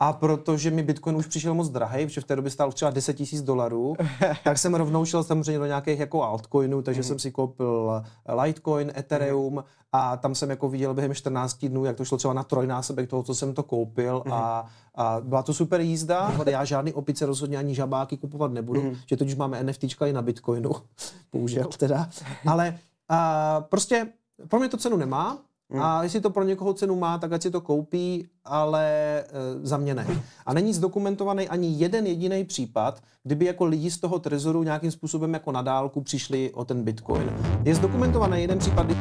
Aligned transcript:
A 0.00 0.12
protože 0.12 0.70
mi 0.70 0.82
Bitcoin 0.82 1.16
už 1.16 1.26
přišel 1.26 1.54
moc 1.54 1.68
drahý, 1.68 2.06
protože 2.06 2.20
v 2.20 2.24
té 2.24 2.36
době 2.36 2.50
stál 2.50 2.72
třeba 2.72 2.90
10 2.90 3.14
tisíc 3.14 3.42
dolarů, 3.42 3.96
tak 4.44 4.58
jsem 4.58 4.74
rovnou 4.74 5.04
šel 5.04 5.24
samozřejmě 5.24 5.58
do 5.58 5.66
nějakých 5.66 5.98
jako 5.98 6.22
altcoinů, 6.22 6.82
takže 6.82 7.00
mm. 7.00 7.04
jsem 7.04 7.18
si 7.18 7.30
koupil 7.30 8.02
Litecoin, 8.42 8.92
Ethereum 8.96 9.54
mm. 9.54 9.62
a 9.92 10.16
tam 10.16 10.34
jsem 10.34 10.50
jako 10.50 10.68
viděl 10.68 10.94
během 10.94 11.14
14 11.14 11.64
dnů, 11.64 11.84
jak 11.84 11.96
to 11.96 12.04
šlo 12.04 12.18
třeba 12.18 12.34
na 12.34 12.42
trojnásobek 12.42 13.10
toho, 13.10 13.22
co 13.22 13.34
jsem 13.34 13.54
to 13.54 13.62
koupil 13.62 14.22
mm. 14.26 14.32
a, 14.32 14.66
a 14.94 15.20
byla 15.20 15.42
to 15.42 15.54
super 15.54 15.80
jízda. 15.80 16.32
Já 16.46 16.64
žádný 16.64 16.92
opice 16.92 17.26
rozhodně 17.26 17.58
ani 17.58 17.74
žabáky 17.74 18.16
kupovat 18.16 18.52
nebudu, 18.52 18.82
mm. 18.82 18.96
že 19.06 19.16
totiž 19.16 19.34
máme 19.34 19.62
NFTčka 19.64 20.06
i 20.06 20.12
na 20.12 20.22
Bitcoinu, 20.22 20.70
bohužel 21.32 21.64
teda. 21.64 22.08
Ale 22.46 22.78
a, 23.08 23.60
prostě 23.60 24.06
pro 24.48 24.58
mě 24.58 24.68
to 24.68 24.76
cenu 24.76 24.96
nemá, 24.96 25.38
Hmm. 25.70 25.82
A 25.82 26.02
jestli 26.02 26.20
to 26.20 26.30
pro 26.30 26.44
někoho 26.44 26.74
cenu 26.74 26.96
má, 26.96 27.18
tak 27.18 27.32
ať 27.32 27.42
si 27.42 27.50
to 27.50 27.60
koupí, 27.60 28.28
ale 28.44 28.84
e, 29.20 29.24
za 29.62 29.76
mě 29.76 29.94
ne. 29.94 30.06
A 30.46 30.54
není 30.54 30.74
zdokumentovaný 30.74 31.48
ani 31.48 31.68
jeden 31.68 32.06
jediný 32.06 32.44
případ, 32.44 33.02
kdyby 33.22 33.44
jako 33.44 33.64
lidi 33.64 33.90
z 33.90 33.98
toho 33.98 34.18
trezoru 34.18 34.62
nějakým 34.62 34.90
způsobem 34.90 35.34
jako 35.34 35.52
na 35.52 35.62
dálku 35.62 36.00
přišli 36.00 36.52
o 36.52 36.64
ten 36.64 36.84
bitcoin. 36.84 37.30
Je 37.64 37.74
zdokumentovaný 37.74 38.40
jeden 38.40 38.58
případ, 38.58 38.86
kdy... 38.86 38.96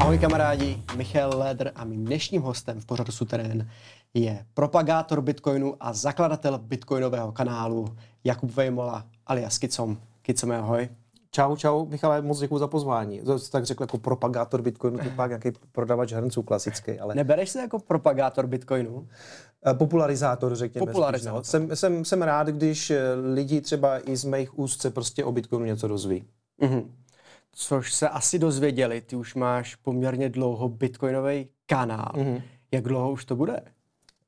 Ahoj 0.00 0.18
kamarádi, 0.18 0.82
Michal 0.96 1.38
Leder 1.38 1.72
a 1.74 1.84
mým 1.84 2.04
dnešním 2.04 2.42
hostem 2.42 2.80
v 2.80 2.86
pořadu 2.86 3.12
Suterén 3.12 3.68
je 4.14 4.46
propagátor 4.54 5.20
Bitcoinu 5.20 5.74
a 5.80 5.92
zakladatel 5.92 6.58
bitcoinového 6.58 7.32
kanálu 7.32 7.96
Jakub 8.24 8.50
Vejmola 8.50 9.04
alias 9.26 9.58
Kicom. 9.58 9.96
Kicome, 10.22 10.58
ahoj. 10.58 10.88
Čau, 11.36 11.56
čau, 11.56 11.86
Michale, 11.86 12.22
moc 12.22 12.40
děkuji 12.40 12.58
za 12.58 12.66
pozvání. 12.66 13.20
To 13.20 13.38
jsi 13.38 13.50
tak 13.50 13.64
řekl 13.64 13.82
jako 13.82 13.98
propagátor 13.98 14.62
Bitcoinu, 14.62 14.98
to 14.98 15.10
pak 15.16 15.30
nějaký 15.30 15.50
prodavač 15.72 16.12
hrnců 16.12 16.42
klasický, 16.42 16.98
ale... 16.98 17.14
Nebereš 17.14 17.50
se 17.50 17.60
jako 17.60 17.78
propagátor 17.78 18.46
Bitcoinu? 18.46 19.08
Eh, 19.66 19.74
popularizátor, 19.74 20.54
řekněme. 20.54 20.86
Popularizátor. 20.86 21.44
Spíš, 21.44 21.52
no. 21.52 21.60
jsem, 21.60 21.76
jsem, 21.76 22.04
jsem 22.04 22.22
rád, 22.22 22.46
když 22.46 22.90
eh, 22.90 23.14
lidi 23.34 23.60
třeba 23.60 24.10
i 24.10 24.16
z 24.16 24.24
mých 24.24 24.58
úst 24.58 24.82
se 24.82 24.90
prostě 24.90 25.24
o 25.24 25.32
Bitcoinu 25.32 25.64
něco 25.64 25.88
dozví. 25.88 26.24
Mm-hmm. 26.62 26.84
Což 27.52 27.94
se 27.94 28.08
asi 28.08 28.38
dozvěděli, 28.38 29.00
ty 29.00 29.16
už 29.16 29.34
máš 29.34 29.74
poměrně 29.74 30.28
dlouho 30.28 30.68
bitcoinový 30.68 31.48
kanál. 31.66 32.12
Mm-hmm. 32.14 32.42
Jak 32.72 32.84
dlouho 32.84 33.12
už 33.12 33.24
to 33.24 33.36
bude? 33.36 33.60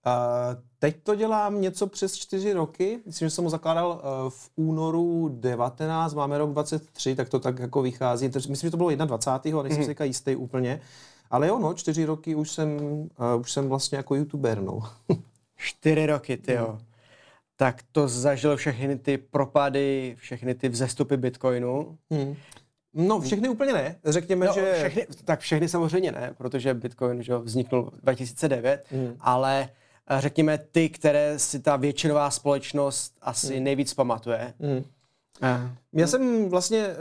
Uh, 0.06 0.62
teď 0.78 0.96
to 1.02 1.14
dělám 1.14 1.60
něco 1.60 1.86
přes 1.86 2.14
čtyři 2.14 2.52
roky. 2.52 3.00
Myslím, 3.06 3.26
že 3.26 3.30
jsem 3.30 3.44
ho 3.44 3.50
zakládal 3.50 3.90
uh, 3.90 4.30
v 4.30 4.50
únoru 4.56 5.28
19, 5.28 6.14
máme 6.14 6.38
rok 6.38 6.50
23, 6.50 7.14
tak 7.14 7.28
to 7.28 7.40
tak 7.40 7.58
jako 7.58 7.82
vychází. 7.82 8.26
Myslím, 8.26 8.56
že 8.56 8.70
to 8.70 8.76
bylo 8.76 8.90
21. 8.90 9.60
a 9.60 9.62
nejsem 9.62 9.82
mm-hmm. 9.82 10.02
si 10.02 10.06
jistý 10.06 10.36
úplně. 10.36 10.80
Ale 11.30 11.48
jo, 11.48 11.58
no, 11.58 11.74
čtyři 11.74 12.04
roky 12.04 12.34
už 12.34 12.50
jsem, 12.50 12.78
uh, 12.80 13.08
už 13.40 13.52
jsem 13.52 13.68
vlastně 13.68 13.96
jako 13.96 14.14
youtuber, 14.14 14.62
no. 14.62 14.80
čtyři 15.56 16.06
roky, 16.06 16.36
ty 16.36 16.52
jo. 16.52 16.68
Mm. 16.72 16.84
Tak 17.56 17.82
to 17.92 18.08
zažil 18.08 18.56
všechny 18.56 18.98
ty 18.98 19.18
propady, 19.18 20.16
všechny 20.18 20.54
ty 20.54 20.68
vzestupy 20.68 21.16
Bitcoinu. 21.16 21.98
Mm. 22.10 22.36
No, 22.94 23.20
všechny 23.20 23.48
úplně 23.48 23.72
ne. 23.72 23.96
Řekněme, 24.04 24.46
no, 24.46 24.52
že... 24.52 24.74
Všechny, 24.78 25.06
tak 25.24 25.40
všechny 25.40 25.68
samozřejmě 25.68 26.12
ne, 26.12 26.34
protože 26.38 26.74
Bitcoin 26.74 27.22
že 27.22 27.38
vznikl 27.38 27.90
2009, 28.02 28.84
mm. 28.92 29.16
ale 29.20 29.68
řekněme, 30.18 30.58
ty, 30.58 30.88
které 30.88 31.38
si 31.38 31.60
ta 31.60 31.76
většinová 31.76 32.30
společnost 32.30 33.12
asi 33.22 33.54
hmm. 33.54 33.64
nejvíc 33.64 33.94
pamatuje. 33.94 34.54
Uh. 34.58 34.82
Já 35.92 36.06
jsem 36.06 36.48
vlastně 36.48 36.86
uh, 36.86 36.92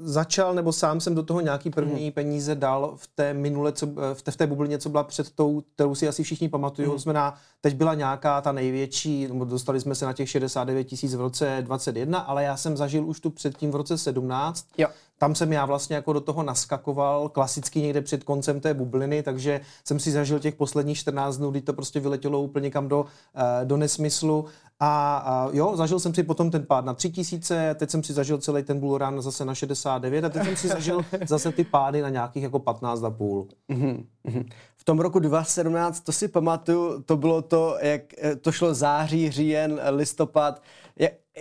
začal, 0.00 0.54
nebo 0.54 0.72
sám 0.72 1.00
jsem 1.00 1.14
do 1.14 1.22
toho 1.22 1.40
nějaký 1.40 1.70
první 1.70 2.02
hmm. 2.02 2.12
peníze 2.12 2.54
dal 2.54 2.92
v 2.96 3.06
té 3.06 3.34
minule, 3.34 3.72
co, 3.72 3.86
eh, 3.86 4.14
v, 4.14 4.22
té, 4.22 4.30
v 4.30 4.36
té 4.36 4.46
bublině, 4.46 4.78
co 4.78 4.88
byla 4.88 5.04
před 5.04 5.30
tou, 5.30 5.62
kterou 5.74 5.94
si 5.94 6.08
asi 6.08 6.22
všichni 6.22 6.48
pamatují. 6.48 6.88
Hmm. 6.88 6.98
Znamená, 6.98 7.34
teď 7.60 7.74
byla 7.74 7.94
nějaká 7.94 8.40
ta 8.40 8.52
největší, 8.52 9.28
nebo 9.28 9.44
dostali 9.44 9.80
jsme 9.80 9.94
se 9.94 10.04
na 10.04 10.12
těch 10.12 10.30
69 10.30 10.84
tisíc 10.84 11.14
v 11.14 11.20
roce 11.20 11.58
21, 11.60 12.18
ale 12.18 12.44
já 12.44 12.56
jsem 12.56 12.76
zažil 12.76 13.06
už 13.06 13.20
tu 13.20 13.30
předtím 13.30 13.70
v 13.70 13.76
roce 13.76 13.98
17. 13.98 14.66
Jo 14.78 14.88
tam 15.22 15.34
jsem 15.34 15.52
já 15.52 15.66
vlastně 15.66 15.96
jako 15.96 16.12
do 16.12 16.20
toho 16.20 16.42
naskakoval 16.42 17.28
klasicky 17.28 17.80
někde 17.80 18.00
před 18.00 18.24
koncem 18.24 18.60
té 18.60 18.74
bubliny, 18.74 19.22
takže 19.22 19.60
jsem 19.84 19.98
si 19.98 20.10
zažil 20.10 20.38
těch 20.38 20.54
posledních 20.54 20.98
14 20.98 21.36
dnů, 21.36 21.50
kdy 21.50 21.60
to 21.60 21.72
prostě 21.72 22.00
vyletělo 22.00 22.40
úplně 22.40 22.70
kam 22.70 22.88
do, 22.88 23.04
eh, 23.34 23.64
do 23.64 23.76
nesmyslu. 23.76 24.44
A, 24.80 25.16
a 25.16 25.48
jo, 25.52 25.76
zažil 25.76 26.00
jsem 26.00 26.14
si 26.14 26.22
potom 26.22 26.50
ten 26.50 26.66
pád 26.66 26.84
na 26.84 26.94
3000, 26.94 27.74
teď 27.74 27.90
jsem 27.90 28.02
si 28.02 28.12
zažil 28.12 28.38
celý 28.38 28.62
ten 28.62 28.80
bull 28.80 28.98
run 28.98 29.22
zase 29.22 29.44
na 29.44 29.54
69 29.54 30.24
a 30.24 30.28
teď 30.28 30.44
jsem 30.44 30.56
si 30.56 30.68
zažil 30.68 31.04
zase 31.26 31.52
ty 31.52 31.64
pády 31.64 32.02
na 32.02 32.08
nějakých 32.08 32.42
jako 32.42 32.58
15,5. 32.58 33.46
Mm-hmm. 33.70 34.46
V 34.76 34.84
tom 34.84 35.00
roku 35.00 35.18
2017, 35.18 36.00
to 36.00 36.12
si 36.12 36.28
pamatuju, 36.28 37.02
to 37.02 37.16
bylo 37.16 37.42
to, 37.42 37.76
jak 37.80 38.02
eh, 38.18 38.36
to 38.36 38.52
šlo 38.52 38.74
září, 38.74 39.30
říjen, 39.30 39.80
listopad, 39.90 40.62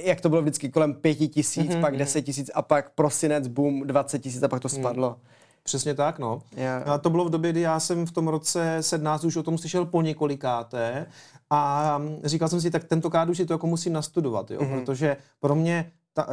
jak, 0.05 0.21
to 0.21 0.29
bylo 0.29 0.41
vždycky 0.41 0.69
kolem 0.69 0.93
pěti 0.93 1.27
tisíc, 1.27 1.71
mm-hmm. 1.71 1.81
pak 1.81 1.91
mhm. 1.93 1.99
deset 1.99 2.21
tisíc 2.21 2.51
a 2.53 2.61
pak 2.61 2.89
prosinec, 2.95 3.47
boom, 3.47 3.87
20 3.87 4.19
tisíc 4.19 4.43
a 4.43 4.47
pak 4.47 4.61
to 4.61 4.67
mhm. 4.67 4.77
spadlo. 4.81 5.09
Mm. 5.09 5.27
Přesně 5.63 5.93
tak, 5.93 6.19
no. 6.19 6.41
Yeah. 6.57 6.87
A 6.87 6.97
to 6.97 7.09
bylo 7.09 7.25
v 7.25 7.29
době, 7.29 7.51
kdy 7.51 7.61
já 7.61 7.79
jsem 7.79 8.05
v 8.05 8.11
tom 8.11 8.27
roce 8.27 8.77
17 8.81 9.23
už 9.23 9.35
o 9.35 9.43
tom 9.43 9.57
slyšel 9.57 9.85
po 9.85 10.01
několikáté 10.01 11.05
a 11.49 12.01
říkal 12.23 12.47
jsem 12.47 12.61
si, 12.61 12.71
tak 12.71 12.83
tentokrát 12.83 13.29
už 13.29 13.37
si 13.37 13.45
to 13.45 13.53
jako 13.53 13.67
musím 13.67 13.93
nastudovat, 13.93 14.51
jo, 14.51 14.61
mm-hmm. 14.61 14.79
protože 14.79 15.17
pro 15.39 15.55
mě 15.55 15.91
ta, 16.13 16.27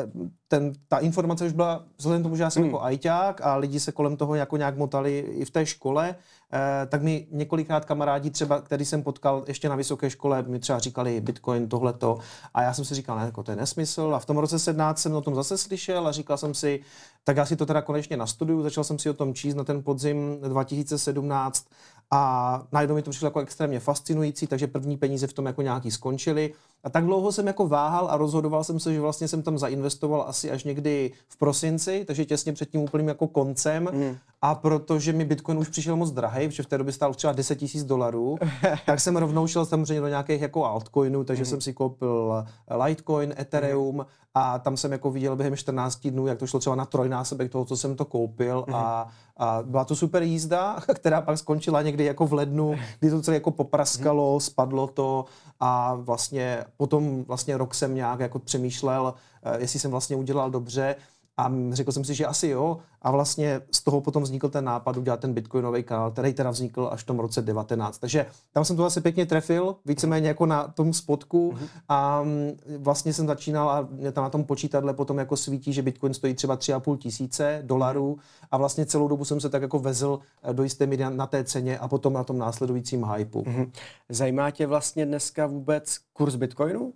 ten, 0.49 0.72
ta 0.89 0.99
informace 0.99 1.47
už 1.47 1.53
byla, 1.53 1.84
vzhledem 1.99 2.22
tomu, 2.22 2.37
že 2.37 2.43
já 2.43 2.50
jsem 2.50 2.62
mm. 2.62 2.69
jako 2.69 2.83
ajťák 2.83 3.41
a 3.41 3.56
lidi 3.56 3.81
se 3.81 3.93
kolem 3.93 4.16
toho 4.16 4.34
jako 4.34 4.56
nějak 4.56 4.77
motali 4.77 5.19
i 5.19 5.44
v 5.44 5.50
té 5.50 5.66
škole, 5.66 6.16
eh, 6.53 6.87
tak 6.87 7.03
mi 7.03 7.27
několikrát 7.31 7.84
kamarádi 7.84 8.31
třeba, 8.31 8.61
který 8.61 8.84
jsem 8.84 9.03
potkal 9.03 9.44
ještě 9.47 9.69
na 9.69 9.77
vysoké 9.77 10.11
škole, 10.11 10.43
mi 10.43 10.59
třeba 10.59 10.78
říkali 10.78 11.21
Bitcoin, 11.21 11.69
tohleto 11.69 12.19
a 12.55 12.62
já 12.62 12.75
jsem 12.75 12.84
si 12.84 12.94
říkal, 12.94 13.19
ne, 13.19 13.25
jako 13.25 13.43
to 13.43 13.50
je 13.50 13.56
nesmysl 13.56 14.12
a 14.15 14.19
v 14.19 14.27
tom 14.27 14.38
roce 14.38 14.59
17 14.59 14.99
jsem 14.99 15.15
o 15.15 15.21
tom 15.21 15.34
zase 15.34 15.59
slyšel 15.59 16.09
a 16.09 16.12
říkal 16.12 16.37
jsem 16.37 16.55
si, 16.55 16.81
tak 17.25 17.37
já 17.37 17.47
si 17.47 17.56
to 17.56 17.67
teda 17.67 17.83
konečně 17.83 18.17
nastuduju, 18.17 18.62
začal 18.62 18.84
jsem 18.84 18.99
si 18.99 19.11
o 19.11 19.15
tom 19.15 19.34
číst 19.34 19.55
na 19.55 19.65
ten 19.65 19.83
podzim 19.83 20.38
2017 20.41 21.67
a 22.11 22.62
najednou 22.72 22.94
mi 22.94 23.03
to 23.03 23.11
přišlo 23.11 23.27
jako 23.27 23.41
extrémně 23.41 23.81
fascinující, 23.81 24.47
takže 24.47 24.67
první 24.67 24.97
peníze 24.97 25.27
v 25.27 25.33
tom 25.33 25.47
jako 25.47 25.62
nějaký 25.62 25.91
skončily. 25.91 26.55
A 26.84 26.91
tak 26.91 27.05
dlouho 27.05 27.33
jsem 27.33 27.47
jako 27.47 27.69
váhal 27.69 28.09
a 28.11 28.16
rozhodoval 28.16 28.65
jsem 28.65 28.81
se, 28.81 28.94
že 28.94 29.00
vlastně 29.00 29.28
jsem 29.28 29.43
tam 29.43 29.59
zainvestoval 29.59 30.25
asi 30.28 30.50
až 30.50 30.65
někdy 30.65 31.12
v 31.28 31.37
prosinci, 31.37 32.05
takže 32.05 32.25
těsně 32.25 32.53
před 32.53 32.71
tím 32.71 32.81
úplným 32.81 33.09
jako 33.09 33.27
koncem. 33.27 33.89
Mm. 33.93 34.16
A 34.43 34.55
protože 34.55 35.12
mi 35.12 35.25
Bitcoin 35.25 35.59
už 35.59 35.69
přišel 35.69 35.97
moc 35.97 36.11
drahý, 36.11 36.49
protože 36.49 36.62
v 36.62 36.67
té 36.67 36.78
době 36.78 36.93
stál 36.93 37.15
třeba 37.15 37.33
10 37.33 37.56
tisíc 37.56 37.84
dolarů, 37.84 38.38
tak 38.87 39.00
jsem 39.00 39.17
rovnou 39.17 39.47
šel 39.47 39.67
samozřejmě 39.67 40.00
do 40.00 40.09
nějakých 40.09 40.41
jako 40.41 40.65
altcoinů, 40.65 41.25
takže 41.25 41.43
mm. 41.43 41.47
jsem 41.47 41.61
si 41.61 41.72
koupil 41.72 42.44
Litecoin, 42.84 43.34
Ethereum 43.38 43.97
mm. 43.97 44.05
a 44.34 44.59
tam 44.59 44.77
jsem 44.77 44.93
jako 44.93 45.11
viděl 45.11 45.37
během 45.37 45.56
14 45.56 46.06
dnů, 46.06 46.27
jak 46.27 46.38
to 46.38 46.47
šlo 46.47 46.61
třeba 46.61 46.77
na 46.77 46.84
trojnásobek 46.84 47.53
toho, 47.53 47.65
co 47.65 47.77
jsem 47.77 47.97
to 47.97 48.05
koupil 48.05 48.65
mm. 48.69 48.75
a, 48.75 49.09
a 49.37 49.62
byla 49.62 49.84
to 49.84 49.97
super 49.97 50.22
jízda, 50.22 50.77
která 50.94 51.21
pak 51.21 51.38
skončila 51.38 51.83
někdy 51.83 52.05
jako 52.05 52.27
v 52.27 52.33
lednu, 52.33 52.75
kdy 53.00 53.11
to 53.11 53.22
celé 53.22 53.37
jako 53.37 53.50
popraskalo, 53.50 54.34
mm. 54.34 54.41
spadlo 54.41 54.87
to 54.87 55.25
a 55.61 55.94
vlastně 55.94 56.65
potom 56.78 57.25
vlastně 57.25 57.56
rok 57.56 57.75
jsem 57.75 57.94
nějak 57.94 58.21
jako 58.21 58.39
přemýšlel, 58.39 59.15
eh, 59.43 59.61
jestli 59.61 59.78
jsem 59.78 59.91
vlastně 59.91 60.16
udělal 60.16 60.50
dobře 60.50 60.97
a 61.38 61.53
řekl 61.71 61.93
jsem 61.93 62.04
si, 62.04 62.15
že 62.15 62.26
asi 62.26 62.49
jo. 62.49 62.78
A 63.03 63.10
vlastně 63.10 63.60
z 63.71 63.82
toho 63.82 64.00
potom 64.00 64.22
vznikl 64.22 64.49
ten 64.49 64.65
nápad 64.65 64.97
udělat 64.97 65.21
ten 65.21 65.34
bitcoinový 65.34 65.82
kanál, 65.82 66.10
který 66.10 66.34
teda 66.34 66.50
vznikl 66.50 66.88
až 66.93 67.03
v 67.03 67.06
tom 67.06 67.19
roce 67.19 67.43
19. 67.43 67.99
Takže 67.99 68.26
tam 68.53 68.65
jsem 68.65 68.76
to 68.76 68.84
asi 68.84 69.00
pěkně 69.00 69.26
trefil, 69.26 69.76
víceméně 69.84 70.28
jako 70.28 70.47
na 70.47 70.69
tom 70.69 70.93
spotku 70.93 71.53
mm-hmm. 71.53 71.69
a 71.88 72.22
mm, 72.22 72.50
vlastně 72.78 73.12
jsem 73.12 73.26
začínal 73.26 73.71
a 73.71 73.88
mě 73.91 74.12
tam 74.12 74.25
na 74.25 74.31
tom 74.31 74.44
počítadle 74.44 74.94
potom 74.94 75.19
jako 75.19 75.37
svítí, 75.37 75.72
že 75.72 75.82
bitcoin 75.82 76.15
stojí 76.15 76.34
třeba 76.34 76.56
3,5 76.56 76.97
tisíce 76.97 77.62
dolarů 77.66 78.19
a 78.50 78.56
vlastně 78.56 78.87
celou 78.87 79.09
dobu 79.09 79.25
jsem 79.25 79.41
se 79.41 79.49
tak 79.49 79.62
jako 79.62 79.78
vezl 79.78 80.19
eh, 80.43 80.55
do 80.55 80.62
jisté 80.62 80.87
míry 80.87 81.05
na 81.09 81.26
té 81.26 81.44
ceně 81.44 81.78
a 81.78 81.88
potom 81.88 82.12
na 82.12 82.25
tom 82.25 82.38
následujícím 82.38 83.05
hypeu. 83.05 83.43
Mm-hmm. 83.43 83.70
Zajímá 84.08 84.50
tě 84.50 84.67
vlastně 84.67 85.06
dneska 85.06 85.46
vůbec 85.46 85.99
kurz 86.12 86.35
bitcoinu? 86.35 86.93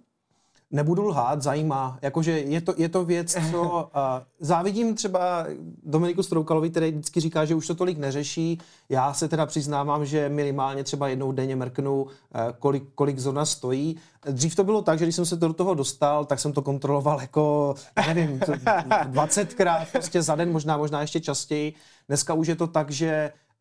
Nebudu 0.73 1.07
lhát, 1.07 1.43
zajímá. 1.43 1.99
Jakože 2.03 2.39
je 2.41 2.61
to, 2.61 2.75
je 2.77 2.89
to 2.89 3.05
věc, 3.05 3.37
co 3.51 3.63
uh, 3.63 4.01
závidím 4.41 4.95
třeba 4.95 5.47
Dominiku 5.83 6.23
Stroukalovi, 6.23 6.71
který 6.71 6.91
vždycky 6.91 7.21
říká, 7.21 7.45
že 7.45 7.55
už 7.55 7.67
to 7.67 7.75
tolik 7.75 7.99
neřeší. 7.99 8.59
Já 8.89 9.15
se 9.15 9.29
teda 9.29 9.47
přiznávám, 9.47 10.07
že 10.07 10.29
minimálně 10.29 10.85
třeba 10.85 11.09
jednou 11.09 11.33
denně 11.33 11.57
mrknu, 11.57 12.03
uh, 12.03 12.11
kolik, 12.59 12.85
kolik 12.95 13.19
zóna 13.19 13.45
stojí. 13.45 13.97
Dřív 14.31 14.57
to 14.57 14.65
bylo 14.65 14.83
tak, 14.83 14.99
že 14.99 15.05
když 15.05 15.17
jsem 15.17 15.27
se 15.27 15.37
do 15.37 15.53
toho 15.53 15.75
dostal, 15.75 16.25
tak 16.25 16.41
jsem 16.41 16.53
to 16.53 16.63
kontroloval 16.63 17.21
jako, 17.21 17.75
nevím, 18.07 18.39
20krát 19.11 19.87
prostě 19.93 20.23
za 20.23 20.35
den, 20.35 20.53
možná, 20.53 20.77
možná 20.77 21.01
ještě 21.01 21.21
častěji. 21.21 21.75
Dneska 22.09 22.35
už 22.35 22.47
je 22.47 22.57
to 22.57 22.67
tak, 22.67 22.91
že 22.91 23.33
Uh, 23.33 23.52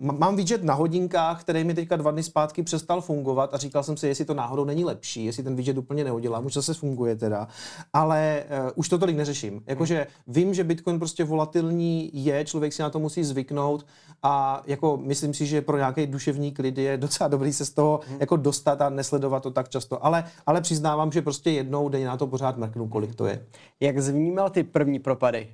mám 0.00 0.36
widget 0.36 0.64
na 0.64 0.74
hodinkách, 0.74 1.40
který 1.40 1.64
mi 1.64 1.74
teďka 1.74 1.96
dva 1.96 2.10
dny 2.10 2.22
zpátky 2.22 2.62
přestal 2.62 3.00
fungovat 3.00 3.54
a 3.54 3.58
říkal 3.58 3.82
jsem 3.82 3.96
si, 3.96 4.08
jestli 4.08 4.24
to 4.24 4.34
náhodou 4.34 4.64
není 4.64 4.84
lepší, 4.84 5.24
jestli 5.24 5.42
ten 5.42 5.56
widget 5.56 5.78
úplně 5.78 6.04
neudělám, 6.04 6.46
už 6.46 6.54
zase 6.54 6.74
funguje 6.74 7.16
teda, 7.16 7.48
ale 7.92 8.44
uh, 8.64 8.70
už 8.74 8.88
to 8.88 8.98
tolik 8.98 9.16
neřeším. 9.16 9.62
Jakože 9.66 10.06
vím, 10.26 10.54
že 10.54 10.64
Bitcoin 10.64 10.98
prostě 10.98 11.24
volatilní 11.24 12.10
je, 12.12 12.44
člověk 12.44 12.72
si 12.72 12.82
na 12.82 12.90
to 12.90 12.98
musí 12.98 13.24
zvyknout 13.24 13.86
a 14.22 14.62
jako 14.66 14.96
myslím 14.96 15.34
si, 15.34 15.46
že 15.46 15.62
pro 15.62 15.76
nějaký 15.76 16.06
duševní 16.06 16.52
klid 16.52 16.78
je 16.78 16.96
docela 16.96 17.28
dobrý 17.28 17.52
se 17.52 17.64
z 17.64 17.70
toho 17.70 18.00
hmm. 18.08 18.16
jako 18.20 18.36
dostat 18.36 18.82
a 18.82 18.88
nesledovat 18.88 19.42
to 19.42 19.50
tak 19.50 19.68
často, 19.68 20.04
ale, 20.04 20.24
ale 20.46 20.60
přiznávám, 20.60 21.12
že 21.12 21.22
prostě 21.22 21.50
jednou 21.50 21.88
denně 21.88 22.06
na 22.06 22.16
to 22.16 22.26
pořád 22.26 22.56
mrknu, 22.56 22.88
kolik 22.88 23.14
to 23.14 23.26
je. 23.26 23.46
Jak 23.80 24.02
zvnímal 24.02 24.50
ty 24.50 24.62
první 24.62 24.98
propady? 24.98 25.48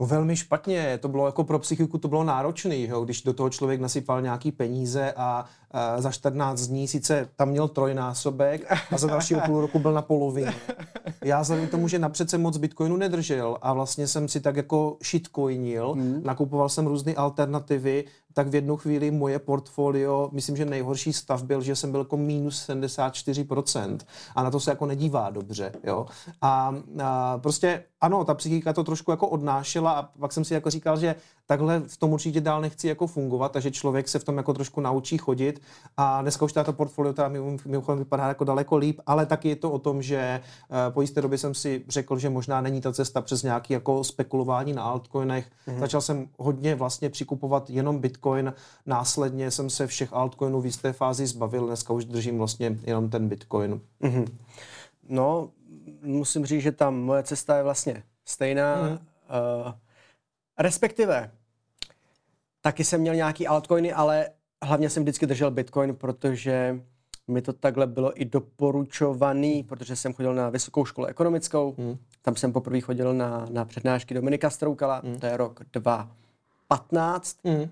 No, 0.00 0.06
velmi 0.06 0.36
špatně, 0.36 0.98
to 0.98 1.08
bylo 1.08 1.26
jako 1.26 1.44
pro 1.44 1.58
psychiku 1.58 1.98
to 1.98 2.08
bylo 2.08 2.24
náročné, 2.24 2.76
když 3.04 3.22
do 3.22 3.32
toho 3.32 3.50
člověk 3.50 3.80
nasypal 3.80 4.22
nějaký 4.22 4.52
peníze 4.52 5.12
a, 5.16 5.44
a 5.67 5.67
za 5.98 6.10
14 6.10 6.60
dní 6.60 6.88
sice 6.88 7.28
tam 7.36 7.48
měl 7.48 7.68
trojnásobek 7.68 8.72
a 8.92 8.98
za 8.98 9.06
dalšího 9.06 9.40
půl 9.40 9.60
roku 9.60 9.78
byl 9.78 9.92
na 9.92 10.02
polovině. 10.02 10.54
Já 11.24 11.40
vzhledem 11.40 11.66
k 11.66 11.70
tomu, 11.70 11.88
že 11.88 11.98
napřed 11.98 12.30
jsem 12.30 12.42
moc 12.42 12.56
bitcoinu 12.56 12.96
nedržel 12.96 13.58
a 13.62 13.72
vlastně 13.72 14.06
jsem 14.06 14.28
si 14.28 14.40
tak 14.40 14.56
jako 14.56 14.96
shitcoinil, 15.04 15.92
hmm. 15.92 16.20
nakupoval 16.24 16.68
jsem 16.68 16.86
různé 16.86 17.14
alternativy, 17.14 18.04
tak 18.32 18.48
v 18.48 18.54
jednu 18.54 18.76
chvíli 18.76 19.10
moje 19.10 19.38
portfolio, 19.38 20.30
myslím, 20.32 20.56
že 20.56 20.64
nejhorší 20.64 21.12
stav 21.12 21.42
byl, 21.42 21.62
že 21.62 21.76
jsem 21.76 21.90
byl 21.90 22.00
jako 22.00 22.16
minus 22.16 22.68
74% 22.68 23.98
a 24.34 24.42
na 24.42 24.50
to 24.50 24.60
se 24.60 24.70
jako 24.70 24.86
nedívá 24.86 25.30
dobře, 25.30 25.72
jo. 25.84 26.06
A, 26.42 26.74
a 27.02 27.38
prostě 27.38 27.84
ano, 28.00 28.24
ta 28.24 28.34
psychika 28.34 28.72
to 28.72 28.84
trošku 28.84 29.10
jako 29.10 29.28
odnášela 29.28 29.92
a 29.92 30.02
pak 30.02 30.32
jsem 30.32 30.44
si 30.44 30.54
jako 30.54 30.70
říkal, 30.70 30.98
že 30.98 31.14
takhle 31.48 31.80
v 31.86 31.96
tom 31.96 32.12
určitě 32.12 32.40
dál 32.40 32.60
nechci 32.60 32.88
jako 32.88 33.06
fungovat, 33.06 33.52
takže 33.52 33.70
člověk 33.70 34.08
se 34.08 34.18
v 34.18 34.24
tom 34.24 34.36
jako 34.36 34.54
trošku 34.54 34.80
naučí 34.80 35.18
chodit 35.18 35.62
a 35.96 36.22
dneska 36.22 36.44
už 36.44 36.52
to 36.52 36.72
portfolio 36.72 37.12
teda 37.12 37.28
mimochodem 37.28 37.98
vypadá 37.98 38.28
jako 38.28 38.44
daleko 38.44 38.76
líp, 38.76 39.00
ale 39.06 39.26
taky 39.26 39.48
je 39.48 39.56
to 39.56 39.70
o 39.70 39.78
tom, 39.78 40.02
že 40.02 40.40
uh, 40.68 40.76
po 40.94 41.00
jisté 41.00 41.22
době 41.22 41.38
jsem 41.38 41.54
si 41.54 41.84
řekl, 41.88 42.18
že 42.18 42.30
možná 42.30 42.60
není 42.60 42.80
ta 42.80 42.92
cesta 42.92 43.20
přes 43.20 43.42
nějaký 43.42 43.72
jako 43.72 44.04
spekulování 44.04 44.72
na 44.72 44.82
altcoinech. 44.82 45.46
Mm-hmm. 45.66 45.78
Začal 45.78 46.00
jsem 46.00 46.28
hodně 46.38 46.74
vlastně 46.74 47.10
přikupovat 47.10 47.70
jenom 47.70 47.98
bitcoin, 47.98 48.54
následně 48.86 49.50
jsem 49.50 49.70
se 49.70 49.86
všech 49.86 50.12
altcoinů 50.12 50.60
v 50.60 50.66
jisté 50.66 50.92
fázi 50.92 51.26
zbavil, 51.26 51.66
dneska 51.66 51.92
už 51.92 52.04
držím 52.04 52.38
vlastně 52.38 52.78
jenom 52.86 53.10
ten 53.10 53.28
bitcoin. 53.28 53.80
Mm-hmm. 54.02 54.26
No, 55.08 55.50
musím 56.02 56.46
říct, 56.46 56.62
že 56.62 56.72
tam 56.72 57.00
moje 57.00 57.22
cesta 57.22 57.56
je 57.56 57.62
vlastně 57.62 58.02
stejná. 58.24 58.76
Mm-hmm. 58.76 58.98
Uh, 59.66 59.72
respektive, 60.58 61.30
taky 62.68 62.84
jsem 62.84 63.00
měl 63.00 63.14
nějaký 63.14 63.46
altcoiny, 63.46 63.92
ale 63.92 64.28
hlavně 64.64 64.90
jsem 64.90 65.02
vždycky 65.02 65.26
držel 65.26 65.50
Bitcoin, 65.50 65.96
protože 65.96 66.80
mi 67.28 67.42
to 67.42 67.52
takhle 67.52 67.86
bylo 67.86 68.20
i 68.20 68.24
doporučovaný, 68.24 69.62
protože 69.62 69.96
jsem 69.96 70.12
chodil 70.12 70.34
na 70.34 70.50
vysokou 70.50 70.84
školu 70.84 71.06
ekonomickou, 71.06 71.74
hmm. 71.78 71.96
tam 72.22 72.36
jsem 72.36 72.52
poprvé 72.52 72.80
chodil 72.80 73.14
na, 73.14 73.46
na 73.50 73.64
přednášky 73.64 74.14
Dominika 74.14 74.50
Stroukala, 74.50 75.00
hmm. 75.04 75.18
to 75.18 75.26
je 75.26 75.36
rok 75.36 75.60
2015, 75.72 77.36
hmm. 77.44 77.70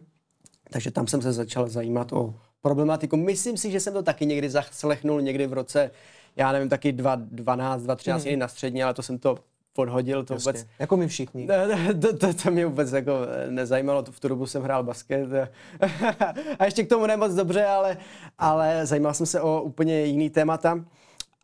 takže 0.70 0.90
tam 0.90 1.06
jsem 1.06 1.22
se 1.22 1.32
začal 1.32 1.69
zajímat 1.69 2.12
o 2.12 2.34
problematiku. 2.62 3.16
Myslím 3.16 3.56
si, 3.56 3.70
že 3.70 3.81
jsem 3.81 3.92
to 3.92 4.02
taky 4.02 4.26
někdy 4.26 4.50
zaslechnul, 4.50 5.20
někdy 5.20 5.46
v 5.46 5.52
roce, 5.52 5.90
já 6.37 6.52
nevím, 6.52 6.69
taky 6.69 6.92
2012, 6.92 7.82
2013 7.82 8.25
hmm. 8.25 8.38
na 8.38 8.49
střední, 8.49 8.82
ale 8.82 8.94
to 8.94 9.02
jsem 9.02 9.19
to 9.19 9.38
podhodil 9.76 10.25
to 10.25 10.34
Jasně. 10.34 10.52
vůbec. 10.52 10.67
Jako 10.78 10.96
my 10.96 11.08
všichni. 11.08 11.49
To, 12.00 12.17
to, 12.17 12.34
to 12.34 12.50
mě 12.50 12.67
vůbec 12.67 12.93
jako 12.93 13.12
nezajímalo, 13.50 14.05
v 14.11 14.20
tu 14.20 14.28
dobu 14.28 14.46
jsem 14.46 14.62
hrál 14.62 14.82
basket. 14.82 15.28
A 16.58 16.64
ještě 16.64 16.82
k 16.82 16.88
tomu 16.88 17.06
nemoc 17.06 17.34
dobře, 17.34 17.64
ale, 17.67 17.96
ale 18.38 18.87
zajímal 18.87 19.14
jsem 19.14 19.26
se 19.26 19.40
o 19.40 19.62
úplně 19.62 20.05
jiný 20.05 20.31
témata. 20.31 20.84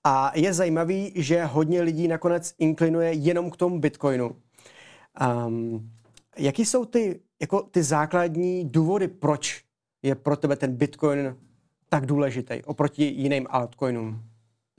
A 0.04 0.32
je 0.34 0.54
zajímavý, 0.54 1.12
že 1.14 1.44
hodně 1.44 1.82
lidí 1.82 2.08
nakonec 2.08 2.54
inklinuje 2.58 3.12
jenom 3.12 3.50
k 3.50 3.56
tomu 3.56 3.80
Bitcoinu. 3.80 4.36
Um, 5.46 5.90
jaký 6.38 6.64
jsou 6.64 6.84
ty, 6.84 7.20
jako 7.40 7.62
ty 7.62 7.82
základní 7.82 8.64
důvody, 8.64 9.08
proč 9.08 9.64
je 10.02 10.14
pro 10.14 10.36
tebe 10.36 10.56
ten 10.56 10.76
Bitcoin 10.76 11.36
tak 11.88 12.06
důležitý 12.06 12.62
oproti 12.64 13.04
jiným 13.04 13.46
altcoinům? 13.50 14.22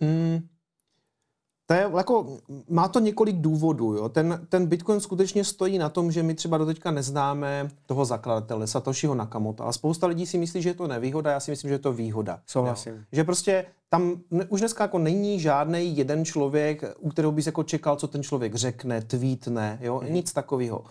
Mm, 0.02 0.48
to 1.74 1.78
je 1.78 1.98
jako, 1.98 2.38
má 2.70 2.88
to 2.88 3.00
několik 3.00 3.36
důvodů. 3.36 3.96
Jo. 3.96 4.10
Ten, 4.10 4.46
ten 4.50 4.66
Bitcoin 4.66 5.00
skutečně 5.00 5.44
stojí 5.44 5.78
na 5.78 5.90
tom, 5.90 6.12
že 6.12 6.24
my 6.24 6.34
třeba 6.34 6.58
doteďka 6.58 6.92
neznáme 6.92 7.70
toho 7.86 8.06
zakladatele, 8.06 8.68
Satoshiho 8.68 9.16
Nakamoto. 9.16 9.68
A 9.68 9.72
spousta 9.72 10.08
lidí 10.08 10.26
si 10.26 10.38
myslí, 10.38 10.62
že 10.62 10.70
je 10.70 10.74
to 10.74 10.88
nevýhoda, 10.88 11.32
já 11.32 11.40
si 11.40 11.52
myslím, 11.52 11.70
že 11.70 11.76
je 11.76 11.80
to 11.80 11.94
výhoda. 11.94 12.40
Souhlasím. 12.48 12.94
Jo. 12.94 13.00
Že 13.12 13.24
prostě 13.24 13.66
tam 13.90 14.16
už 14.50 14.60
dneska 14.60 14.84
jako 14.84 14.98
není 14.98 15.40
žádný 15.40 15.98
jeden 15.98 16.26
člověk, 16.26 16.84
u 17.00 17.10
kterého 17.10 17.32
bys 17.32 17.46
jako 17.46 17.64
čekal, 17.64 17.96
co 17.96 18.08
ten 18.08 18.24
člověk 18.24 18.56
řekne, 18.56 19.02
tweetne, 19.02 19.80
jo, 19.82 20.02
mm. 20.04 20.14
nic 20.14 20.34
takového. 20.34 20.84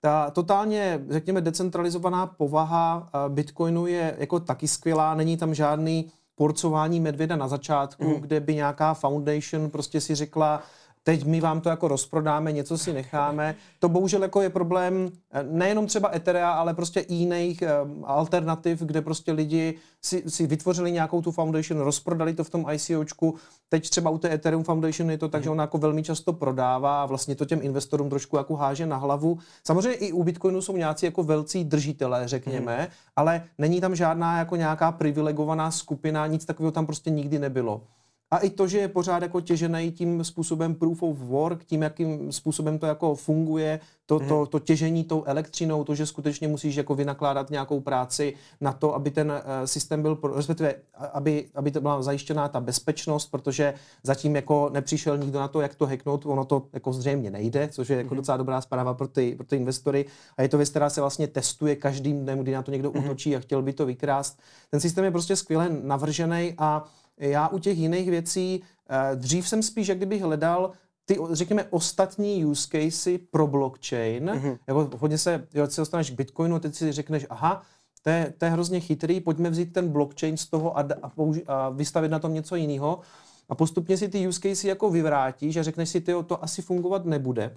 Ta 0.00 0.30
totálně, 0.30 1.04
řekněme, 1.10 1.40
decentralizovaná 1.40 2.26
povaha 2.26 3.08
eh, 3.08 3.28
Bitcoinu 3.28 3.86
je 3.86 4.16
jako 4.18 4.40
taky 4.40 4.68
skvělá, 4.68 5.14
není 5.14 5.36
tam 5.36 5.54
žádný 5.54 6.10
porcování 6.40 7.00
medvěda 7.00 7.36
na 7.36 7.48
začátku, 7.48 8.04
mm. 8.04 8.20
kde 8.20 8.40
by 8.40 8.54
nějaká 8.54 8.94
foundation 8.94 9.70
prostě 9.70 10.00
si 10.00 10.14
řekla, 10.14 10.62
teď 11.04 11.24
my 11.24 11.40
vám 11.40 11.60
to 11.60 11.68
jako 11.68 11.88
rozprodáme, 11.88 12.52
něco 12.52 12.78
si 12.78 12.92
necháme. 12.92 13.54
To 13.78 13.88
bohužel 13.88 14.22
jako 14.22 14.42
je 14.42 14.50
problém 14.50 15.10
eh, 15.32 15.42
nejenom 15.42 15.86
třeba 15.86 16.10
Etherea, 16.14 16.50
ale 16.50 16.74
prostě 16.74 17.00
i 17.00 17.14
jiných 17.14 17.62
um, 17.84 18.04
alternativ, 18.06 18.82
kde 18.82 19.02
prostě 19.02 19.32
lidi 19.32 19.74
si, 20.02 20.22
si 20.30 20.46
vytvořili 20.46 20.92
nějakou 20.92 21.22
tu 21.22 21.32
foundation, 21.32 21.80
rozprodali 21.80 22.34
to 22.34 22.44
v 22.44 22.50
tom 22.50 22.66
ICOčku. 22.72 23.34
Teď 23.68 23.90
třeba 23.90 24.10
u 24.10 24.18
té 24.18 24.34
Ethereum 24.34 24.64
Foundation 24.64 25.10
je 25.10 25.18
to 25.18 25.28
tak, 25.28 25.42
že 25.42 25.50
ona 25.50 25.62
jako 25.62 25.78
velmi 25.78 26.02
často 26.02 26.32
prodává 26.32 27.02
a 27.02 27.06
vlastně 27.06 27.34
to 27.34 27.44
těm 27.44 27.58
investorům 27.62 28.10
trošku 28.10 28.36
jako 28.36 28.56
háže 28.56 28.86
na 28.86 28.96
hlavu. 28.96 29.38
Samozřejmě 29.64 29.98
i 29.98 30.12
u 30.12 30.22
Bitcoinu 30.24 30.62
jsou 30.62 30.76
nějací 30.76 31.06
jako 31.06 31.22
velcí 31.22 31.64
držitelé, 31.64 32.28
řekněme, 32.28 32.76
hmm. 32.76 32.86
ale 33.16 33.44
není 33.58 33.80
tam 33.80 33.96
žádná 33.96 34.38
jako 34.38 34.56
nějaká 34.56 34.92
privilegovaná 34.92 35.70
skupina, 35.70 36.26
nic 36.26 36.44
takového 36.44 36.72
tam 36.72 36.86
prostě 36.86 37.10
nikdy 37.10 37.38
nebylo. 37.38 37.82
A 38.30 38.38
i 38.38 38.50
to, 38.50 38.68
že 38.68 38.78
je 38.78 38.88
pořád 38.88 39.22
jako 39.22 39.40
těžený 39.40 39.92
tím 39.92 40.24
způsobem 40.24 40.74
proof 40.74 41.02
of 41.02 41.18
work, 41.18 41.64
tím, 41.64 41.82
jakým 41.82 42.32
způsobem 42.32 42.78
to 42.78 42.86
jako 42.86 43.14
funguje, 43.14 43.80
to, 44.06 44.18
to, 44.18 44.36
mhm. 44.36 44.46
to 44.46 44.58
těžení 44.58 45.04
tou 45.04 45.24
elektřinou, 45.26 45.84
to, 45.84 45.94
že 45.94 46.06
skutečně 46.06 46.48
musíš 46.48 46.76
jako 46.76 46.94
vynakládat 46.94 47.50
nějakou 47.50 47.80
práci 47.80 48.34
na 48.60 48.72
to, 48.72 48.94
aby 48.94 49.10
ten 49.10 49.30
uh, 49.30 49.64
systém 49.64 50.02
byl, 50.02 50.18
respektive, 50.36 50.74
aby, 51.12 51.48
aby 51.54 51.70
to 51.70 51.80
byla 51.80 52.02
zajištěná 52.02 52.48
ta 52.48 52.60
bezpečnost, 52.60 53.26
protože 53.26 53.74
zatím 54.02 54.36
jako 54.36 54.70
nepřišel 54.72 55.18
nikdo 55.18 55.40
na 55.40 55.48
to, 55.48 55.60
jak 55.60 55.74
to 55.74 55.86
hacknout, 55.86 56.26
ono 56.26 56.44
to 56.44 56.66
jako 56.72 56.92
zřejmě 56.92 57.30
nejde, 57.30 57.68
což 57.68 57.88
je 57.88 57.96
jako 57.96 58.14
mm-hmm. 58.14 58.16
docela 58.16 58.36
dobrá 58.36 58.60
zpráva 58.60 58.94
pro 58.94 59.08
ty, 59.08 59.34
pro 59.34 59.46
ty 59.46 59.56
investory. 59.56 60.04
A 60.36 60.42
je 60.42 60.48
to 60.48 60.56
věc, 60.56 60.70
která 60.70 60.90
se 60.90 61.00
vlastně 61.00 61.26
testuje 61.26 61.76
každým 61.76 62.22
dnem, 62.22 62.38
kdy 62.38 62.52
na 62.52 62.62
to 62.62 62.70
někdo 62.70 62.90
mm-hmm. 62.90 63.04
útočí 63.04 63.36
a 63.36 63.40
chtěl 63.40 63.62
by 63.62 63.72
to 63.72 63.86
vykrást. 63.86 64.40
Ten 64.70 64.80
systém 64.80 65.04
je 65.04 65.10
prostě 65.10 65.36
skvěle 65.36 65.68
navržený 65.82 66.54
a 66.58 66.84
já 67.28 67.48
u 67.48 67.58
těch 67.58 67.78
jiných 67.78 68.10
věcí, 68.10 68.62
eh, 68.90 69.16
dřív 69.16 69.48
jsem 69.48 69.62
spíš, 69.62 69.88
jak 69.88 69.98
kdybych 69.98 70.22
hledal 70.22 70.72
ty, 71.04 71.18
řekněme, 71.32 71.64
ostatní 71.70 72.44
use 72.46 72.68
casey 72.72 73.18
pro 73.18 73.46
blockchain. 73.46 74.30
Mm-hmm. 74.30 74.58
Jako 74.66 74.90
hodně 74.98 75.18
se, 75.18 75.46
jo, 75.54 75.66
se 75.66 75.80
dostaneš 75.80 76.10
k 76.10 76.14
Bitcoinu, 76.14 76.58
teď 76.58 76.74
si 76.74 76.92
řekneš, 76.92 77.26
aha, 77.30 77.62
to 78.02 78.10
je, 78.10 78.34
to 78.38 78.44
je 78.44 78.50
hrozně 78.50 78.80
chytrý, 78.80 79.20
pojďme 79.20 79.50
vzít 79.50 79.72
ten 79.72 79.88
blockchain 79.88 80.36
z 80.36 80.46
toho 80.46 80.78
a, 80.78 80.80
a, 81.02 81.10
použi- 81.10 81.44
a 81.46 81.68
vystavit 81.68 82.10
na 82.10 82.18
tom 82.18 82.34
něco 82.34 82.56
jiného. 82.56 83.00
A 83.48 83.54
postupně 83.54 83.96
si 83.96 84.08
ty 84.08 84.28
use 84.28 84.40
casey 84.40 84.68
jako 84.68 84.90
vyvrátíš 84.90 85.56
a 85.56 85.62
řekneš 85.62 85.88
si, 85.88 86.00
ty, 86.00 86.12
to 86.26 86.44
asi 86.44 86.62
fungovat 86.62 87.04
nebude. 87.04 87.56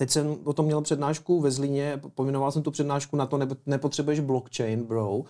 Teď 0.00 0.10
jsem 0.10 0.36
o 0.44 0.52
tom 0.52 0.66
měl 0.66 0.80
přednášku 0.80 1.40
ve 1.40 1.50
Zlíně, 1.50 2.00
pojmenoval 2.14 2.52
jsem 2.52 2.62
tu 2.62 2.70
přednášku 2.70 3.16
na 3.16 3.26
to, 3.26 3.38
nepotřebuješ 3.66 4.20
blockchain, 4.20 4.84
bro. 4.84 5.22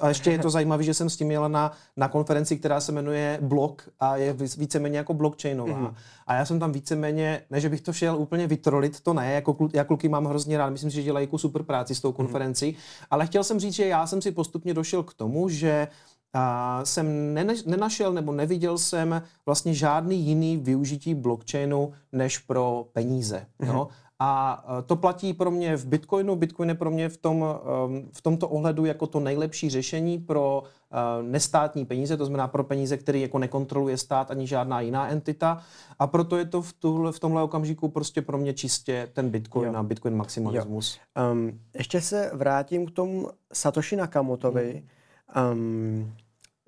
A 0.00 0.08
ještě 0.08 0.30
je 0.30 0.38
to 0.38 0.50
zajímavé, 0.56 0.82
že 0.82 0.94
jsem 0.94 1.10
s 1.10 1.16
tím 1.16 1.30
jela 1.30 1.48
na, 1.48 1.72
na 1.96 2.08
konferenci, 2.08 2.56
která 2.56 2.80
se 2.80 2.92
jmenuje 2.92 3.38
Block 3.42 3.88
a 4.00 4.16
je 4.16 4.32
víceméně 4.32 4.98
jako 4.98 5.14
blockchainová. 5.14 5.72
Mm-hmm. 5.72 5.94
A 6.26 6.34
já 6.34 6.44
jsem 6.44 6.58
tam 6.58 6.72
víceméně, 6.72 7.42
ne, 7.50 7.60
že 7.60 7.68
bych 7.68 7.80
to 7.80 7.92
šel 7.92 8.16
úplně 8.16 8.46
vytrolit, 8.46 9.00
to 9.00 9.12
ne, 9.12 9.32
jako 9.32 9.54
klu, 9.54 9.68
já 9.72 9.84
kluky 9.84 10.08
mám 10.08 10.24
hrozně 10.24 10.58
rád, 10.58 10.70
myslím 10.70 10.90
si, 10.90 10.96
že 10.96 11.02
dělají 11.02 11.26
jako 11.26 11.38
super 11.38 11.62
práci 11.62 11.94
s 11.94 12.00
tou 12.00 12.08
mhm. 12.08 12.16
konferencí, 12.16 12.72
mm-hmm. 12.72 13.06
ale 13.10 13.26
chtěl 13.26 13.44
jsem 13.44 13.60
říct, 13.60 13.74
že 13.74 13.86
já 13.86 14.06
jsem 14.06 14.22
si 14.22 14.30
postupně 14.30 14.74
došel 14.74 15.02
k 15.02 15.14
tomu, 15.14 15.48
že 15.48 15.88
a 16.34 16.80
jsem 16.84 17.34
nenašel 17.66 18.12
nebo 18.12 18.32
neviděl 18.32 18.78
jsem 18.78 19.22
vlastně 19.46 19.74
žádný 19.74 20.20
jiný 20.20 20.56
využití 20.56 21.14
blockchainu 21.14 21.92
než 22.12 22.38
pro 22.38 22.86
peníze. 22.92 23.46
Jo? 23.66 23.88
A 24.24 24.64
eh, 24.78 24.82
to 24.82 24.96
platí 24.96 25.32
pro 25.32 25.50
mě 25.50 25.76
v 25.76 25.86
Bitcoinu. 25.86 26.36
Bitcoin 26.36 26.68
je 26.68 26.74
pro 26.74 26.90
mě 26.90 27.08
v, 27.08 27.16
tom, 27.16 27.44
ehm, 27.44 28.08
v 28.12 28.22
tomto 28.22 28.48
ohledu 28.48 28.84
jako 28.84 29.06
to 29.06 29.20
nejlepší 29.20 29.70
řešení 29.70 30.18
pro 30.18 30.62
eh, 30.92 31.22
nestátní 31.22 31.84
peníze, 31.84 32.16
to 32.16 32.24
znamená 32.24 32.48
pro 32.48 32.64
peníze, 32.64 32.96
které 32.96 33.18
jako 33.18 33.38
nekontroluje 33.38 33.96
stát 33.96 34.30
ani 34.30 34.46
žádná 34.46 34.80
jiná 34.80 35.08
entita. 35.08 35.62
A 35.98 36.06
proto 36.06 36.36
je 36.36 36.44
to 36.44 36.62
v, 36.62 36.72
tuhle, 36.72 37.12
v 37.12 37.20
tomhle 37.20 37.42
okamžiku 37.42 37.88
prostě 37.88 38.22
pro 38.22 38.38
mě 38.38 38.52
čistě 38.52 39.08
ten 39.12 39.30
Bitcoin 39.30 39.72
jo. 39.72 39.78
a 39.78 39.82
Bitcoin 39.82 40.16
maximalismus. 40.16 40.98
Um, 41.32 41.60
ještě 41.78 42.00
se 42.00 42.30
vrátím 42.34 42.86
k 42.86 42.90
tomu 42.90 43.28
Satoshi 43.52 43.96
Nakamotovi. 43.96 44.82
Hmm. 45.26 45.52
Um, 45.52 46.12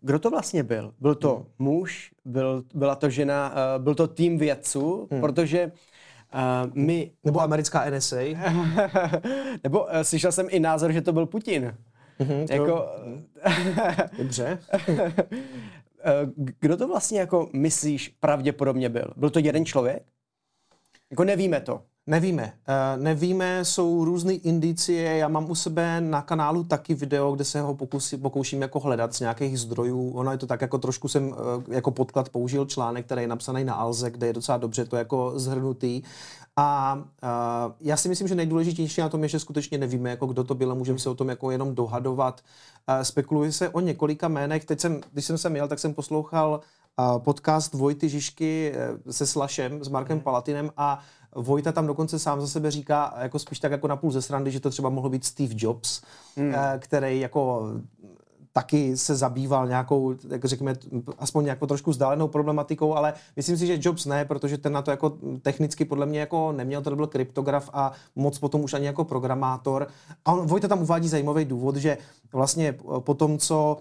kdo 0.02 0.18
to 0.18 0.30
vlastně 0.30 0.62
byl? 0.62 0.94
Byl 1.00 1.14
to 1.14 1.34
hmm. 1.34 1.44
muž, 1.58 2.10
byl, 2.24 2.64
byla 2.74 2.94
to 2.94 3.10
žena, 3.10 3.50
uh, 3.50 3.82
byl 3.82 3.94
to 3.94 4.06
tým 4.06 4.38
vědců, 4.38 5.08
hmm. 5.10 5.20
protože 5.20 5.66
uh, 5.66 5.72
my... 6.74 7.10
Nebo 7.24 7.40
americká 7.40 7.90
NSA. 7.90 8.16
nebo 9.62 9.84
uh, 9.84 9.90
slyšel 10.02 10.32
jsem 10.32 10.46
i 10.50 10.60
názor, 10.60 10.92
že 10.92 11.02
to 11.02 11.12
byl 11.12 11.26
Putin. 11.26 11.76
Mm-hmm, 12.20 12.46
to... 12.46 12.52
jako... 12.52 12.88
Dobře. 14.18 14.58
Kdo 16.34 16.76
to 16.76 16.88
vlastně 16.88 17.20
jako 17.20 17.48
myslíš 17.52 18.08
pravděpodobně 18.20 18.88
byl? 18.88 19.14
Byl 19.16 19.30
to 19.30 19.38
jeden 19.38 19.66
člověk? 19.66 20.02
Jako 21.10 21.24
nevíme 21.24 21.60
to. 21.60 21.82
Nevíme. 22.06 22.52
Uh, 22.68 23.02
nevíme, 23.02 23.64
jsou 23.64 24.04
různé 24.04 24.32
indicie. 24.32 25.16
Já 25.16 25.28
mám 25.28 25.50
u 25.50 25.54
sebe 25.54 26.00
na 26.00 26.22
kanálu 26.22 26.64
taky 26.64 26.94
video, 26.94 27.32
kde 27.32 27.44
se 27.44 27.60
ho 27.60 27.74
pokusí, 27.74 28.16
pokouším 28.16 28.62
jako 28.62 28.80
hledat 28.80 29.14
z 29.14 29.20
nějakých 29.20 29.60
zdrojů. 29.60 30.10
Ono 30.10 30.30
je 30.30 30.38
to 30.38 30.46
tak, 30.46 30.60
jako 30.60 30.78
trošku 30.78 31.08
jsem 31.08 31.28
uh, 31.28 31.34
jako 31.68 31.90
podklad 31.90 32.28
použil 32.28 32.66
článek, 32.66 33.06
který 33.06 33.22
je 33.22 33.28
napsaný 33.28 33.64
na 33.64 33.74
Alze, 33.74 34.10
kde 34.10 34.26
je 34.26 34.32
docela 34.32 34.58
dobře 34.58 34.84
to 34.84 34.96
jako 34.96 35.32
zhrnutý. 35.36 36.02
A 36.56 36.94
uh, 36.94 37.72
já 37.80 37.96
si 37.96 38.08
myslím, 38.08 38.28
že 38.28 38.34
nejdůležitější 38.34 39.00
na 39.00 39.08
tom 39.08 39.22
je, 39.22 39.28
že 39.28 39.40
skutečně 39.40 39.78
nevíme, 39.78 40.10
jako 40.10 40.26
kdo 40.26 40.44
to 40.44 40.54
byl 40.54 40.72
a 40.72 40.74
můžeme 40.74 40.98
se 40.98 41.10
o 41.10 41.14
tom 41.14 41.28
jako 41.28 41.50
jenom 41.50 41.74
dohadovat. 41.74 42.40
Uh, 42.88 43.02
spekuluje 43.02 43.52
se 43.52 43.68
o 43.68 43.80
několika 43.80 44.28
jménech. 44.28 44.64
Teď 44.64 44.80
jsem, 44.80 45.00
když 45.12 45.24
jsem 45.24 45.38
sem 45.38 45.56
jel, 45.56 45.68
tak 45.68 45.78
jsem 45.78 45.94
poslouchal 45.94 46.60
uh, 46.98 47.18
podcast 47.18 47.74
Vojty 47.74 48.08
Žižky 48.08 48.74
se 49.10 49.26
Slašem, 49.26 49.84
s 49.84 49.88
Markem 49.88 50.16
mhm. 50.16 50.24
Palatinem 50.24 50.70
a 50.76 51.00
Vojta 51.34 51.72
tam 51.72 51.86
dokonce 51.86 52.18
sám 52.18 52.40
za 52.40 52.46
sebe 52.46 52.70
říká, 52.70 53.14
jako 53.18 53.38
spíš 53.38 53.60
tak 53.60 53.72
jako 53.72 53.88
napůl 53.88 54.10
ze 54.10 54.22
srandy, 54.22 54.50
že 54.50 54.60
to 54.60 54.70
třeba 54.70 54.88
mohl 54.88 55.08
být 55.08 55.24
Steve 55.24 55.54
Jobs, 55.56 56.02
hmm. 56.36 56.54
který 56.78 57.20
jako 57.20 57.68
taky 58.52 58.96
se 58.96 59.16
zabýval 59.16 59.68
nějakou, 59.68 60.14
jak 60.28 60.44
řekněme, 60.44 60.74
aspoň 61.18 61.44
nějakou 61.44 61.66
trošku 61.66 61.90
vzdálenou 61.90 62.28
problematikou, 62.28 62.94
ale 62.94 63.14
myslím 63.36 63.56
si, 63.56 63.66
že 63.66 63.78
Jobs 63.80 64.06
ne, 64.06 64.24
protože 64.24 64.58
ten 64.58 64.72
na 64.72 64.82
to 64.82 64.90
jako 64.90 65.18
technicky 65.42 65.84
podle 65.84 66.06
mě 66.06 66.20
jako 66.20 66.52
neměl, 66.52 66.82
to 66.82 66.96
byl 66.96 67.06
kryptograf 67.06 67.70
a 67.72 67.92
moc 68.16 68.38
potom 68.38 68.60
už 68.60 68.74
ani 68.74 68.86
jako 68.86 69.04
programátor. 69.04 69.86
A 70.24 70.32
on, 70.32 70.46
Vojta 70.46 70.68
tam 70.68 70.82
uvádí 70.82 71.08
zajímavý 71.08 71.44
důvod, 71.44 71.76
že 71.76 71.98
vlastně 72.32 72.78
po 72.98 73.14
tom, 73.14 73.38
co 73.38 73.78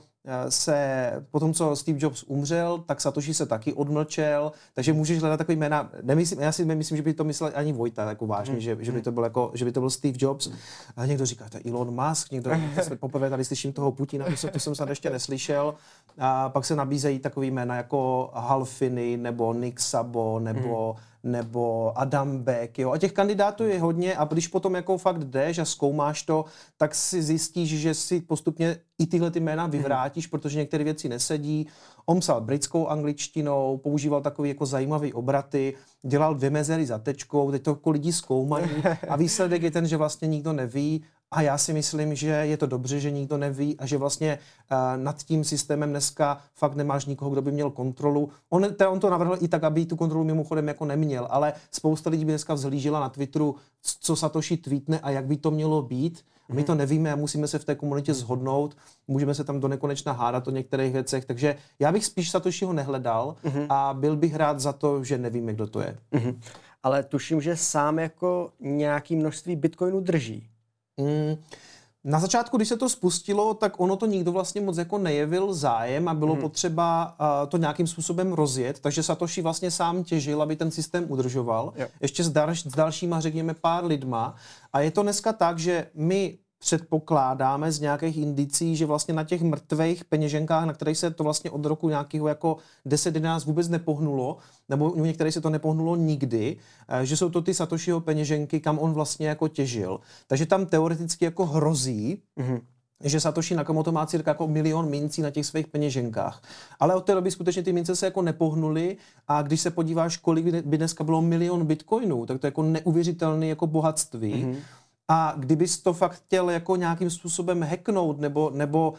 Se, 0.50 1.12
potom 1.32 1.53
co 1.53 1.75
Steve 1.75 2.00
Jobs 2.01 2.24
umřel, 2.27 2.84
tak 2.86 3.01
Satoshi 3.01 3.34
se 3.34 3.46
taky 3.46 3.74
odmlčel, 3.74 4.51
takže 4.74 4.94
můžeš 4.94 5.20
hledat 5.20 5.38
takový 5.38 5.56
jména, 5.56 5.89
nemyslím, 6.01 6.39
já 6.39 6.51
si 6.51 6.65
nemyslím, 6.65 6.98
že 6.98 7.03
by 7.03 7.13
to 7.13 7.24
myslel 7.24 7.51
ani 7.56 7.74
Vojta 7.74 8.10
jako 8.10 8.27
vážně, 8.27 8.53
hmm. 8.53 8.62
že, 8.62 8.77
že, 8.80 8.92
by 8.92 9.01
to 9.01 9.12
byl 9.12 9.24
jako, 9.24 9.51
že 9.53 9.65
by 9.65 9.72
to 9.72 9.80
byl 9.80 9.89
Steve 9.89 10.18
Jobs. 10.22 10.50
A 10.96 11.06
někdo 11.06 11.25
říká, 11.25 11.46
to 11.50 11.58
je 11.58 11.63
Elon 11.72 12.08
Musk, 12.08 12.32
někdo, 12.32 12.51
poprvé 13.00 13.30
tady 13.30 13.46
slyším 13.46 13.74
toho 13.74 13.92
Putina, 13.92 14.25
to, 14.42 14.48
to 14.48 14.60
jsem 14.60 14.75
snad 14.75 14.89
ještě 14.89 15.10
neslyšel. 15.10 15.75
A 16.18 16.50
pak 16.50 16.65
se 16.65 16.75
nabízejí 16.75 17.20
takový 17.20 17.51
jména 17.51 17.75
jako 17.75 18.32
Hal 18.34 18.65
Finney, 18.65 19.18
nebo 19.18 19.53
Nick 19.53 19.80
Sabo, 19.80 20.39
nebo 20.39 20.94
hmm 20.94 21.12
nebo 21.24 21.94
Adam 21.96 22.38
Beck, 22.38 22.80
jo. 22.80 22.92
A 22.92 22.98
těch 22.98 23.13
kandidátů 23.13 23.63
je 23.63 23.80
hodně 23.80 24.18
a 24.18 24.25
když 24.25 24.48
potom 24.48 24.75
jako 24.75 24.98
fakt 24.98 25.24
jdeš 25.24 25.60
a 25.60 25.65
zkoumáš 25.65 26.24
to, 26.24 26.46
tak 26.77 26.96
si 26.96 27.24
zjistíš, 27.24 27.80
že 27.80 27.94
si 27.94 28.22
postupně 28.22 28.77
i 29.00 29.06
tyhle 29.06 29.32
ty 29.32 29.39
jména 29.39 29.68
vyvrátíš, 29.68 30.27
protože 30.27 30.60
některé 30.60 30.84
věci 30.84 31.10
nesedí. 31.10 31.68
On 32.06 32.20
psal 32.20 32.42
britskou 32.42 32.88
angličtinou, 32.88 33.77
používal 33.77 34.22
takový 34.22 34.50
jako 34.50 34.65
zajímavý 34.65 35.13
obraty, 35.13 35.74
dělal 36.01 36.36
dvě 36.36 36.50
mezery 36.50 36.86
za 36.86 36.98
tečkou, 36.98 37.51
teď 37.51 37.63
to 37.63 37.72
jako 37.72 37.89
lidi 37.89 38.13
zkoumají 38.13 38.84
a 39.10 39.15
výsledek 39.15 39.62
je 39.62 39.72
ten, 39.72 39.88
že 39.88 39.98
vlastně 39.98 40.27
nikdo 40.27 40.53
neví 40.53 41.03
a 41.34 41.42
já 41.42 41.58
si 41.58 41.74
myslím, 41.74 42.16
že 42.16 42.28
je 42.28 42.58
to 42.58 42.66
dobře, 42.66 43.00
že 43.00 43.12
nikdo 43.12 43.38
neví 43.38 43.80
a 43.80 43.86
že 43.86 43.98
vlastně 43.98 44.40
uh, 44.72 45.04
nad 45.04 45.24
tím 45.24 45.44
systémem 45.44 45.90
dneska 45.90 46.38
fakt 46.56 46.75
nemáš 46.75 47.06
nikoho, 47.06 47.32
kdo 47.32 47.42
by 47.42 47.52
měl 47.52 47.70
kontrolu. 47.70 48.30
On, 48.50 48.74
te, 48.74 48.88
on 48.88 49.00
to 49.00 49.10
navrhl 49.10 49.38
i 49.40 49.48
tak, 49.48 49.63
aby 49.63 49.86
tu 49.86 49.96
kontrolu 49.96 50.24
mimochodem 50.24 50.68
jako 50.68 50.86
neměl, 50.86 51.28
ale 51.30 51.54
spousta 51.72 52.10
lidí 52.10 52.25
by 52.25 52.32
dneska 52.32 52.54
vzhlížela 52.54 53.00
na 53.00 53.10
Twitteru, 53.10 53.56
co 53.82 54.16
Satoshi 54.16 54.58
tweetne 54.58 55.00
a 55.00 55.10
jak 55.10 55.25
by 55.25 55.38
to 55.38 55.52
mělo 55.52 55.82
být. 55.82 56.25
My 56.50 56.56
mhm. 56.56 56.63
to 56.63 56.75
nevíme 56.75 57.13
a 57.13 57.16
musíme 57.16 57.48
se 57.48 57.60
v 57.60 57.66
té 57.66 57.75
komunitě 57.75 58.13
zhodnout. 58.13 58.78
Můžeme 59.08 59.36
se 59.36 59.44
tam 59.44 59.60
do 59.60 59.68
nekonečna 59.68 60.12
hádat 60.12 60.48
o 60.48 60.52
některých 60.52 60.94
věcech. 60.94 61.25
Takže 61.25 61.56
já 61.80 61.92
bych 61.92 62.06
spíš 62.06 62.32
Satoshiho 62.32 62.74
nehledal 62.74 63.36
uh-huh. 63.44 63.66
a 63.70 63.94
byl 63.94 64.16
bych 64.16 64.36
rád 64.36 64.60
za 64.60 64.74
to, 64.74 65.04
že 65.04 65.18
nevíme, 65.18 65.54
kdo 65.54 65.68
to 65.68 65.80
je. 65.80 65.98
Uh-huh. 66.13 66.36
Ale 66.84 67.04
tuším, 67.04 67.42
že 67.42 67.58
sám 67.58 68.00
jako 68.00 68.52
nějaký 68.60 69.16
množství 69.16 69.56
bitcoinů 69.56 70.00
drží. 70.00 70.50
Mm, 70.98 71.38
na 72.04 72.20
začátku, 72.20 72.58
když 72.58 72.70
se 72.70 72.78
to 72.78 72.90
spustilo, 72.90 73.54
tak 73.54 73.80
ono 73.80 73.96
to 73.96 74.06
nikdo 74.06 74.32
vlastně 74.32 74.62
moc 74.62 74.78
jako 74.78 74.98
nejevil 74.98 75.54
zájem 75.54 76.08
a 76.08 76.14
bylo 76.14 76.34
hmm. 76.34 76.42
potřeba 76.42 77.16
uh, 77.20 77.50
to 77.50 77.58
nějakým 77.58 77.88
způsobem 77.88 78.34
rozjet, 78.34 78.80
takže 78.80 79.04
Satoshi 79.04 79.42
vlastně 79.42 79.72
sám 79.72 80.04
těžil, 80.04 80.42
aby 80.42 80.56
ten 80.56 80.72
systém 80.72 81.06
udržoval, 81.08 81.74
jo. 81.76 81.88
ještě 82.02 82.24
s, 82.24 82.30
dal, 82.30 82.56
s 82.56 82.64
dalšíma, 82.64 83.20
řekněme, 83.20 83.54
pár 83.54 83.86
lidma. 83.86 84.36
A 84.74 84.80
je 84.80 84.92
to 84.92 85.04
dneska 85.04 85.34
tak, 85.34 85.60
že 85.60 85.88
my 85.94 86.38
předpokládáme 86.63 87.72
z 87.72 87.79
nějakých 87.79 88.17
indicí, 88.17 88.75
že 88.75 88.86
vlastně 88.86 89.13
na 89.13 89.24
těch 89.24 89.41
mrtvých 89.41 90.05
peněženkách, 90.05 90.65
na 90.65 90.74
kterých 90.74 90.98
se 90.98 91.12
to 91.12 91.24
vlastně 91.24 91.51
od 91.51 91.65
roku 91.65 91.89
nějakého 91.89 92.27
jako 92.27 92.58
10-11 92.86 93.46
vůbec 93.46 93.70
nepohnulo, 93.70 94.38
nebo 94.70 94.91
u 94.91 95.03
některých 95.03 95.34
se 95.34 95.41
to 95.41 95.50
nepohnulo 95.50 95.96
nikdy, 95.96 96.58
eh, 96.88 97.05
že 97.05 97.17
jsou 97.17 97.29
to 97.29 97.41
ty 97.41 97.53
Satoshiho 97.53 98.01
peněženky, 98.01 98.60
kam 98.60 98.79
on 98.79 98.93
vlastně 98.93 99.27
jako 99.27 99.48
těžil. 99.48 100.00
Takže 100.27 100.46
tam 100.46 100.65
teoreticky 100.65 101.25
jako 101.25 101.46
hrozí, 101.46 102.22
mm-hmm 102.39 102.62
že 103.03 103.20
Satoshi 103.20 103.55
Nakamoto 103.55 103.91
má 103.91 104.05
cirka 104.05 104.32
jako 104.32 104.48
milion 104.48 104.89
mincí 104.89 105.22
na 105.22 105.32
těch 105.32 105.46
svých 105.46 105.67
peněženkách. 105.67 106.41
Ale 106.79 106.96
od 106.96 107.01
té 107.01 107.13
doby 107.13 107.32
skutečně 107.32 107.63
ty 107.63 107.74
mince 107.74 107.96
se 107.96 108.05
jako 108.05 108.22
nepohnuly 108.22 108.98
a 109.27 109.41
když 109.41 109.62
se 109.62 109.72
podíváš, 109.72 110.17
kolik 110.17 110.46
by 110.46 110.77
dneska 110.77 111.03
bylo 111.03 111.22
milion 111.22 111.65
bitcoinů, 111.65 112.25
tak 112.25 112.39
to 112.39 112.48
je 112.48 112.48
jako 112.48 112.63
neuvěřitelné 112.63 113.48
jako 113.48 113.67
bohatství. 113.67 114.34
Mm-hmm. 114.34 114.55
A 115.08 115.34
kdybys 115.38 115.78
to 115.80 115.94
fakt 115.94 116.12
chtěl 116.12 116.50
jako 116.50 116.76
nějakým 116.76 117.10
způsobem 117.10 117.62
hacknout 117.62 118.20
nebo, 118.20 118.52
nebo 118.54 118.92
uh, 118.92 118.98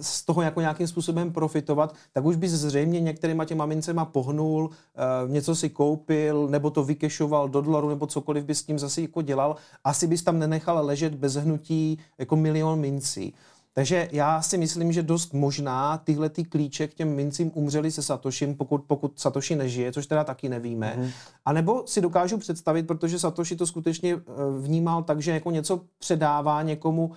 z 0.00 0.24
toho 0.24 0.42
jako 0.42 0.60
nějakým 0.60 0.86
způsobem 0.86 1.32
profitovat, 1.32 1.94
tak 2.12 2.24
už 2.24 2.36
bys 2.36 2.50
zřejmě 2.52 3.00
některýma 3.00 3.44
těma 3.44 3.66
mincema 3.66 4.04
pohnul, 4.04 4.64
uh, 4.64 5.30
něco 5.30 5.54
si 5.54 5.70
koupil, 5.70 6.48
nebo 6.48 6.70
to 6.70 6.84
vykešoval 6.84 7.48
do 7.48 7.60
dolaru, 7.60 7.88
nebo 7.88 8.06
cokoliv 8.06 8.44
bys 8.44 8.58
s 8.58 8.62
tím 8.62 8.78
zase 8.78 9.00
jako 9.00 9.22
dělal. 9.22 9.56
Asi 9.84 10.06
bys 10.06 10.22
tam 10.22 10.38
nenechal 10.38 10.86
ležet 10.86 11.14
bez 11.14 11.34
hnutí 11.34 11.98
jako 12.18 12.36
milion 12.36 12.80
mincí. 12.80 13.34
Takže 13.74 14.08
já 14.12 14.42
si 14.42 14.58
myslím, 14.58 14.92
že 14.92 15.02
dost 15.02 15.34
možná 15.34 15.98
tyhle 15.98 16.28
ty 16.28 16.44
klíče 16.44 16.88
k 16.88 16.94
těm 16.94 17.14
mincím 17.14 17.50
umřeli 17.54 17.90
se 17.90 18.02
Satoshim, 18.02 18.54
pokud, 18.54 18.84
pokud 18.86 19.20
Satoshi 19.20 19.56
nežije, 19.56 19.92
což 19.92 20.06
teda 20.06 20.24
taky 20.24 20.48
nevíme. 20.48 20.96
Mm-hmm. 20.98 21.10
A 21.44 21.52
nebo 21.52 21.86
si 21.86 22.00
dokážu 22.00 22.38
představit, 22.38 22.86
protože 22.86 23.18
Satoshi 23.18 23.56
to 23.56 23.66
skutečně 23.66 24.14
eh, 24.14 24.20
vnímal 24.60 25.02
tak, 25.02 25.22
že 25.22 25.30
jako 25.32 25.50
něco 25.50 25.80
předává 25.98 26.62
někomu, 26.62 27.12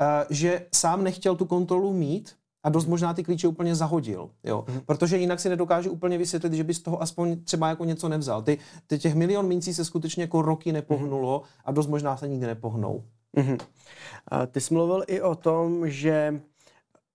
eh, 0.00 0.26
že 0.30 0.66
sám 0.74 1.04
nechtěl 1.04 1.36
tu 1.36 1.44
kontrolu 1.44 1.92
mít, 1.92 2.34
a 2.62 2.68
dost 2.68 2.86
možná 2.86 3.14
ty 3.14 3.22
klíče 3.22 3.48
úplně 3.48 3.74
zahodil, 3.74 4.30
jo. 4.44 4.64
Mm-hmm. 4.66 4.80
Protože 4.86 5.18
jinak 5.18 5.40
si 5.40 5.48
nedokážu 5.48 5.90
úplně 5.90 6.18
vysvětlit, 6.18 6.52
že 6.52 6.64
by 6.64 6.74
z 6.74 6.82
toho 6.82 7.02
aspoň 7.02 7.44
třeba 7.44 7.68
jako 7.68 7.84
něco 7.84 8.08
nevzal. 8.08 8.42
Ty, 8.42 8.58
ty 8.86 8.98
těch 8.98 9.14
milion 9.14 9.46
mincí 9.46 9.74
se 9.74 9.84
skutečně 9.84 10.22
jako 10.22 10.42
roky 10.42 10.72
nepohnulo 10.72 11.38
mm-hmm. 11.38 11.60
a 11.64 11.72
dost 11.72 11.86
možná 11.86 12.16
se 12.16 12.28
nikdy 12.28 12.46
nepohnou. 12.46 13.04
Mm-hmm. 13.36 13.58
A 14.28 14.46
ty 14.46 14.60
jsi 14.60 14.74
mluvil 14.74 15.04
i 15.06 15.20
o 15.20 15.34
tom, 15.34 15.88
že 15.88 16.40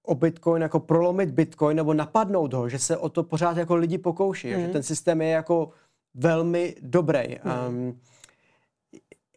o 0.04 0.16
Bitcoin, 0.16 0.62
jako 0.62 0.80
prolomit 0.80 1.32
Bitcoin 1.32 1.78
nebo 1.78 1.94
napadnout 1.94 2.54
ho, 2.54 2.70
že 2.70 2.80
se 2.80 2.98
o 2.98 3.10
to 3.10 3.24
pořád 3.24 3.58
jako 3.58 3.76
lidi 3.76 3.98
pokouší, 3.98 4.54
mm. 4.54 4.62
že 4.62 4.68
ten 4.68 4.84
systém 4.84 5.22
je 5.22 5.30
jako 5.30 5.70
velmi 6.14 6.76
dobrý. 6.82 7.38
Mm. 7.44 7.76
Um, 7.76 8.00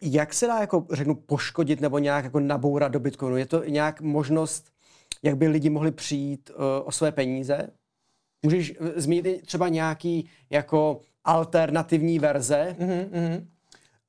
jak 0.02 0.34
se 0.34 0.46
dá 0.46 0.60
jako 0.60 0.86
řeknu 0.92 1.14
poškodit 1.14 1.80
nebo 1.80 1.98
nějak 1.98 2.24
jako 2.24 2.40
nabourat 2.40 2.92
do 2.92 3.00
Bitcoinu? 3.00 3.36
Je 3.36 3.46
to 3.46 3.64
nějak 3.64 4.00
možnost, 4.00 4.72
jak 5.22 5.36
by 5.36 5.48
lidi 5.48 5.70
mohli 5.70 5.90
přijít 5.90 6.50
uh, 6.50 6.56
o 6.84 6.92
své 6.92 7.12
peníze? 7.12 7.68
Můžeš 8.42 8.74
eh, 8.80 9.00
zmínit 9.00 9.46
třeba 9.46 9.68
nějaký 9.68 10.28
jako 10.50 11.00
alternativní 11.24 12.18
verze? 12.18 12.76
Mm-hmm. 12.78 13.46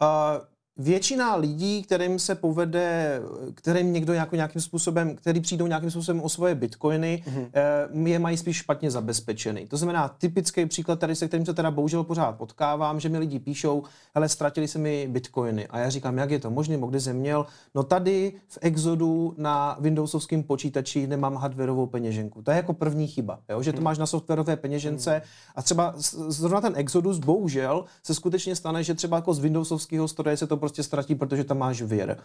Uh, 0.01 0.45
většina 0.79 1.35
lidí, 1.35 1.83
kterým 1.83 2.19
se 2.19 2.35
povede, 2.35 3.19
kterým 3.53 3.93
někdo 3.93 4.13
jako 4.13 4.35
nějakým 4.35 4.61
způsobem, 4.61 5.15
který 5.15 5.39
přijdou 5.39 5.67
nějakým 5.67 5.91
způsobem 5.91 6.21
o 6.21 6.29
svoje 6.29 6.55
bitcoiny, 6.55 7.23
mm-hmm. 7.25 8.07
je 8.07 8.19
mají 8.19 8.37
spíš 8.37 8.57
špatně 8.57 8.91
zabezpečený. 8.91 9.67
To 9.67 9.77
znamená, 9.77 10.07
typický 10.07 10.65
příklad 10.65 10.99
tady, 10.99 11.15
se 11.15 11.27
kterým 11.27 11.45
se 11.45 11.53
teda 11.53 11.71
bohužel 11.71 12.03
pořád 12.03 12.31
potkávám, 12.31 12.99
že 12.99 13.09
mi 13.09 13.17
lidi 13.17 13.39
píšou, 13.39 13.83
hele, 14.15 14.29
ztratili 14.29 14.67
se 14.67 14.79
mi 14.79 15.07
bitcoiny. 15.07 15.67
A 15.67 15.79
já 15.79 15.89
říkám, 15.89 16.17
jak 16.17 16.31
je 16.31 16.39
to 16.39 16.51
možné, 16.51 16.77
kde 16.77 16.99
jsem 16.99 17.15
měl? 17.15 17.45
No 17.75 17.83
tady 17.83 18.33
v 18.47 18.57
Exodu 18.61 19.33
na 19.37 19.77
Windowsovském 19.79 20.43
počítači 20.43 21.07
nemám 21.07 21.35
hardwareovou 21.35 21.85
peněženku. 21.85 22.41
To 22.41 22.51
je 22.51 22.57
jako 22.57 22.73
první 22.73 23.07
chyba, 23.07 23.39
jo? 23.49 23.63
že 23.63 23.71
to 23.71 23.77
mhm. 23.77 23.83
máš 23.83 23.97
na 23.97 24.05
softwarové 24.05 24.55
peněžence 24.55 25.11
mhm. 25.11 25.23
a 25.55 25.61
třeba 25.61 25.93
zrovna 26.27 26.61
ten 26.61 26.73
Exodus 26.75 27.17
bohužel 27.17 27.85
se 28.03 28.13
skutečně 28.13 28.55
stane, 28.55 28.83
že 28.83 28.93
třeba 28.93 29.17
jako 29.17 29.33
z 29.33 29.39
Windowsovského 29.39 30.07
stroje 30.07 30.37
se 30.37 30.47
to 30.47 30.57
prostě 30.69 30.83
ztratí, 30.83 31.15
protože 31.15 31.43
tam 31.43 31.57
máš 31.57 31.81
věr. 31.81 32.17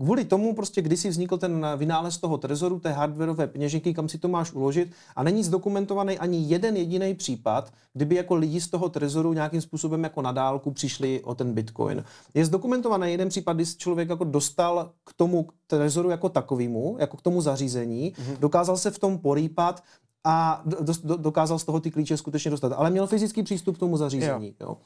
Kvůli 0.00 0.24
tomu 0.24 0.54
prostě 0.54 0.82
kdysi 0.82 1.08
vznikl 1.08 1.38
ten 1.38 1.66
vynález 1.76 2.18
toho 2.18 2.38
trezoru, 2.38 2.80
té 2.80 2.92
hardwareové 2.92 3.46
peněženky, 3.46 3.94
kam 3.94 4.08
si 4.08 4.18
to 4.18 4.28
máš 4.28 4.52
uložit 4.52 4.92
a 5.16 5.22
není 5.22 5.44
zdokumentovaný 5.44 6.18
ani 6.18 6.44
jeden 6.46 6.76
jediný 6.76 7.14
případ, 7.14 7.72
kdyby 7.94 8.14
jako 8.14 8.34
lidi 8.34 8.60
z 8.60 8.68
toho 8.68 8.88
trezoru 8.88 9.32
nějakým 9.32 9.60
způsobem 9.60 10.04
jako 10.04 10.22
na 10.22 10.32
dálku 10.32 10.70
přišli 10.70 11.22
o 11.24 11.34
ten 11.34 11.54
bitcoin. 11.54 12.04
Je 12.34 12.44
zdokumentovaný 12.44 13.10
jeden 13.10 13.28
případ, 13.28 13.52
kdy 13.52 13.66
člověk 13.66 14.08
jako 14.08 14.24
dostal 14.24 14.90
k 15.04 15.12
tomu 15.12 15.48
trezoru 15.66 16.10
jako 16.10 16.28
takovému, 16.28 16.96
jako 16.98 17.16
k 17.16 17.22
tomu 17.22 17.40
zařízení, 17.40 18.12
mm-hmm. 18.12 18.36
dokázal 18.38 18.76
se 18.76 18.90
v 18.90 18.98
tom 18.98 19.18
porýpat 19.18 19.82
a 20.24 20.62
do, 20.64 20.92
do, 21.04 21.16
dokázal 21.16 21.58
z 21.58 21.64
toho 21.64 21.80
ty 21.80 21.90
klíče 21.90 22.16
skutečně 22.16 22.50
dostat. 22.50 22.72
Ale 22.72 22.90
měl 22.90 23.06
fyzický 23.06 23.42
přístup 23.42 23.76
k 23.76 23.78
tomu 23.78 23.96
zařízení. 23.96 24.54
Jo. 24.60 24.66
Jo. 24.68 24.76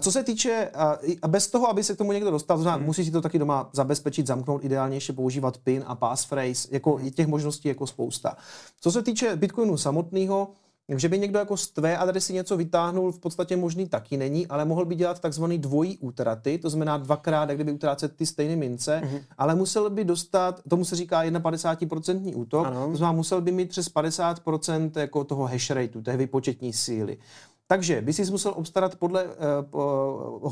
Co 0.00 0.12
se 0.12 0.24
týče, 0.24 0.70
a 1.22 1.28
bez 1.28 1.48
toho, 1.48 1.68
aby 1.68 1.84
se 1.84 1.94
k 1.94 1.98
tomu 1.98 2.12
někdo 2.12 2.30
dostal, 2.30 2.56
to 2.56 2.62
znamená, 2.62 2.76
hmm. 2.76 2.86
musí 2.86 3.04
si 3.04 3.10
to 3.10 3.20
taky 3.20 3.38
doma 3.38 3.70
zabezpečit, 3.72 4.26
zamknout, 4.26 4.64
ideálně 4.64 4.96
ještě 4.96 5.12
používat 5.12 5.58
PIN 5.58 5.84
a 5.86 5.94
passphrase, 5.94 6.68
jako 6.70 6.96
hmm. 6.96 7.10
těch 7.10 7.26
možností 7.26 7.68
jako 7.68 7.86
spousta. 7.86 8.36
Co 8.80 8.92
se 8.92 9.02
týče 9.02 9.36
Bitcoinu 9.36 9.76
samotného, 9.76 10.48
že 10.96 11.08
by 11.08 11.18
někdo 11.18 11.38
jako 11.38 11.56
z 11.56 11.66
tvé 11.66 11.96
adresy 11.96 12.32
něco 12.32 12.56
vytáhnul, 12.56 13.12
v 13.12 13.18
podstatě 13.18 13.56
možný 13.56 13.88
taky 13.88 14.16
není, 14.16 14.46
ale 14.46 14.64
mohl 14.64 14.84
by 14.84 14.94
dělat 14.94 15.20
takzvaný 15.20 15.58
dvojí 15.58 15.98
útraty, 15.98 16.58
to 16.58 16.70
znamená 16.70 16.96
dvakrát, 16.96 17.48
jak 17.48 17.58
kdyby 17.58 17.72
utrácet 17.72 18.16
ty 18.16 18.26
stejné 18.26 18.56
mince, 18.56 19.00
mm-hmm. 19.04 19.20
ale 19.38 19.54
musel 19.54 19.90
by 19.90 20.04
dostat, 20.04 20.60
tomu 20.68 20.84
se 20.84 20.96
říká 20.96 21.24
51% 21.24 22.32
útok, 22.36 22.66
ano. 22.66 22.90
to 22.90 22.96
znamená 22.96 23.16
musel 23.16 23.40
by 23.40 23.52
mít 23.52 23.68
přes 23.68 23.94
50% 23.94 24.90
jako 24.96 25.24
toho 25.24 25.46
hash 25.46 25.70
rateu, 25.70 26.02
té 26.02 26.16
vypočetní 26.16 26.72
síly. 26.72 27.18
Takže 27.70 28.02
by 28.02 28.12
si 28.12 28.30
musel 28.30 28.52
obstarat 28.56 28.96
podle 28.96 29.24
uh, 29.24 29.30
uh, 29.70 29.80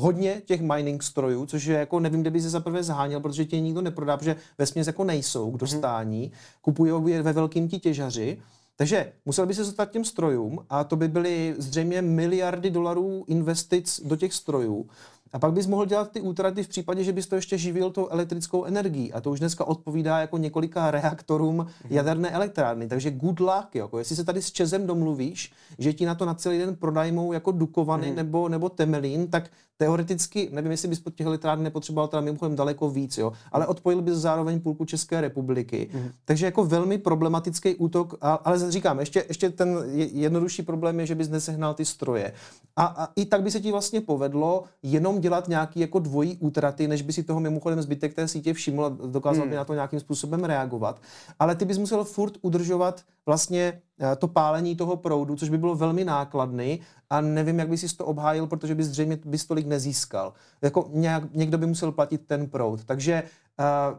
hodně 0.01 0.41
těch 0.45 0.61
mining 0.61 1.03
strojů, 1.03 1.45
což 1.45 1.65
je 1.65 1.79
jako 1.79 1.99
nevím, 1.99 2.21
kde 2.21 2.31
by 2.31 2.41
se 2.41 2.49
zaprvé 2.49 2.83
zháněl, 2.83 3.19
protože 3.19 3.45
tě 3.45 3.59
nikdo 3.59 3.81
neprodá, 3.81 4.17
protože 4.17 4.35
ve 4.57 4.65
směs 4.65 4.87
jako 4.87 5.03
nejsou 5.03 5.49
k 5.49 5.53
mhm. 5.53 5.57
dostání, 5.57 6.29
mm-hmm. 6.29 6.57
kupují 6.61 7.13
je 7.13 7.21
ve 7.21 7.33
velkým 7.33 7.67
ti 7.67 7.79
těžaři. 7.79 8.37
Takže 8.75 9.13
musel 9.25 9.45
by 9.45 9.53
se 9.53 9.61
dostat 9.61 9.91
těm 9.91 10.05
strojům 10.05 10.65
a 10.69 10.83
to 10.83 10.95
by 10.95 11.07
byly 11.07 11.55
zřejmě 11.57 12.01
miliardy 12.01 12.69
dolarů 12.69 13.25
investic 13.27 14.01
do 14.05 14.15
těch 14.15 14.33
strojů. 14.33 14.89
A 15.33 15.39
pak 15.39 15.53
bys 15.53 15.67
mohl 15.67 15.85
dělat 15.85 16.11
ty 16.11 16.21
útraty 16.21 16.63
v 16.63 16.67
případě, 16.67 17.03
že 17.03 17.13
bys 17.13 17.27
to 17.27 17.35
ještě 17.35 17.57
živil 17.57 17.91
tou 17.91 18.07
elektrickou 18.07 18.63
energií. 18.63 19.13
A 19.13 19.21
to 19.21 19.31
už 19.31 19.39
dneska 19.39 19.65
odpovídá 19.65 20.19
jako 20.19 20.37
několika 20.37 20.91
reaktorům 20.91 21.55
mhm. 21.55 21.67
jaderné 21.89 22.29
elektrárny. 22.29 22.87
Takže 22.87 23.11
good 23.11 23.39
luck, 23.39 23.75
jako 23.75 23.99
jestli 23.99 24.15
se 24.15 24.23
tady 24.23 24.41
s 24.41 24.51
Čezem 24.51 24.87
domluvíš, 24.87 25.51
že 25.79 25.93
ti 25.93 26.05
na 26.05 26.15
to 26.15 26.25
na 26.25 26.33
celý 26.33 26.57
den 26.57 26.75
prodajmou 26.75 27.33
jako 27.33 27.51
dukovany 27.51 28.09
mm. 28.09 28.15
nebo, 28.15 28.49
nebo 28.49 28.69
temelín, 28.69 29.27
tak 29.27 29.49
teoreticky, 29.77 30.49
nevím, 30.51 30.71
jestli 30.71 30.87
bys 30.87 30.99
pod 30.99 31.15
těch 31.15 31.27
elektrárny 31.27 31.63
nepotřeboval 31.63 32.07
teda 32.07 32.21
mimochodem 32.21 32.55
daleko 32.55 32.89
víc, 32.89 33.17
jo, 33.17 33.33
ale 33.51 33.67
odpojil 33.67 34.01
bys 34.01 34.13
zároveň 34.13 34.59
půlku 34.59 34.85
České 34.85 35.21
republiky. 35.21 35.89
Mm. 35.93 36.11
Takže 36.25 36.45
jako 36.45 36.65
velmi 36.65 36.97
problematický 36.97 37.75
útok, 37.75 38.15
ale 38.21 38.71
říkám, 38.71 38.99
ještě, 38.99 39.25
ještě 39.27 39.49
ten 39.49 39.83
jednodušší 39.95 40.61
problém 40.61 40.99
je, 40.99 41.05
že 41.05 41.15
bys 41.15 41.29
nesehnal 41.29 41.73
ty 41.73 41.85
stroje. 41.85 42.33
A, 42.75 42.85
a 42.85 43.09
i 43.15 43.25
tak 43.25 43.43
by 43.43 43.51
se 43.51 43.59
ti 43.59 43.71
vlastně 43.71 44.01
povedlo 44.01 44.63
jenom 44.83 45.21
dělat 45.21 45.47
nějaký 45.47 45.79
jako 45.79 45.99
dvojí 45.99 46.37
útraty, 46.37 46.87
než 46.87 47.01
by 47.01 47.13
si 47.13 47.23
toho 47.23 47.39
mimochodem 47.39 47.81
zbytek 47.81 48.13
té 48.13 48.27
sítě 48.27 48.53
všiml 48.53 48.85
a 48.85 48.89
dokázal 48.89 49.45
mm. 49.45 49.49
by 49.49 49.55
na 49.55 49.65
to 49.65 49.73
nějakým 49.73 49.99
způsobem 49.99 50.43
reagovat. 50.43 51.01
Ale 51.39 51.55
ty 51.55 51.65
bys 51.65 51.77
musel 51.77 52.03
furt 52.03 52.33
udržovat 52.41 53.01
vlastně 53.25 53.81
to 54.17 54.27
pálení 54.27 54.75
toho 54.75 54.97
proudu, 54.97 55.35
což 55.35 55.49
by 55.49 55.57
bylo 55.57 55.75
velmi 55.75 56.05
nákladný 56.05 56.79
a 57.09 57.21
nevím, 57.21 57.59
jak 57.59 57.69
by 57.69 57.77
si 57.77 57.95
to 57.95 58.05
obhájil, 58.05 58.47
protože 58.47 58.75
bys 58.75 58.87
zřejmě 58.87 59.19
bys 59.25 59.45
tolik 59.45 59.67
nezískal. 59.67 60.33
Jako 60.61 60.89
nějak, 60.93 61.33
někdo 61.33 61.57
by 61.57 61.67
musel 61.67 61.91
platit 61.91 62.27
ten 62.27 62.47
proud. 62.49 62.83
Takže 62.83 63.23
uh, 63.59 63.97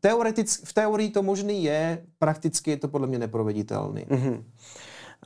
teoretic, 0.00 0.62
v 0.64 0.72
teorii 0.72 1.10
to 1.10 1.22
možný 1.22 1.64
je, 1.64 2.04
prakticky 2.18 2.70
je 2.70 2.76
to 2.76 2.88
podle 2.88 3.06
mě 3.06 3.18
neproveditelný. 3.18 4.04
Mm-hmm. 4.04 4.42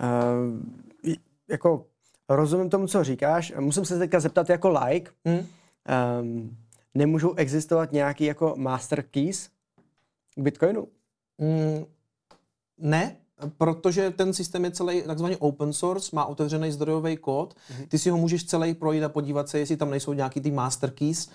Uh, 0.00 1.14
jako 1.48 1.86
rozumím 2.28 2.70
tomu, 2.70 2.86
co 2.86 3.04
říkáš. 3.04 3.52
Musím 3.60 3.84
se 3.84 3.98
teďka 3.98 4.20
zeptat 4.20 4.50
jako 4.50 4.68
like. 4.68 5.10
Mm. 5.24 5.46
Um, 6.20 6.56
nemůžou 6.94 7.34
existovat 7.34 7.92
nějaký 7.92 8.24
jako 8.24 8.54
master 8.56 9.02
keys 9.02 9.48
k 10.34 10.40
Bitcoinu? 10.40 10.88
Mm, 11.38 11.84
ne, 12.78 13.16
protože 13.58 14.10
ten 14.10 14.32
systém 14.32 14.64
je 14.64 14.70
celý 14.70 15.02
takzvaně 15.02 15.36
open 15.36 15.72
source, 15.72 16.10
má 16.12 16.24
otevřený 16.24 16.72
zdrojový 16.72 17.16
kód, 17.16 17.54
mm-hmm. 17.54 17.86
ty 17.88 17.98
si 17.98 18.10
ho 18.10 18.16
můžeš 18.16 18.44
celý 18.44 18.74
projít 18.74 19.02
a 19.02 19.08
podívat 19.08 19.48
se, 19.48 19.58
jestli 19.58 19.76
tam 19.76 19.90
nejsou 19.90 20.12
nějaký 20.12 20.40
ty 20.40 20.50
master 20.50 20.90
keys. 20.90 21.28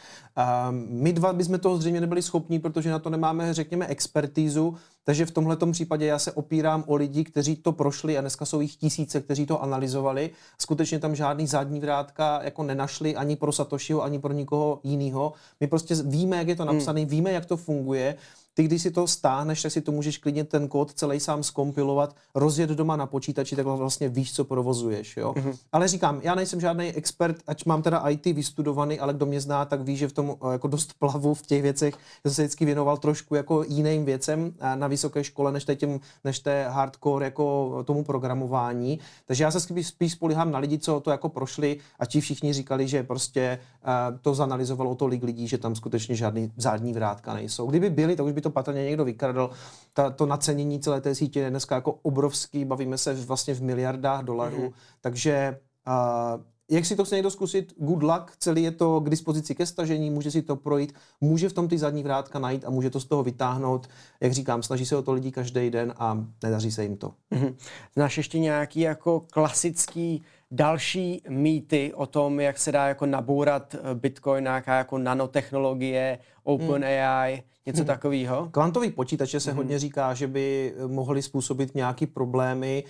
My 0.87 1.13
dva 1.13 1.33
bychom 1.33 1.59
toho 1.59 1.77
zřejmě 1.77 2.01
nebyli 2.01 2.21
schopní, 2.21 2.59
protože 2.59 2.91
na 2.91 2.99
to 2.99 3.09
nemáme, 3.09 3.53
řekněme, 3.53 3.87
expertízu, 3.87 4.75
takže 5.03 5.25
v 5.25 5.31
tomhle 5.31 5.57
případě 5.71 6.05
já 6.05 6.19
se 6.19 6.31
opírám 6.31 6.83
o 6.87 6.95
lidi, 6.95 7.23
kteří 7.23 7.55
to 7.55 7.71
prošli 7.71 8.17
a 8.17 8.21
dneska 8.21 8.45
jsou 8.45 8.61
jich 8.61 8.75
tisíce, 8.75 9.21
kteří 9.21 9.45
to 9.45 9.63
analyzovali. 9.63 10.29
Skutečně 10.57 10.99
tam 10.99 11.15
žádný 11.15 11.47
zadní 11.47 11.79
vrátka 11.79 12.39
jako 12.43 12.63
nenašli 12.63 13.15
ani 13.15 13.35
pro 13.35 13.51
Satoshiho, 13.51 14.03
ani 14.03 14.19
pro 14.19 14.33
nikoho 14.33 14.79
jiného. 14.83 15.33
My 15.59 15.67
prostě 15.67 15.95
víme, 15.95 16.37
jak 16.37 16.47
je 16.47 16.55
to 16.55 16.65
napsané, 16.65 17.01
hmm. 17.01 17.09
víme, 17.09 17.31
jak 17.31 17.45
to 17.45 17.57
funguje 17.57 18.15
ty, 18.59 18.63
když 18.63 18.81
si 18.81 18.91
to 18.91 19.07
stáhneš, 19.07 19.61
tak 19.61 19.71
si 19.71 19.81
to 19.81 19.91
můžeš 19.91 20.17
klidně 20.17 20.43
ten 20.43 20.67
kód 20.67 20.93
celý 20.93 21.19
sám 21.19 21.43
skompilovat, 21.43 22.15
rozjet 22.35 22.69
doma 22.69 22.95
na 22.95 23.05
počítači, 23.05 23.55
tak 23.55 23.65
vlastně 23.65 24.09
víš, 24.09 24.33
co 24.33 24.43
provozuješ. 24.45 25.17
Jo? 25.17 25.33
Mm-hmm. 25.33 25.57
Ale 25.71 25.87
říkám, 25.87 26.19
já 26.23 26.35
nejsem 26.35 26.61
žádný 26.61 26.87
expert, 26.87 27.37
ať 27.47 27.65
mám 27.65 27.81
teda 27.81 28.09
IT 28.09 28.25
vystudovaný, 28.25 28.99
ale 28.99 29.13
kdo 29.13 29.25
mě 29.25 29.41
zná, 29.41 29.65
tak 29.65 29.81
ví, 29.81 29.97
že 29.97 30.07
v 30.07 30.13
tom 30.13 30.35
eh, 30.41 30.51
jako 30.51 30.67
dost 30.67 30.93
plavu 30.99 31.33
v 31.33 31.41
těch 31.41 31.61
věcech, 31.61 31.93
že 31.95 32.31
jsem 32.31 32.33
se 32.33 32.41
vždycky 32.41 32.65
věnoval 32.65 32.97
trošku 32.97 33.35
jako 33.35 33.63
jiným 33.63 34.05
věcem 34.05 34.53
eh, 34.59 34.75
na 34.75 34.87
vysoké 34.87 35.23
škole, 35.23 35.51
než, 35.51 35.65
těm, 35.75 35.99
než 36.23 36.39
té 36.39 36.67
hardcore 36.69 37.25
jako 37.25 37.83
tomu 37.83 38.03
programování. 38.03 38.99
Takže 39.25 39.43
já 39.43 39.51
se 39.51 39.59
spíš, 39.59 39.87
spíš 39.87 40.11
spolíhám 40.11 40.51
na 40.51 40.59
lidi, 40.59 40.79
co 40.79 40.99
to 40.99 41.11
jako 41.11 41.29
prošli 41.29 41.77
a 41.99 42.05
ti 42.05 42.21
všichni 42.21 42.53
říkali, 42.53 42.87
že 42.87 43.03
prostě 43.03 43.59
uh, 43.83 44.17
to 44.21 44.35
zanalizovalo 44.35 44.95
tolik 44.95 45.23
lidí, 45.23 45.47
že 45.47 45.57
tam 45.57 45.75
skutečně 45.75 46.15
žádný 46.15 46.51
zadní 46.57 46.93
vrátka 46.93 47.33
nejsou. 47.33 47.67
Kdyby 47.67 47.89
byly, 47.89 48.15
tak 48.15 48.25
už 48.25 48.31
by 48.31 48.41
to 48.41 48.48
patrně 48.51 48.83
někdo 48.83 49.05
vykradl. 49.05 49.49
Ta, 49.93 50.09
to 50.09 50.25
nacenění 50.25 50.79
celé 50.79 51.01
té 51.01 51.15
sítě 51.15 51.39
je 51.39 51.49
dneska 51.49 51.75
jako 51.75 51.91
obrovský, 51.91 52.65
bavíme 52.65 52.97
se 52.97 53.13
vlastně 53.13 53.53
v 53.53 53.61
miliardách 53.61 54.23
dolarů, 54.23 54.57
mm-hmm. 54.57 54.73
takže 55.01 55.59
uh, 55.87 56.41
jak 56.69 56.85
si 56.85 56.95
to 56.95 57.05
chce 57.05 57.15
někdo 57.15 57.31
zkusit, 57.31 57.73
good 57.77 58.03
luck, 58.03 58.31
celý 58.39 58.63
je 58.63 58.71
to 58.71 58.99
k 58.99 59.09
dispozici 59.09 59.55
ke 59.55 59.65
stažení, 59.65 60.09
může 60.09 60.31
si 60.31 60.41
to 60.41 60.55
projít, 60.55 60.93
může 61.21 61.49
v 61.49 61.53
tom 61.53 61.67
ty 61.67 61.77
zadní 61.77 62.03
vrátka 62.03 62.39
najít 62.39 62.65
a 62.65 62.69
může 62.69 62.89
to 62.89 62.99
z 62.99 63.05
toho 63.05 63.23
vytáhnout. 63.23 63.87
Jak 64.21 64.31
říkám, 64.31 64.63
snaží 64.63 64.85
se 64.85 64.97
o 64.97 65.01
to 65.01 65.13
lidi 65.13 65.31
každý 65.31 65.69
den 65.69 65.93
a 65.97 66.25
nedaří 66.43 66.71
se 66.71 66.83
jim 66.83 66.97
to. 66.97 67.13
Mm-hmm. 67.31 67.55
Znáš 67.95 68.17
ještě 68.17 68.39
nějaký 68.39 68.79
jako 68.79 69.25
klasický 69.29 70.23
další 70.51 71.21
mýty 71.29 71.93
o 71.95 72.05
tom, 72.05 72.39
jak 72.39 72.57
se 72.57 72.71
dá 72.71 72.87
jako 72.87 73.05
nabourat 73.05 73.75
eh, 73.75 73.95
Bitcoin, 73.95 74.43
nějaká 74.43 74.77
jako 74.77 74.97
nanotechnologie, 74.97 76.19
OpenAI, 76.43 77.33
hmm. 77.33 77.43
něco 77.65 77.79
hmm. 77.79 77.87
takového? 77.87 78.49
Kvantový 78.51 78.91
počítače 78.91 79.39
se 79.39 79.51
hmm. 79.51 79.57
hodně 79.57 79.79
říká, 79.79 80.13
že 80.13 80.27
by 80.27 80.73
eh, 80.77 80.87
mohly 80.87 81.21
způsobit 81.21 81.75
nějaké 81.75 82.07
problémy 82.07 82.83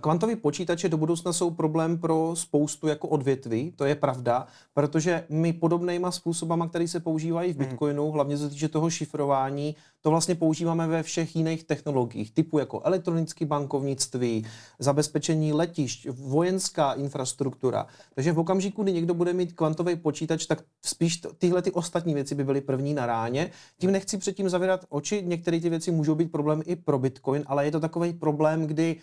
Kvantový 0.00 0.36
počítače 0.36 0.88
do 0.88 0.96
budoucna 0.96 1.32
jsou 1.32 1.50
problém 1.50 1.98
pro 1.98 2.30
spoustu 2.34 2.86
jako 2.86 3.08
odvětví, 3.08 3.72
to 3.76 3.84
je 3.84 3.94
pravda, 3.94 4.46
protože 4.74 5.24
my 5.28 5.52
podobnýma 5.52 6.10
způsobama, 6.10 6.68
které 6.68 6.88
se 6.88 7.00
používají 7.00 7.52
v 7.52 7.56
hmm. 7.56 7.66
Bitcoinu, 7.66 8.10
hlavně 8.10 8.36
co 8.38 8.42
se 8.42 8.50
týče 8.50 8.68
toho 8.68 8.90
šifrování, 8.90 9.76
to 10.00 10.10
vlastně 10.10 10.34
používáme 10.34 10.86
ve 10.86 11.02
všech 11.02 11.36
jiných 11.36 11.64
technologiích, 11.64 12.30
typu 12.30 12.58
jako 12.58 12.80
elektronické 12.84 13.46
bankovnictví, 13.46 14.46
zabezpečení 14.78 15.52
letišť, 15.52 16.08
vojenská 16.10 16.92
infrastruktura. 16.92 17.86
Takže 18.14 18.32
v 18.32 18.38
okamžiku, 18.38 18.82
kdy 18.82 18.92
někdo 18.92 19.14
bude 19.14 19.32
mít 19.32 19.52
kvantový 19.52 19.96
počítač, 19.96 20.46
tak 20.46 20.62
spíš 20.84 21.20
tyhle 21.38 21.62
ty 21.62 21.72
ostatní 21.72 22.14
věci 22.14 22.34
by 22.34 22.44
byly 22.44 22.60
první 22.60 22.94
na 22.94 23.06
ráně. 23.06 23.50
Tím 23.78 23.92
nechci 23.92 24.18
předtím 24.18 24.48
zavírat 24.48 24.84
oči, 24.88 25.22
některé 25.26 25.60
ty 25.60 25.68
věci 25.68 25.90
můžou 25.90 26.14
být 26.14 26.32
problém 26.32 26.62
i 26.66 26.76
pro 26.76 26.98
Bitcoin, 26.98 27.42
ale 27.46 27.64
je 27.64 27.70
to 27.70 27.80
takový 27.80 28.12
problém, 28.12 28.66
kdy 28.66 28.96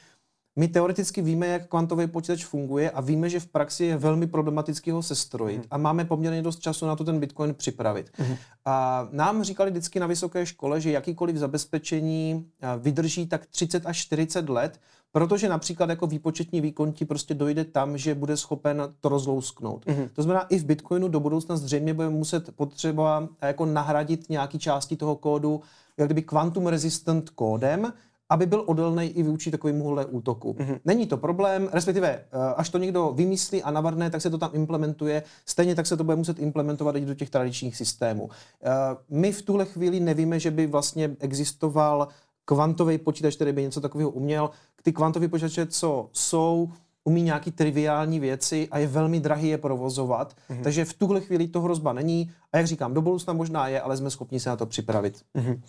my 0.56 0.68
teoreticky 0.68 1.22
víme, 1.22 1.48
jak 1.48 1.68
kvantový 1.68 2.08
počítač 2.08 2.46
funguje 2.46 2.92
a 2.92 3.02
víme, 3.02 3.30
že 3.30 3.40
v 3.40 3.48
praxi 3.48 3.86
je 3.86 3.98
velmi 3.98 4.28
problematický 4.28 4.92
ho 4.92 5.04
sestrojit 5.04 5.58
mm. 5.58 5.68
a 5.72 5.78
máme 5.78 6.06
poměrně 6.06 6.42
dost 6.42 6.60
času 6.60 6.86
na 6.86 6.96
to 6.96 7.04
ten 7.04 7.20
Bitcoin 7.20 7.54
připravit. 7.54 8.12
Mm. 8.20 8.36
A 8.66 9.08
nám 9.12 9.44
říkali 9.44 9.72
vždycky 9.72 10.00
na 10.00 10.08
vysoké 10.08 10.46
škole, 10.46 10.82
že 10.82 10.92
jakýkoliv 10.92 11.36
zabezpečení 11.36 12.46
vydrží 12.78 13.28
tak 13.28 13.46
30 13.46 13.86
až 13.86 13.98
40 13.98 14.50
let, 14.50 14.80
Protože 15.14 15.50
například 15.50 15.90
jako 15.90 16.08
výpočetní 16.08 16.62
výkon 16.62 16.92
ti 16.92 17.06
prostě 17.06 17.34
dojde 17.34 17.66
tam, 17.66 17.98
že 17.98 18.16
bude 18.16 18.38
schopen 18.38 18.82
to 19.02 19.10
rozlousknout. 19.10 19.86
Mm-hmm. 19.86 20.10
To 20.14 20.24
znamená, 20.24 20.46
i 20.46 20.60
v 20.60 20.66
Bitcoinu 20.66 21.08
do 21.08 21.20
budoucna 21.20 21.58
zřejmě 21.58 21.94
bude 21.94 22.10
muset 22.10 22.56
potřeba 22.56 23.30
jako 23.42 23.66
nahradit 23.66 24.30
nějaký 24.30 24.60
části 24.60 24.96
toho 24.96 25.16
kódu, 25.16 25.62
jak 25.98 26.08
kdyby 26.08 26.22
quantum 26.22 26.68
resistant 26.68 27.30
kódem, 27.30 27.94
aby 28.34 28.46
byl 28.46 28.64
odolný 28.66 29.06
i 29.06 29.24
vůči 29.24 29.52
takovémuhle 29.52 30.06
útoku. 30.06 30.54
Mm-hmm. 30.54 30.80
Není 30.86 31.08
to 31.08 31.18
problém, 31.18 31.70
respektive 31.74 32.10
eh, 32.10 32.54
až 32.56 32.70
to 32.70 32.78
někdo 32.78 33.14
vymyslí 33.16 33.64
a 33.64 33.72
navrhne, 33.72 34.10
tak 34.10 34.22
se 34.22 34.30
to 34.30 34.38
tam 34.38 34.50
implementuje. 34.54 35.24
Stejně 35.46 35.76
tak 35.76 35.88
se 35.88 35.98
to 35.98 36.04
bude 36.04 36.16
muset 36.16 36.40
implementovat 36.40 36.96
i 36.96 37.06
do 37.06 37.14
těch 37.14 37.30
tradičních 37.30 37.78
systémů. 37.78 38.30
Eh, 38.64 38.70
my 39.10 39.32
v 39.32 39.42
tuhle 39.42 39.66
chvíli 39.66 40.00
nevíme, 40.00 40.40
že 40.40 40.52
by 40.52 40.68
vlastně 40.68 41.16
existoval 41.20 42.08
kvantový 42.46 42.98
počítač, 42.98 43.36
který 43.36 43.52
by 43.52 43.62
něco 43.62 43.82
takového 43.82 44.10
uměl. 44.10 44.50
Ty 44.84 44.94
kvantové 44.94 45.28
počítače, 45.28 45.66
co 45.66 46.10
jsou, 46.14 46.70
umí 47.04 47.22
nějaký 47.22 47.52
triviální 47.52 48.20
věci 48.20 48.68
a 48.72 48.78
je 48.78 48.88
velmi 48.88 49.20
drahý 49.20 49.48
je 49.48 49.58
provozovat. 49.58 50.34
Mm-hmm. 50.34 50.64
Takže 50.64 50.86
v 50.86 50.94
tuhle 50.94 51.22
chvíli 51.22 51.48
to 51.48 51.62
hrozba 51.62 51.94
není. 51.94 52.32
A 52.52 52.58
jak 52.58 52.68
říkám, 52.68 52.94
do 52.94 53.02
budoucna 53.02 53.34
možná 53.34 53.68
je, 53.68 53.82
ale 53.82 53.98
jsme 53.98 54.10
schopni 54.10 54.40
se 54.40 54.50
na 54.50 54.56
to 54.56 54.66
připravit. 54.66 55.22
Mm-hmm. 55.36 55.60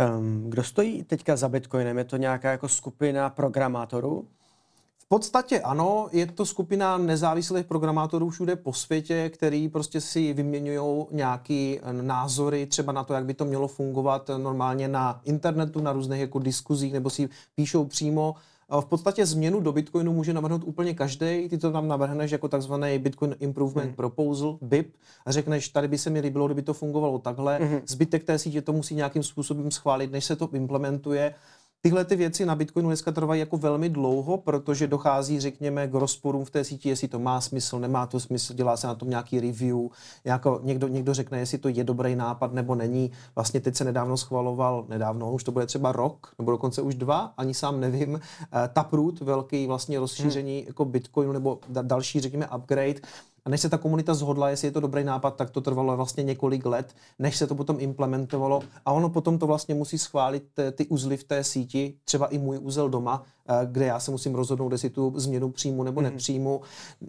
Um, 0.00 0.50
kdo 0.50 0.64
stojí 0.64 1.04
teďka 1.04 1.36
za 1.36 1.48
Bitcoinem? 1.48 1.98
Je 1.98 2.04
to 2.04 2.16
nějaká 2.16 2.50
jako 2.50 2.68
skupina 2.68 3.30
programátorů? 3.30 4.28
V 4.98 5.08
podstatě 5.08 5.60
ano, 5.60 6.08
je 6.12 6.26
to 6.26 6.46
skupina 6.46 6.98
nezávislých 6.98 7.66
programátorů 7.66 8.30
všude 8.30 8.56
po 8.56 8.72
světě, 8.72 9.30
který 9.30 9.68
prostě 9.68 10.00
si 10.00 10.32
vyměňují 10.32 11.06
nějaké 11.10 11.76
názory 11.92 12.66
třeba 12.66 12.92
na 12.92 13.04
to, 13.04 13.14
jak 13.14 13.24
by 13.24 13.34
to 13.34 13.44
mělo 13.44 13.68
fungovat 13.68 14.30
normálně 14.36 14.88
na 14.88 15.20
internetu, 15.24 15.80
na 15.80 15.92
různých 15.92 16.20
jako 16.20 16.38
diskuzích, 16.38 16.92
nebo 16.92 17.10
si 17.10 17.28
píšou 17.54 17.84
přímo 17.84 18.34
v 18.80 18.86
podstatě 18.86 19.26
změnu 19.26 19.60
do 19.60 19.72
Bitcoinu 19.72 20.12
může 20.12 20.32
navrhnout 20.32 20.62
úplně 20.64 20.94
každý. 20.94 21.48
Ty 21.48 21.58
to 21.58 21.72
tam 21.72 21.88
navrhneš 21.88 22.30
jako 22.30 22.48
takzvaný 22.48 22.98
Bitcoin 22.98 23.36
Improvement 23.40 23.90
mm. 23.90 23.94
Proposal, 23.96 24.58
BIP, 24.62 24.94
a 25.26 25.32
řekneš, 25.32 25.68
tady 25.68 25.88
by 25.88 25.98
se 25.98 26.10
mi 26.10 26.20
líbilo, 26.20 26.46
kdyby 26.46 26.62
to 26.62 26.74
fungovalo 26.74 27.18
takhle. 27.18 27.58
Mm. 27.58 27.80
Zbytek 27.86 28.24
té 28.24 28.38
sítě 28.38 28.62
to 28.62 28.72
musí 28.72 28.94
nějakým 28.94 29.22
způsobem 29.22 29.70
schválit, 29.70 30.12
než 30.12 30.24
se 30.24 30.36
to 30.36 30.48
implementuje. 30.52 31.34
Tyhle 31.84 32.04
ty 32.04 32.16
věci 32.16 32.46
na 32.46 32.54
Bitcoinu 32.54 32.88
dneska 32.88 33.12
trvají 33.12 33.40
jako 33.40 33.56
velmi 33.56 33.88
dlouho, 33.88 34.36
protože 34.36 34.86
dochází, 34.86 35.40
řekněme, 35.40 35.88
k 35.88 35.94
rozporům 35.94 36.44
v 36.44 36.50
té 36.50 36.64
síti, 36.64 36.88
jestli 36.88 37.08
to 37.08 37.18
má 37.18 37.40
smysl, 37.40 37.78
nemá 37.78 38.06
to 38.06 38.20
smysl, 38.20 38.54
dělá 38.54 38.76
se 38.76 38.86
na 38.86 38.94
tom 38.94 39.10
nějaký 39.10 39.40
review, 39.40 39.76
jako 40.24 40.60
někdo, 40.62 40.88
někdo 40.88 41.14
řekne, 41.14 41.38
jestli 41.38 41.58
to 41.58 41.68
je 41.68 41.84
dobrý 41.84 42.16
nápad 42.16 42.52
nebo 42.52 42.74
není. 42.74 43.10
Vlastně 43.34 43.60
teď 43.60 43.76
se 43.76 43.84
nedávno 43.84 44.16
schvaloval, 44.16 44.84
nedávno, 44.88 45.32
už 45.32 45.44
to 45.44 45.52
bude 45.52 45.66
třeba 45.66 45.92
rok, 45.92 46.34
nebo 46.38 46.50
dokonce 46.50 46.82
už 46.82 46.94
dva, 46.94 47.32
ani 47.36 47.54
sám 47.54 47.80
nevím, 47.80 48.20
eh, 48.20 48.68
Taproot, 48.72 49.20
velký 49.20 49.66
vlastně 49.66 50.00
rozšíření 50.00 50.58
hmm. 50.58 50.66
jako 50.66 50.84
Bitcoinu 50.84 51.32
nebo 51.32 51.58
další, 51.82 52.20
řekněme, 52.20 52.48
upgrade, 52.56 53.00
a 53.44 53.50
než 53.50 53.60
se 53.60 53.68
ta 53.68 53.78
komunita 53.78 54.14
zhodla, 54.14 54.50
jestli 54.50 54.68
je 54.68 54.72
to 54.72 54.80
dobrý 54.80 55.04
nápad, 55.04 55.36
tak 55.36 55.50
to 55.50 55.60
trvalo 55.60 55.96
vlastně 55.96 56.24
několik 56.24 56.66
let, 56.66 56.94
než 57.18 57.36
se 57.36 57.46
to 57.46 57.54
potom 57.54 57.76
implementovalo. 57.80 58.62
A 58.86 58.92
ono 58.92 59.08
potom 59.08 59.38
to 59.38 59.46
vlastně 59.46 59.74
musí 59.74 59.98
schválit 59.98 60.44
eh, 60.58 60.70
ty 60.70 60.86
uzly 60.86 61.16
v 61.16 61.24
té 61.24 61.44
síti, 61.44 61.94
třeba 62.04 62.26
i 62.26 62.38
můj 62.38 62.58
úzel 62.58 62.88
doma, 62.88 63.22
eh, 63.48 63.66
kde 63.66 63.86
já 63.86 64.00
se 64.00 64.10
musím 64.10 64.34
rozhodnout, 64.34 64.72
jestli 64.72 64.90
tu 64.90 65.12
změnu 65.16 65.50
přijmu 65.50 65.82
nebo 65.82 66.00
mm. 66.00 66.04
nepřijmu. 66.04 66.60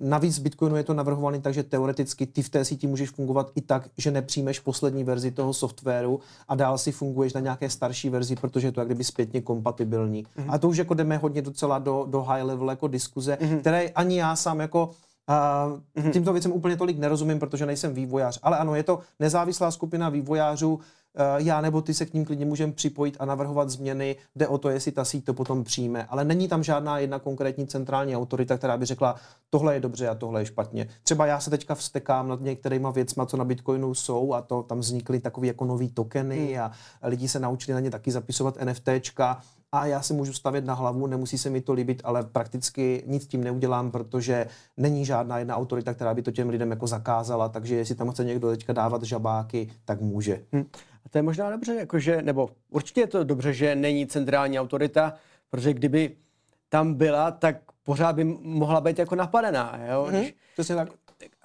Navíc 0.02 0.40
v 0.40 0.42
Bitcoinu 0.42 0.76
je 0.76 0.84
to 0.84 0.94
navrhované 0.94 1.40
tak, 1.40 1.54
že 1.54 1.64
teoreticky 1.64 2.26
ty 2.26 2.42
v 2.42 2.50
té 2.50 2.66
síti 2.66 2.88
můžeš 2.88 3.10
fungovat 3.10 3.52
i 3.56 3.62
tak, 3.62 3.90
že 3.98 4.12
nepřijmeš 4.12 4.60
poslední 4.60 5.04
verzi 5.04 5.32
toho 5.32 5.54
softwaru 5.54 6.20
a 6.48 6.56
dál 6.56 6.78
si 6.78 6.92
funguješ 6.92 7.34
na 7.34 7.42
nějaké 7.42 7.70
starší 7.70 8.10
verzi, 8.10 8.36
protože 8.36 8.68
je 8.68 8.72
to 8.72 8.82
jak 8.82 8.88
kdyby 8.88 9.04
zpětně 9.04 9.42
kompatibilní. 9.42 10.26
Mm. 10.38 10.46
A 10.52 10.58
to 10.58 10.70
už 10.70 10.78
jako 10.78 10.94
jdeme 10.94 11.18
hodně 11.18 11.42
docela 11.42 11.80
do, 11.80 12.06
do 12.10 12.22
high 12.22 12.44
level 12.44 12.70
jako 12.70 12.88
diskuze, 12.88 13.38
mm. 13.42 13.60
které 13.60 13.90
ani 13.90 14.20
já 14.20 14.36
sám 14.36 14.60
jako 14.60 14.90
a 15.28 15.68
mm-hmm. 15.96 16.12
tímto 16.12 16.34
věcem 16.34 16.52
úplně 16.52 16.78
tolik 16.78 17.00
nerozumím, 17.00 17.40
protože 17.40 17.66
nejsem 17.66 17.94
vývojář. 17.94 18.40
Ale 18.44 18.58
ano, 18.58 18.76
je 18.76 18.84
to 18.84 19.00
nezávislá 19.20 19.72
skupina 19.72 20.10
vývojářů. 20.10 20.80
Já 21.38 21.62
nebo 21.62 21.82
ty 21.82 21.94
se 21.94 22.06
k 22.06 22.14
ním 22.14 22.26
klidně 22.26 22.46
můžeme 22.46 22.74
připojit 22.74 23.18
a 23.20 23.26
navrhovat 23.26 23.70
změny. 23.70 24.16
Jde 24.36 24.48
o 24.48 24.58
to, 24.58 24.70
jestli 24.70 24.92
ta 24.92 25.06
síť 25.06 25.26
to 25.26 25.34
potom 25.34 25.64
přijme. 25.64 26.06
Ale 26.06 26.24
není 26.24 26.48
tam 26.48 26.64
žádná 26.64 27.00
jedna 27.00 27.20
konkrétní 27.20 27.68
centrální 27.68 28.18
autorita, 28.18 28.58
která 28.58 28.78
by 28.78 28.86
řekla, 28.86 29.16
tohle 29.50 29.74
je 29.74 29.80
dobře 29.80 30.10
a 30.10 30.16
tohle 30.16 30.42
je 30.42 30.46
špatně. 30.46 30.88
Třeba 31.04 31.26
já 31.26 31.40
se 31.40 31.50
teďka 31.50 31.76
vstekám 31.76 32.28
nad 32.28 32.42
některýma 32.42 32.92
věcma, 32.92 33.26
co 33.26 33.38
na 33.38 33.46
Bitcoinu 33.46 33.94
jsou 33.94 34.34
a 34.34 34.42
to 34.42 34.64
tam 34.64 34.80
vznikly 34.80 35.20
takové 35.20 35.48
jako 35.48 35.66
nový 35.66 35.90
tokeny 35.90 36.54
mm. 36.54 36.62
a 36.62 36.72
lidi 37.04 37.28
se 37.28 37.40
naučili 37.40 37.74
na 37.74 37.80
ně 37.80 37.92
taky 37.92 38.12
zapisovat 38.12 38.58
NFTčka 38.66 39.42
a 39.74 39.86
já 39.86 40.02
si 40.02 40.14
můžu 40.14 40.34
stavět 40.34 40.66
na 40.66 40.74
hlavu, 40.74 41.08
nemusí 41.08 41.38
se 41.38 41.50
mi 41.50 41.62
to 41.62 41.74
líbit, 41.74 42.02
ale 42.06 42.24
prakticky 42.24 43.04
nic 43.08 43.28
tím 43.28 43.44
neudělám, 43.44 43.92
protože 43.92 44.48
není 44.78 45.06
žádná 45.06 45.40
jedna 45.40 45.56
autorita, 45.56 45.94
která 45.94 46.14
by 46.14 46.22
to 46.22 46.32
těm 46.32 46.50
lidem 46.50 46.72
jako 46.72 46.88
zakázala, 46.88 47.50
takže 47.50 47.76
jestli 47.76 47.96
tam 47.96 48.12
chce 48.12 48.26
někdo 48.26 48.50
teďka 48.50 48.74
dávat 48.74 49.04
žabáky, 49.04 49.72
tak 49.86 50.02
může. 50.02 50.42
Hm. 50.56 50.66
A 51.06 51.10
to 51.10 51.18
je 51.18 51.22
možná 51.22 51.52
dobře, 51.52 51.76
jakože, 51.76 52.22
nebo 52.22 52.50
určitě 52.70 53.02
je 53.02 53.08
to 53.08 53.24
dobře, 53.24 53.54
že 53.54 53.76
není 53.76 54.08
centrální 54.08 54.60
autorita, 54.60 55.14
protože 55.50 55.74
kdyby 55.74 56.16
tam 56.70 56.94
byla, 56.94 57.32
tak 57.32 57.56
pořád 57.84 58.16
by 58.16 58.24
mohla 58.42 58.82
být 58.82 59.00
jako 59.00 59.16
napadená. 59.16 59.80
Jo? 59.92 60.08
Mm-hmm. 60.10 60.34
Když, 60.56 60.68
tak 60.68 60.90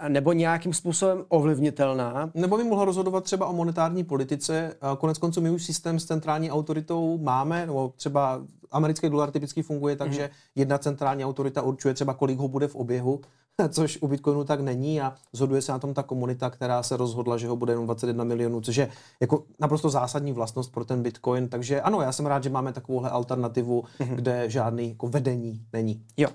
nebo 0.09 0.33
nějakým 0.33 0.75
způsobem 0.75 1.25
ovlivnitelná. 1.29 2.31
Nebo 2.35 2.57
by 2.57 2.64
mohla 2.64 2.85
rozhodovat 2.85 3.25
třeba 3.25 3.47
o 3.47 3.53
monetární 3.53 4.05
politice. 4.05 4.75
Konec 4.99 5.19
konců 5.19 5.41
my 5.41 5.51
už 5.51 5.64
systém 5.64 6.01
s 6.01 6.05
centrální 6.05 6.51
autoritou 6.51 7.19
máme, 7.19 7.67
nebo 7.67 7.93
třeba 7.97 8.41
americký 8.71 9.09
dolar 9.09 9.31
typicky 9.31 9.62
funguje 9.62 9.97
tak, 9.97 10.09
mm. 10.09 10.14
že 10.14 10.31
jedna 10.55 10.79
centrální 10.79 11.25
autorita 11.25 11.62
určuje 11.62 11.95
třeba, 11.95 12.14
kolik 12.14 12.38
ho 12.38 12.49
bude 12.49 12.69
v 12.69 12.75
oběhu, 12.75 13.21
což 13.69 13.99
u 14.01 14.09
Bitcoinu 14.09 14.45
tak 14.45 14.61
není 14.61 15.01
a 15.01 15.14
zhoduje 15.33 15.62
se 15.62 15.73
na 15.73 15.79
tom 15.79 15.95
ta 15.95 16.03
komunita, 16.03 16.51
která 16.51 16.83
se 16.83 16.97
rozhodla, 16.97 17.37
že 17.37 17.49
ho 17.49 17.57
bude 17.57 17.73
jenom 17.73 17.87
21 17.87 18.25
milionů, 18.25 18.61
což 18.61 18.77
je 18.77 18.88
jako 19.21 19.45
naprosto 19.61 19.91
zásadní 19.91 20.33
vlastnost 20.33 20.73
pro 20.73 20.85
ten 20.85 21.03
Bitcoin. 21.03 21.49
Takže 21.49 21.81
ano, 21.81 22.01
já 22.01 22.12
jsem 22.12 22.27
rád, 22.27 22.43
že 22.43 22.51
máme 22.51 22.73
takovouhle 22.73 23.11
alternativu, 23.11 23.85
mm. 24.01 24.09
kde 24.09 24.51
žádný 24.51 24.88
jako 24.88 25.09
vedení 25.09 25.61
není. 25.73 26.03
Jo. 26.17 26.29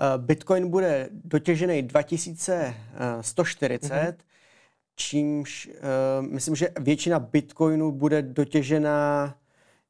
Eh, 0.00 0.18
Bitcoin 0.18 0.70
bude 0.70 1.08
dotěžený 1.24 1.82
2140, 1.82 3.90
mm-hmm. 3.90 4.14
čímž 4.96 5.66
uh, 5.66 5.72
myslím, 6.26 6.56
že 6.56 6.68
většina 6.80 7.18
Bitcoinu 7.18 7.92
bude 7.92 8.22
dotěžena 8.22 9.34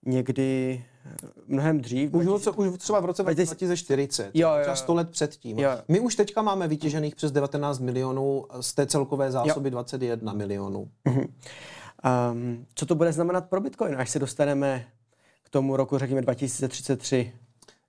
někdy 0.07 0.85
eh, 1.07 1.11
mnohem 1.47 1.81
dřív. 1.81 2.15
Už, 2.15 2.43
co, 2.43 2.53
už 2.53 2.79
třeba 2.79 3.01
v 3.01 3.05
roce 3.05 3.23
2040, 3.23 4.31
jo, 4.35 4.49
jo, 4.49 4.57
třeba 4.61 4.77
100 4.77 4.95
let 4.95 5.11
předtím. 5.11 5.59
Jo. 5.59 5.71
My 5.89 6.01
už 6.01 6.15
teďka 6.15 6.43
máme 6.43 6.69
vytěžených 6.69 7.17
přes 7.17 7.33
19 7.33 7.79
milionů 7.79 8.47
z 8.61 8.75
té 8.75 8.87
celkové 8.87 9.31
zásoby 9.31 9.69
jo. 9.69 9.71
21 9.71 10.33
milionů. 10.33 10.89
Mm-hmm. 11.07 11.29
Um, 12.33 12.67
co 12.75 12.87
to 12.87 12.95
bude 12.95 13.13
znamenat 13.13 13.49
pro 13.49 13.61
Bitcoin, 13.61 13.97
až 13.97 14.11
se 14.11 14.19
dostaneme 14.19 14.85
k 15.43 15.49
tomu 15.49 15.77
roku, 15.77 15.99
řekněme 15.99 16.23
2033? 16.23 17.33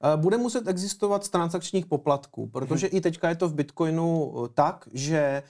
Eh, 0.04 0.18
bude 0.18 0.38
muset 0.38 0.68
existovat 0.68 1.24
z 1.24 1.30
transakčních 1.30 1.86
poplatků, 1.86 2.48
protože 2.48 2.88
hmm. 2.88 2.98
i 2.98 3.02
teďka 3.02 3.30
je 3.30 3.36
to 3.36 3.50
v 3.50 3.54
Bitcoinu 3.54 4.34
eh, 4.36 4.50
tak, 4.54 4.90
že 4.94 5.18
eh, 5.18 5.44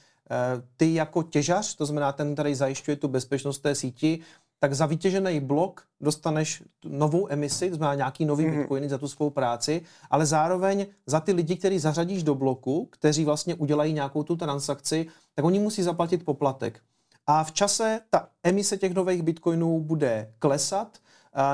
ty 0.78 0.94
jako 0.94 1.24
těžař, 1.24 1.76
to 1.76 1.86
znamená 1.86 2.12
ten, 2.12 2.34
který 2.34 2.56
zajišťuje 2.56 2.96
tu 2.96 3.08
bezpečnost 3.08 3.60
té 3.60 3.76
síti, 3.76 4.20
tak 4.60 4.74
za 4.74 4.86
vytěžený 4.86 5.40
blok 5.40 5.84
dostaneš 6.02 6.64
novou 6.86 7.28
emisi, 7.32 7.70
to 7.70 7.76
znamená 7.76 7.96
nějaký 7.96 8.26
nový 8.26 8.46
mm. 8.46 8.58
bitcoiny 8.58 8.90
za 8.90 8.98
tu 8.98 9.08
svou 9.08 9.30
práci, 9.30 9.82
ale 10.10 10.26
zároveň 10.26 10.86
za 11.06 11.20
ty 11.20 11.32
lidi, 11.32 11.56
který 11.56 11.80
zařadíš 11.80 12.24
do 12.24 12.36
bloku, 12.36 12.88
kteří 12.92 13.26
vlastně 13.26 13.56
udělají 13.56 13.94
nějakou 13.94 14.24
tu 14.24 14.36
transakci, 14.36 15.06
tak 15.36 15.46
oni 15.46 15.60
musí 15.60 15.84
zaplatit 15.84 16.26
poplatek. 16.26 16.80
A 17.28 17.44
v 17.44 17.52
čase 17.52 18.00
ta 18.10 18.28
emise 18.44 18.78
těch 18.78 18.94
nových 18.94 19.22
bitcoinů 19.22 19.80
bude 19.80 20.34
klesat, 20.40 20.98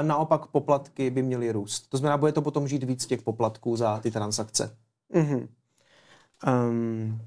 naopak 0.01 0.47
poplatky 0.47 1.09
by 1.09 1.21
měly 1.21 1.51
růst. 1.51 1.89
To 1.89 1.97
znamená, 1.97 2.17
bude 2.17 2.31
to 2.31 2.41
potom 2.41 2.67
žít 2.67 2.83
víc 2.83 3.05
těch 3.05 3.21
poplatků 3.21 3.75
za 3.75 3.99
ty 3.99 4.11
transakce. 4.11 4.77
Mm-hmm. 5.13 5.47
Um, 6.47 7.21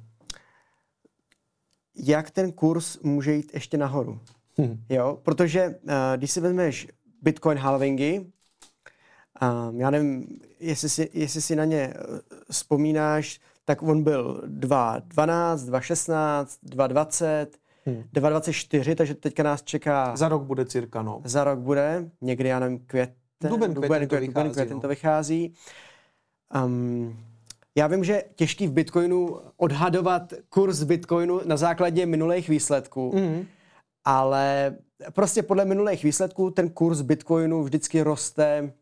jak 1.96 2.30
ten 2.30 2.52
kurz 2.52 2.98
může 2.98 3.32
jít 3.32 3.50
ještě 3.54 3.76
nahoru? 3.76 4.20
Hmm. 4.58 4.84
Jo, 4.88 5.18
protože 5.22 5.66
uh, 5.66 5.92
když 6.16 6.30
si 6.30 6.40
vezmeš 6.40 6.88
Bitcoin 7.22 7.58
halvingy, 7.58 8.20
um, 8.20 9.80
já 9.80 9.90
nevím, 9.90 10.40
jestli 10.60 10.88
si, 10.88 11.10
jestli 11.12 11.42
si 11.42 11.56
na 11.56 11.64
ně 11.64 11.94
uh, 11.94 12.18
vzpomínáš, 12.50 13.40
tak 13.64 13.82
on 13.82 14.02
byl 14.02 14.42
2.12, 14.46 15.00
2.16, 15.56 16.46
2.20, 16.66 17.46
Hmm. 17.90 18.04
2,24, 18.14 18.94
takže 18.94 19.14
teďka 19.14 19.42
nás 19.42 19.62
čeká... 19.62 20.16
Za 20.16 20.28
rok 20.28 20.42
bude 20.42 20.64
cirka, 20.64 21.02
no. 21.02 21.22
Za 21.24 21.44
rok 21.44 21.58
bude, 21.58 22.10
někdy, 22.20 22.48
já 22.48 22.58
nevím, 22.58 22.78
květen, 22.78 23.14
duben, 23.40 23.74
duben, 23.74 23.88
květen, 24.08 24.08
to, 24.08 24.16
duben, 24.16 24.48
vychází, 24.48 24.54
květen 24.54 24.74
no. 24.74 24.80
to 24.80 24.88
vychází. 24.88 25.54
Um, 26.64 27.16
já 27.74 27.86
vím, 27.86 28.04
že 28.04 28.24
těžký 28.34 28.66
v 28.66 28.72
Bitcoinu 28.72 29.40
odhadovat 29.56 30.32
kurz 30.48 30.82
Bitcoinu 30.82 31.40
na 31.44 31.56
základě 31.56 32.06
minulých 32.06 32.48
výsledků, 32.48 33.12
mm. 33.14 33.46
ale 34.04 34.76
prostě 35.12 35.42
podle 35.42 35.64
minulých 35.64 36.04
výsledků 36.04 36.50
ten 36.50 36.70
kurz 36.70 37.00
Bitcoinu 37.00 37.62
vždycky 37.62 38.02
roste 38.02 38.72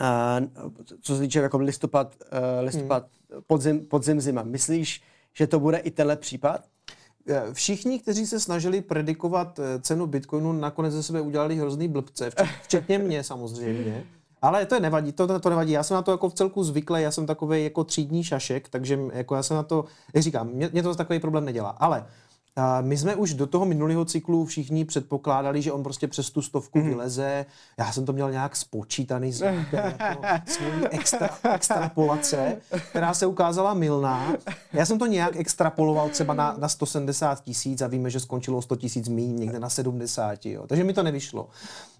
uh, 0.00 0.66
co 1.00 1.14
se 1.14 1.20
týče 1.20 1.38
jako 1.38 1.58
listopad, 1.58 2.14
uh, 2.32 2.64
listopad 2.64 3.06
mm. 3.34 3.42
podzim, 3.46 3.86
podzim, 3.86 4.20
zima. 4.20 4.42
Myslíš, 4.42 5.02
že 5.34 5.46
to 5.46 5.60
bude 5.60 5.78
i 5.78 5.90
tenhle 5.90 6.16
případ? 6.16 6.64
Eh, 7.28 7.42
všichni, 7.52 7.98
kteří 7.98 8.26
se 8.26 8.40
snažili 8.40 8.80
predikovat 8.80 9.60
cenu 9.80 10.06
Bitcoinu, 10.06 10.52
nakonec 10.52 10.92
ze 10.92 11.02
sebe 11.02 11.20
udělali 11.20 11.56
hrozný 11.56 11.88
blbce, 11.88 12.30
včetně 12.62 12.98
mě 12.98 13.24
samozřejmě. 13.24 14.04
Ale 14.42 14.66
to 14.66 14.80
nevadí, 14.80 15.12
to, 15.12 15.40
to 15.40 15.50
nevadí. 15.50 15.72
Já 15.72 15.82
jsem 15.82 15.94
na 15.94 16.02
to 16.02 16.10
jako 16.10 16.28
v 16.28 16.34
celku 16.34 16.64
zvyklý, 16.64 17.02
já 17.02 17.10
jsem 17.10 17.26
takový 17.26 17.64
jako 17.64 17.84
třídní 17.84 18.24
šašek, 18.24 18.68
takže 18.68 18.98
jako 19.12 19.34
já 19.34 19.42
jsem 19.42 19.56
na 19.56 19.62
to, 19.62 19.84
jak 20.14 20.22
říkám, 20.22 20.48
mě, 20.48 20.70
mě 20.72 20.82
to 20.82 20.94
takový 20.94 21.20
problém 21.20 21.44
nedělá. 21.44 21.70
Ale 21.70 21.98
a 21.98 22.06
my 22.80 22.96
jsme 22.96 23.14
už 23.14 23.34
do 23.34 23.46
toho 23.46 23.64
minulého 23.64 24.04
cyklu 24.04 24.44
všichni 24.44 24.84
předpokládali, 24.84 25.62
že 25.62 25.72
on 25.72 25.82
prostě 25.82 26.08
přes 26.08 26.30
tu 26.30 26.42
stovku 26.42 26.78
mm. 26.78 26.88
vyleze. 26.88 27.46
Já 27.78 27.92
jsem 27.92 28.06
to 28.06 28.12
měl 28.12 28.30
nějak 28.30 28.56
spočítaný 28.56 29.32
z 29.32 29.40
jako 29.72 30.22
extra, 30.90 31.28
extrapolace, 31.54 32.56
která 32.90 33.14
se 33.14 33.26
ukázala 33.26 33.74
milná. 33.74 34.32
Já 34.72 34.86
jsem 34.86 34.98
to 34.98 35.06
nějak 35.06 35.36
extrapoloval 35.36 36.08
třeba 36.08 36.34
na, 36.34 36.54
na 36.58 36.68
170 36.68 37.42
tisíc 37.42 37.82
a 37.82 37.86
víme, 37.86 38.10
že 38.10 38.20
skončilo 38.20 38.62
100 38.62 38.76
tisíc 38.76 39.08
míň 39.08 39.38
někde 39.40 39.60
na 39.60 39.68
70. 39.68 40.46
Jo. 40.46 40.66
Takže 40.66 40.84
mi 40.84 40.92
to 40.92 41.02
nevyšlo. 41.02 41.48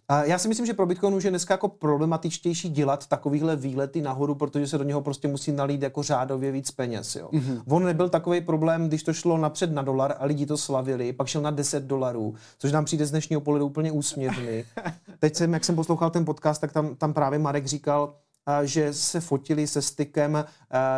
A 0.09 0.25
já 0.25 0.39
si 0.39 0.49
myslím, 0.49 0.67
že 0.67 0.75
pro 0.75 0.87
Bitcoin 0.87 1.15
už 1.15 1.25
je 1.25 1.31
dneska 1.31 1.55
jako 1.55 1.69
problematičtější 1.69 2.69
dělat 2.69 3.07
takovýhle 3.07 3.57
výlety 3.57 4.03
nahoru, 4.03 4.35
protože 4.35 4.67
se 4.67 4.79
do 4.79 4.85
něho 4.85 5.01
prostě 5.01 5.29
musí 5.29 5.53
nalít 5.53 5.83
jako 5.83 6.03
řádově 6.03 6.53
víc 6.53 6.71
peněz. 6.71 7.17
Jo. 7.17 7.29
Mm-hmm. 7.33 7.63
On 7.69 7.85
nebyl 7.85 8.09
takový 8.09 8.41
problém, 8.41 8.89
když 8.89 9.03
to 9.03 9.13
šlo 9.13 9.39
napřed 9.39 9.73
na 9.73 9.83
dolar 9.83 10.15
a 10.19 10.25
lidi 10.25 10.47
to 10.47 10.57
slavili, 10.57 11.13
pak 11.13 11.27
šel 11.27 11.43
na 11.43 11.51
10 11.51 11.83
dolarů, 11.85 12.35
což 12.59 12.73
nám 12.73 12.85
přijde 12.85 13.07
z 13.07 13.11
dnešního 13.11 13.41
pohledu 13.41 13.67
úplně 13.67 13.93
úsměvný. 13.93 14.65
Teď 15.19 15.37
jsem, 15.37 15.53
jak 15.53 15.65
jsem 15.65 15.75
poslouchal 15.75 16.11
ten 16.11 16.25
podcast, 16.25 16.61
tak 16.61 16.73
tam, 16.73 16.95
tam 16.95 17.15
právě 17.15 17.39
Marek 17.39 17.67
říkal, 17.67 18.15
že 18.63 18.95
se 18.95 19.21
fotili 19.21 19.67
se 19.67 19.83
stykem, 19.83 20.45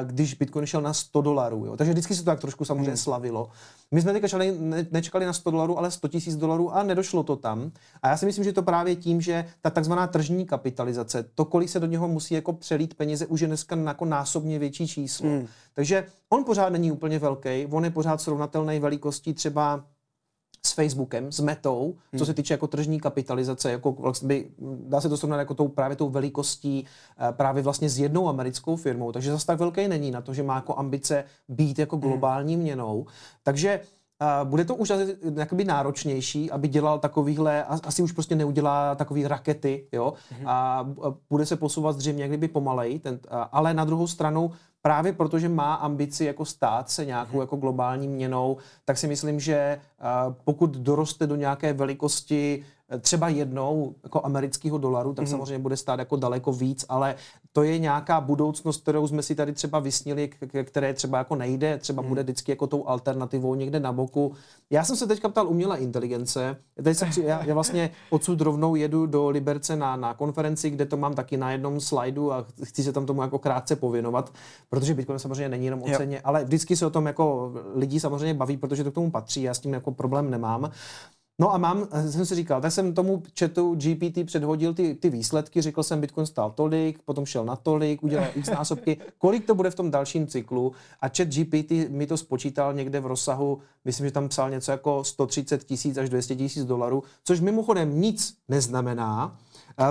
když 0.04 0.34
Bitcoin 0.34 0.66
šel 0.66 0.80
na 0.80 0.92
100 0.92 1.22
dolarů. 1.22 1.66
Jo. 1.66 1.76
Takže 1.76 1.92
vždycky 1.92 2.14
se 2.14 2.22
to 2.22 2.26
tak 2.26 2.40
trošku 2.40 2.64
samozřejmě 2.64 2.90
hmm. 2.90 2.96
slavilo. 2.96 3.50
My 3.90 4.02
jsme 4.02 4.12
teďka 4.12 4.38
ne, 4.38 4.86
nečekali 4.90 5.26
na 5.26 5.32
100 5.32 5.50
dolarů, 5.50 5.78
ale 5.78 5.90
100 5.90 6.08
tisíc 6.08 6.36
dolarů 6.36 6.74
a 6.74 6.82
nedošlo 6.82 7.22
to 7.22 7.36
tam. 7.36 7.72
A 8.02 8.08
já 8.08 8.16
si 8.16 8.26
myslím, 8.26 8.44
že 8.44 8.52
to 8.52 8.62
právě 8.62 8.96
tím, 8.96 9.20
že 9.20 9.44
ta 9.60 9.70
takzvaná 9.70 10.06
tržní 10.06 10.46
kapitalizace, 10.46 11.24
to, 11.34 11.44
kolik 11.44 11.68
se 11.68 11.80
do 11.80 11.86
něho 11.86 12.08
musí 12.08 12.34
jako 12.34 12.52
přelít 12.52 12.94
peníze, 12.94 13.26
už 13.26 13.40
je 13.40 13.46
dneska 13.46 13.76
jako 13.76 14.04
násobně 14.04 14.58
větší 14.58 14.88
číslo. 14.88 15.28
Hmm. 15.28 15.46
Takže 15.74 16.06
on 16.28 16.44
pořád 16.44 16.68
není 16.68 16.92
úplně 16.92 17.18
velký, 17.18 17.66
on 17.70 17.84
je 17.84 17.90
pořád 17.90 18.20
srovnatelný 18.20 18.78
velikostí 18.78 19.34
třeba 19.34 19.84
s 20.66 20.72
Facebookem, 20.72 21.32
s 21.32 21.40
Metou, 21.40 21.94
hmm. 22.12 22.18
co 22.18 22.26
se 22.26 22.34
týče 22.34 22.54
jako 22.54 22.66
tržní 22.66 23.00
kapitalizace, 23.00 23.70
jako 23.70 23.92
vlastně, 23.92 24.44
dá 24.88 25.00
se 25.00 25.08
to 25.08 25.16
srovnat 25.16 25.38
jako 25.38 25.54
tou, 25.54 25.68
právě 25.68 25.96
tou 25.96 26.10
velikostí 26.10 26.84
eh, 27.18 27.32
právě 27.32 27.62
vlastně 27.62 27.88
s 27.88 27.98
jednou 27.98 28.28
americkou 28.28 28.76
firmou, 28.76 29.12
takže 29.12 29.30
zase 29.30 29.46
tak 29.46 29.58
velký 29.58 29.88
není 29.88 30.10
na 30.10 30.20
to, 30.20 30.34
že 30.34 30.42
má 30.42 30.54
jako 30.54 30.78
ambice 30.78 31.24
být 31.48 31.78
jako 31.78 31.96
hmm. 31.96 32.02
globální 32.02 32.54
hmm. 32.54 32.62
měnou. 32.62 33.06
Takže 33.42 33.80
Uh, 34.42 34.48
bude 34.48 34.64
to 34.64 34.74
už 34.74 34.92
jakoby 35.36 35.64
náročnější, 35.64 36.50
aby 36.50 36.68
dělal 36.68 36.98
takovýhle, 36.98 37.64
asi 37.64 38.02
už 38.02 38.12
prostě 38.12 38.34
neudělá 38.34 38.94
takový 38.94 39.26
rakety, 39.26 39.86
jo, 39.92 40.12
mm-hmm. 40.32 40.44
a 40.46 40.88
bude 41.30 41.46
se 41.46 41.56
posouvat 41.56 41.96
zřejmě 41.96 42.22
jak 42.22 42.30
kdyby 42.30 42.48
pomalej, 42.48 42.98
ten, 42.98 43.20
ale 43.52 43.74
na 43.74 43.84
druhou 43.84 44.06
stranu 44.06 44.52
právě 44.82 45.12
protože 45.12 45.48
má 45.48 45.74
ambici 45.74 46.24
jako 46.24 46.44
stát 46.44 46.90
se 46.90 47.04
nějakou 47.04 47.32
mhm. 47.32 47.40
jako 47.40 47.56
globální 47.56 48.08
měnou, 48.08 48.56
tak 48.84 48.98
si 48.98 49.08
myslím, 49.08 49.40
že 49.40 49.80
pokud 50.44 50.70
doroste 50.70 51.26
do 51.26 51.36
nějaké 51.36 51.72
velikosti 51.72 52.64
třeba 53.00 53.28
jednou 53.28 53.94
jako 54.02 54.20
amerického 54.24 54.78
dolaru, 54.78 55.14
tak 55.14 55.26
mm-hmm. 55.26 55.30
samozřejmě 55.30 55.58
bude 55.58 55.76
stát 55.76 55.98
jako 55.98 56.16
daleko 56.16 56.52
víc, 56.52 56.84
ale 56.88 57.14
to 57.52 57.62
je 57.62 57.78
nějaká 57.78 58.20
budoucnost, 58.20 58.82
kterou 58.82 59.06
jsme 59.06 59.22
si 59.22 59.34
tady 59.34 59.52
třeba 59.52 59.78
vysnili, 59.78 60.30
které 60.64 60.94
třeba 60.94 61.18
jako 61.18 61.36
nejde, 61.36 61.78
třeba 61.78 62.02
mm. 62.02 62.08
bude 62.08 62.22
vždycky 62.22 62.52
jako 62.52 62.66
tou 62.66 62.88
alternativou 62.88 63.54
někde 63.54 63.80
na 63.80 63.92
boku. 63.92 64.32
Já 64.70 64.84
jsem 64.84 64.96
se 64.96 65.06
teďka 65.06 65.28
ptal 65.28 65.48
umělé 65.48 65.78
inteligence. 65.78 66.56
Teď 66.82 66.96
jsem 66.96 67.10
při, 67.10 67.22
já, 67.22 67.44
já 67.44 67.54
vlastně 67.54 67.90
odsud 68.10 68.40
rovnou 68.40 68.74
jedu 68.74 69.06
do 69.06 69.28
Liberce 69.28 69.76
na, 69.76 69.96
na 69.96 70.14
konferenci, 70.14 70.70
kde 70.70 70.86
to 70.86 70.96
mám 70.96 71.14
taky 71.14 71.36
na 71.36 71.52
jednom 71.52 71.80
slajdu 71.80 72.32
a 72.32 72.46
chci 72.62 72.82
se 72.82 72.92
tam 72.92 73.06
tomu 73.06 73.22
jako 73.22 73.38
krátce 73.38 73.76
pověnovat, 73.76 74.32
protože 74.70 74.94
Bitcoin 74.94 75.18
samozřejmě 75.18 75.48
není 75.48 75.64
jenom 75.64 75.82
o 75.82 75.96
ceně, 75.96 76.20
ale 76.20 76.44
vždycky 76.44 76.76
se 76.76 76.86
o 76.86 76.90
tom 76.90 77.06
jako 77.06 77.52
lidi 77.74 78.00
samozřejmě 78.00 78.34
baví, 78.34 78.56
protože 78.56 78.84
to 78.84 78.90
k 78.90 78.94
tomu 78.94 79.10
patří, 79.10 79.42
já 79.42 79.54
s 79.54 79.58
tím 79.58 79.72
jako 79.72 79.92
problém 79.92 80.30
nemám. 80.30 80.70
No 81.40 81.54
a 81.54 81.58
mám, 81.58 81.88
jsem 82.10 82.26
si 82.26 82.34
říkal, 82.34 82.60
tak 82.60 82.72
jsem 82.72 82.94
tomu 82.94 83.22
chatu 83.38 83.74
GPT 83.74 84.26
předhodil 84.26 84.74
ty, 84.74 84.94
ty 84.94 85.10
výsledky, 85.10 85.62
řekl 85.62 85.82
jsem, 85.82 86.00
Bitcoin 86.00 86.26
stál 86.26 86.50
tolik, 86.50 87.02
potom 87.02 87.26
šel 87.26 87.44
na 87.44 87.56
tolik, 87.56 88.02
udělal 88.02 88.26
x 88.34 88.48
násobky, 88.50 88.96
kolik 89.18 89.46
to 89.46 89.54
bude 89.54 89.70
v 89.70 89.74
tom 89.74 89.90
dalším 89.90 90.26
cyklu? 90.26 90.72
A 91.00 91.08
chat 91.08 91.28
GPT 91.28 91.70
mi 91.88 92.06
to 92.06 92.16
spočítal 92.16 92.74
někde 92.74 93.00
v 93.00 93.06
rozsahu, 93.06 93.58
myslím, 93.84 94.06
že 94.06 94.12
tam 94.12 94.28
psal 94.28 94.50
něco 94.50 94.70
jako 94.70 95.04
130 95.04 95.64
tisíc 95.64 95.96
až 95.96 96.08
200 96.08 96.36
tisíc 96.36 96.64
dolarů, 96.64 97.02
což 97.24 97.40
mimochodem 97.40 98.00
nic 98.00 98.34
neznamená, 98.48 99.38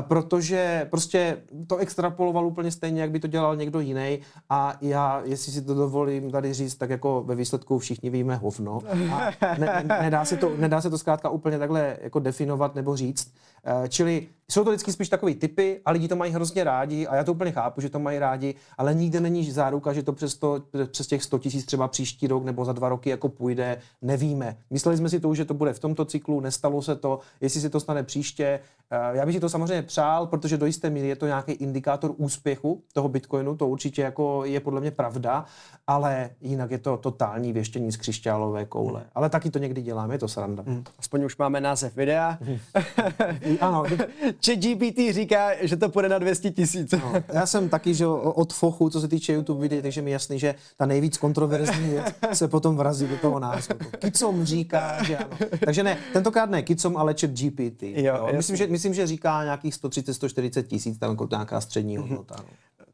protože 0.01 0.87
prostě 0.91 1.37
to 1.67 1.77
extrapoloval 1.77 2.47
úplně 2.47 2.71
stejně, 2.71 3.01
jak 3.01 3.11
by 3.11 3.19
to 3.19 3.27
dělal 3.27 3.55
někdo 3.55 3.79
jiný 3.79 4.19
a 4.49 4.77
já, 4.81 5.21
jestli 5.25 5.51
si 5.51 5.61
to 5.61 5.73
dovolím 5.73 6.31
tady 6.31 6.53
říct, 6.53 6.75
tak 6.75 6.89
jako 6.89 7.23
ve 7.23 7.35
výsledku 7.35 7.79
všichni 7.79 8.09
víme 8.09 8.35
hovno 8.35 8.79
a 9.11 9.31
ne, 9.57 9.85
nedá, 10.01 10.25
se 10.25 10.37
to, 10.37 10.51
nedá 10.57 10.81
se 10.81 10.89
to 10.89 10.97
zkrátka 10.97 11.29
úplně 11.29 11.59
takhle 11.59 11.97
jako 12.01 12.19
definovat 12.19 12.75
nebo 12.75 12.95
říct. 12.95 13.33
Eh, 13.65 13.89
čili 13.89 14.27
jsou 14.51 14.63
to 14.63 14.69
vždycky 14.69 14.91
spíš 14.91 15.09
takový 15.09 15.35
typy 15.35 15.81
a 15.85 15.91
lidi 15.91 16.07
to 16.07 16.15
mají 16.15 16.31
hrozně 16.31 16.63
rádi 16.63 17.07
a 17.07 17.15
já 17.15 17.23
to 17.23 17.31
úplně 17.31 17.51
chápu, 17.51 17.81
že 17.81 17.89
to 17.89 17.99
mají 17.99 18.19
rádi, 18.19 18.55
ale 18.77 18.93
nikde 18.93 19.19
není 19.19 19.51
záruka, 19.51 19.93
že 19.93 20.03
to 20.03 20.13
přes, 20.13 20.35
to, 20.35 20.63
přes 20.91 21.07
těch 21.07 21.23
100 21.23 21.39
tisíc 21.39 21.65
třeba 21.65 21.87
příští 21.87 22.27
rok 22.27 22.43
nebo 22.43 22.65
za 22.65 22.73
dva 22.73 22.89
roky 22.89 23.09
jako 23.09 23.29
půjde, 23.29 23.77
nevíme. 24.01 24.57
Mysleli 24.69 24.97
jsme 24.97 25.09
si 25.09 25.19
to, 25.19 25.35
že 25.35 25.45
to 25.45 25.53
bude 25.53 25.73
v 25.73 25.79
tomto 25.79 26.05
cyklu, 26.05 26.39
nestalo 26.39 26.81
se 26.81 26.95
to, 26.95 27.19
jestli 27.41 27.61
se 27.61 27.69
to 27.69 27.79
stane 27.79 28.03
příště. 28.03 28.59
Eh, 28.91 29.17
já 29.17 29.25
bych 29.25 29.35
si 29.35 29.41
to 29.41 29.49
samozřejmě 29.49 29.81
přál, 29.81 30.27
protože 30.27 30.57
do 30.57 30.65
jisté 30.65 30.89
míry 30.89 31.07
je 31.07 31.15
to 31.15 31.25
nějaký 31.25 31.51
indikátor 31.51 32.13
úspěchu 32.17 32.83
toho 32.93 33.09
Bitcoinu, 33.09 33.55
to 33.55 33.67
určitě 33.67 34.01
jako 34.01 34.45
je 34.45 34.59
podle 34.59 34.81
mě 34.81 34.91
pravda, 34.91 35.45
ale 35.87 36.29
jinak 36.41 36.71
je 36.71 36.77
to 36.77 36.97
totální 36.97 37.53
věštění 37.53 37.91
z 37.91 37.97
křišťálové 37.97 38.65
koule. 38.65 39.03
Ale 39.15 39.29
taky 39.29 39.51
to 39.51 39.59
někdy 39.59 39.81
děláme, 39.81 40.13
je 40.13 40.19
to 40.19 40.27
sranda. 40.27 40.63
Hmm. 40.67 40.83
Aspoň 40.99 41.23
už 41.23 41.37
máme 41.37 41.61
název 41.61 41.95
videa. 41.95 42.37
Hmm. 42.41 42.59
ano. 43.61 43.83
GPT 44.55 44.99
říká, 45.11 45.49
že 45.61 45.77
to 45.77 45.89
půjde 45.89 46.09
na 46.09 46.17
200 46.17 46.51
tisíc. 46.51 46.91
No, 46.91 47.13
já 47.33 47.45
jsem 47.45 47.69
taky, 47.69 47.93
že 47.93 48.07
od 48.07 48.53
fochu, 48.53 48.89
co 48.89 49.01
se 49.01 49.07
týče 49.07 49.33
YouTube 49.33 49.61
videí, 49.61 49.81
takže 49.81 50.01
mi 50.01 50.11
jasný, 50.11 50.39
že 50.39 50.55
ta 50.77 50.85
nejvíc 50.85 51.17
kontroverzní 51.17 51.89
věc 51.89 52.05
se 52.33 52.47
potom 52.47 52.77
vrazí 52.77 53.07
do 53.07 53.17
toho 53.17 53.39
názvu. 53.39 53.75
Kicom 53.99 54.45
říká, 54.45 55.03
že 55.03 55.17
ano. 55.17 55.37
Takže 55.65 55.83
ne, 55.83 55.97
tentokrát 56.13 56.49
ne 56.49 56.61
Kicom, 56.61 56.97
ale 56.97 57.15
chat 57.21 57.31
GPT. 57.31 57.83
Jo, 57.83 58.15
jo. 58.15 58.29
Myslím, 58.35 58.55
že, 58.55 58.67
myslím, 58.67 58.93
že 58.93 59.07
říká 59.07 59.43
nějakých 59.43 59.73
130-140 59.73 60.63
tisíc, 60.63 60.97
tam 60.97 61.09
jako 61.09 61.27
nějaká 61.31 61.61
střední 61.61 61.97
mhm. 61.97 62.07
hodnota. 62.07 62.35
No. 62.37 62.45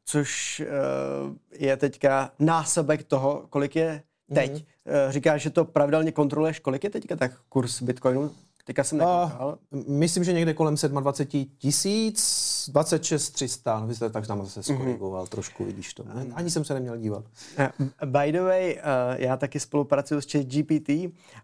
Což 0.06 0.62
uh, 0.62 1.36
je 1.60 1.78
teďka 1.78 2.32
násobek 2.40 3.04
toho, 3.04 3.46
kolik 3.50 3.76
je 3.76 4.04
teď. 4.34 4.52
Mm-hmm. 4.52 5.06
Uh, 5.06 5.12
říkáš, 5.12 5.42
že 5.42 5.50
to 5.50 5.66
pravidelně 5.66 6.12
kontroluješ, 6.12 6.60
kolik 6.60 6.84
je 6.84 6.90
teďka 6.90 7.16
tak 7.16 7.32
kurz 7.50 7.82
Bitcoinu? 7.82 8.32
Teďka 8.66 8.84
jsem 8.84 8.98
nekoukal. 8.98 9.58
Myslím, 9.88 10.24
že 10.24 10.34
někde 10.34 10.54
kolem 10.54 10.76
27 10.88 11.46
tisíc, 11.58 12.70
26 12.72 13.30
300, 13.30 13.80
no 13.80 13.88
vy 13.88 13.96
jste 13.96 14.10
tak 14.10 14.28
tam 14.28 14.46
zase 14.46 14.60
mhm. 14.60 14.80
skorigoval 14.80 15.24
mm-hmm. 15.24 15.30
trošku, 15.30 15.66
vidíš 15.66 15.94
to. 15.94 16.04
Ne? 16.04 16.26
Ani 16.34 16.52
jsem 16.52 16.66
se 16.66 16.74
neměl 16.74 16.98
dívat. 16.98 17.26
Uh, 17.60 17.88
by 18.10 18.32
the 18.32 18.42
way, 18.42 18.76
uh, 18.76 19.22
já 19.22 19.38
taky 19.38 19.60
spolupracuju 19.60 20.22
s 20.22 20.32
ChatGPT 20.32 20.90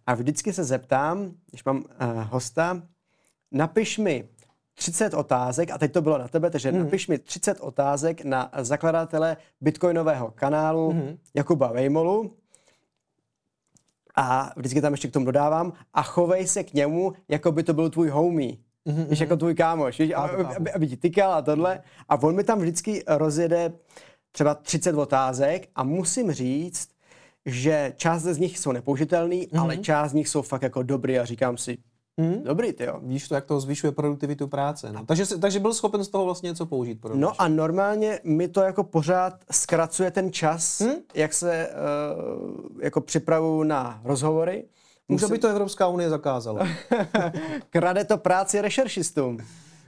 a 0.08 0.14
vždycky 0.16 0.54
se 0.54 0.64
zeptám, 0.64 1.32
když 1.50 1.64
mám 1.64 1.78
uh, 1.78 1.84
hosta, 2.30 2.82
napiš 3.52 3.98
mi 3.98 4.30
30 4.74 5.14
otázek, 5.14 5.72
a 5.72 5.78
teď 5.78 5.92
to 5.92 6.02
bylo 6.02 6.18
na 6.18 6.28
tebe, 6.28 6.50
takže 6.50 6.72
mm. 6.72 6.80
napiš 6.80 7.08
mi 7.08 7.18
30 7.18 7.60
otázek 7.60 8.24
na 8.24 8.52
zakladatele 8.58 9.38
bitcoinového 9.62 10.32
kanálu 10.36 10.94
mm. 10.94 11.18
Jakuba 11.34 11.72
Vejmolu 11.72 12.32
a 14.20 14.52
vždycky 14.56 14.82
tam 14.82 14.94
ještě 14.94 15.08
k 15.08 15.12
tomu 15.12 15.26
dodávám 15.26 15.74
a 15.94 16.04
chovej 16.04 16.48
se 16.48 16.64
k 16.64 16.74
němu, 16.74 17.14
jako 17.28 17.52
by 17.52 17.64
to 17.64 17.74
byl 17.74 17.90
tvůj 17.90 18.10
homie. 18.10 18.52
Mm-hmm. 18.88 19.08
Víš, 19.10 19.20
jako 19.20 19.38
tvůj 19.38 19.56
kámoš, 19.56 20.00
víš, 20.00 20.12
aby, 20.16 20.44
aby, 20.44 20.72
aby 20.72 20.88
ti 20.88 20.98
tykal 20.98 21.34
a 21.34 21.42
tohle. 21.42 21.82
A 22.10 22.24
on 22.24 22.36
mi 22.36 22.44
tam 22.44 22.60
vždycky 22.60 23.04
rozjede 23.08 23.74
třeba 24.32 24.56
30 24.56 24.96
otázek 24.96 25.68
a 25.76 25.84
musím 25.84 26.32
říct, 26.32 26.90
že 27.46 27.94
část 27.96 28.24
z 28.24 28.38
nich 28.38 28.60
jsou 28.60 28.72
nepoužitelný, 28.72 29.48
mm-hmm. 29.48 29.62
ale 29.62 29.78
část 29.78 30.12
z 30.12 30.14
nich 30.14 30.28
jsou 30.28 30.42
fakt 30.42 30.62
jako 30.62 30.84
dobrý 30.84 31.20
a 31.20 31.26
říkám 31.26 31.58
si, 31.58 31.78
Hmm? 32.20 32.44
Dobrý, 32.44 32.74
ty 32.74 32.84
jo. 32.84 33.00
Víš 33.04 33.28
to, 33.28 33.36
jak 33.36 33.46
to 33.46 33.60
zvyšuje 33.60 33.92
produktivitu 33.92 34.48
práce. 34.48 34.92
No. 34.92 35.06
Takže, 35.06 35.26
takže 35.26 35.60
byl 35.60 35.74
schopen 35.74 36.04
z 36.04 36.08
toho 36.08 36.26
vlastně 36.26 36.48
něco 36.48 36.66
použít. 36.66 37.02
Pro 37.02 37.16
no 37.16 37.42
a 37.42 37.48
normálně 37.48 38.20
mi 38.24 38.48
to 38.48 38.62
jako 38.62 38.84
pořád 38.84 39.34
zkracuje 39.52 40.12
ten 40.12 40.32
čas, 40.32 40.82
hmm? 40.82 40.94
jak 41.14 41.34
se 41.34 41.70
uh, 41.70 42.82
jako 42.82 43.02
připravuju 43.02 43.64
na 43.64 44.02
rozhovory. 44.04 44.66
Musím... 45.10 45.30
by 45.30 45.38
to 45.38 45.48
Evropská 45.48 45.88
unie 45.88 46.10
zakázala. 46.10 46.68
Krade 47.70 48.04
to 48.04 48.18
práci 48.18 48.62
rešeršistům. 48.62 49.38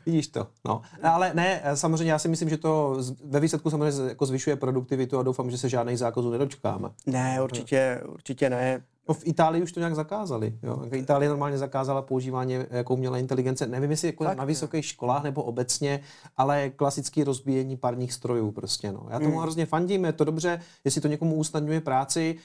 Vidíš 0.06 0.28
to, 0.28 0.48
no. 0.65 0.82
Ale 1.04 1.32
ne, 1.34 1.62
samozřejmě 1.74 2.12
já 2.12 2.20
si 2.20 2.28
myslím, 2.28 2.50
že 2.50 2.58
to 2.58 2.98
ve 3.26 3.39
výsledku 3.39 3.70
samozřejmě 3.70 4.10
jako 4.10 4.26
zvyšuje 4.26 4.56
produktivitu 4.56 5.20
a 5.20 5.24
doufám, 5.24 5.52
že 5.52 5.58
se 5.58 5.70
žádných 5.70 6.00
zákazů 6.00 6.32
nedočkáme. 6.32 6.89
Ne, 7.06 7.39
určitě, 7.44 8.02
určitě 8.08 8.50
ne. 8.50 8.84
No 9.10 9.14
v 9.14 9.28
Itálii 9.28 9.64
už 9.64 9.72
to 9.72 9.80
nějak 9.80 9.96
zakázali. 9.96 10.54
Jo? 10.64 10.80
Jako 10.84 10.96
Itálie 10.96 11.30
normálně 11.30 11.58
zakázala 11.58 12.02
používání 12.02 12.58
jako 12.72 12.94
umělé 12.94 13.20
inteligence. 13.20 13.68
Nevím, 13.68 13.92
jestli 13.92 14.08
jako 14.08 14.24
na 14.24 14.46
vysokých 14.46 14.86
školách 14.86 15.24
nebo 15.24 15.44
obecně, 15.44 16.00
ale 16.38 16.70
klasické 16.70 17.24
rozbíjení 17.24 17.78
parních 17.78 18.14
strojů 18.14 18.52
prostě. 18.52 18.92
No. 18.92 19.08
Já 19.10 19.20
tomu 19.20 19.36
mm. 19.36 19.42
hrozně 19.42 19.66
fandím, 19.66 20.06
je 20.06 20.14
to 20.14 20.24
dobře, 20.24 20.60
jestli 20.86 21.02
to 21.02 21.08
někomu 21.08 21.36
usnadňuje 21.36 21.82
práci, 21.82 22.36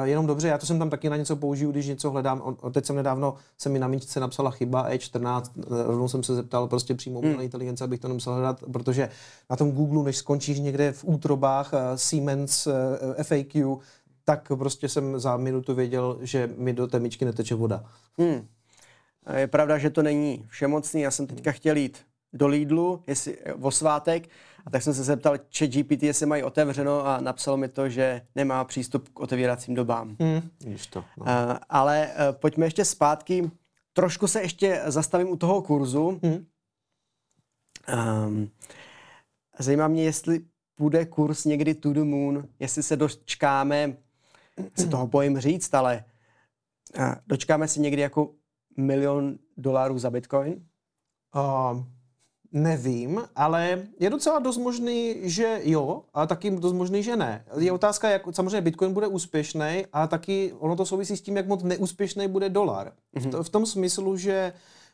uh, 0.00 0.06
jenom 0.06 0.26
dobře, 0.26 0.48
já 0.48 0.58
to 0.58 0.66
jsem 0.66 0.78
tam 0.78 0.90
taky 0.90 1.10
na 1.10 1.16
něco 1.16 1.36
použiju, 1.36 1.70
když 1.70 1.86
něco 1.86 2.10
hledám. 2.10 2.42
O, 2.60 2.70
teď 2.70 2.86
jsem 2.86 2.96
nedávno, 2.96 3.34
se 3.58 3.68
mi 3.68 3.78
na 3.78 3.88
míčce 3.88 4.20
napsala 4.20 4.50
chyba 4.50 4.90
E14, 4.90 5.42
rovnou 5.86 6.08
jsem 6.08 6.22
se 6.22 6.34
zeptal 6.34 6.68
prostě 6.68 6.94
přímo 6.94 7.18
umělé 7.18 7.36
mm. 7.36 7.42
inteligence, 7.42 7.84
abych 7.84 8.00
to 8.00 8.08
nemusel 8.08 8.32
hledat, 8.34 8.60
protože 8.72 9.08
na 9.50 9.56
tom 9.56 9.72
Google, 9.72 10.04
než 10.04 10.16
skončíš 10.16 10.60
někde 10.60 10.92
v 10.92 11.04
útrobách 11.04 11.72
uh, 11.72 11.78
Siemens 11.94 12.66
uh, 12.66 12.72
eh, 13.16 13.24
FAQ, 13.24 13.76
tak 14.28 14.48
prostě 14.48 14.88
jsem 14.88 15.18
za 15.18 15.36
minutu 15.36 15.74
věděl, 15.74 16.18
že 16.20 16.50
mi 16.56 16.72
do 16.72 16.86
té 16.86 17.00
myčky 17.00 17.24
neteče 17.24 17.54
voda. 17.54 17.84
Hmm. 18.18 18.48
Je 19.36 19.46
pravda, 19.46 19.78
že 19.78 19.90
to 19.90 20.02
není 20.02 20.44
všemocný. 20.48 21.00
Já 21.00 21.10
jsem 21.10 21.26
teďka 21.26 21.52
chtěl 21.52 21.76
jít 21.76 21.98
do 22.32 22.46
Lidlu, 22.46 23.02
jestli 23.06 23.38
o 23.60 23.70
svátek, 23.70 24.28
a 24.66 24.70
tak 24.70 24.82
jsem 24.82 24.94
se 24.94 25.04
zeptal 25.04 25.36
či 25.48 25.68
GPT, 25.68 26.02
jestli 26.02 26.26
mají 26.26 26.42
otevřeno 26.42 27.06
a 27.06 27.20
napsalo 27.20 27.56
mi 27.56 27.68
to, 27.68 27.88
že 27.88 28.22
nemá 28.34 28.64
přístup 28.64 29.08
k 29.08 29.20
otevíracím 29.20 29.74
dobám. 29.74 30.16
Hmm. 30.20 30.50
to. 30.90 31.04
No. 31.16 31.24
Uh, 31.24 31.58
ale 31.68 32.06
uh, 32.06 32.36
pojďme 32.36 32.66
ještě 32.66 32.84
zpátky. 32.84 33.50
Trošku 33.92 34.26
se 34.26 34.42
ještě 34.42 34.82
zastavím 34.86 35.30
u 35.30 35.36
toho 35.36 35.62
kurzu. 35.62 36.20
Hmm. 36.22 36.46
Um, 38.26 38.50
zajímá 39.58 39.88
mě, 39.88 40.04
jestli 40.04 40.40
bude 40.78 41.06
kurz 41.06 41.44
někdy 41.44 41.74
to 41.74 41.92
the 41.92 42.04
moon, 42.04 42.48
jestli 42.58 42.82
se 42.82 42.96
dočkáme 42.96 43.96
se 44.74 44.86
toho 44.88 45.06
bojím 45.06 45.38
říct, 45.38 45.74
ale 45.74 46.04
dočkáme 47.26 47.68
si 47.68 47.80
někdy 47.80 48.02
jako 48.02 48.30
milion 48.76 49.38
dolarů 49.56 49.98
za 49.98 50.10
bitcoin? 50.10 50.66
Uh, 51.34 51.82
nevím, 52.52 53.22
ale 53.36 53.82
je 54.00 54.10
docela 54.10 54.38
dost 54.38 54.58
možný, 54.58 55.14
že 55.22 55.60
jo, 55.62 56.02
a 56.14 56.26
taky 56.26 56.50
dost 56.50 56.72
možný, 56.72 57.02
že 57.02 57.16
ne. 57.16 57.44
Je 57.58 57.72
otázka, 57.72 58.10
jak 58.10 58.22
samozřejmě 58.30 58.60
bitcoin 58.60 58.92
bude 58.92 59.06
úspěšný, 59.06 59.84
a 59.92 60.06
taky 60.06 60.52
ono 60.58 60.76
to 60.76 60.86
souvisí 60.86 61.16
s 61.16 61.20
tím, 61.20 61.36
jak 61.36 61.46
moc 61.46 61.62
neúspěšný 61.62 62.28
bude 62.28 62.48
dolar. 62.48 62.92
Mm-hmm. 63.16 63.28
V, 63.28 63.30
to, 63.30 63.42
v 63.42 63.48
tom 63.48 63.66
smyslu, 63.66 64.16
že 64.16 64.52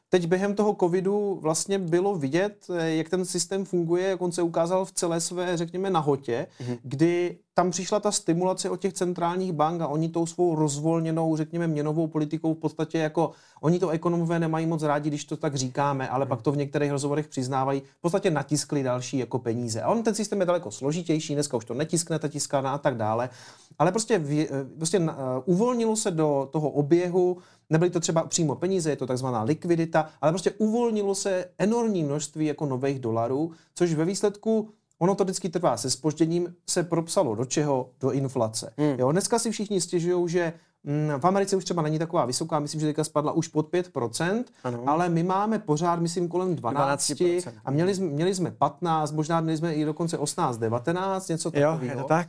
teď 0.09 0.27
během 0.27 0.55
toho 0.55 0.77
covidu 0.81 1.38
vlastně 1.42 1.79
bylo 1.79 2.14
vidět, 2.14 2.66
jak 2.85 3.09
ten 3.09 3.25
systém 3.25 3.64
funguje, 3.64 4.09
jak 4.09 4.22
on 4.22 4.33
se 4.33 4.42
ukázal 4.42 4.85
v 4.85 4.92
celé 4.92 5.20
své, 5.20 5.57
řekněme, 5.57 5.90
nahotě, 5.90 6.46
mm-hmm. 6.61 6.79
kdy 6.83 7.38
tam 7.55 7.71
přišla 7.71 8.01
ta 8.01 8.12
stimulace 8.12 8.71
od 8.71 8.81
těch 8.81 8.93
centrálních 8.93 9.53
bank 9.53 9.81
a 9.81 9.87
oni 9.87 10.09
tou 10.09 10.27
svou 10.27 10.55
rozvolněnou, 10.55 11.37
řekněme, 11.37 11.67
měnovou 11.67 12.07
politikou 12.07 12.55
v 12.55 12.59
podstatě 12.59 12.99
jako, 12.99 13.31
oni 13.61 13.79
to 13.79 13.88
ekonomové 13.88 14.38
nemají 14.38 14.67
moc 14.67 14.83
rádi, 14.83 15.11
když 15.11 15.25
to 15.25 15.37
tak 15.37 15.55
říkáme, 15.55 16.09
ale 16.09 16.27
pak 16.27 16.43
to 16.43 16.53
v 16.53 16.57
některých 16.57 16.91
rozhovorech 16.91 17.29
přiznávají, 17.29 17.83
v 17.99 18.01
podstatě 18.01 18.31
natiskli 18.31 18.83
další 18.83 19.19
jako 19.19 19.38
peníze. 19.38 19.83
A 19.83 19.88
on 19.88 20.03
ten 20.03 20.15
systém 20.15 20.41
je 20.41 20.47
daleko 20.47 20.71
složitější, 20.71 21.35
dneska 21.35 21.57
už 21.57 21.65
to 21.65 21.75
netiskne, 21.75 22.19
ta 22.19 22.29
tiskárna 22.29 22.73
a 22.73 22.79
tak 22.79 22.97
dále, 22.97 23.31
ale 23.79 23.91
prostě, 23.91 24.19
v, 24.19 24.47
prostě 24.77 24.99
uh, 24.99 25.07
uvolnilo 25.45 25.97
se 25.97 26.11
do 26.11 26.49
toho 26.53 26.71
oběhu, 26.71 27.38
nebyly 27.71 27.91
to 27.91 28.01
třeba 28.01 28.25
přímo 28.25 28.55
peníze, 28.55 28.91
je 28.91 28.97
to 28.97 29.07
takzvaná 29.07 29.43
likvidita, 29.43 30.09
ale 30.21 30.33
prostě 30.33 30.51
uvolnilo 30.51 31.15
se 31.15 31.45
enormní 31.59 32.05
množství 32.05 32.47
jako 32.47 32.67
nových 32.67 33.01
dolarů, 33.01 33.51
což 33.75 33.95
ve 33.95 34.05
výsledku 34.05 34.69
ono 35.03 35.15
to 35.15 35.25
vždycky 35.25 35.49
trvá 35.49 35.77
se 35.77 35.91
spožděním, 35.91 36.55
se 36.67 36.83
propsalo 36.83 37.35
do 37.35 37.45
čeho? 37.45 37.91
Do 38.01 38.11
inflace. 38.11 38.73
Hmm. 38.79 38.95
Jo, 38.99 39.12
dneska 39.12 39.38
si 39.38 39.51
všichni 39.51 39.81
stěžují, 39.81 40.29
že 40.29 40.53
mm, 40.85 41.21
v 41.21 41.25
Americe 41.25 41.57
už 41.57 41.65
třeba 41.65 41.83
není 41.83 41.99
taková 41.99 42.25
vysoká, 42.25 42.59
myslím, 42.59 42.81
že 42.81 42.87
teďka 42.87 43.05
spadla 43.05 43.33
už 43.33 43.49
pod 43.49 43.73
5%, 43.73 44.45
ano. 44.65 44.83
ale 44.87 45.09
my 45.09 45.23
máme 45.23 45.59
pořád, 45.59 46.01
myslím, 46.01 46.29
kolem 46.29 46.57
12 46.57 47.11
12% 47.11 47.53
a 47.65 47.71
měli 47.71 47.95
jsme, 47.95 48.07
měli 48.07 48.35
jsme 48.35 48.51
15, 48.51 49.12
možná 49.12 49.41
měli 49.41 49.57
jsme 49.57 49.75
i 49.75 49.85
dokonce 49.85 50.19
18, 50.19 50.59
19, 50.59 51.29
něco 51.29 51.51
takového. 51.51 51.85
Jo, 51.85 51.91
je 51.91 51.97
to 51.97 52.05
tak. 52.05 52.29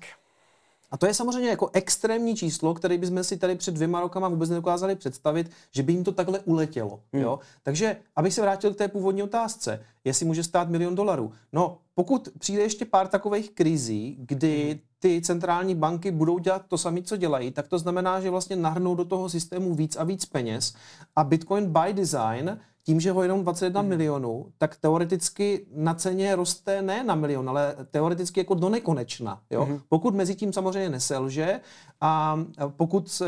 A 0.94 0.98
to 0.98 1.06
je 1.06 1.14
samozřejmě 1.14 1.50
jako 1.50 1.70
extrémní 1.74 2.36
číslo, 2.36 2.74
které 2.74 2.98
bychom 2.98 3.24
si 3.24 3.38
tady 3.38 3.56
před 3.56 3.74
dvěma 3.74 4.02
rokama 4.02 4.28
vůbec 4.28 4.50
nedokázali 4.50 4.96
představit, 4.96 5.52
že 5.72 5.84
by 5.84 5.94
jim 5.94 6.04
to 6.04 6.12
takhle 6.12 6.40
uletělo. 6.40 7.00
Hmm. 7.14 7.24
Jo? 7.24 7.40
Takže, 7.64 7.98
abych 8.16 8.34
se 8.34 8.42
vrátil 8.42 8.74
k 8.74 8.78
té 8.78 8.88
původní 8.88 9.24
otázce, 9.24 9.86
jestli 10.04 10.26
může 10.26 10.44
stát 10.44 10.70
milion 10.70 10.96
dolarů. 10.96 11.32
No, 11.54 11.78
pokud 11.96 12.30
přijde 12.40 12.62
ještě 12.62 12.86
pár 12.86 13.08
takových 13.08 13.52
krizí, 13.52 14.18
kdy 14.20 14.70
hmm. 14.70 14.80
ty 15.00 15.22
centrální 15.22 15.76
banky 15.76 16.12
budou 16.12 16.40
dělat 16.40 16.66
to 16.68 16.78
samé, 16.78 17.02
co 17.02 17.18
dělají, 17.18 17.52
tak 17.52 17.68
to 17.68 17.80
znamená, 17.80 18.22
že 18.22 18.30
vlastně 18.30 18.56
nahrnou 18.56 18.96
do 18.96 19.06
toho 19.06 19.30
systému 19.30 19.76
víc 19.76 19.96
a 19.96 20.04
víc 20.04 20.26
peněz 20.26 20.74
a 21.16 21.24
Bitcoin 21.24 21.74
by 21.74 21.94
design 21.94 22.60
tím, 22.86 23.00
že 23.00 23.12
ho 23.12 23.22
jenom 23.22 23.44
21 23.44 23.82
hmm. 23.82 23.90
milionů, 23.90 24.46
tak 24.58 24.76
teoreticky 24.76 25.66
na 25.76 25.94
ceně 25.94 26.36
roste 26.36 26.82
ne 26.82 27.04
na 27.04 27.16
milion, 27.16 27.50
ale 27.50 27.76
teoreticky 27.92 28.40
jako 28.40 28.54
do 28.54 28.70
nekonečna. 28.70 29.42
Jo? 29.50 29.66
Hmm. 29.66 29.80
Pokud 29.90 30.16
mezi 30.16 30.36
tím 30.36 30.54
samozřejmě 30.54 30.90
neselže 30.90 31.60
a 32.02 32.40
pokud, 32.78 33.22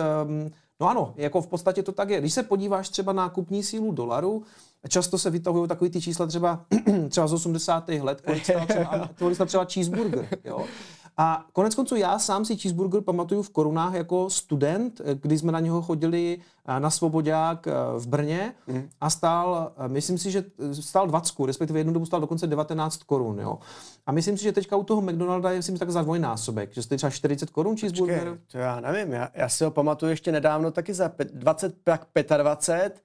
no 0.80 0.90
ano, 0.90 1.14
jako 1.18 1.42
v 1.42 1.48
podstatě 1.48 1.84
to 1.84 1.92
tak 1.92 2.10
je. 2.10 2.20
Když 2.20 2.34
se 2.34 2.44
podíváš 2.44 2.90
třeba 2.90 3.14
na 3.14 3.30
kupní 3.30 3.64
sílu 3.64 3.92
dolaru, 3.92 4.44
často 4.88 5.18
se 5.18 5.30
vytahují 5.30 5.68
takový 5.68 5.90
ty 5.90 6.02
čísla 6.02 6.28
třeba, 6.28 6.66
třeba 7.10 7.28
z 7.28 7.34
80. 7.34 7.90
let, 7.90 8.22
kolik 8.22 8.44
stál 8.44 8.66
třeba, 8.68 9.10
kolik 9.20 9.36
stál 9.36 9.48
třeba 9.48 9.66
cheeseburger. 9.66 10.28
Jo? 10.44 10.66
A 11.18 11.46
konec 11.54 11.76
konců 11.76 11.96
já 11.96 12.20
sám 12.20 12.46
si 12.46 12.58
cheeseburger 12.58 13.02
pamatuju 13.02 13.42
v 13.42 13.50
korunách 13.50 13.94
jako 13.94 14.30
student, 14.30 15.02
kdy 15.22 15.38
jsme 15.38 15.52
na 15.52 15.60
něho 15.60 15.82
chodili 15.82 16.40
eh, 16.68 16.80
na 16.80 16.90
Svobodák 16.90 17.68
eh, 17.68 17.72
v 17.98 18.08
Brně 18.08 18.54
mm. 18.68 18.90
a 19.02 19.10
stál, 19.10 19.72
eh, 19.78 19.88
myslím 19.88 20.18
si, 20.18 20.32
že 20.32 20.44
stál 20.72 21.08
20, 21.08 21.34
respektive 21.46 21.80
jednu 21.80 21.94
dobu 21.94 22.06
stál 22.06 22.22
dokonce 22.22 22.48
19 22.48 23.04
korun. 23.04 23.40
Jo. 23.40 23.60
A 24.06 24.12
myslím 24.12 24.38
si, 24.38 24.44
že 24.44 24.52
teďka 24.52 24.76
u 24.76 24.84
toho 24.84 25.02
McDonalda 25.02 25.52
je 25.52 25.58
myslím 25.58 25.78
tak 25.78 25.92
za 25.92 26.02
dvojnásobek, 26.02 26.74
že 26.74 26.84
stojí 26.84 26.98
třeba 26.98 27.10
40 27.10 27.50
korun 27.50 27.78
cheeseburger. 27.78 28.30
Počkej, 28.30 28.38
to 28.52 28.58
já 28.58 28.80
nevím, 28.80 29.14
já, 29.14 29.30
já 29.34 29.50
si 29.50 29.64
ho 29.64 29.72
pamatuju 29.72 30.10
ještě 30.10 30.32
nedávno 30.32 30.72
taky 30.72 30.94
za 30.94 31.12
20, 31.34 31.76
25 32.38 33.04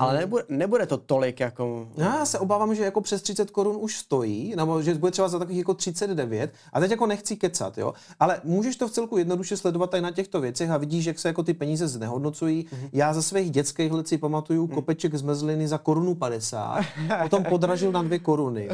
ale 0.00 0.18
nebude, 0.18 0.44
nebude 0.48 0.86
to 0.86 0.96
tolik 0.96 1.40
jako... 1.40 1.88
Já 1.96 2.24
se 2.24 2.38
obávám, 2.38 2.74
že 2.74 2.84
jako 2.84 3.00
přes 3.00 3.22
30 3.22 3.50
korun 3.50 3.76
už 3.80 3.98
stojí, 3.98 4.54
nebo 4.56 4.82
že 4.82 4.94
bude 4.94 5.12
třeba 5.12 5.28
za 5.28 5.38
takových 5.38 5.58
jako 5.58 5.74
39. 5.74 6.52
A 6.72 6.80
teď 6.80 6.90
jako 6.90 7.06
nechci 7.06 7.36
kecat, 7.36 7.78
jo. 7.78 7.94
Ale 8.20 8.40
můžeš 8.44 8.76
to 8.76 8.88
v 8.88 8.90
celku 8.90 9.18
jednoduše 9.18 9.56
sledovat 9.56 9.94
i 9.94 10.00
na 10.00 10.10
těchto 10.10 10.40
věcech 10.40 10.70
a 10.70 10.76
vidíš, 10.76 11.04
jak 11.04 11.18
se 11.18 11.28
jako 11.28 11.42
ty 11.42 11.54
peníze 11.54 11.88
znehodnocují. 11.88 12.66
Hmm. 12.70 12.88
Já 12.92 13.14
za 13.14 13.22
svých 13.22 13.50
dětských 13.50 13.92
let 13.92 14.08
si 14.08 14.18
pamatuju 14.18 14.66
hmm. 14.66 14.74
kopeček 14.74 15.14
zmrzliny 15.14 15.68
za 15.68 15.78
korunu 15.78 16.14
50, 16.14 16.84
potom 17.22 17.44
podražil 17.44 17.92
na 17.92 18.02
dvě 18.02 18.18
koruny. 18.18 18.68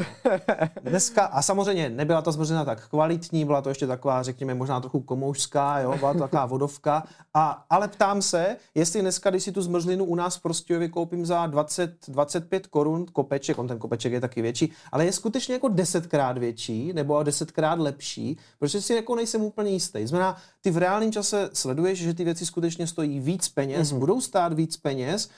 Dneska, 0.83 1.25
a 1.25 1.41
samozřejmě 1.41 1.89
nebyla 1.89 2.21
ta 2.21 2.31
zmrzlina 2.31 2.65
tak 2.65 2.89
kvalitní, 2.89 3.45
byla 3.45 3.61
to 3.61 3.69
ještě 3.69 3.87
taková, 3.87 4.23
řekněme, 4.23 4.53
možná 4.53 4.79
trochu 4.79 5.01
komoušská, 5.01 5.79
jo, 5.79 5.95
byla 5.99 6.13
to 6.13 6.19
taková 6.19 6.45
vodovka. 6.45 7.03
A, 7.33 7.65
ale 7.69 7.87
ptám 7.87 8.21
se, 8.21 8.57
jestli 8.75 9.01
dneska, 9.01 9.29
když 9.29 9.43
si 9.43 9.51
tu 9.51 9.61
zmrzlinu 9.61 10.05
u 10.05 10.15
nás 10.15 10.35
v 10.35 10.41
Prostějově 10.41 10.89
koupím 10.89 11.16
koupím 11.17 11.25
za 11.25 11.47
20-25 11.47 12.61
korun 12.69 13.05
kopeček, 13.05 13.57
on 13.57 13.67
ten 13.67 13.79
kopeček 13.79 14.13
je 14.13 14.21
taky 14.21 14.41
větší, 14.41 14.71
ale 14.91 15.05
je 15.05 15.11
skutečně 15.11 15.53
jako 15.53 15.67
desetkrát 15.67 16.37
větší 16.37 16.93
nebo 16.93 17.23
desetkrát 17.23 17.79
lepší, 17.79 18.37
protože 18.59 18.81
si 18.81 18.93
jako 18.93 19.15
nejsem 19.15 19.41
úplně 19.41 19.71
jistý. 19.71 20.07
Znamená, 20.07 20.37
ty 20.61 20.71
v 20.71 20.77
reálném 20.77 21.11
čase 21.11 21.49
sleduješ, 21.53 21.99
že 21.99 22.13
ty 22.13 22.23
věci 22.23 22.45
skutečně 22.45 22.87
stojí 22.87 23.19
víc 23.19 23.49
peněz, 23.49 23.91
mm-hmm. 23.91 23.99
budou 23.99 24.21
stát 24.21 24.53
víc 24.53 24.77
peněz 24.77 25.29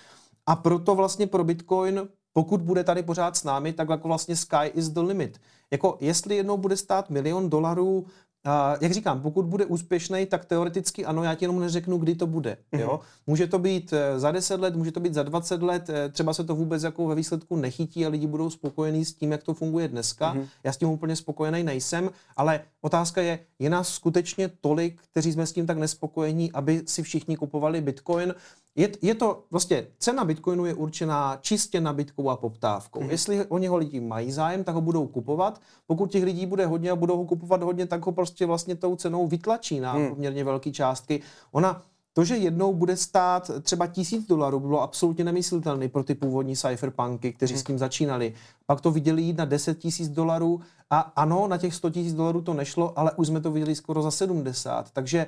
a 0.45 0.55
proto 0.55 0.95
vlastně 0.95 1.27
pro 1.27 1.43
Bitcoin 1.43 2.07
pokud 2.33 2.61
bude 2.61 2.83
tady 2.83 3.03
pořád 3.03 3.37
s 3.37 3.43
námi, 3.43 3.73
tak 3.73 3.89
jako 3.89 4.07
vlastně 4.07 4.35
sky 4.35 4.71
is 4.73 4.89
the 4.89 4.99
limit. 4.99 5.41
Jako 5.71 5.97
jestli 5.99 6.35
jednou 6.35 6.57
bude 6.57 6.77
stát 6.77 7.09
milion 7.09 7.49
dolarů, 7.49 8.05
Uh, 8.45 8.77
jak 8.81 8.91
říkám, 8.91 9.21
pokud 9.21 9.45
bude 9.45 9.65
úspěšný, 9.65 10.25
tak 10.25 10.45
teoreticky 10.45 11.05
ano, 11.05 11.23
já 11.23 11.35
ti 11.35 11.45
jenom 11.45 11.59
neřeknu, 11.59 11.97
kdy 11.97 12.15
to 12.15 12.27
bude. 12.27 12.57
Mm-hmm. 12.71 12.79
Jo? 12.79 12.99
Může 13.27 13.47
to 13.47 13.59
být 13.59 13.93
eh, 13.93 14.19
za 14.19 14.31
10 14.31 14.59
let, 14.59 14.75
může 14.75 14.91
to 14.91 14.99
být 14.99 15.13
za 15.13 15.23
20 15.23 15.61
let, 15.61 15.89
eh, 15.89 16.09
třeba 16.09 16.33
se 16.33 16.43
to 16.43 16.55
vůbec 16.55 16.83
jako 16.83 17.07
ve 17.07 17.15
výsledku 17.15 17.55
nechytí 17.55 18.05
a 18.05 18.09
lidi 18.09 18.27
budou 18.27 18.49
spokojení 18.49 19.05
s 19.05 19.13
tím, 19.13 19.31
jak 19.31 19.43
to 19.43 19.53
funguje 19.53 19.87
dneska. 19.87 20.35
Mm-hmm. 20.35 20.47
Já 20.63 20.71
s 20.71 20.77
tím 20.77 20.89
úplně 20.89 21.15
spokojený 21.15 21.63
nejsem, 21.63 22.09
ale 22.37 22.61
otázka 22.81 23.21
je, 23.21 23.39
je 23.59 23.69
nás 23.69 23.89
skutečně 23.89 24.51
tolik, 24.61 25.01
kteří 25.11 25.31
jsme 25.31 25.45
s 25.45 25.53
tím 25.53 25.67
tak 25.67 25.77
nespokojení, 25.77 26.51
aby 26.51 26.81
si 26.85 27.03
všichni 27.03 27.37
kupovali 27.37 27.81
Bitcoin? 27.81 28.33
Je, 28.79 28.89
je 29.01 29.15
to 29.15 29.43
vlastně, 29.51 29.87
cena 29.97 30.25
Bitcoinu 30.25 30.65
je 30.65 30.73
určená 30.73 31.37
čistě 31.41 31.81
nabídkou 31.81 32.29
a 32.29 32.37
poptávkou. 32.37 32.99
Hmm. 32.99 33.09
Jestli 33.09 33.45
o 33.45 33.57
něho 33.57 33.77
lidi 33.77 33.99
mají 33.99 34.31
zájem, 34.31 34.63
tak 34.63 34.75
ho 34.75 34.81
budou 34.81 35.07
kupovat. 35.07 35.61
Pokud 35.87 36.11
těch 36.11 36.23
lidí 36.23 36.45
bude 36.45 36.65
hodně 36.65 36.91
a 36.91 36.95
budou 36.95 37.17
ho 37.17 37.25
kupovat 37.25 37.63
hodně, 37.63 37.85
tak 37.85 38.05
ho 38.05 38.11
prostě 38.11 38.45
vlastně 38.45 38.75
tou 38.75 38.95
cenou 38.95 39.27
vytlačí 39.27 39.79
na 39.79 39.91
hmm. 39.91 40.09
poměrně 40.09 40.43
velké 40.43 40.71
částky. 40.71 41.21
Ona 41.51 41.81
to, 42.13 42.25
že 42.25 42.37
jednou 42.37 42.73
bude 42.73 42.97
stát 42.97 43.51
třeba 43.61 43.87
tisíc 43.87 44.27
dolarů, 44.27 44.59
bylo 44.59 44.81
absolutně 44.81 45.23
nemyslitelné 45.23 45.87
pro 45.87 46.03
ty 46.03 46.15
původní 46.15 46.55
cypherpunky, 46.55 47.33
kteří 47.33 47.53
hmm. 47.53 47.61
s 47.61 47.63
tím 47.63 47.77
začínali. 47.77 48.33
Pak 48.65 48.81
to 48.81 48.91
viděli 48.91 49.21
jít 49.21 49.37
na 49.37 49.45
10 49.45 49.77
tisíc 49.79 50.09
dolarů 50.09 50.61
a 50.89 50.99
ano, 50.99 51.47
na 51.47 51.57
těch 51.57 51.75
100 51.75 51.89
tisíc 51.89 52.13
dolarů 52.13 52.41
to 52.41 52.53
nešlo, 52.53 52.99
ale 52.99 53.11
už 53.11 53.27
jsme 53.27 53.41
to 53.41 53.51
viděli 53.51 53.75
skoro 53.75 54.01
za 54.01 54.11
70. 54.11 54.91
Takže 54.91 55.27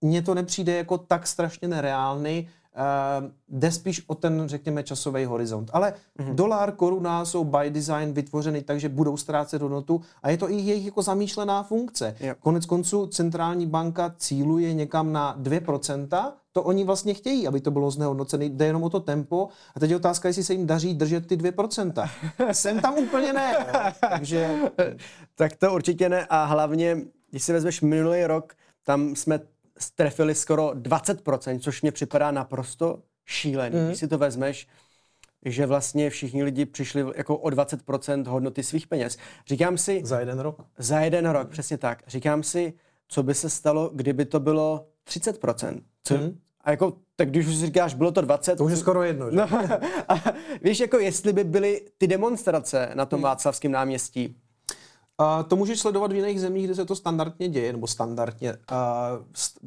mně 0.00 0.22
to 0.22 0.34
nepřijde 0.34 0.76
jako 0.76 0.98
tak 0.98 1.26
strašně 1.26 1.68
nereálný, 1.68 2.48
jde 3.48 3.72
spíš 3.72 4.04
o 4.06 4.14
ten, 4.14 4.42
řekněme, 4.46 4.82
časový 4.82 5.24
horizont. 5.24 5.70
Ale 5.72 5.94
mm-hmm. 6.18 6.34
dolar, 6.34 6.72
koruna 6.72 7.24
jsou 7.24 7.44
by 7.44 7.70
design 7.70 8.12
vytvořeny 8.12 8.62
tak, 8.62 8.80
že 8.80 8.88
budou 8.88 9.16
ztrácet 9.16 9.62
hodnotu 9.62 10.00
a 10.22 10.30
je 10.30 10.36
to 10.36 10.50
i 10.50 10.54
jejich 10.54 10.86
jako 10.86 11.02
zamýšlená 11.02 11.62
funkce. 11.62 12.16
Yep. 12.20 12.38
Konec 12.40 12.66
konců 12.66 13.06
centrální 13.06 13.66
banka 13.66 14.14
cíluje 14.18 14.74
někam 14.74 15.12
na 15.12 15.36
2%, 15.42 16.32
to 16.52 16.62
oni 16.62 16.84
vlastně 16.84 17.14
chtějí, 17.14 17.48
aby 17.48 17.60
to 17.60 17.70
bylo 17.70 17.90
znehodnocené, 17.90 18.44
jde 18.44 18.66
jenom 18.66 18.82
o 18.82 18.90
to 18.90 19.00
tempo. 19.00 19.48
A 19.74 19.80
teď 19.80 19.90
je 19.90 19.96
otázka, 19.96 20.28
jestli 20.28 20.44
se 20.44 20.52
jim 20.52 20.66
daří 20.66 20.94
držet 20.94 21.26
ty 21.26 21.36
2%. 21.36 22.08
Jsem 22.52 22.80
tam 22.80 22.94
úplně 22.98 23.32
ne. 23.32 23.66
Takže... 24.00 24.58
tak 25.34 25.56
to 25.56 25.74
určitě 25.74 26.08
ne 26.08 26.26
a 26.30 26.44
hlavně, 26.44 27.00
když 27.30 27.42
si 27.42 27.52
vezmeš 27.52 27.80
minulý 27.80 28.24
rok, 28.24 28.54
tam 28.84 29.16
jsme 29.16 29.40
strefili 29.78 30.34
skoro 30.34 30.70
20%, 30.70 31.58
což 31.60 31.82
mě 31.82 31.92
připadá 31.92 32.30
naprosto 32.30 33.02
šílený. 33.24 33.76
Mm. 33.76 33.86
Když 33.86 33.98
si 33.98 34.08
to 34.08 34.18
vezmeš, 34.18 34.68
že 35.44 35.66
vlastně 35.66 36.10
všichni 36.10 36.44
lidi 36.44 36.66
přišli 36.66 37.04
jako 37.16 37.36
o 37.36 37.48
20% 37.48 38.26
hodnoty 38.26 38.62
svých 38.62 38.86
peněz. 38.86 39.18
Říkám 39.46 39.78
si... 39.78 40.00
Za 40.04 40.20
jeden 40.20 40.38
rok? 40.38 40.64
Za 40.78 41.00
jeden 41.00 41.28
rok, 41.28 41.48
přesně 41.48 41.78
tak. 41.78 42.02
Říkám 42.06 42.42
si, 42.42 42.72
co 43.08 43.22
by 43.22 43.34
se 43.34 43.50
stalo, 43.50 43.90
kdyby 43.94 44.24
to 44.24 44.40
bylo 44.40 44.86
30%. 45.08 45.80
Co, 46.04 46.16
mm. 46.16 46.38
A 46.60 46.70
jako, 46.70 46.92
tak 47.16 47.30
když 47.30 47.46
už 47.46 47.56
si 47.56 47.66
říkáš, 47.66 47.94
bylo 47.94 48.12
to 48.12 48.20
20... 48.20 48.56
To 48.56 48.64
už 48.64 48.70
je 48.70 48.76
skoro 48.76 49.02
jedno, 49.02 49.30
že? 49.30 49.36
No, 49.36 49.48
a 50.08 50.24
víš, 50.62 50.80
jako 50.80 50.98
jestli 50.98 51.32
by 51.32 51.44
byly 51.44 51.82
ty 51.98 52.06
demonstrace 52.06 52.90
na 52.94 53.06
tom 53.06 53.18
mm. 53.18 53.24
Václavském 53.24 53.72
náměstí, 53.72 54.36
Uh, 55.22 55.48
to 55.48 55.56
můžeš 55.56 55.80
sledovat 55.80 56.12
v 56.12 56.14
jiných 56.14 56.40
zemích, 56.40 56.64
kde 56.64 56.74
se 56.74 56.84
to 56.84 56.96
standardně 56.96 57.48
děje, 57.48 57.72
nebo 57.72 57.86
standardně. 57.86 58.52
Uh, 58.52 58.56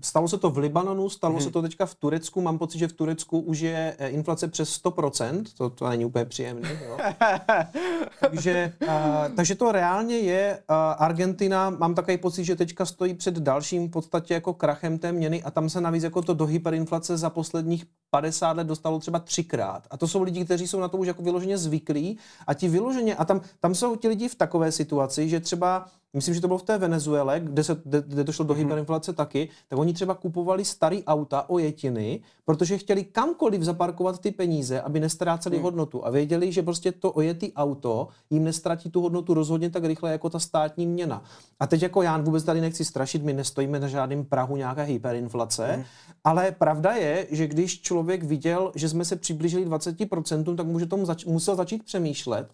stalo 0.02 0.28
se 0.28 0.38
to 0.38 0.50
v 0.50 0.58
Libanonu, 0.58 1.10
stalo 1.10 1.34
hmm. 1.34 1.43
se 1.43 1.52
to 1.52 1.62
teďka 1.62 1.86
v 1.86 1.95
Turecku. 1.95 2.41
Mám 2.41 2.58
pocit, 2.58 2.80
že 2.80 2.88
v 2.88 2.93
Turecku 2.93 3.39
už 3.39 3.60
je 3.60 3.95
eh, 3.97 4.08
inflace 4.10 4.47
přes 4.47 4.84
100%, 4.84 5.43
to, 5.58 5.70
to 5.70 5.89
není 5.89 6.06
úplně 6.06 6.26
příjemné. 6.26 6.70
Takže, 8.20 8.74
uh, 8.82 8.89
takže 9.36 9.56
to 9.56 9.72
reálně 9.72 10.18
je. 10.18 10.60
Uh, 10.70 10.76
Argentina, 10.97 11.70
mám 11.70 11.95
takový 11.95 12.18
pocit, 12.18 12.43
že 12.43 12.56
teďka 12.56 12.86
stojí 12.86 13.14
před 13.14 13.36
dalším 13.36 13.88
v 13.88 13.91
podstatě 13.91 14.34
jako 14.34 14.54
krachem 14.54 14.97
té 14.97 15.12
měny 15.12 15.43
a 15.43 15.52
tam 15.52 15.70
se 15.70 15.82
navíc 15.82 16.04
jako 16.04 16.22
to 16.22 16.34
do 16.34 16.45
hyperinflace 16.45 17.18
za 17.18 17.30
posledních 17.30 17.86
50 18.10 18.58
let 18.58 18.68
dostalo 18.68 19.00
třeba 19.00 19.20
třikrát. 19.20 19.88
A 19.89 19.97
to 19.97 20.08
jsou 20.08 20.24
lidi, 20.24 20.45
kteří 20.45 20.68
jsou 20.68 20.80
na 20.80 20.88
to 20.88 20.97
už 20.97 21.08
jako 21.08 21.24
vyloženě 21.24 21.58
zvyklí 21.58 22.18
a 22.47 22.54
ti 22.54 22.68
vyloženě, 22.68 23.16
a 23.16 23.26
tam, 23.26 23.41
tam 23.60 23.76
jsou 23.76 23.95
ti 23.95 24.08
lidi 24.08 24.28
v 24.28 24.36
takové 24.36 24.72
situaci, 24.72 25.30
že 25.30 25.39
třeba 25.40 25.86
myslím, 26.14 26.36
že 26.36 26.42
to 26.42 26.48
bylo 26.48 26.58
v 26.58 26.64
té 26.64 26.78
Venezuele, 26.78 27.40
kde, 27.40 27.64
se, 27.64 27.82
kde, 27.84 28.04
kde 28.08 28.24
to 28.24 28.32
šlo 28.32 28.46
do 28.46 28.54
mm-hmm. 28.54 28.58
hyperinflace 28.58 29.14
taky, 29.14 29.50
tak 29.68 29.80
oni 29.80 29.94
třeba 29.94 30.14
kupovali 30.14 30.66
starý 30.66 31.04
auta, 31.04 31.50
ojetiny, 31.50 32.22
protože 32.46 32.78
chtěli 32.78 33.04
kamkoliv 33.04 33.62
zaparkovat 33.62 34.20
ty 34.20 34.32
peníze, 34.32 34.82
aby 34.82 35.00
nestráceli 35.00 35.58
mm. 35.58 35.64
hodnotu 35.64 36.06
a 36.06 36.10
věděli, 36.10 36.52
že 36.52 36.64
prostě 36.64 36.92
to 36.92 37.12
ojetý 37.12 37.54
auto 37.54 38.08
jim 38.30 38.44
nestratí 38.44 38.90
tu 38.90 39.02
hodnotu 39.02 39.34
rozhodně 39.34 39.70
tak 39.70 39.86
rychle 39.86 40.12
jako 40.12 40.30
ta 40.30 40.40
státní 40.40 40.88
měna. 40.88 41.24
A 41.60 41.68
teď 41.68 41.82
jako 41.82 42.02
já 42.02 42.18
vůbec 42.18 42.44
tady 42.44 42.62
nechci 42.62 42.86
strašit, 42.86 43.24
my 43.24 43.34
nestojíme 43.34 43.80
na 43.80 43.88
žádném 43.88 44.26
prahu 44.26 44.56
nějaké 44.56 44.84
hyperinflace, 44.84 45.78
mm. 45.78 45.84
ale 46.24 46.52
pravda 46.52 46.92
je, 46.92 47.28
že 47.32 47.48
když 47.48 47.82
člověk 47.82 48.24
viděl, 48.24 48.72
že 48.76 48.90
jsme 48.90 49.06
se 49.06 49.16
přiblížili 49.16 49.68
20%, 49.68 50.56
tak 50.56 50.68
může 50.68 50.86
tomu 50.86 51.06
zač- 51.06 51.26
musel 51.26 51.56
začít 51.56 51.84
přemýšlet, 51.84 52.50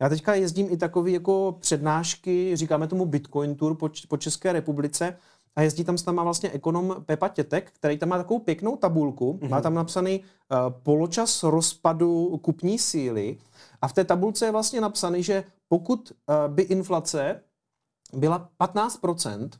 já 0.00 0.08
teďka 0.08 0.34
jezdím 0.34 0.68
i 0.70 0.76
takový 0.76 1.12
jako 1.12 1.56
přednášky, 1.60 2.56
říkáme 2.56 2.86
tomu 2.86 3.06
Bitcoin 3.06 3.54
Tour 3.54 3.74
po, 3.74 3.90
po 4.08 4.16
České 4.16 4.52
republice 4.52 5.16
a 5.56 5.62
jezdí 5.62 5.84
tam 5.84 5.98
s 5.98 6.04
náma 6.04 6.22
vlastně 6.22 6.50
ekonom 6.50 6.96
Pepa 7.06 7.28
Tětek, 7.28 7.72
který 7.72 7.98
tam 7.98 8.08
má 8.08 8.16
takovou 8.18 8.40
pěknou 8.40 8.76
tabulku, 8.76 9.32
mm-hmm. 9.32 9.48
má 9.48 9.60
tam 9.60 9.74
napsaný 9.74 10.20
uh, 10.20 10.58
poločas 10.82 11.42
rozpadu 11.42 12.38
kupní 12.42 12.78
síly 12.78 13.38
a 13.82 13.88
v 13.88 13.92
té 13.92 14.04
tabulce 14.04 14.46
je 14.46 14.52
vlastně 14.52 14.80
napsaný, 14.80 15.22
že 15.22 15.44
pokud 15.68 16.12
uh, 16.12 16.54
by 16.54 16.62
inflace 16.62 17.40
byla 18.12 18.48
15%, 18.60 19.50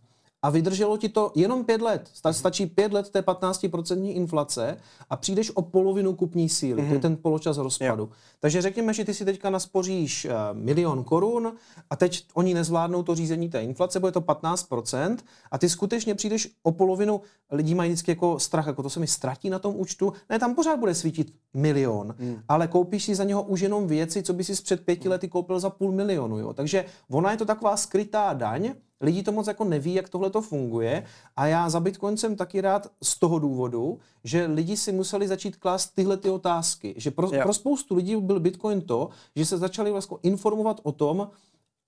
a 0.43 0.51
vydrželo 0.51 0.97
ti 0.97 1.09
to 1.09 1.33
jenom 1.35 1.65
pět 1.65 1.83
let. 1.83 2.11
Stačí 2.31 2.67
pět 2.67 2.93
let 2.93 3.11
té 3.11 3.21
15% 3.21 4.17
inflace 4.17 4.77
a 5.11 5.17
přijdeš 5.17 5.51
o 5.51 5.63
polovinu 5.63 6.15
kupní 6.15 6.49
síly. 6.49 6.83
Mm-hmm. 6.83 6.87
To 6.87 6.93
je 6.93 6.99
mhm. 6.99 7.01
ten 7.01 7.17
poločas 7.17 7.57
rozpadu. 7.57 8.03
Jo. 8.03 8.09
Takže 8.41 8.63
řekněme, 8.63 8.95
že 8.95 9.05
ty 9.05 9.15
si 9.15 9.25
teďka 9.25 9.51
naspoříš 9.51 10.25
uh, 10.25 10.31
milion 10.53 11.05
korun 11.05 11.53
a 11.91 11.97
teď 11.97 12.27
oni 12.35 12.55
nezvládnou 12.55 13.03
to 13.03 13.15
řízení 13.15 13.49
té 13.49 13.63
inflace, 13.63 14.01
bude 14.01 14.13
to 14.13 14.21
15% 14.21 15.17
a 15.51 15.59
ty 15.59 15.69
skutečně 15.69 16.15
přijdeš 16.15 16.49
o 16.63 16.73
polovinu. 16.73 17.21
Lidi 17.51 17.75
mají 17.75 17.91
vždycky 17.91 18.11
jako 18.11 18.39
strach, 18.39 18.67
jako 18.67 18.83
to 18.83 18.91
se 18.91 19.01
mi 19.01 19.07
ztratí 19.07 19.51
na 19.51 19.59
tom 19.59 19.75
účtu. 19.77 20.13
Ne, 20.31 20.39
tam 20.39 20.55
pořád 20.55 20.77
bude 20.79 20.95
svítit 20.95 21.35
milion, 21.55 22.15
mm. 22.19 22.37
ale 22.49 22.69
koupíš 22.69 23.05
si 23.05 23.15
za 23.15 23.25
něho 23.25 23.43
už 23.43 23.61
jenom 23.61 23.87
věci, 23.87 24.23
co 24.23 24.33
by 24.33 24.45
si 24.45 24.63
před 24.63 24.85
pěti 24.85 25.09
lety 25.09 25.29
koupil 25.29 25.61
za 25.61 25.71
půl 25.71 25.93
milionu. 25.93 26.39
Jo? 26.39 26.53
Takže 26.53 26.85
ona 27.11 27.31
je 27.31 27.37
to 27.37 27.45
taková 27.45 27.77
skrytá 27.77 28.33
daň, 28.33 28.75
Lidi 29.03 29.23
to 29.23 29.33
moc 29.33 29.47
jako 29.47 29.65
neví, 29.65 29.95
jak 29.95 30.09
tohle 30.09 30.31
to 30.31 30.43
funguje 30.43 31.05
a 31.37 31.47
já 31.47 31.71
za 31.71 31.81
Bitcoin 31.81 32.17
jsem 32.17 32.37
taky 32.37 32.61
rád 32.61 32.87
z 33.03 33.19
toho 33.19 33.39
důvodu, 33.39 33.99
že 34.25 34.47
lidi 34.47 34.77
si 34.77 34.93
museli 34.93 35.29
začít 35.29 35.57
klást 35.57 35.87
tyhle 35.95 36.17
ty 36.17 36.31
otázky. 36.31 36.95
Že 36.97 37.11
pro, 37.11 37.31
pro 37.31 37.55
spoustu 37.55 37.95
lidí 37.95 38.17
byl 38.17 38.41
Bitcoin 38.41 38.81
to, 38.81 39.09
že 39.37 39.47
se 39.47 39.59
začali 39.59 39.91
vlastně 39.91 40.17
informovat 40.23 40.81
o 40.83 40.93
tom, 40.93 41.29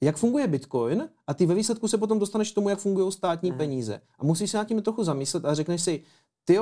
jak 0.01 0.17
funguje 0.17 0.47
Bitcoin 0.47 1.09
a 1.27 1.35
ty 1.35 1.47
ve 1.47 1.55
výsledku 1.55 1.89
se 1.89 1.99
potom 1.99 2.19
dostaneš 2.19 2.53
k 2.53 2.55
tomu, 2.55 2.69
jak 2.69 2.79
fungují 2.79 3.13
státní 3.13 3.51
mm. 3.51 3.59
peníze. 3.59 4.01
A 4.19 4.25
musíš 4.25 4.51
se 4.51 4.57
nad 4.57 4.69
tím 4.69 4.83
trochu 4.83 5.05
zamyslet 5.05 5.45
a 5.45 5.55
řekneš 5.55 5.83
si, 5.83 6.03
ty 6.45 6.59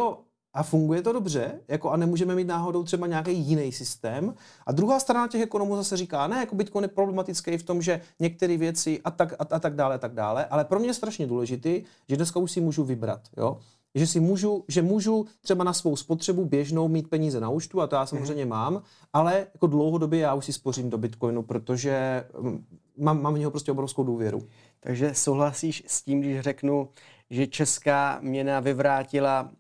a 0.55 0.63
funguje 0.63 1.03
to 1.03 1.13
dobře, 1.13 1.61
jako 1.69 1.91
a 1.91 1.97
nemůžeme 1.97 2.35
mít 2.35 2.47
náhodou 2.47 2.83
třeba 2.83 3.07
nějaký 3.07 3.39
jiný 3.39 3.73
systém. 3.73 4.35
A 4.67 4.73
druhá 4.73 5.01
strana 5.01 5.29
těch 5.29 5.43
ekonomů 5.43 5.77
zase 5.77 5.97
říká, 5.97 6.27
ne, 6.27 6.37
jako 6.37 6.55
Bitcoin 6.55 6.83
je 6.83 6.89
problematický 6.89 7.59
v 7.59 7.63
tom, 7.63 7.83
že 7.83 8.01
některé 8.21 8.57
věci 8.57 9.01
a 9.05 9.11
tak, 9.11 9.33
a, 9.33 9.47
a 9.51 9.59
tak 9.59 9.75
dále, 9.75 9.95
a 9.95 9.99
tak 9.99 10.15
dále, 10.15 10.45
ale 10.45 10.65
pro 10.65 10.79
mě 10.79 10.89
je 10.89 10.95
strašně 10.95 11.27
důležitý, 11.27 11.83
že 12.09 12.17
dneska 12.17 12.41
už 12.41 12.53
si 12.53 12.61
můžu 12.61 12.85
vybrat, 12.85 13.21
jo. 13.37 13.59
Že 13.95 14.07
si 14.07 14.21
můžu, 14.21 14.65
že 14.69 14.83
můžu 14.83 15.27
třeba 15.41 15.65
na 15.65 15.73
svou 15.73 15.97
spotřebu 15.97 16.45
běžnou 16.45 16.89
mít 16.89 17.11
peníze 17.11 17.41
na 17.41 17.49
účtu 17.49 17.81
a 17.81 17.87
to 17.87 17.97
já 17.97 18.07
samozřejmě 18.07 18.47
mám, 18.47 18.83
ale 19.13 19.47
jako 19.55 19.67
dlouhodobě 19.67 20.21
já 20.21 20.35
už 20.35 20.45
si 20.45 20.53
spořím 20.53 20.91
do 20.91 20.99
Bitcoinu, 20.99 21.43
protože 21.43 22.25
mm, 22.41 22.65
mám, 22.99 23.23
mám 23.23 23.35
v 23.35 23.39
něho 23.39 23.51
prostě 23.51 23.73
obrovskou 23.73 24.05
důvěru. 24.05 24.43
Takže 24.81 25.15
souhlasíš 25.15 25.85
s 25.87 26.03
tím, 26.03 26.21
když 26.21 26.41
řeknu, 26.41 26.89
že 27.31 27.47
česká 27.47 28.19
měna 28.23 28.61
vyvrátila 28.61 29.51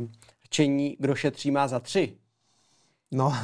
uh, 0.00 0.06
čení, 0.50 0.96
kdo 0.98 1.14
šetří 1.14 1.50
má 1.50 1.68
za 1.68 1.80
tři. 1.80 2.16
No, 3.10 3.34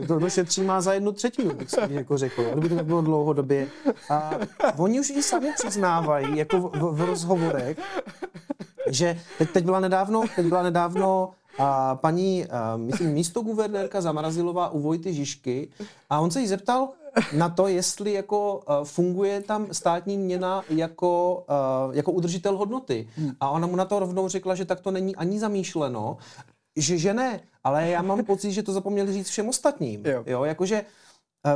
kdo 0.00 0.30
šetří 0.30 0.62
má 0.62 0.80
za 0.80 0.92
jednu 0.92 1.12
třetinu, 1.12 1.54
bych 1.54 1.70
si 1.70 1.76
jako 1.88 2.18
řekl, 2.18 2.44
kdyby 2.54 2.76
to 2.76 2.84
bylo 2.84 3.02
dlouhodobě. 3.02 3.68
A 4.10 4.30
oni 4.76 5.00
už 5.00 5.10
i 5.10 5.22
sami 5.22 5.52
přiznávají, 5.54 6.38
jako 6.38 6.60
v, 6.60 6.72
v, 6.72 6.92
v 6.92 7.00
rozhovorech, 7.00 7.78
že 8.90 9.20
teď, 9.38 9.50
teď 9.50 9.64
byla 9.64 9.80
nedávno, 9.80 10.22
teď 10.36 10.46
byla 10.46 10.62
nedávno 10.62 11.30
a 11.58 11.94
paní, 11.94 12.46
a 12.46 12.76
myslím, 12.76 13.10
místo 13.10 13.40
guvernérka 13.40 14.00
Zamrazilová 14.00 14.68
u 14.68 14.80
Vojty 14.80 15.14
Žižky 15.14 15.68
a 16.10 16.20
on 16.20 16.30
se 16.30 16.40
jí 16.40 16.46
zeptal 16.46 16.88
na 17.36 17.48
to, 17.48 17.68
jestli 17.68 18.12
jako 18.12 18.56
uh, 18.68 18.84
funguje 18.84 19.40
tam 19.40 19.66
státní 19.72 20.18
měna 20.18 20.62
jako, 20.68 21.44
uh, 21.88 21.96
jako 21.96 22.12
udržitel 22.12 22.56
hodnoty. 22.56 23.08
Hmm. 23.16 23.32
A 23.40 23.50
ona 23.50 23.66
mu 23.66 23.76
na 23.76 23.84
to 23.84 23.98
rovnou 23.98 24.28
řekla, 24.28 24.54
že 24.54 24.64
tak 24.64 24.80
to 24.80 24.90
není 24.90 25.16
ani 25.16 25.38
zamýšleno, 25.38 26.16
že, 26.76 26.98
že 26.98 27.14
ne, 27.14 27.40
ale 27.64 27.88
já 27.88 28.02
mám 28.02 28.24
pocit, 28.24 28.52
že 28.52 28.62
to 28.62 28.72
zapomněli 28.72 29.12
říct 29.12 29.28
všem 29.28 29.48
ostatním. 29.48 30.06
Jo. 30.06 30.24
jo 30.26 30.44
jakože 30.44 30.84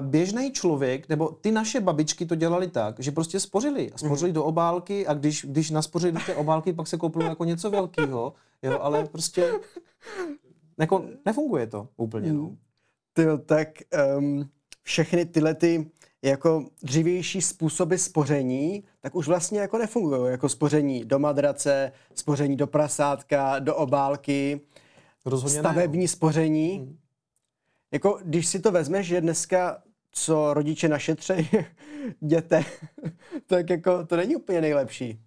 běžný 0.00 0.53
člověk, 0.53 1.09
nebo 1.09 1.28
ty 1.28 1.50
naše 1.50 1.80
babičky 1.80 2.26
to 2.26 2.34
dělali 2.34 2.68
tak, 2.68 3.00
že 3.00 3.11
prostě 3.11 3.40
spořili. 3.40 3.92
A 3.92 3.98
spořili 3.98 4.30
mm. 4.30 4.34
do 4.34 4.44
obálky 4.44 5.07
a 5.07 5.14
když, 5.14 5.44
když 5.48 5.70
naspořili 5.70 6.12
do 6.12 6.20
té 6.26 6.34
obálky, 6.34 6.72
pak 6.72 6.86
se 6.86 6.96
koupili 6.96 7.24
jako 7.24 7.44
něco 7.44 7.70
velkého. 7.70 8.32
Jo, 8.62 8.78
ale 8.80 9.05
prostě 9.05 9.53
jako 10.78 11.05
nefunguje 11.26 11.66
to 11.66 11.88
úplně. 11.96 12.32
No. 12.32 12.57
Tyjo, 13.12 13.38
tak 13.38 13.68
um, 14.18 14.48
všechny 14.82 15.26
tyhle 15.26 15.54
ty 15.54 15.90
jako 16.22 16.66
dřívější 16.82 17.42
způsoby 17.42 17.96
spoření, 17.96 18.84
tak 19.00 19.14
už 19.14 19.28
vlastně 19.28 19.60
jako 19.60 19.78
nefungují. 19.78 20.30
Jako 20.30 20.48
spoření 20.48 21.04
do 21.04 21.18
madrace, 21.18 21.92
spoření 22.14 22.56
do 22.56 22.66
prasátka, 22.66 23.58
do 23.58 23.76
obálky. 23.76 24.60
Rozhodně 25.26 25.58
stavební 25.58 26.04
ne. 26.04 26.08
spoření. 26.08 26.78
Hmm. 26.78 26.98
Jako, 27.92 28.18
když 28.24 28.46
si 28.46 28.60
to 28.60 28.70
vezmeš, 28.70 29.06
že 29.06 29.20
dneska 29.20 29.82
co 30.12 30.54
rodiče 30.54 30.88
našetřejí 30.88 31.48
děte, 32.20 32.64
tak 33.46 33.70
jako 33.70 34.06
to 34.06 34.16
není 34.16 34.36
úplně 34.36 34.60
nejlepší. 34.60 35.20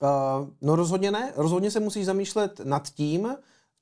Uh, 0.00 0.48
no 0.60 0.76
rozhodně 0.76 1.10
ne. 1.10 1.32
Rozhodně 1.36 1.70
se 1.70 1.80
musíš 1.80 2.06
zamýšlet 2.06 2.60
nad 2.60 2.88
tím, 2.88 3.36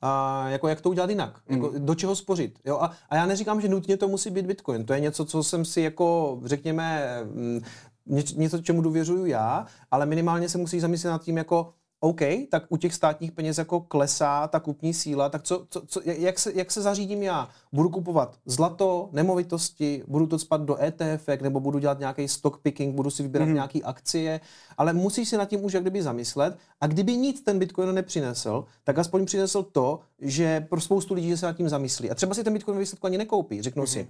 a 0.07 0.45
jako 0.49 0.69
jak 0.69 0.81
to 0.81 0.91
udělat 0.91 1.11
jinak, 1.11 1.41
mm. 1.49 1.57
jako 1.57 1.73
do 1.79 1.95
čeho 1.95 2.17
spořit. 2.17 2.59
Jo? 2.65 2.79
A, 2.81 2.93
a 3.11 3.17
já 3.17 3.27
neříkám, 3.27 3.61
že 3.61 3.69
nutně 3.69 3.97
to 3.97 4.09
musí 4.09 4.31
být 4.31 4.47
Bitcoin. 4.47 4.85
To 4.85 4.93
je 4.93 5.01
něco, 5.01 5.25
co 5.25 5.43
jsem 5.43 5.65
si 5.65 5.81
jako, 5.81 6.39
řekněme, 6.45 7.19
mm, 7.25 7.61
něco, 8.37 8.63
čemu 8.63 8.83
důvěřuju 8.83 9.25
já, 9.25 9.67
ale 9.91 10.07
minimálně 10.07 10.49
se 10.49 10.59
musí 10.59 10.81
zamyslet 10.81 11.11
nad 11.11 11.23
tím, 11.23 11.37
jako 11.37 11.73
OK, 12.07 12.21
tak 12.51 12.65
u 12.69 12.77
těch 12.77 12.95
státních 12.95 13.33
peněz 13.33 13.59
jako 13.59 13.81
klesá 13.81 14.49
ta 14.49 14.61
kupní 14.61 14.95
síla, 14.95 15.29
tak 15.29 15.43
co, 15.43 15.67
co, 15.71 15.83
co, 15.87 16.01
jak, 16.05 16.39
se, 16.39 16.53
jak 16.55 16.71
se 16.71 16.83
zařídím 16.83 17.23
já? 17.23 17.49
Budu 17.73 17.89
kupovat 17.89 18.37
zlato, 18.47 19.09
nemovitosti, 19.13 20.05
budu 20.09 20.27
to 20.27 20.39
spat 20.39 20.61
do 20.61 20.83
ETF, 20.83 21.29
nebo 21.41 21.61
budu 21.61 21.79
dělat 21.79 21.99
nějaký 21.99 22.29
stock 22.29 22.59
picking, 22.63 22.95
budu 22.95 23.11
si 23.11 23.23
vybírat 23.23 23.45
mm. 23.45 23.55
nějaké 23.55 23.81
akcie, 23.81 24.41
ale 24.79 24.93
musíš 24.93 25.29
si 25.29 25.37
nad 25.37 25.45
tím 25.45 25.65
už 25.65 25.73
jak 25.73 25.83
kdyby 25.83 26.03
zamyslet 26.03 26.59
a 26.81 26.87
kdyby 26.87 27.17
nic 27.17 27.43
ten 27.43 27.59
Bitcoin 27.59 27.95
nepřinesl, 27.95 28.65
tak 28.85 28.99
aspoň 28.99 29.27
přinesl 29.27 29.63
to, 29.63 30.01
že 30.19 30.61
pro 30.61 30.81
spoustu 30.81 31.15
lidí 31.15 31.37
se 31.37 31.47
nad 31.47 31.57
tím 31.57 31.69
zamyslí. 31.69 32.11
A 32.11 32.15
třeba 32.15 32.35
si 32.35 32.45
ten 32.45 32.53
Bitcoin 32.53 32.79
výsledku 32.79 33.07
ani 33.07 33.19
nekoupí, 33.19 33.63
řeknou 33.63 33.83
mm. 33.83 33.87
si, 33.87 34.09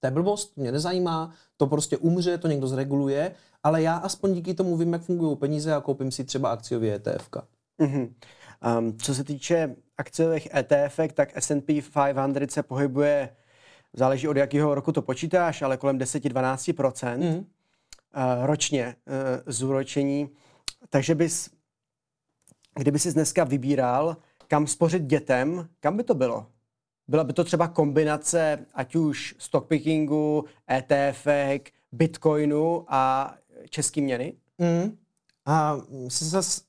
to 0.00 0.06
je 0.06 0.10
blbost, 0.10 0.56
mě 0.56 0.72
nezajímá, 0.72 1.32
to 1.56 1.66
prostě 1.66 1.96
umře, 1.96 2.38
to 2.38 2.48
někdo 2.48 2.66
zreguluje, 2.66 3.32
ale 3.62 3.82
já 3.82 3.96
aspoň 3.96 4.34
díky 4.34 4.54
tomu 4.54 4.76
vím, 4.76 4.92
jak 4.92 5.02
fungují 5.02 5.36
peníze 5.36 5.74
a 5.74 5.80
koupím 5.80 6.10
si 6.10 6.24
třeba 6.24 6.50
akciový 6.50 6.90
ETF. 6.90 7.30
Mm-hmm. 7.80 8.12
Um, 8.78 8.98
co 8.98 9.14
se 9.14 9.24
týče 9.24 9.76
akciových 9.98 10.48
ETF, 10.54 11.00
tak 11.14 11.36
S&P 11.36 11.82
500 11.82 12.50
se 12.50 12.62
pohybuje, 12.62 13.36
záleží 13.92 14.28
od 14.28 14.36
jakého 14.36 14.74
roku 14.74 14.92
to 14.92 15.02
počítáš, 15.02 15.62
ale 15.62 15.76
kolem 15.76 15.98
10-12% 15.98 17.18
mm. 17.18 17.36
uh, 17.36 17.42
ročně 18.42 18.96
uh, 19.06 19.14
zúročení. 19.46 20.30
Takže 20.88 21.14
bys, 21.14 21.50
kdyby 22.74 22.98
si 22.98 23.12
dneska 23.12 23.44
vybíral, 23.44 24.16
kam 24.48 24.66
spořit 24.66 25.02
dětem, 25.02 25.68
kam 25.80 25.96
by 25.96 26.04
to 26.04 26.14
bylo? 26.14 26.46
Byla 27.10 27.24
by 27.24 27.32
to 27.32 27.44
třeba 27.44 27.68
kombinace 27.68 28.58
ať 28.74 28.96
už 28.96 29.34
stockpickingu, 29.38 30.44
ETF, 30.70 31.26
bitcoinu 31.92 32.84
a 32.88 33.34
český 33.70 34.00
měny? 34.00 34.34
Mm. 34.58 34.96
A 35.46 35.76
se 36.08 36.24
zase 36.24 36.60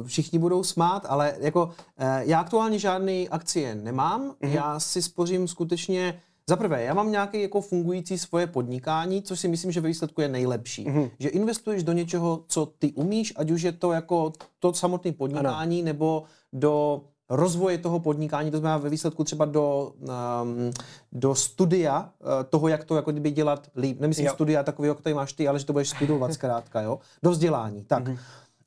uh, 0.00 0.06
všichni 0.06 0.38
budou 0.38 0.64
smát, 0.64 1.06
ale 1.08 1.34
jako 1.40 1.64
uh, 1.64 1.72
já 2.18 2.40
aktuálně 2.40 2.78
žádné 2.78 3.24
akcie 3.30 3.74
nemám. 3.74 4.30
Mm-hmm. 4.30 4.52
Já 4.52 4.80
si 4.80 5.02
spořím 5.02 5.48
skutečně 5.48 6.20
za 6.48 6.56
prvé, 6.56 6.82
já 6.82 6.94
mám 6.94 7.10
nějaké 7.10 7.38
jako 7.38 7.60
fungující 7.60 8.18
svoje 8.18 8.46
podnikání, 8.46 9.22
což 9.22 9.40
si 9.40 9.48
myslím, 9.48 9.72
že 9.72 9.80
ve 9.80 9.88
výsledku 9.88 10.20
je 10.20 10.28
nejlepší. 10.28 10.86
Mm-hmm. 10.86 11.10
Že 11.18 11.28
investuješ 11.28 11.82
do 11.82 11.92
něčeho, 11.92 12.44
co 12.48 12.66
ty 12.78 12.92
umíš, 12.92 13.32
ať 13.36 13.50
už 13.50 13.62
je 13.62 13.72
to 13.72 13.92
jako 13.92 14.32
to 14.58 14.74
samotné 14.74 15.12
podnikání, 15.12 15.78
ano. 15.80 15.84
nebo 15.84 16.22
do 16.52 17.04
rozvoje 17.30 17.78
toho 17.78 18.00
podnikání, 18.00 18.50
to 18.50 18.58
znamená 18.58 18.78
ve 18.78 18.90
výsledku 18.90 19.24
třeba 19.24 19.44
do, 19.44 19.92
um, 19.98 20.70
do 21.12 21.34
studia 21.34 22.00
uh, 22.00 22.28
toho, 22.48 22.68
jak 22.68 22.84
to 22.84 22.96
jako 22.96 23.12
kdyby 23.12 23.30
dělat 23.30 23.66
líp. 23.76 24.00
Nemyslím 24.00 24.26
jo. 24.26 24.32
studia 24.32 24.62
takový, 24.62 24.88
jak 24.88 25.00
tady 25.00 25.14
máš 25.14 25.32
ty, 25.32 25.48
ale 25.48 25.58
že 25.58 25.66
to 25.66 25.72
budeš 25.72 25.88
studovat 25.88 26.32
zkrátka, 26.32 26.80
jo? 26.80 26.98
Do 27.22 27.30
vzdělání. 27.30 27.84
Tak. 27.84 28.04
Mm-hmm. 28.04 28.18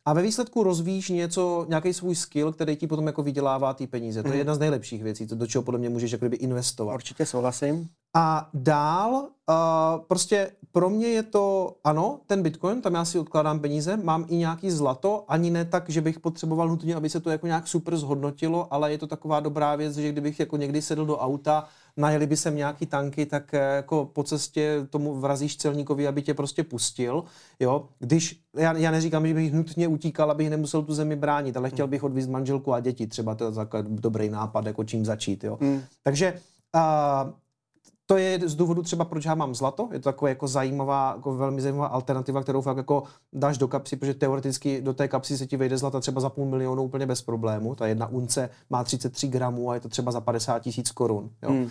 A 0.05 0.14
ve 0.14 0.22
výsledku 0.22 0.64
rozvíjíš 0.64 1.10
něco, 1.10 1.66
nějaký 1.70 1.93
svůj 1.93 2.16
skill, 2.16 2.53
který 2.53 2.76
ti 2.76 2.88
potom 2.88 3.07
jako 3.07 3.24
vydělává 3.24 3.74
ty 3.74 3.88
peníze. 3.88 4.22
To 4.22 4.28
je 4.28 4.32
mhm. 4.32 4.38
jedna 4.38 4.55
z 4.55 4.60
nejlepších 4.60 5.03
věcí, 5.03 5.26
do 5.26 5.47
čeho 5.47 5.64
podle 5.64 5.80
mě 5.80 5.89
můžeš 5.89 6.12
jako 6.12 6.26
kdyby 6.26 6.36
investovat. 6.36 6.93
Určitě 6.93 7.26
souhlasím. 7.26 7.89
A 8.14 8.49
dál, 8.53 9.12
uh, 9.14 9.26
prostě 10.07 10.51
pro 10.72 10.89
mě 10.89 11.07
je 11.07 11.24
to, 11.24 11.76
ano, 11.84 12.20
ten 12.28 12.43
Bitcoin, 12.43 12.82
tam 12.82 12.93
já 12.93 13.05
si 13.05 13.20
odkládám 13.20 13.59
peníze, 13.59 13.97
mám 13.97 14.26
i 14.28 14.36
nějaký 14.36 14.72
zlato, 14.72 15.26
ani 15.28 15.49
ne 15.49 15.65
tak, 15.65 15.89
že 15.89 16.01
bych 16.01 16.20
potřeboval 16.20 16.67
nutně, 16.67 16.95
aby 16.95 17.09
se 17.09 17.20
to 17.20 17.30
jako 17.30 17.47
nějak 17.47 17.67
super 17.67 17.97
zhodnotilo, 17.97 18.74
ale 18.74 18.91
je 18.91 18.97
to 18.97 19.07
taková 19.07 19.39
dobrá 19.39 19.76
věc, 19.76 19.95
že 19.95 20.11
kdybych 20.11 20.39
jako 20.39 20.57
někdy 20.57 20.82
sedl 20.82 21.05
do 21.05 21.17
auta, 21.17 21.67
najeli 21.97 22.28
by 22.28 22.38
sem 22.38 22.55
nějaký 22.55 22.86
tanky, 22.86 23.26
tak 23.26 23.53
eh, 23.53 23.76
jako 23.76 24.09
po 24.13 24.24
cestě 24.24 24.88
tomu 24.89 25.20
vrazíš 25.20 25.57
celníkovi, 25.57 26.07
aby 26.07 26.22
tě 26.22 26.34
prostě 26.34 26.63
pustil, 26.63 27.24
jo. 27.59 27.86
Když, 27.99 28.41
já, 28.57 28.78
já 28.78 28.91
neříkám, 28.91 29.28
že 29.28 29.34
bych 29.34 29.53
nutně 29.53 29.88
utíkal, 29.88 30.32
abych 30.32 30.49
nemusel 30.49 30.84
tu 30.84 30.93
zemi 30.93 31.15
bránit, 31.15 31.57
ale 31.57 31.70
chtěl 31.70 31.88
bych 31.88 32.03
odvízt 32.03 32.30
manželku 32.30 32.74
a 32.74 32.80
děti, 32.80 33.07
třeba 33.07 33.36
to 33.36 33.45
je 33.45 33.51
dobrý 33.84 34.30
nápad, 34.30 34.65
jako 34.65 34.84
čím 34.84 35.05
začít, 35.05 35.43
jo. 35.43 35.57
Mm. 35.61 35.82
Takže 36.03 36.34
uh, 36.76 37.32
to 38.12 38.18
je 38.18 38.39
z 38.43 38.55
důvodu 38.55 38.84
třeba, 38.84 39.05
proč 39.05 39.26
já 39.26 39.36
mám 39.36 39.55
zlato. 39.55 39.89
Je 39.91 39.99
to 39.99 40.03
takové 40.03 40.32
jako 40.32 40.47
zajímavá, 40.47 41.14
jako 41.16 41.36
velmi 41.36 41.62
zajímavá 41.62 41.88
alternativa, 41.88 42.43
kterou 42.43 42.62
fakt 42.62 42.78
jako 42.78 43.03
dáš 43.34 43.57
do 43.57 43.68
kapsy, 43.68 43.95
protože 43.95 44.14
teoreticky 44.14 44.82
do 44.82 44.93
té 44.93 45.07
kapsy 45.07 45.38
se 45.38 45.47
ti 45.47 45.57
vejde 45.57 45.78
zlata 45.78 45.99
třeba 45.99 46.22
za 46.22 46.30
půl 46.30 46.45
milionu 46.45 46.84
úplně 46.84 47.05
bez 47.05 47.22
problému. 47.22 47.76
Ta 47.76 47.88
jedna 47.88 48.07
unce 48.07 48.49
má 48.70 48.84
33 48.84 49.28
gramů 49.28 49.72
a 49.72 49.74
je 49.74 49.80
to 49.80 49.89
třeba 49.89 50.12
za 50.12 50.22
50 50.22 50.60
tisíc 50.60 50.91
korun. 50.91 51.30
Jo. 51.43 51.49
Hmm. 51.49 51.70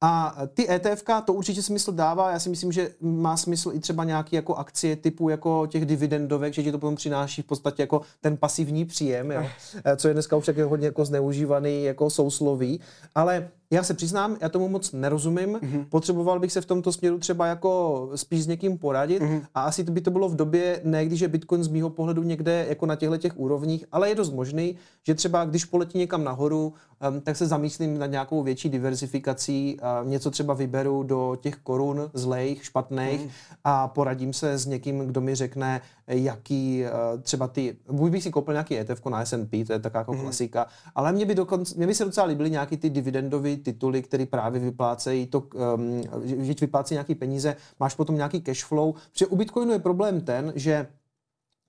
A 0.00 0.36
ty 0.54 0.70
ETF, 0.70 1.04
to 1.24 1.32
určitě 1.32 1.62
smysl 1.62 1.92
dává. 1.92 2.30
Já 2.30 2.38
si 2.38 2.48
myslím, 2.48 2.72
že 2.72 2.90
má 3.00 3.36
smysl 3.36 3.70
i 3.74 3.80
třeba 3.80 4.04
nějaký 4.04 4.36
jako 4.36 4.54
akcie 4.54 4.96
typu 4.96 5.28
jako 5.28 5.66
těch 5.66 5.86
dividendovek, 5.86 6.54
že 6.54 6.62
ti 6.62 6.72
to 6.72 6.78
potom 6.78 6.96
přináší 6.96 7.42
v 7.42 7.46
podstatě 7.46 7.82
jako 7.82 8.00
ten 8.20 8.36
pasivní 8.36 8.84
příjem, 8.84 9.30
jo? 9.30 9.46
Eh, 9.84 9.96
co 9.96 10.08
je 10.08 10.14
dneska 10.14 10.36
už 10.36 10.50
hodně 10.64 10.86
jako 10.86 11.04
zneužívaný 11.04 11.84
jako 11.84 12.10
sousloví. 12.10 12.80
Ale 13.14 13.48
já 13.70 13.82
se 13.82 13.94
přiznám, 13.94 14.36
já 14.40 14.48
tomu 14.48 14.68
moc 14.68 14.92
nerozumím. 14.92 15.52
Mm-hmm. 15.54 15.84
Potřeboval 15.88 16.40
bych 16.40 16.52
se 16.52 16.60
v 16.60 16.66
tomto 16.66 16.92
směru 16.92 17.18
třeba 17.18 17.46
jako 17.46 18.10
spíš 18.14 18.44
s 18.44 18.46
někým 18.46 18.78
poradit 18.78 19.22
mm-hmm. 19.22 19.42
a 19.54 19.62
asi 19.62 19.84
to 19.84 19.92
by 19.92 20.00
to 20.00 20.10
bylo 20.10 20.28
v 20.28 20.36
době, 20.36 20.80
ne 20.84 21.06
když 21.06 21.20
je 21.20 21.28
Bitcoin 21.28 21.64
z 21.64 21.68
mýho 21.68 21.90
pohledu 21.90 22.22
někde 22.22 22.66
jako 22.68 22.86
na 22.86 22.96
těchto 22.96 23.16
těch 23.16 23.38
úrovních, 23.38 23.84
ale 23.92 24.08
je 24.08 24.14
dost 24.14 24.32
možný, 24.32 24.76
že 25.06 25.14
třeba 25.14 25.44
když 25.44 25.64
poletí 25.64 25.98
někam 25.98 26.24
nahoru, 26.24 26.72
um, 27.10 27.20
tak 27.20 27.36
se 27.36 27.46
zamýšlím 27.46 27.98
nad 27.98 28.06
nějakou 28.06 28.42
větší 28.42 28.68
diversifikací, 28.68 29.78
uh, 30.02 30.08
něco 30.08 30.30
třeba 30.30 30.54
vyberu 30.54 31.02
do 31.02 31.36
těch 31.40 31.56
korun 31.56 32.10
zlejch, 32.14 32.64
špatných 32.64 33.20
mm-hmm. 33.20 33.56
a 33.64 33.88
poradím 33.88 34.32
se 34.32 34.58
s 34.58 34.66
někým, 34.66 34.98
kdo 34.98 35.20
mi 35.20 35.34
řekne, 35.34 35.80
jaký 36.06 36.84
uh, 36.84 37.20
třeba 37.20 37.48
ty, 37.48 37.76
buď 37.92 38.10
bych 38.10 38.22
si 38.22 38.30
koupil 38.30 38.54
nějaký 38.54 38.78
ETF 38.78 39.06
na 39.06 39.24
S&P, 39.24 39.64
to 39.64 39.72
je 39.72 39.78
taková 39.78 39.98
jako 39.98 40.12
mm-hmm. 40.12 40.22
klasika, 40.22 40.66
ale 40.94 41.12
mě 41.12 41.26
by, 41.26 41.34
dokonce, 41.34 41.74
mě 41.76 41.86
by 41.86 41.94
se 41.94 42.04
docela 42.04 42.26
líbily 42.26 42.50
nějaký 42.50 42.76
ty 42.76 42.90
dividendové 42.90 43.57
tituly, 43.58 44.02
které 44.02 44.26
právě 44.26 44.60
vyplácejí 44.60 45.26
to, 45.26 45.40
um, 45.40 46.02
že 46.24 46.54
vyplácejí 46.60 46.96
nějaký 46.96 47.14
peníze, 47.14 47.56
máš 47.80 47.94
potom 47.94 48.16
nějaký 48.16 48.40
cash 48.40 48.64
flow, 48.64 48.94
protože 49.12 49.26
u 49.26 49.36
Bitcoinu 49.36 49.72
je 49.72 49.78
problém 49.78 50.20
ten, 50.20 50.52
že 50.56 50.86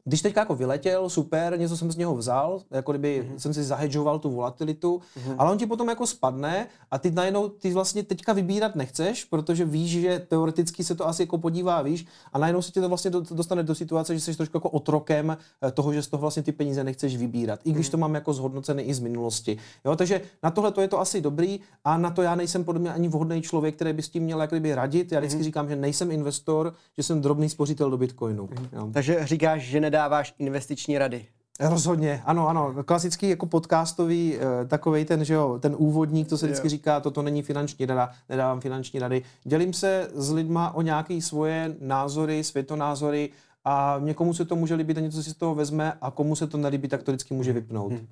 když 0.06 0.22
teďka 0.22 0.42
jako 0.42 0.56
vyletěl, 0.56 1.10
super, 1.10 1.60
něco 1.60 1.78
jsem 1.78 1.92
z 1.92 1.98
něho 1.98 2.16
vzal, 2.16 2.62
jako 2.72 2.92
kdyby 2.92 3.24
mm-hmm. 3.24 3.36
jsem 3.36 3.54
si 3.54 3.64
zahedžoval 3.64 4.20
tu 4.20 4.30
volatilitu, 4.30 4.98
mm-hmm. 4.98 5.36
ale 5.38 5.52
on 5.52 5.58
ti 5.58 5.66
potom 5.66 5.90
jako 5.90 6.08
spadne 6.08 6.68
a 6.92 6.98
ty 6.98 7.12
najednou, 7.12 7.50
ty 7.50 7.74
vlastně 7.74 8.04
teďka 8.04 8.34
vybírat 8.34 8.76
nechceš, 8.76 9.26
protože 9.26 9.66
víš, 9.66 9.92
že 9.92 10.20
teoreticky 10.28 10.84
se 10.84 10.96
to 10.96 11.08
asi 11.08 11.24
jako 11.24 11.38
podívá, 11.38 11.82
víš, 11.82 12.06
a 12.34 12.40
najednou 12.40 12.62
se 12.62 12.72
ti 12.72 12.82
to 12.82 12.90
vlastně 12.90 13.12
dostane 13.12 13.64
do 13.64 13.76
situace, 13.76 14.14
že 14.14 14.20
jsi 14.20 14.36
trošku 14.36 14.58
jako 14.58 14.70
otrokem 14.70 15.38
eh, 15.68 15.72
toho, 15.72 15.94
že 15.94 16.04
z 16.04 16.08
toho 16.08 16.22
vlastně 16.22 16.44
ty 16.44 16.52
peníze 16.52 16.84
nechceš 16.84 17.18
vybírat, 17.18 17.60
i 17.64 17.72
když 17.72 17.88
mm-hmm. 17.88 17.92
to 17.92 17.98
mám 17.98 18.16
jako 18.16 18.34
zhodnocené 18.34 18.84
i 18.84 18.94
z 18.94 19.00
minulosti. 19.00 19.58
Jo, 19.86 19.96
takže 19.96 20.22
na 20.44 20.52
tohle 20.52 20.72
to 20.72 20.82
je 20.82 20.88
to 20.88 21.00
asi 21.00 21.22
dobrý 21.22 21.60
a 21.86 21.98
na 21.98 22.12
to 22.12 22.22
já 22.22 22.36
nejsem 22.36 22.64
podle 22.64 22.82
mě 22.82 22.94
ani 22.94 23.08
vhodný 23.08 23.42
člověk, 23.42 23.76
který 23.76 23.94
by 23.94 24.02
s 24.02 24.10
tím 24.10 24.24
měl 24.24 24.42
jako 24.42 24.56
kdyby 24.56 24.76
radit. 24.76 25.12
Já 25.12 25.20
vždycky 25.20 25.40
mm-hmm. 25.40 25.44
říkám, 25.44 25.70
že 25.70 25.76
nejsem 25.76 26.12
investor, 26.12 26.74
že 26.98 27.04
jsem 27.04 27.22
drobný 27.22 27.50
spořitel 27.50 27.90
do 27.90 27.98
Bitcoinu. 27.98 28.46
Mm-hmm. 28.46 28.68
Jo. 28.74 28.90
Takže 28.94 29.20
říkáš, 29.24 29.62
že 29.62 29.80
nedá 29.80 29.89
dáváš 29.92 30.36
investiční 30.40 30.98
rady. 30.98 31.28
Rozhodně, 31.60 32.22
ano, 32.26 32.48
ano. 32.48 32.84
Klasický 32.84 33.30
jako 33.30 33.46
podcastový, 33.46 34.38
eh, 34.38 34.66
takový 34.66 35.06
ten, 35.06 35.26
že 35.26 35.34
jo, 35.34 35.60
ten 35.60 35.76
úvodník, 35.78 36.30
to 36.30 36.38
se 36.38 36.46
vždycky 36.46 36.68
yeah. 36.68 36.72
říká, 36.72 37.00
toto 37.00 37.22
není 37.22 37.42
finanční 37.42 37.86
rada, 37.86 38.12
nedávám 38.30 38.62
finanční 38.62 39.00
rady. 39.00 39.24
Dělím 39.44 39.74
se 39.74 40.10
s 40.14 40.32
lidma 40.32 40.72
o 40.76 40.82
nějaké 40.82 41.22
svoje 41.22 41.76
názory, 41.80 42.44
světonázory 42.44 43.30
a 43.66 44.00
někomu 44.04 44.34
se 44.34 44.46
to 44.46 44.56
může 44.56 44.76
líbit 44.76 44.98
a 44.98 45.02
něco 45.02 45.24
si 45.24 45.30
z 45.30 45.36
toho 45.36 45.56
vezme 45.56 45.94
a 46.02 46.12
komu 46.12 46.36
se 46.36 46.48
to 46.48 46.58
nelíbí, 46.58 46.88
tak 46.88 47.04
to 47.04 47.12
vždycky 47.12 47.34
může 47.34 47.54
vypnout. 47.54 47.92
Hmm. 47.92 48.08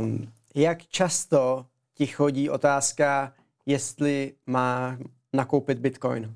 Um, 0.00 0.28
jak 0.54 0.82
často 0.82 1.66
ti 1.94 2.06
chodí 2.06 2.50
otázka, 2.50 3.32
jestli 3.66 4.32
má 4.46 4.98
nakoupit 5.32 5.78
bitcoin? 5.78 6.34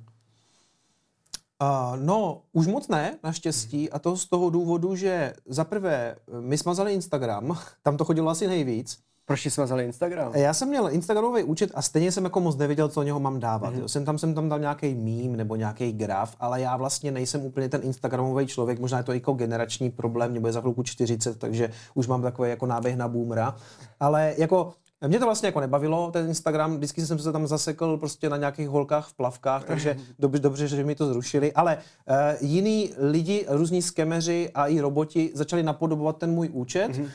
Uh, 1.62 2.00
no, 2.00 2.42
už 2.52 2.66
moc 2.66 2.88
ne, 2.88 3.18
naštěstí, 3.24 3.90
a 3.90 3.98
to 3.98 4.16
z 4.16 4.26
toho 4.26 4.50
důvodu, 4.50 4.96
že 4.96 5.32
za 5.46 5.64
prvé, 5.64 6.16
my 6.40 6.58
smazali 6.58 6.94
Instagram, 6.94 7.58
tam 7.82 7.96
to 7.96 8.04
chodilo 8.04 8.30
asi 8.30 8.46
nejvíc. 8.46 8.98
Proč 9.26 9.46
jsme 9.46 9.64
vzali 9.64 9.84
Instagram? 9.84 10.32
Já 10.34 10.54
jsem 10.54 10.68
měl 10.68 10.90
Instagramový 10.90 11.42
účet 11.42 11.70
a 11.74 11.82
stejně 11.82 12.12
jsem 12.12 12.24
jako 12.24 12.40
moc 12.40 12.56
nevěděl, 12.56 12.88
co 12.88 13.00
o 13.00 13.02
něho 13.02 13.20
mám 13.20 13.40
dávat. 13.40 13.74
Mm-hmm. 13.74 13.84
Jsem 13.84 14.04
tam 14.04 14.18
jsem 14.18 14.34
tam 14.34 14.48
dal 14.48 14.58
nějaký 14.58 14.94
mím 14.94 15.36
nebo 15.36 15.56
nějaký 15.56 15.92
graf, 15.92 16.36
ale 16.40 16.60
já 16.60 16.76
vlastně 16.76 17.10
nejsem 17.10 17.44
úplně 17.44 17.68
ten 17.68 17.80
Instagramový 17.84 18.46
člověk, 18.46 18.80
možná 18.80 18.98
je 18.98 19.04
to 19.04 19.12
jako 19.12 19.32
generační 19.32 19.90
problém, 19.90 20.34
nebo 20.34 20.46
je 20.46 20.52
za 20.52 20.60
chvilku 20.60 20.82
40, 20.82 21.38
takže 21.38 21.70
už 21.94 22.06
mám 22.06 22.22
takový 22.22 22.50
jako 22.50 22.66
náběh 22.66 22.96
na 22.96 23.08
boomera. 23.08 23.56
Ale 24.00 24.34
jako 24.38 24.72
Mě 25.06 25.18
to 25.18 25.24
vlastně 25.24 25.46
jako 25.46 25.60
nebavilo, 25.60 26.10
ten 26.10 26.28
Instagram, 26.28 26.76
vždycky 26.76 27.06
jsem 27.06 27.18
se 27.18 27.32
tam 27.32 27.46
zasekl 27.46 27.96
prostě 27.96 28.30
na 28.30 28.36
nějakých 28.36 28.68
holkách 28.68 29.08
v 29.08 29.14
plavkách, 29.14 29.64
takže 29.64 29.96
dobře, 30.18 30.38
dobře 30.38 30.68
že 30.68 30.84
mi 30.84 30.94
to 30.94 31.06
zrušili, 31.06 31.52
ale 31.52 31.78
uh, 31.78 32.16
jiní 32.48 32.92
lidi, 32.98 33.46
různí 33.48 33.82
skemeři 33.82 34.50
a 34.54 34.66
i 34.66 34.80
roboti 34.80 35.30
začali 35.34 35.62
napodobovat 35.62 36.16
ten 36.18 36.30
můj 36.30 36.50
účet, 36.52 36.88
mm-hmm 36.88 37.08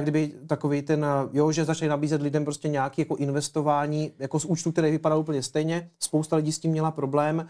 kdyby 0.00 0.32
takový 0.46 0.82
ten, 0.82 1.06
jo, 1.32 1.52
že 1.52 1.64
začali 1.64 1.88
nabízet 1.88 2.22
lidem 2.22 2.44
prostě 2.44 2.68
nějaké 2.68 3.02
jako 3.02 3.16
investování 3.16 4.12
jako 4.18 4.40
z 4.40 4.44
účtu, 4.44 4.72
který 4.72 4.90
vypadal 4.90 5.18
úplně 5.18 5.42
stejně. 5.42 5.90
Spousta 5.98 6.36
lidí 6.36 6.52
s 6.52 6.58
tím 6.58 6.70
měla 6.70 6.90
problém. 6.90 7.48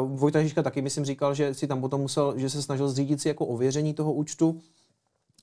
Uh, 0.00 0.18
Vojta 0.18 0.42
Žižka 0.42 0.62
taky, 0.62 0.82
myslím, 0.82 1.04
říkal, 1.04 1.34
že 1.34 1.54
si 1.54 1.66
tam 1.66 1.80
potom 1.80 2.00
musel, 2.00 2.34
že 2.36 2.50
se 2.50 2.62
snažil 2.62 2.88
zřídit 2.88 3.20
si 3.20 3.28
jako 3.28 3.46
ověření 3.46 3.94
toho 3.94 4.12
účtu. 4.12 4.60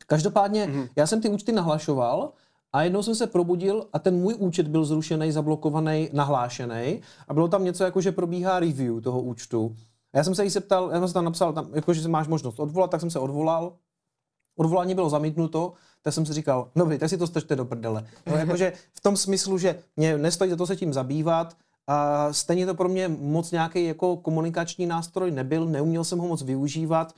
Každopádně, 0.07 0.67
mm-hmm. 0.67 0.89
já 0.95 1.07
jsem 1.07 1.21
ty 1.21 1.29
účty 1.29 1.51
nahlašoval 1.51 2.31
a 2.75 2.83
jednou 2.83 3.03
jsem 3.03 3.15
se 3.15 3.27
probudil 3.27 3.87
a 3.93 3.99
ten 3.99 4.15
můj 4.15 4.35
účet 4.39 4.67
byl 4.67 4.85
zrušený, 4.85 5.31
zablokovaný, 5.31 6.09
nahlášený 6.13 7.01
a 7.27 7.33
bylo 7.33 7.47
tam 7.47 7.63
něco 7.63 7.83
jako, 7.83 8.01
že 8.01 8.11
probíhá 8.11 8.59
review 8.59 9.01
toho 9.01 9.21
účtu. 9.21 9.75
A 10.13 10.17
já 10.17 10.23
jsem 10.23 10.35
se 10.35 10.43
jí 10.43 10.49
zeptal, 10.49 10.89
já 10.91 10.99
jsem 10.99 11.07
se 11.07 11.13
tam 11.13 11.25
napsal, 11.25 11.53
tam, 11.53 11.69
jako, 11.73 11.93
že 11.93 12.07
máš 12.07 12.27
možnost 12.27 12.59
odvolat, 12.59 12.91
tak 12.91 12.99
jsem 12.99 13.09
se 13.09 13.19
odvolal. 13.19 13.73
Odvolání 14.57 14.95
bylo 14.95 15.09
zamítnuto, 15.09 15.73
tak 16.01 16.13
jsem 16.13 16.25
si 16.25 16.33
říkal, 16.33 16.71
dobrý, 16.75 16.97
tak 16.97 17.09
si 17.09 17.17
to 17.17 17.27
strčte 17.27 17.55
do 17.55 17.65
prdele. 17.65 18.07
No, 18.25 18.35
jakože 18.35 18.73
v 18.93 19.01
tom 19.01 19.17
smyslu, 19.17 19.57
že 19.57 19.79
mě 19.97 20.17
nestojí 20.17 20.51
za 20.51 20.57
to 20.57 20.67
se 20.67 20.75
tím 20.75 20.93
zabývat, 20.93 21.55
a 21.87 22.27
stejně 22.33 22.65
to 22.65 22.75
pro 22.75 22.89
mě 22.89 23.07
moc 23.07 23.51
nějaký 23.51 23.85
jako 23.85 24.17
komunikační 24.17 24.85
nástroj 24.85 25.31
nebyl, 25.31 25.65
neuměl 25.65 26.03
jsem 26.03 26.19
ho 26.19 26.27
moc 26.27 26.41
využívat, 26.41 27.13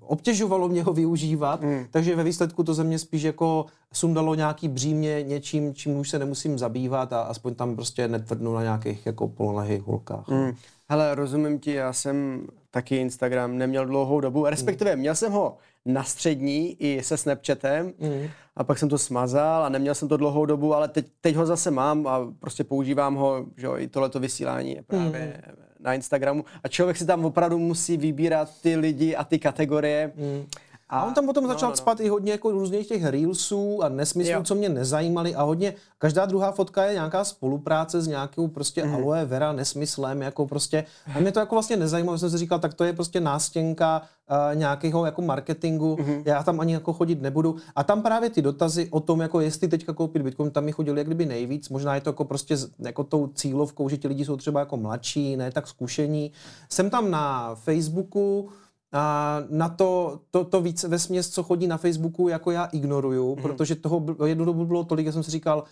obtěžovalo 0.00 0.68
mě 0.68 0.82
ho 0.82 0.92
využívat, 0.92 1.62
mm. 1.62 1.86
takže 1.90 2.16
ve 2.16 2.24
výsledku 2.24 2.64
to 2.64 2.74
ze 2.74 2.84
mě 2.84 2.98
spíš 2.98 3.22
jako 3.22 3.66
sundalo 3.92 4.34
nějaký 4.34 4.68
břímě 4.68 5.22
něčím, 5.22 5.74
čím 5.74 5.96
už 5.96 6.10
se 6.10 6.18
nemusím 6.18 6.58
zabývat 6.58 7.12
a 7.12 7.20
aspoň 7.20 7.54
tam 7.54 7.76
prostě 7.76 8.08
netvrdnu 8.08 8.54
na 8.54 8.62
nějakých 8.62 9.06
jako 9.06 9.28
polonahých 9.28 9.82
holkách. 9.82 10.28
Mm. 10.28 10.52
Hele, 10.88 11.14
rozumím 11.14 11.58
ti, 11.58 11.72
já 11.72 11.92
jsem 11.92 12.46
taky 12.70 12.96
Instagram 12.96 13.58
neměl 13.58 13.86
dlouhou 13.86 14.20
dobu, 14.20 14.46
respektive 14.46 14.96
měl 14.96 15.14
jsem 15.14 15.32
ho 15.32 15.56
na 15.86 16.04
střední 16.04 16.76
i 16.82 17.02
se 17.02 17.16
Snapchatem 17.16 17.92
mm. 17.98 18.28
a 18.56 18.64
pak 18.64 18.78
jsem 18.78 18.88
to 18.88 18.98
smazal 18.98 19.64
a 19.64 19.68
neměl 19.68 19.94
jsem 19.94 20.08
to 20.08 20.16
dlouhou 20.16 20.46
dobu, 20.46 20.74
ale 20.74 20.88
teď, 20.88 21.06
teď 21.20 21.36
ho 21.36 21.46
zase 21.46 21.70
mám 21.70 22.06
a 22.06 22.32
prostě 22.40 22.64
používám 22.64 23.14
ho, 23.14 23.46
že 23.56 23.66
jo, 23.66 23.76
i 23.78 23.88
tohleto 23.88 24.20
vysílání 24.20 24.74
je 24.74 24.82
právě 24.82 25.42
mm. 25.46 25.54
na 25.80 25.94
Instagramu 25.94 26.44
a 26.64 26.68
člověk 26.68 26.96
si 26.96 27.06
tam 27.06 27.24
opravdu 27.24 27.58
musí 27.58 27.96
vybírat 27.96 28.50
ty 28.62 28.76
lidi 28.76 29.16
a 29.16 29.24
ty 29.24 29.38
kategorie. 29.38 30.12
Mm 30.16 30.44
a 30.90 31.04
on 31.04 31.14
tam 31.14 31.26
potom 31.26 31.44
no, 31.44 31.48
začal 31.48 31.68
no, 31.68 31.72
no. 31.72 31.76
spat 31.76 32.00
i 32.00 32.08
hodně 32.08 32.32
jako 32.32 32.50
různých 32.50 32.88
těch 32.88 33.04
reelsů 33.04 33.82
a 33.82 33.88
nesmyslů, 33.88 34.32
jo. 34.32 34.42
co 34.42 34.54
mě 34.54 34.68
nezajímaly 34.68 35.34
a 35.34 35.42
hodně, 35.42 35.74
každá 35.98 36.26
druhá 36.26 36.52
fotka 36.52 36.84
je 36.84 36.92
nějaká 36.92 37.24
spolupráce 37.24 38.02
s 38.02 38.06
nějakou 38.06 38.48
prostě 38.48 38.84
mm. 38.84 38.94
aloe 38.94 39.24
vera 39.24 39.52
nesmyslem, 39.52 40.22
jako 40.22 40.46
prostě, 40.46 40.84
a 41.14 41.20
mě 41.20 41.32
to 41.32 41.40
jako 41.40 41.54
vlastně 41.54 41.76
nezajímalo, 41.76 42.18
jsem 42.18 42.30
si 42.30 42.38
říkal, 42.38 42.58
tak 42.58 42.74
to 42.74 42.84
je 42.84 42.92
prostě 42.92 43.20
nástěnka 43.20 44.02
uh, 44.30 44.58
nějakého 44.58 45.06
jako 45.06 45.22
marketingu, 45.22 45.96
mm. 46.00 46.22
já 46.24 46.42
tam 46.42 46.60
ani 46.60 46.72
jako 46.72 46.92
chodit 46.92 47.22
nebudu. 47.22 47.56
A 47.76 47.84
tam 47.84 48.02
právě 48.02 48.30
ty 48.30 48.42
dotazy 48.42 48.88
o 48.90 49.00
tom, 49.00 49.20
jako 49.20 49.40
jestli 49.40 49.68
teďka 49.68 49.92
koupit 49.92 50.22
Bitcoin, 50.22 50.50
tam 50.50 50.64
mi 50.64 50.72
chodili 50.72 51.00
jak 51.00 51.06
kdyby 51.06 51.26
nejvíc, 51.26 51.68
možná 51.68 51.94
je 51.94 52.00
to 52.00 52.10
jako 52.10 52.24
prostě 52.24 52.56
jako 52.78 53.04
tou 53.04 53.26
cílovkou, 53.26 53.88
že 53.88 53.96
ti 53.96 54.08
lidi 54.08 54.24
jsou 54.24 54.36
třeba 54.36 54.60
jako 54.60 54.76
mladší, 54.76 55.36
ne 55.36 55.52
tak 55.52 55.66
zkušení. 55.66 56.32
Jsem 56.68 56.90
tam 56.90 57.10
na 57.10 57.54
Facebooku, 57.54 58.48
a 58.92 59.36
na 59.50 59.68
to, 59.68 60.20
to, 60.30 60.44
to 60.44 60.60
víc 60.60 60.84
ve 60.84 60.98
směs, 60.98 61.30
co 61.30 61.42
chodí 61.42 61.66
na 61.66 61.76
Facebooku, 61.76 62.28
jako 62.28 62.50
já 62.50 62.64
ignoruju, 62.64 63.36
mm. 63.36 63.42
protože 63.42 63.74
toho 63.74 64.06
jednu 64.26 64.44
dobu 64.44 64.64
bylo 64.64 64.84
tolik, 64.84 65.06
že 65.06 65.12
jsem 65.12 65.22
si 65.22 65.30
říkal, 65.30 65.64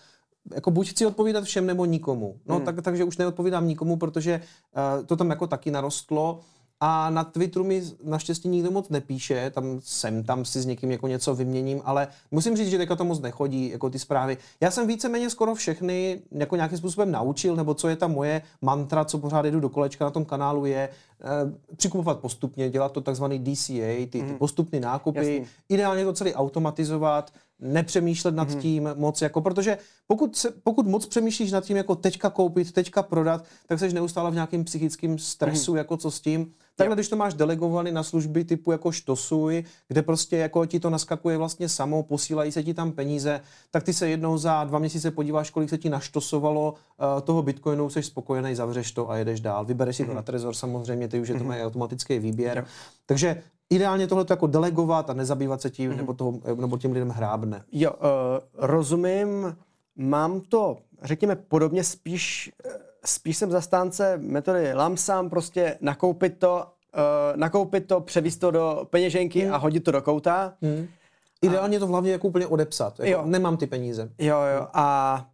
jako 0.55 0.71
buď 0.71 0.91
chci 0.91 1.07
odpovídat 1.07 1.45
všem 1.45 1.67
nebo 1.67 1.85
nikomu. 1.85 2.37
No, 2.47 2.59
mm. 2.59 2.65
tak, 2.65 2.83
takže 2.83 3.05
už 3.05 3.17
neodpovídám 3.17 3.69
nikomu, 3.69 3.97
protože 3.97 4.41
uh, 5.01 5.07
to 5.07 5.17
tam 5.17 5.31
jako 5.31 5.47
taky 5.47 5.71
narostlo. 5.71 6.41
A 6.81 7.11
na 7.11 7.25
Twitteru 7.25 7.65
mi 7.65 7.83
naštěstí 8.05 8.49
nikdo 8.49 8.71
moc 8.71 8.89
nepíše, 8.89 9.51
tam 9.51 9.81
jsem, 9.83 10.25
tam 10.25 10.45
si 10.45 10.61
s 10.61 10.67
někým 10.67 10.91
jako 10.91 11.09
něco 11.09 11.35
vyměním, 11.35 11.83
ale 11.85 12.09
musím 12.31 12.57
říct, 12.57 12.69
že 12.69 12.79
teďka 12.79 12.97
to 12.97 13.05
moc 13.05 13.21
nechodí, 13.21 13.71
jako 13.71 13.91
ty 13.91 13.99
zprávy. 13.99 14.39
Já 14.61 14.71
jsem 14.71 14.87
víceméně 14.87 15.31
skoro 15.31 15.55
všechny 15.55 16.23
jako 16.31 16.57
nějakým 16.57 16.79
způsobem 16.79 17.13
naučil, 17.13 17.57
nebo 17.57 17.75
co 17.75 17.89
je 17.89 17.97
ta 17.97 18.07
moje 18.09 18.43
mantra, 18.63 19.05
co 19.05 19.19
pořád 19.19 19.47
jdu 19.47 19.61
do 19.61 19.69
kolečka 19.69 20.05
na 20.05 20.11
tom 20.11 20.25
kanálu, 20.25 20.67
je 20.67 20.89
eh, 20.89 21.75
přikupovat 21.77 22.21
postupně, 22.21 22.71
dělat 22.71 22.93
to 22.93 23.01
takzvaný 23.01 23.39
DCA, 23.39 23.73
ty, 23.73 24.07
ty 24.07 24.23
mhm. 24.23 24.35
postupné 24.35 24.81
nákupy, 24.81 25.19
Jasný. 25.19 25.47
ideálně 25.69 26.05
to 26.05 26.13
celý 26.13 26.35
automatizovat, 26.35 27.33
nepřemýšlet 27.61 28.35
nad 28.35 28.49
mm-hmm. 28.49 28.61
tím 28.61 28.91
moc, 28.95 29.23
jako, 29.23 29.41
protože 29.41 29.79
pokud, 30.07 30.37
se, 30.37 30.51
pokud 30.63 30.87
moc 30.87 31.07
přemýšlíš 31.07 31.53
nad 31.53 31.65
tím, 31.65 31.77
jako 31.77 31.95
teďka 31.95 32.31
koupit, 32.31 32.73
teďka 32.73 33.03
prodat, 33.03 33.45
tak 33.67 33.79
jsi 33.79 33.93
neustále 33.93 34.31
v 34.31 34.35
nějakém 34.35 34.65
psychickém 34.65 35.19
stresu, 35.19 35.73
mm-hmm. 35.73 35.77
jako 35.77 35.97
co 35.97 36.11
s 36.11 36.21
tím. 36.21 36.53
Takhle, 36.77 36.97
když 36.97 37.09
to 37.09 37.17
máš 37.17 37.35
delegovaný 37.35 37.93
na 37.93 38.03
služby 38.03 38.45
typu 38.45 38.73
jako 38.73 38.93
štosuj, 38.93 39.65
kde 39.89 40.03
prostě 40.03 40.37
jako 40.37 40.67
ti 40.67 40.81
to 40.81 40.91
naskakuje 40.91 41.37
vlastně 41.37 41.69
samo, 41.69 42.03
posílají 42.03 42.53
se 42.53 42.63
ti 42.63 42.75
tam 42.75 42.93
peníze, 42.93 43.41
tak 43.71 43.83
ty 43.83 43.93
se 43.93 44.09
jednou 44.09 44.39
za 44.39 44.65
dva 44.65 44.79
měsíce 44.79 45.11
podíváš, 45.11 45.51
kolik 45.51 45.71
se 45.71 45.79
ti 45.79 45.89
naštosovalo 45.89 46.73
uh, 46.73 47.21
toho 47.21 47.43
bitcoinu, 47.43 47.91
jsi 47.91 48.03
spokojený, 48.03 48.55
zavřeš 48.55 48.93
to 48.93 49.11
a 49.11 49.17
jedeš 49.17 49.41
dál. 49.41 49.65
Vybereš 49.65 49.97
si 49.97 50.03
to 50.03 50.07
mhm. 50.07 50.17
na 50.17 50.23
Trezor 50.23 50.55
samozřejmě, 50.55 51.09
ty 51.09 51.21
už 51.21 51.29
je 51.29 51.35
to 51.35 51.41
mm-hmm. 51.41 51.47
mají 51.47 51.63
automatický 51.63 52.19
výběr. 52.19 52.67
Takže 53.07 53.43
ideálně 53.71 54.07
tohle 54.07 54.27
jako 54.31 54.47
delegovat 54.47 55.11
a 55.11 55.15
nezabývat 55.15 55.63
se 55.63 55.71
tím, 55.71 55.91
mm-hmm. 55.91 55.97
nebo, 55.97 56.15
toho, 56.15 56.41
nebo 56.55 56.79
tím 56.79 56.93
lidem 56.93 57.09
hrábne. 57.09 57.63
Jo, 57.73 57.93
uh, 57.93 58.07
rozumím. 58.55 59.57
Mám 59.97 60.41
to, 60.41 60.79
řekněme, 61.03 61.37
podobně 61.37 61.85
spíš, 61.85 62.53
eh, 62.65 62.71
spíš 63.05 63.37
jsem 63.37 63.51
zastánce 63.51 64.19
metody 64.23 64.75
lamsam, 64.75 65.31
prostě 65.31 65.79
nakoupit 65.81 66.39
to, 66.39 66.67
uh, 66.95 67.37
nakoupit 67.37 67.87
to, 67.87 68.01
převíst 68.01 68.41
to 68.41 68.51
do 68.51 68.87
peněženky 68.91 69.47
mm. 69.47 69.55
a 69.55 69.57
hodit 69.57 69.85
to 69.85 69.91
do 69.91 70.03
kouta. 70.03 70.55
Mm. 70.61 70.87
Ideálně 71.43 71.79
to 71.79 71.87
v 71.87 71.91
hlavě 71.91 72.13
jako 72.13 72.29
úplně 72.29 72.47
odepsat. 72.47 73.01
Jako 73.01 73.11
jo. 73.11 73.23
Nemám 73.27 73.57
ty 73.57 73.67
peníze. 73.67 74.11
Jo, 74.19 74.37
jo. 74.57 74.67
A 74.75 75.27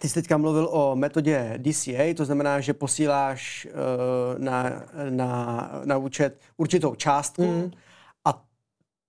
ty 0.00 0.08
jsi 0.08 0.14
teďka 0.14 0.36
mluvil 0.36 0.68
o 0.72 0.96
metodě 0.96 1.58
DCA, 1.58 2.14
to 2.16 2.24
znamená, 2.24 2.60
že 2.60 2.74
posíláš 2.74 3.66
uh, 3.70 4.42
na, 4.44 4.82
na, 5.10 5.70
na 5.84 5.96
účet 5.96 6.40
určitou 6.56 6.94
částku 6.94 7.46
mm. 7.46 7.70
a 8.24 8.42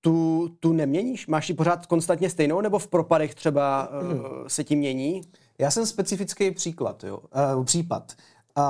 tu, 0.01 0.47
tu 0.59 0.73
neměníš? 0.73 1.27
Máš 1.27 1.49
ji 1.49 1.55
pořád 1.55 1.85
konstantně 1.85 2.29
stejnou, 2.29 2.61
nebo 2.61 2.79
v 2.79 2.87
propadech 2.87 3.35
třeba 3.35 3.89
uh, 4.01 4.13
mm. 4.13 4.19
se 4.47 4.63
ti 4.63 4.75
mění? 4.75 5.21
Já 5.59 5.71
jsem 5.71 5.85
specifický 5.85 6.51
příklad, 6.51 7.03
jo, 7.03 7.19
uh, 7.57 7.63
případ. 7.63 8.13
Uh, 8.57 8.63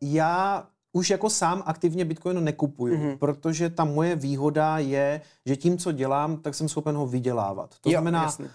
já 0.00 0.66
už 0.92 1.10
jako 1.10 1.30
sám 1.30 1.62
aktivně 1.66 2.04
Bitcoin 2.04 2.44
nekupuju, 2.44 2.96
mm-hmm. 2.96 3.18
protože 3.18 3.70
ta 3.70 3.84
moje 3.84 4.16
výhoda 4.16 4.78
je, 4.78 5.20
že 5.46 5.56
tím, 5.56 5.78
co 5.78 5.92
dělám, 5.92 6.36
tak 6.36 6.54
jsem 6.54 6.68
schopen 6.68 6.96
ho 6.96 7.06
vydělávat. 7.06 7.74
To 7.80 7.90
jo, 7.90 7.92
znamená, 7.92 8.22
jasný 8.22 8.48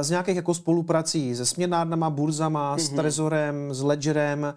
z 0.00 0.10
nějakých 0.10 0.36
jako 0.36 0.54
spoluprací 0.54 1.36
se 1.36 1.46
směnárnama, 1.46 2.10
burzama, 2.10 2.76
mm-hmm. 2.76 2.80
s 2.80 2.88
mhm. 2.88 2.96
Trezorem, 2.96 3.74
s 3.74 3.82
Ledgerem, 3.82 4.54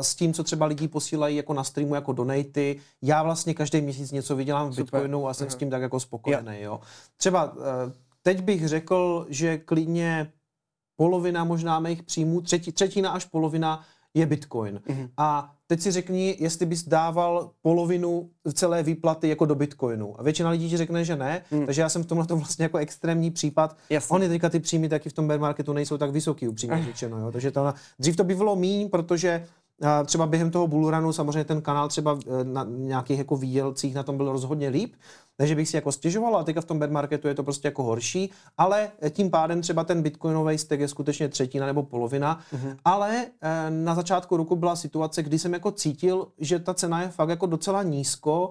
s 0.00 0.14
tím, 0.14 0.32
co 0.32 0.44
třeba 0.44 0.66
lidi 0.66 0.88
posílají 0.88 1.36
jako 1.36 1.54
na 1.54 1.64
streamu, 1.64 1.94
jako 1.94 2.12
donaty. 2.12 2.80
Já 3.02 3.22
vlastně 3.22 3.54
každý 3.54 3.80
měsíc 3.80 4.12
něco 4.12 4.36
vydělám 4.36 4.68
v 4.68 4.74
Super. 4.74 4.84
Bitcoinu 4.84 5.28
a 5.28 5.34
jsem 5.34 5.46
uh-huh. 5.46 5.50
s 5.50 5.54
tím 5.54 5.70
tak 5.70 5.82
jako 5.82 6.00
spokojený. 6.00 6.60
Jo. 6.60 6.80
Třeba 7.16 7.52
uh, 7.52 7.60
teď 8.22 8.40
bych 8.40 8.68
řekl, 8.68 9.26
že 9.28 9.58
klidně 9.58 10.32
polovina 10.96 11.44
možná 11.44 11.80
mých 11.80 12.02
příjmů, 12.02 12.40
třetí, 12.40 12.72
třetina 12.72 13.10
až 13.10 13.24
polovina 13.24 13.84
je 14.14 14.26
Bitcoin. 14.26 14.80
Mm-hmm. 14.88 15.08
A 15.16 15.52
teď 15.66 15.80
si 15.80 15.90
řekni, 15.90 16.36
jestli 16.38 16.66
bys 16.66 16.88
dával 16.88 17.50
polovinu 17.62 18.30
celé 18.54 18.82
výplaty 18.82 19.28
jako 19.28 19.46
do 19.46 19.54
Bitcoinu. 19.54 20.20
A 20.20 20.22
většina 20.22 20.50
lidí 20.50 20.70
ti 20.70 20.76
řekne, 20.76 21.04
že 21.04 21.16
ne, 21.16 21.42
mm. 21.50 21.66
takže 21.66 21.82
já 21.82 21.88
jsem 21.88 22.02
v 22.02 22.06
tomhle 22.06 22.26
vlastně 22.30 22.62
jako 22.62 22.78
extrémní 22.78 23.30
případ. 23.30 23.76
Jasně. 23.90 24.14
Ony 24.14 24.28
teďka 24.28 24.48
ty 24.48 24.60
příjmy 24.60 24.88
taky 24.88 25.08
v 25.10 25.12
tom 25.12 25.28
bear 25.28 25.40
marketu 25.40 25.72
nejsou 25.72 25.98
tak 25.98 26.10
vysoký, 26.10 26.48
upřímně 26.48 26.76
eh. 26.80 26.84
řečeno. 26.84 27.18
Jo. 27.18 27.32
Takže 27.32 27.50
to 27.50 27.74
dřív 27.98 28.16
to 28.16 28.24
bylo 28.24 28.56
míň, 28.56 28.88
protože 28.88 29.46
třeba 30.04 30.26
během 30.26 30.50
toho 30.50 30.66
bullrunu 30.66 31.12
samozřejmě 31.12 31.44
ten 31.44 31.62
kanál 31.62 31.88
třeba 31.88 32.18
e, 32.40 32.44
na 32.44 32.66
nějakých 32.68 33.18
jako 33.18 33.36
výdělcích 33.36 33.94
na 33.94 34.02
tom 34.02 34.16
byl 34.16 34.32
rozhodně 34.32 34.68
líp, 34.68 34.94
takže 35.36 35.54
bych 35.54 35.68
si 35.68 35.76
jako 35.76 35.92
stěžoval 35.92 36.36
a 36.36 36.44
teďka 36.44 36.60
v 36.60 36.64
tom 36.64 36.78
bear 36.78 36.90
marketu 36.90 37.28
je 37.28 37.34
to 37.34 37.42
prostě 37.42 37.68
jako 37.68 37.82
horší, 37.82 38.30
ale 38.58 38.88
tím 39.10 39.30
pádem 39.30 39.62
třeba 39.62 39.84
ten 39.84 40.02
bitcoinový 40.02 40.58
stek 40.58 40.80
je 40.80 40.88
skutečně 40.88 41.28
třetina 41.28 41.66
nebo 41.66 41.82
polovina, 41.82 42.40
mm-hmm. 42.54 42.76
ale 42.84 43.26
e, 43.40 43.70
na 43.70 43.94
začátku 43.94 44.36
roku 44.36 44.56
byla 44.56 44.76
situace, 44.76 45.22
kdy 45.22 45.38
jsem 45.38 45.52
jako 45.52 45.70
cítil, 45.70 46.26
že 46.38 46.58
ta 46.58 46.74
cena 46.74 47.02
je 47.02 47.08
fakt 47.08 47.28
jako 47.28 47.46
docela 47.46 47.82
nízko, 47.82 48.50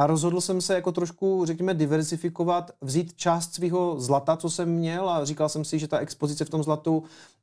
a 0.00 0.06
rozhodl 0.06 0.40
jsem 0.40 0.60
se 0.60 0.74
jako 0.74 0.92
trošku, 0.92 1.44
řekněme, 1.46 1.74
diversifikovat, 1.74 2.70
vzít 2.80 3.12
část 3.16 3.54
svého 3.54 4.00
zlata, 4.00 4.36
co 4.36 4.50
jsem 4.50 4.68
měl 4.68 5.10
a 5.10 5.24
říkal 5.24 5.48
jsem 5.48 5.64
si, 5.64 5.78
že 5.78 5.88
ta 5.88 5.98
expozice 5.98 6.44
v 6.44 6.50
tom 6.50 6.62
zlatu, 6.62 7.02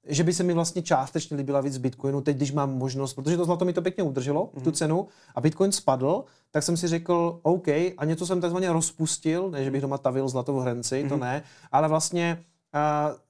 že 0.09 0.23
by 0.23 0.33
se 0.33 0.43
mi 0.43 0.53
vlastně 0.53 0.81
částečně 0.81 1.37
líbila 1.37 1.61
víc 1.61 1.77
Bitcoinu, 1.77 2.21
teď 2.21 2.37
když 2.37 2.51
mám 2.51 2.77
možnost, 2.77 3.13
protože 3.13 3.37
to 3.37 3.45
zlato 3.45 3.65
mi 3.65 3.73
to 3.73 3.81
pěkně 3.81 4.03
udrželo, 4.03 4.45
mm-hmm. 4.45 4.63
tu 4.63 4.71
cenu, 4.71 5.07
a 5.35 5.41
Bitcoin 5.41 5.71
spadl, 5.71 6.23
tak 6.51 6.63
jsem 6.63 6.77
si 6.77 6.87
řekl, 6.87 7.39
OK, 7.43 7.67
a 7.67 8.05
něco 8.05 8.25
jsem 8.25 8.41
takzvaně 8.41 8.73
rozpustil, 8.73 9.51
ne, 9.51 9.63
že 9.63 9.71
bych 9.71 9.81
doma 9.81 9.97
tavil 9.97 10.29
zlato 10.29 10.53
v 10.53 10.61
hrnci, 10.61 11.03
mm-hmm. 11.03 11.09
to 11.09 11.15
mhm. 11.15 11.23
ne, 11.23 11.43
ale 11.71 11.87
vlastně 11.87 12.43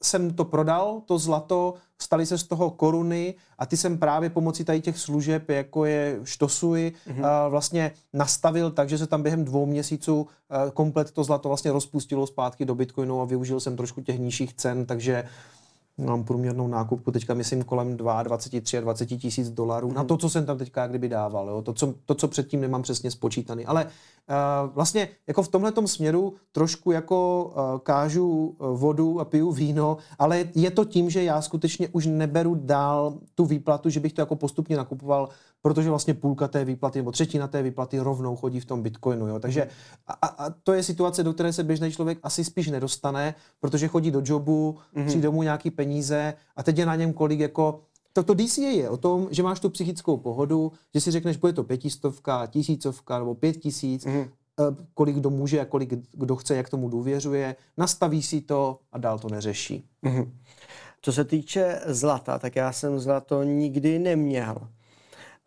jsem 0.02 0.34
to 0.34 0.46
prodal, 0.46 1.02
to 1.06 1.20
zlato, 1.20 1.74
staly 2.02 2.26
se 2.26 2.38
z 2.38 2.44
toho 2.44 2.72
koruny 2.72 3.36
a 3.58 3.66
ty 3.66 3.78
jsem 3.78 3.98
právě 3.98 4.30
pomocí 4.30 4.64
tady 4.64 4.82
těch 4.82 4.98
služeb, 4.98 5.50
jako 5.50 5.86
je 5.86 6.20
Štosuj, 6.24 6.92
mm-hmm. 7.08 7.50
vlastně 7.50 7.92
nastavil 8.14 8.72
tak, 8.72 8.90
že 8.90 8.98
se 8.98 9.08
tam 9.08 9.24
během 9.24 9.46
dvou 9.46 9.66
měsíců 9.66 10.28
komplet 10.74 11.12
to 11.12 11.24
zlato 11.24 11.50
vlastně 11.50 11.72
rozpustilo 11.72 12.28
zpátky 12.28 12.66
do 12.66 12.76
Bitcoinu 12.76 13.22
a 13.22 13.26
využil 13.26 13.60
jsem 13.60 13.78
trošku 13.78 14.02
těch 14.02 14.20
nižších 14.20 14.54
cen, 14.54 14.86
takže 14.86 15.24
mám 15.98 16.24
průměrnou 16.24 16.68
nákupku 16.68 17.12
teďka 17.12 17.34
myslím 17.34 17.64
kolem 17.64 17.98
22, 17.98 18.24
23 18.24 18.78
a 18.78 18.82
20 18.82 19.06
tisíc 19.06 19.50
dolarů 19.50 19.92
na 19.92 20.04
to, 20.04 20.18
co 20.18 20.30
jsem 20.30 20.46
tam 20.46 20.58
teďka 20.58 20.88
kdyby 20.88 21.10
dával. 21.10 21.50
Jo? 21.50 21.62
To, 21.62 21.74
co, 21.74 21.94
to, 22.06 22.16
co 22.16 22.28
předtím 22.28 22.62
nemám 22.62 22.82
přesně 22.82 23.12
spočítaný. 23.12 23.66
Ale 23.66 23.86
uh, 23.86 24.74
vlastně 24.74 25.10
jako 25.28 25.44
v 25.44 25.48
tomhle 25.48 25.74
směru 25.86 26.34
trošku 26.52 26.92
jako 26.92 27.46
uh, 27.46 27.80
kážu 27.80 28.56
uh, 28.60 28.80
vodu 28.80 29.20
a 29.20 29.26
piju 29.26 29.52
víno, 29.52 29.98
ale 30.20 30.46
je 30.56 30.72
to 30.72 30.86
tím, 30.86 31.10
že 31.10 31.24
já 31.24 31.42
skutečně 31.42 31.90
už 31.92 32.06
neberu 32.06 32.56
dál 32.56 33.18
tu 33.36 33.46
výplatu, 33.46 33.90
že 33.90 34.00
bych 34.00 34.14
to 34.14 34.22
jako 34.22 34.36
postupně 34.36 34.78
nakupoval 34.78 35.30
protože 35.62 35.90
vlastně 35.90 36.14
půlka 36.14 36.48
té 36.48 36.66
výplaty 36.66 37.00
nebo 37.00 37.12
třetina 37.12 37.48
té 37.48 37.64
výplaty 37.64 38.00
rovnou 38.00 38.36
chodí 38.36 38.60
v 38.60 38.66
tom 38.66 38.82
bitcoinu. 38.82 39.28
Jo? 39.28 39.40
Takže 39.40 39.68
a, 40.08 40.28
a 40.28 40.50
to 40.50 40.74
je 40.74 40.84
situace, 40.84 41.24
do 41.24 41.34
které 41.34 41.54
se 41.54 41.64
běžný 41.64 41.92
člověk 41.92 42.20
asi 42.24 42.44
spíš 42.44 42.68
nedostane, 42.68 43.36
protože 43.60 43.88
chodí 43.88 44.12
do 44.12 44.22
jobu, 44.26 44.78
mm-hmm. 44.96 45.06
přijde 45.06 45.28
domů 45.28 45.44
nějaký 45.44 45.72
peníze 45.72 45.87
a 46.56 46.64
teď 46.64 46.78
je 46.78 46.86
na 46.86 46.96
něm 46.96 47.14
kolik 47.14 47.40
jako 47.40 47.80
tak 48.18 48.26
to 48.26 48.34
DCA 48.34 48.62
je 48.62 48.90
o 48.90 48.98
tom, 48.98 49.28
že 49.32 49.44
máš 49.44 49.60
tu 49.60 49.70
psychickou 49.70 50.18
pohodu, 50.18 50.72
že 50.94 51.02
si 51.02 51.12
řekneš, 51.12 51.38
bude 51.38 51.54
to 51.54 51.64
pětistovka, 51.64 52.46
tisícovka 52.46 53.20
nebo 53.20 53.36
pět 53.36 53.58
tisíc, 53.58 54.06
mm-hmm. 54.06 54.28
kolik 54.94 55.16
kdo 55.16 55.30
může 55.30 55.60
a 55.60 55.66
kolik 55.66 55.94
kdo 56.12 56.36
chce, 56.36 56.56
jak 56.56 56.70
tomu 56.70 56.90
důvěřuje, 56.90 57.56
nastaví 57.78 58.24
si 58.24 58.42
to 58.42 58.80
a 58.92 58.98
dál 58.98 59.20
to 59.20 59.30
neřeší. 59.30 59.86
Mm-hmm. 60.04 60.30
Co 61.02 61.14
se 61.14 61.24
týče 61.24 61.82
zlata, 61.86 62.40
tak 62.40 62.56
já 62.56 62.72
jsem 62.72 63.00
zlato 63.00 63.44
nikdy 63.44 64.00
neměl. 64.00 64.56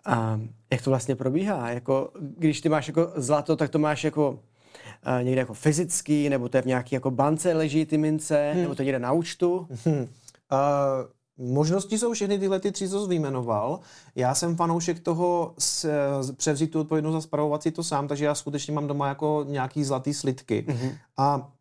A 0.05 0.41
jak 0.71 0.83
to 0.83 0.91
vlastně 0.91 1.17
probíhá? 1.17 1.71
Jako, 1.71 2.11
když 2.21 2.61
ty 2.61 2.69
máš 2.69 2.89
jako 2.89 3.13
zlato, 3.17 3.57
tak 3.57 3.71
to 3.71 3.79
máš 3.79 4.05
jako 4.05 4.31
uh, 4.31 5.25
někde 5.25 5.41
jako 5.41 5.55
fyzický, 5.55 6.29
nebo 6.29 6.49
to 6.49 6.57
je 6.57 6.63
v 6.63 6.67
nějaké 6.67 6.97
jako 6.97 7.11
bance 7.11 7.53
leží 7.53 7.87
ty 7.87 7.99
mince, 7.99 8.51
hmm. 8.53 8.63
nebo 8.63 8.75
to 8.75 8.83
někde 8.83 8.99
na 8.99 9.13
účtu? 9.13 9.67
Hmm. 9.85 10.09
Uh, 10.53 11.11
Možnosti 11.43 11.99
jsou 11.99 12.13
všechny 12.13 12.39
tyhle 12.39 12.61
ty 12.61 12.73
tři, 12.73 12.89
co 12.89 13.03
jsi 13.03 13.09
vyjmenoval. 13.09 13.81
Já 14.15 14.35
jsem 14.35 14.57
fanoušek 14.57 15.01
toho 15.01 15.55
s, 15.59 15.89
převzít 16.33 16.71
tu 16.71 16.81
odpovědnost 16.81 17.15
za 17.15 17.21
spravovat 17.21 17.63
si 17.63 17.71
to 17.71 17.85
sám, 17.85 18.09
takže 18.09 18.25
já 18.25 18.35
skutečně 18.35 18.75
mám 18.75 18.87
doma 18.87 19.09
jako 19.09 19.45
nějaký 19.49 19.85
zlatý 19.85 20.15
slitky. 20.15 20.67
Mm-hmm. 20.69 20.97
A 21.17 21.53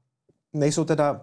nejsou 0.53 0.83
teda 0.83 1.21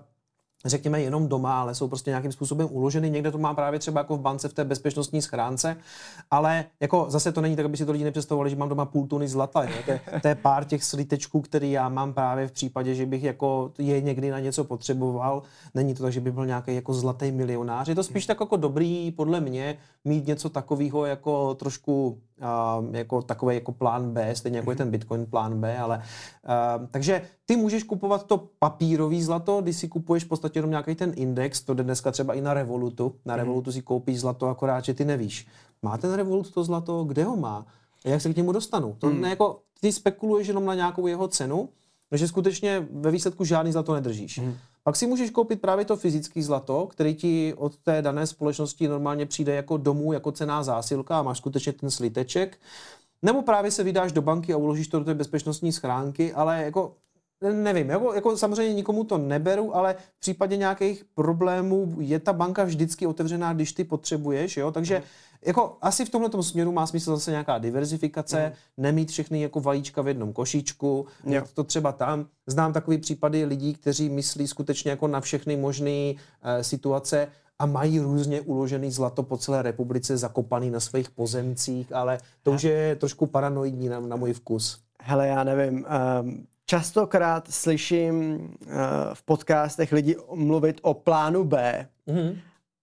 řekněme, 0.69 1.01
jenom 1.01 1.29
doma, 1.29 1.61
ale 1.61 1.75
jsou 1.75 1.89
prostě 1.89 2.11
nějakým 2.11 2.33
způsobem 2.33 2.69
uloženy. 2.71 3.11
Někde 3.11 3.31
to 3.31 3.39
má 3.39 3.55
právě 3.55 3.79
třeba 3.79 4.01
jako 4.01 4.17
v 4.17 4.21
bance 4.21 4.49
v 4.49 4.55
té 4.55 4.65
bezpečnostní 4.65 5.23
schránce, 5.23 5.77
ale 6.31 6.65
jako 6.81 7.07
zase 7.09 7.33
to 7.33 7.41
není 7.41 7.57
tak, 7.57 7.65
aby 7.65 7.77
si 7.77 7.87
to 7.87 7.93
lidi 7.93 8.05
nepředstavovali, 8.05 8.51
že 8.51 8.57
mám 8.57 8.69
doma 8.69 8.85
půl 8.85 9.07
tuny 9.07 9.29
zlata. 9.29 9.63
Je. 9.63 9.71
To, 9.85 9.91
je, 9.91 10.01
to 10.23 10.29
je 10.29 10.35
pár 10.35 10.65
těch 10.65 10.85
slitečků, 10.85 11.41
který 11.41 11.71
já 11.73 11.89
mám 11.89 12.13
právě 12.13 12.49
v 12.49 12.53
případě, 12.53 12.95
že 12.95 13.07
bych 13.07 13.23
jako 13.23 13.73
je 13.79 14.01
někdy 14.01 14.31
na 14.31 14.41
něco 14.41 14.65
potřeboval. 14.65 15.43
Není 15.75 15.95
to 15.95 16.03
tak, 16.03 16.13
že 16.13 16.21
by 16.21 16.33
byl 16.33 16.47
nějaký 16.47 16.75
jako 16.75 16.95
zlatý 16.95 17.33
milionář. 17.33 17.89
Je 17.89 17.95
to 17.95 18.03
spíš 18.03 18.27
tak 18.27 18.41
jako 18.41 18.57
dobrý, 18.57 19.11
podle 19.11 19.41
mě, 19.41 19.79
mít 20.05 20.27
něco 20.27 20.49
takového 20.51 21.07
jako 21.07 21.55
trošku 21.55 22.19
uh, 22.41 22.95
jako 22.95 23.23
takový 23.23 23.55
jako 23.55 23.73
plán 23.73 24.11
B, 24.11 24.35
stejně 24.35 24.59
jako 24.59 24.71
je 24.71 24.77
ten 24.77 24.91
Bitcoin 24.91 25.27
plán 25.27 25.61
B, 25.61 25.79
ale 25.79 25.97
uh, 25.99 26.87
takže 26.91 27.23
ty 27.47 27.57
můžeš 27.57 27.83
kupovat 27.83 28.27
to 28.27 28.49
papírový 28.59 29.23
zlato, 29.23 29.63
když 29.63 29.77
si 29.77 29.89
kupuješ 29.89 30.25
v 30.25 30.29
podstatě 30.29 30.59
jenom 30.59 30.71
nějaký 30.71 30.95
ten 30.95 31.13
index, 31.17 31.63
to 31.63 31.75
jde 31.75 31.83
dneska 31.83 32.11
třeba 32.13 32.35
i 32.35 32.41
na 32.41 32.55
Revolutu, 32.55 33.15
na 33.25 33.35
mhm. 33.35 33.41
Revolutu 33.41 33.73
si 33.73 33.83
koupíš 33.83 34.21
zlato, 34.21 34.47
akorát, 34.47 34.85
že 34.85 34.95
ty 34.95 35.05
nevíš. 35.05 35.47
Má 35.83 35.99
ten 35.99 36.13
Revolut 36.13 36.51
to 36.51 36.65
zlato, 36.65 37.05
kde 37.05 37.25
ho 37.25 37.37
má? 37.37 37.67
A 38.05 38.09
jak 38.09 38.21
se 38.21 38.33
k 38.33 38.37
němu 38.37 38.53
dostanu? 38.53 38.97
To 38.99 39.07
mm. 39.07 39.21
ne 39.21 39.31
jako, 39.31 39.61
ty 39.81 39.93
spekuluješ 39.93 40.49
jenom 40.49 40.67
na 40.67 40.75
nějakou 40.75 41.07
jeho 41.07 41.29
cenu, 41.29 41.69
že 42.13 42.29
skutečně 42.29 42.87
ve 42.91 43.11
výsledku 43.11 43.45
žádný 43.45 43.73
zlato 43.73 43.95
nedržíš. 43.95 44.39
Mm. 44.39 44.55
Pak 44.83 44.97
si 44.97 45.07
můžeš 45.07 45.31
koupit 45.31 45.61
právě 45.61 45.85
to 45.85 45.97
fyzické 45.97 46.43
zlato, 46.43 46.87
který 46.87 47.15
ti 47.15 47.55
od 47.57 47.77
té 47.77 48.03
dané 48.03 48.27
společnosti 48.27 48.89
normálně 48.89 49.27
přijde 49.27 49.55
jako 49.55 49.77
domů, 49.77 50.13
jako 50.13 50.33
cená 50.33 50.63
zásilka 50.63 51.19
a 51.19 51.23
máš 51.23 51.39
skutečně 51.39 51.73
ten 51.73 51.91
sliteček. 51.91 52.59
Nebo 53.23 53.43
právě 53.43 53.71
se 53.71 53.85
vydáš 53.85 54.13
do 54.13 54.23
banky 54.23 54.53
a 54.53 54.57
uložíš 54.57 54.89
to 54.89 54.99
do 54.99 55.05
té 55.05 55.15
bezpečnostní 55.15 55.73
schránky, 55.73 56.33
ale 56.33 56.63
jako 56.65 56.95
nevím, 57.41 57.91
jako, 57.91 58.15
jako 58.15 58.37
samozřejmě 58.37 58.75
nikomu 58.75 59.05
to 59.05 59.19
neberu, 59.19 59.77
ale 59.77 59.95
v 60.17 60.21
případě 60.21 60.57
nějakých 60.57 61.05
problémů 61.15 61.97
je 61.99 62.19
ta 62.19 62.33
banka 62.33 62.65
vždycky 62.65 63.07
otevřená, 63.07 63.53
když 63.53 63.73
ty 63.73 63.85
potřebuješ, 63.85 64.57
jo, 64.57 64.71
takže 64.71 64.97
mm. 64.97 65.03
jako 65.47 65.77
asi 65.83 66.05
v 66.05 66.11
tomhle 66.11 66.43
směru 66.43 66.73
má 66.73 66.87
smysl 66.87 67.17
zase 67.17 67.31
nějaká 67.31 67.59
diverzifikace, 67.59 68.47
mm. 68.47 68.83
nemít 68.83 69.11
všechny 69.11 69.41
jako 69.41 69.61
vajíčka 69.61 70.03
v 70.03 70.09
jednom 70.09 70.33
košíčku, 70.33 71.07
mít 71.25 71.53
to 71.55 71.65
třeba 71.65 71.93
tam. 71.93 72.27
Znám 72.47 72.73
takový 72.73 72.99
případy 72.99 73.45
lidí, 73.45 73.75
kteří 73.75 74.09
myslí 74.09 74.49
skutečně 74.49 74.91
jako 74.91 75.09
na 75.09 75.21
všechny 75.21 75.57
možné 75.57 76.13
uh, 76.13 76.19
situace, 76.61 77.29
a 77.59 77.67
mají 77.67 78.01
různě 78.01 78.41
uložený 78.41 78.91
zlato 78.91 79.23
po 79.23 79.37
celé 79.37 79.63
republice 79.63 80.17
zakopaný 80.17 80.71
na 80.71 80.81
svých 80.81 81.11
pozemcích, 81.11 81.93
ale 81.93 82.19
to 82.43 82.53
už 82.53 82.63
je 82.63 82.97
trošku 82.97 83.27
paranoidní 83.27 83.89
na, 83.89 84.01
na 84.01 84.17
můj 84.17 84.33
vkus. 84.33 84.79
Hele, 85.03 85.29
já 85.29 85.45
nevím, 85.45 85.87
um, 86.23 86.47
častokrát 86.67 87.49
slyším 87.51 88.37
uh, 88.37 88.73
v 89.15 89.23
podcastech 89.23 89.93
lidi 89.93 90.17
mluvit 90.35 90.79
o 90.83 90.95
plánu 90.95 91.45
B. 91.45 91.87
Mm-hmm. 92.09 92.39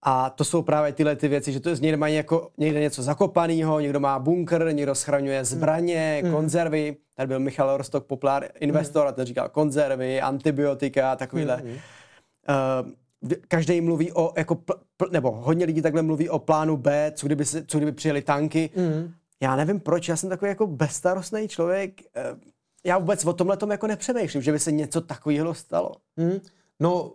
A 0.06 0.30
to 0.30 0.44
jsou 0.44 0.62
právě 0.62 0.92
tyhle 0.92 1.16
ty 1.16 1.28
věci, 1.28 1.52
že 1.52 1.60
to 1.60 1.68
je 1.68 1.76
někde 1.80 1.96
mají 1.96 2.16
jako 2.16 2.50
někde 2.58 2.80
něco 2.80 3.02
zakopaného, 3.02 3.80
někdo 3.80 4.00
má 4.00 4.18
bunkr, 4.18 4.72
někdo 4.72 4.94
schraňuje 4.94 5.44
zbraně, 5.44 6.22
mm. 6.24 6.32
konzervy. 6.32 6.96
Tady 7.14 7.26
byl 7.26 7.40
Michal 7.40 7.76
Rostok, 7.76 8.06
populár 8.06 8.48
investor, 8.60 9.02
mm. 9.02 9.08
a 9.08 9.12
ten 9.12 9.26
říkal 9.26 9.48
konzervy, 9.48 10.20
antibiotika, 10.20 11.16
takovýhle. 11.16 11.62
Mm. 11.64 11.70
Uh, 11.70 13.36
každý 13.48 13.80
mluví 13.80 14.12
o, 14.12 14.32
jako, 14.36 14.54
pl, 14.54 14.72
pl, 14.96 15.08
nebo 15.12 15.30
hodně 15.30 15.64
lidí 15.66 15.82
takhle 15.82 16.02
mluví 16.02 16.28
o 16.28 16.38
plánu 16.38 16.76
B, 16.76 17.12
co 17.14 17.26
kdyby, 17.26 17.44
se, 17.44 17.64
co 17.66 17.78
kdyby 17.78 17.92
přijeli 17.92 18.22
tanky. 18.22 18.70
Mm. 18.76 19.12
Já 19.42 19.56
nevím 19.56 19.80
proč, 19.80 20.08
já 20.08 20.16
jsem 20.16 20.30
takový 20.30 20.48
jako 20.48 20.66
bezstarostný 20.66 21.48
člověk. 21.48 22.00
Uh, 22.32 22.38
já 22.84 22.98
vůbec 22.98 23.24
o 23.24 23.32
tomhle 23.32 23.56
tom 23.56 23.70
jako 23.70 23.86
nepřemýšlím, 23.86 24.42
že 24.42 24.52
by 24.52 24.58
se 24.58 24.72
něco 24.72 25.00
takového 25.00 25.54
stalo. 25.54 25.92
Hmm. 26.16 26.38
No, 26.80 27.12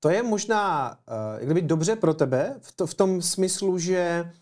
to 0.00 0.08
je 0.10 0.22
možná 0.22 0.90
uh, 0.90 1.44
kdyby 1.44 1.62
dobře 1.62 1.96
pro 1.96 2.14
tebe 2.14 2.54
v, 2.60 2.72
to, 2.72 2.86
v 2.86 2.94
tom 2.94 3.22
smyslu, 3.22 3.78
že 3.78 4.32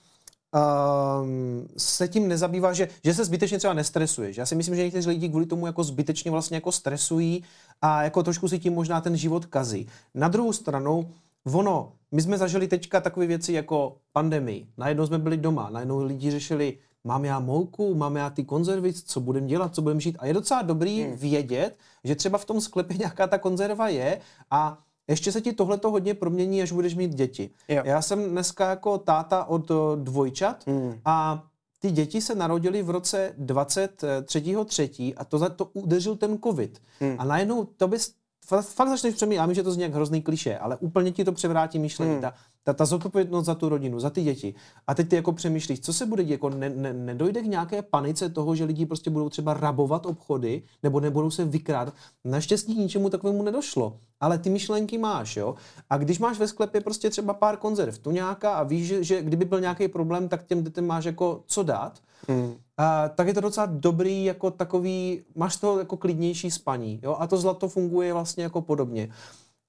um, 1.23 1.69
se 1.77 2.09
tím 2.09 2.29
nezabývá, 2.29 2.73
že, 2.73 2.89
že 3.05 3.15
se 3.15 3.25
zbytečně 3.25 3.59
třeba 3.59 3.75
nestresuješ. 3.75 4.37
Já 4.37 4.47
si 4.47 4.55
myslím, 4.55 4.77
že 4.77 4.83
někteří 4.83 5.09
lidi 5.09 5.29
kvůli 5.29 5.47
tomu 5.47 5.67
jako 5.67 5.85
zbytečně 5.85 6.31
vlastně 6.31 6.57
jako 6.57 6.73
stresují 6.73 7.45
a 7.83 8.03
jako 8.03 8.23
trošku 8.23 8.49
si 8.49 8.59
tím 8.59 8.75
možná 8.75 9.01
ten 9.01 9.17
život 9.17 9.47
kazí. 9.47 9.89
Na 10.15 10.29
druhou 10.29 10.53
stranu, 10.53 11.11
ono, 11.53 11.93
my 12.13 12.23
jsme 12.23 12.39
zažili 12.39 12.69
teďka 12.69 13.01
takové 13.01 13.27
věci 13.27 13.53
jako 13.53 13.97
pandemii. 14.13 14.67
Najednou 14.77 15.07
jsme 15.07 15.19
byli 15.19 15.37
doma, 15.37 15.71
najednou 15.71 16.05
lidi 16.05 16.31
řešili 16.31 16.79
mám 17.05 17.25
já 17.25 17.41
mouku, 17.41 17.95
mám 17.95 18.17
já 18.17 18.31
ty 18.31 18.45
konzervy, 18.45 18.93
co 18.93 19.21
budem 19.21 19.47
dělat, 19.47 19.75
co 19.75 19.83
budem 19.83 20.01
žít. 20.01 20.17
A 20.19 20.27
je 20.27 20.35
docela 20.35 20.63
dobrý 20.63 21.03
hmm. 21.03 21.17
vědět, 21.17 21.77
že 22.05 22.15
třeba 22.15 22.39
v 22.39 22.45
tom 22.45 22.61
sklepě 22.61 22.97
nějaká 22.97 23.27
ta 23.27 23.39
konzerva 23.39 23.89
je 23.89 24.21
a 24.51 24.79
ještě 25.09 25.33
se 25.33 25.41
ti 25.41 25.53
tohle 25.53 25.79
to 25.79 25.91
hodně 25.91 26.15
promění, 26.15 26.63
až 26.63 26.73
budeš 26.73 26.95
mít 26.95 27.15
děti. 27.15 27.51
Jo. 27.69 27.83
Já 27.85 28.03
jsem 28.03 28.31
dneska 28.31 28.71
jako 28.71 28.99
táta 28.99 29.45
od 29.45 29.71
dvojčat 29.97 30.67
hmm. 30.67 31.01
a 31.05 31.45
ty 31.81 31.91
děti 31.91 32.21
se 32.21 32.35
narodily 32.35 32.83
v 32.83 32.91
roce 32.91 33.35
23.3. 33.39 35.15
a 35.17 35.25
to, 35.25 35.51
to 35.51 35.65
udeřil 35.65 36.17
ten 36.17 36.39
covid. 36.39 36.81
Hmm. 37.01 37.17
A 37.19 37.25
najednou 37.25 37.65
to 37.65 37.89
bys 37.89 38.15
fakt 38.49 38.89
začneš 38.89 39.15
přemýšlet, 39.15 39.37
já 39.37 39.47
vím, 39.47 39.55
že 39.55 39.63
to 39.63 39.73
zní 39.73 39.83
jak 39.83 39.95
hrozný 39.95 40.23
kliše, 40.23 40.59
ale 40.59 40.77
úplně 40.77 41.13
ti 41.13 41.25
to 41.25 41.33
převrátí 41.33 41.79
myšlení. 41.79 42.13
Hmm. 42.13 42.21
Ta, 42.21 42.35
ta, 42.65 42.73
ta 42.73 42.85
zodpovědnost 42.85 43.47
za 43.47 43.55
tu 43.55 43.69
rodinu, 43.69 44.01
za 44.01 44.11
ty 44.11 44.23
děti. 44.23 44.55
A 44.87 44.95
teď 44.95 45.09
ty 45.09 45.17
jako 45.17 45.33
přemýšlíš, 45.33 45.81
co 45.81 45.93
se 45.93 46.07
bude 46.07 46.25
dít, 46.25 46.31
jako 46.31 46.51
ne, 46.51 46.71
ne, 46.71 46.93
nedojde 46.93 47.43
k 47.43 47.47
nějaké 47.47 47.83
panice 47.83 48.29
toho, 48.29 48.55
že 48.55 48.65
lidi 48.65 48.87
prostě 48.87 49.11
budou 49.11 49.29
třeba 49.29 49.55
rabovat 49.55 50.07
obchody, 50.07 50.63
nebo 50.83 51.01
nebudou 51.01 51.31
se 51.31 51.45
vykrádat. 51.45 51.95
Naštěstí 52.25 52.75
k 52.75 52.79
ničemu 52.79 53.11
takovému 53.11 53.43
nedošlo. 53.43 53.99
Ale 54.21 54.39
ty 54.39 54.51
myšlenky 54.51 54.99
máš, 54.99 55.37
jo. 55.37 55.55
A 55.91 55.97
když 55.97 56.19
máš 56.19 56.39
ve 56.39 56.49
sklepě 56.49 56.81
prostě 56.81 57.11
třeba 57.11 57.35
pár 57.35 57.57
konzerv, 57.57 57.99
tu 57.99 58.11
nějaká 58.11 58.55
a 58.55 58.63
víš, 58.63 58.87
že, 58.87 59.05
že 59.05 59.23
kdyby 59.23 59.45
byl 59.45 59.61
nějaký 59.61 59.89
problém, 59.89 60.29
tak 60.29 60.47
těm 60.47 60.65
dětem 60.65 60.87
máš 60.87 61.05
jako 61.05 61.43
co 61.47 61.63
dát, 61.63 62.01
hmm. 62.29 62.55
a, 62.77 63.09
tak 63.09 63.27
je 63.27 63.35
to 63.35 63.41
docela 63.41 63.67
dobrý 63.67 64.25
jako 64.25 64.51
takový, 64.51 65.23
máš 65.35 65.57
to 65.57 65.79
jako 65.79 65.97
klidnější 65.97 66.51
spaní, 66.51 67.01
jo. 67.03 67.17
A 67.19 67.27
to 67.27 67.37
zlato 67.37 67.69
funguje 67.69 68.13
vlastně 68.13 68.43
jako 68.43 68.63
podobně. 68.63 69.09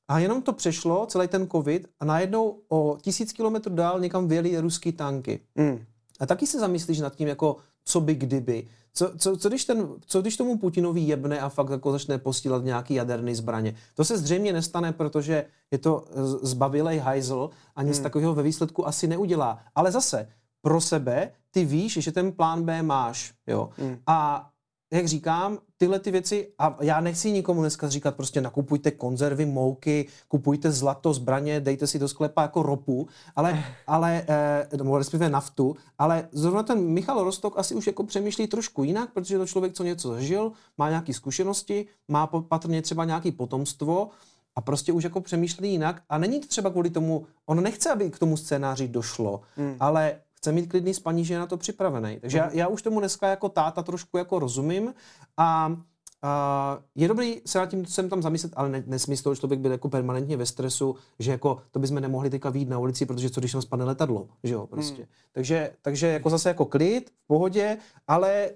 A 0.07 0.19
jenom 0.19 0.41
to 0.41 0.53
přešlo, 0.53 1.05
celý 1.05 1.27
ten 1.27 1.47
covid, 1.47 1.87
a 1.99 2.05
najednou 2.05 2.59
o 2.69 2.97
tisíc 3.01 3.33
kilometrů 3.33 3.75
dál 3.75 3.99
někam 3.99 4.27
vyjeli 4.27 4.59
ruský 4.59 4.91
tanky. 4.91 5.39
Mm. 5.55 5.79
A 6.19 6.25
taky 6.25 6.47
se 6.47 6.59
zamyslíš 6.59 6.99
nad 6.99 7.15
tím, 7.15 7.27
jako 7.27 7.55
co 7.85 8.01
by 8.01 8.15
kdyby. 8.15 8.67
Co, 8.93 9.11
co, 9.17 9.37
co, 9.37 9.49
když 9.49 9.65
ten, 9.65 9.87
co 10.05 10.21
když 10.21 10.37
tomu 10.37 10.57
Putinovi 10.57 11.01
jebne 11.01 11.39
a 11.39 11.49
fakt 11.49 11.69
jako 11.69 11.91
začne 11.91 12.17
posílat 12.17 12.63
nějaký 12.63 12.93
jaderný 12.93 13.35
zbraně? 13.35 13.75
To 13.95 14.05
se 14.05 14.17
zřejmě 14.17 14.53
nestane, 14.53 14.93
protože 14.93 15.45
je 15.71 15.77
to 15.77 16.05
zbavilej 16.41 16.97
hajzl 16.97 17.49
a 17.75 17.83
nic 17.83 17.97
hmm. 17.97 18.03
takového 18.03 18.35
ve 18.35 18.43
výsledku 18.43 18.87
asi 18.87 19.07
neudělá. 19.07 19.59
Ale 19.75 19.91
zase, 19.91 20.27
pro 20.61 20.81
sebe, 20.81 21.31
ty 21.51 21.65
víš, 21.65 21.93
že 21.93 22.11
ten 22.11 22.31
plán 22.31 22.63
B 22.63 22.83
máš. 22.83 23.33
Jo? 23.47 23.69
Hmm. 23.77 23.97
A 24.07 24.49
jak 24.93 25.07
říkám, 25.07 25.57
tyhle 25.77 25.99
ty 25.99 26.11
věci, 26.11 26.53
a 26.57 26.77
já 26.81 27.01
nechci 27.01 27.31
nikomu 27.31 27.61
dneska 27.61 27.89
říkat, 27.89 28.15
prostě 28.15 28.41
nakupujte 28.41 28.91
konzervy, 28.91 29.45
mouky, 29.45 30.07
kupujte 30.27 30.71
zlato, 30.71 31.13
zbraně, 31.13 31.59
dejte 31.59 31.87
si 31.87 31.99
do 31.99 32.07
sklepa 32.07 32.41
jako 32.41 32.63
ropu, 32.63 33.07
ale, 33.35 33.63
ale 33.87 34.25
eh, 34.27 34.77
nebo 34.77 34.97
respektive 34.97 35.29
naftu, 35.29 35.75
ale 35.97 36.27
zrovna 36.31 36.63
ten 36.63 36.79
Michal 36.81 37.23
Rostok 37.23 37.59
asi 37.59 37.75
už 37.75 37.87
jako 37.87 38.03
přemýšlí 38.03 38.47
trošku 38.47 38.83
jinak, 38.83 39.13
protože 39.13 39.37
to 39.37 39.47
člověk, 39.47 39.73
co 39.73 39.83
něco 39.83 40.09
zažil, 40.09 40.51
má 40.77 40.89
nějaké 40.89 41.13
zkušenosti, 41.13 41.85
má 42.07 42.27
patrně 42.27 42.81
třeba 42.81 43.05
nějaké 43.05 43.31
potomstvo, 43.31 44.09
a 44.55 44.61
prostě 44.61 44.93
už 44.93 45.03
jako 45.03 45.21
přemýšlí 45.21 45.71
jinak 45.71 46.01
a 46.09 46.17
není 46.17 46.39
to 46.39 46.47
třeba 46.47 46.69
kvůli 46.69 46.89
tomu, 46.89 47.25
on 47.45 47.63
nechce, 47.63 47.91
aby 47.91 48.09
k 48.09 48.19
tomu 48.19 48.37
scénáři 48.37 48.87
došlo, 48.87 49.41
hmm. 49.55 49.75
ale 49.79 50.15
chce 50.39 50.51
mít 50.51 50.67
klidný 50.67 50.93
spaní, 50.93 51.25
že 51.25 51.33
je 51.33 51.39
na 51.39 51.47
to 51.47 51.57
připravený. 51.57 52.19
Takže 52.19 52.37
já, 52.37 52.45
mhm. 52.45 52.57
já 52.57 52.67
už 52.67 52.81
tomu 52.81 52.99
dneska 52.99 53.27
jako 53.27 53.49
táta 53.49 53.83
trošku 53.83 54.17
jako 54.17 54.39
rozumím 54.39 54.93
a 55.37 55.77
Uh, 56.23 56.83
je 56.95 57.07
dobrý 57.07 57.41
se 57.45 57.59
nad 57.59 57.65
tím 57.65 57.85
sem 57.85 58.09
tam 58.09 58.21
zamyslet, 58.21 58.53
ale 58.55 58.69
ne, 58.69 58.83
nesmí 58.87 59.17
z 59.17 59.21
toho 59.21 59.35
člověk 59.35 59.59
být 59.59 59.69
jako 59.69 59.89
permanentně 59.89 60.37
ve 60.37 60.45
stresu, 60.45 60.95
že 61.19 61.31
jako 61.31 61.61
to 61.71 61.79
bychom 61.79 61.99
nemohli 61.99 62.29
teďka 62.29 62.49
výjít 62.49 62.69
na 62.69 62.79
ulici, 62.79 63.05
protože 63.05 63.29
co 63.29 63.41
když 63.41 63.53
nám 63.53 63.61
spadne 63.61 63.85
letadlo, 63.85 64.27
že 64.43 64.53
jo, 64.53 64.67
prostě. 64.67 64.95
Hmm. 64.95 65.11
Takže, 65.31 65.71
takže 65.81 66.07
jako 66.07 66.29
zase 66.29 66.49
jako 66.49 66.65
klid, 66.65 67.09
v 67.09 67.27
pohodě, 67.27 67.77
ale 68.07 68.49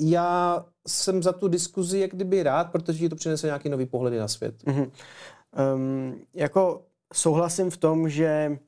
já 0.00 0.64
jsem 0.88 1.22
za 1.22 1.32
tu 1.32 1.48
diskuzi 1.48 1.98
jak 1.98 2.10
kdyby 2.10 2.42
rád, 2.42 2.72
protože 2.72 2.98
ti 2.98 3.08
to 3.08 3.16
přinese 3.16 3.46
nějaký 3.46 3.68
nový 3.68 3.86
pohledy 3.86 4.18
na 4.18 4.28
svět. 4.28 4.64
Mm-hmm. 4.64 4.90
Um, 5.74 6.20
jako 6.34 6.82
souhlasím 7.12 7.70
v 7.70 7.76
tom, 7.76 8.08
že 8.08 8.58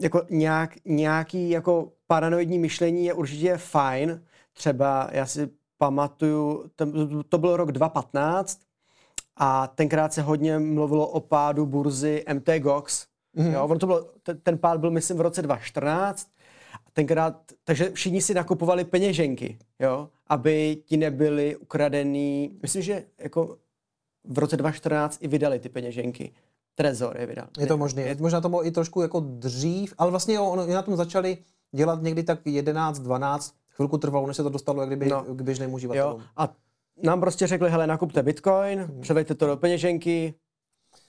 jako 0.00 0.22
nějak, 0.30 0.76
nějaký 0.84 1.50
jako 1.50 1.92
paranoidní 2.06 2.58
myšlení 2.58 3.04
je 3.04 3.14
určitě 3.14 3.56
fajn. 3.56 4.22
Třeba 4.52 5.08
já 5.12 5.26
si 5.26 5.48
pamatuju, 5.78 6.64
ten, 6.76 6.92
to 7.28 7.38
byl 7.38 7.56
rok 7.56 7.72
2015 7.72 8.60
a 9.36 9.66
tenkrát 9.66 10.12
se 10.12 10.22
hodně 10.22 10.58
mluvilo 10.58 11.08
o 11.08 11.20
pádu 11.20 11.66
burzy 11.66 12.24
MT 12.34 12.48
Gox. 12.58 13.06
Mm-hmm. 13.36 13.52
Jo, 13.52 13.78
to 13.78 13.86
bylo, 13.86 14.10
ten, 14.22 14.40
ten 14.40 14.58
pád 14.58 14.80
byl 14.80 14.90
myslím 14.90 15.16
v 15.16 15.20
roce 15.20 15.42
2014 15.42 16.28
tenkrát, 16.92 17.52
takže 17.64 17.90
všichni 17.90 18.22
si 18.22 18.34
nakupovali 18.34 18.84
peněženky, 18.84 19.58
jo, 19.80 20.08
aby 20.26 20.76
ti 20.84 20.96
nebyly 20.96 21.56
ukradený, 21.56 22.58
myslím, 22.62 22.82
že 22.82 23.04
jako 23.18 23.58
v 24.24 24.38
roce 24.38 24.56
2014 24.56 25.18
i 25.22 25.28
vydali 25.28 25.58
ty 25.58 25.68
peněženky. 25.68 26.32
Trezor 26.74 27.16
je 27.20 27.26
vydal. 27.26 27.46
Je 27.58 27.66
to 27.66 27.76
možné. 27.76 28.02
Je, 28.02 28.16
možná 28.20 28.40
to 28.40 28.48
bylo 28.48 28.66
i 28.66 28.70
trošku 28.70 29.02
jako 29.02 29.20
dřív, 29.20 29.94
ale 29.98 30.10
vlastně 30.10 30.34
jo, 30.34 30.44
oni 30.44 30.74
na 30.74 30.82
tom 30.82 30.96
začali 30.96 31.38
dělat 31.72 32.02
někdy 32.02 32.22
tak 32.22 32.38
11, 32.44 32.98
12, 32.98 33.54
chvilku 33.70 33.98
trvalo, 33.98 34.26
než 34.26 34.36
se 34.36 34.42
to 34.42 34.48
dostalo 34.48 34.80
jak 34.80 34.88
kdyby 34.88 35.08
no. 35.08 35.24
k 35.24 35.42
běžnému 35.42 35.74
uživatelům. 35.74 36.22
A 36.36 36.54
nám 37.02 37.20
prostě 37.20 37.46
řekli, 37.46 37.70
hele, 37.70 37.86
nakupte 37.86 38.22
bitcoin, 38.22 38.78
hmm. 38.78 39.00
převeďte 39.00 39.34
to 39.34 39.46
do 39.46 39.56
peněženky, 39.56 40.34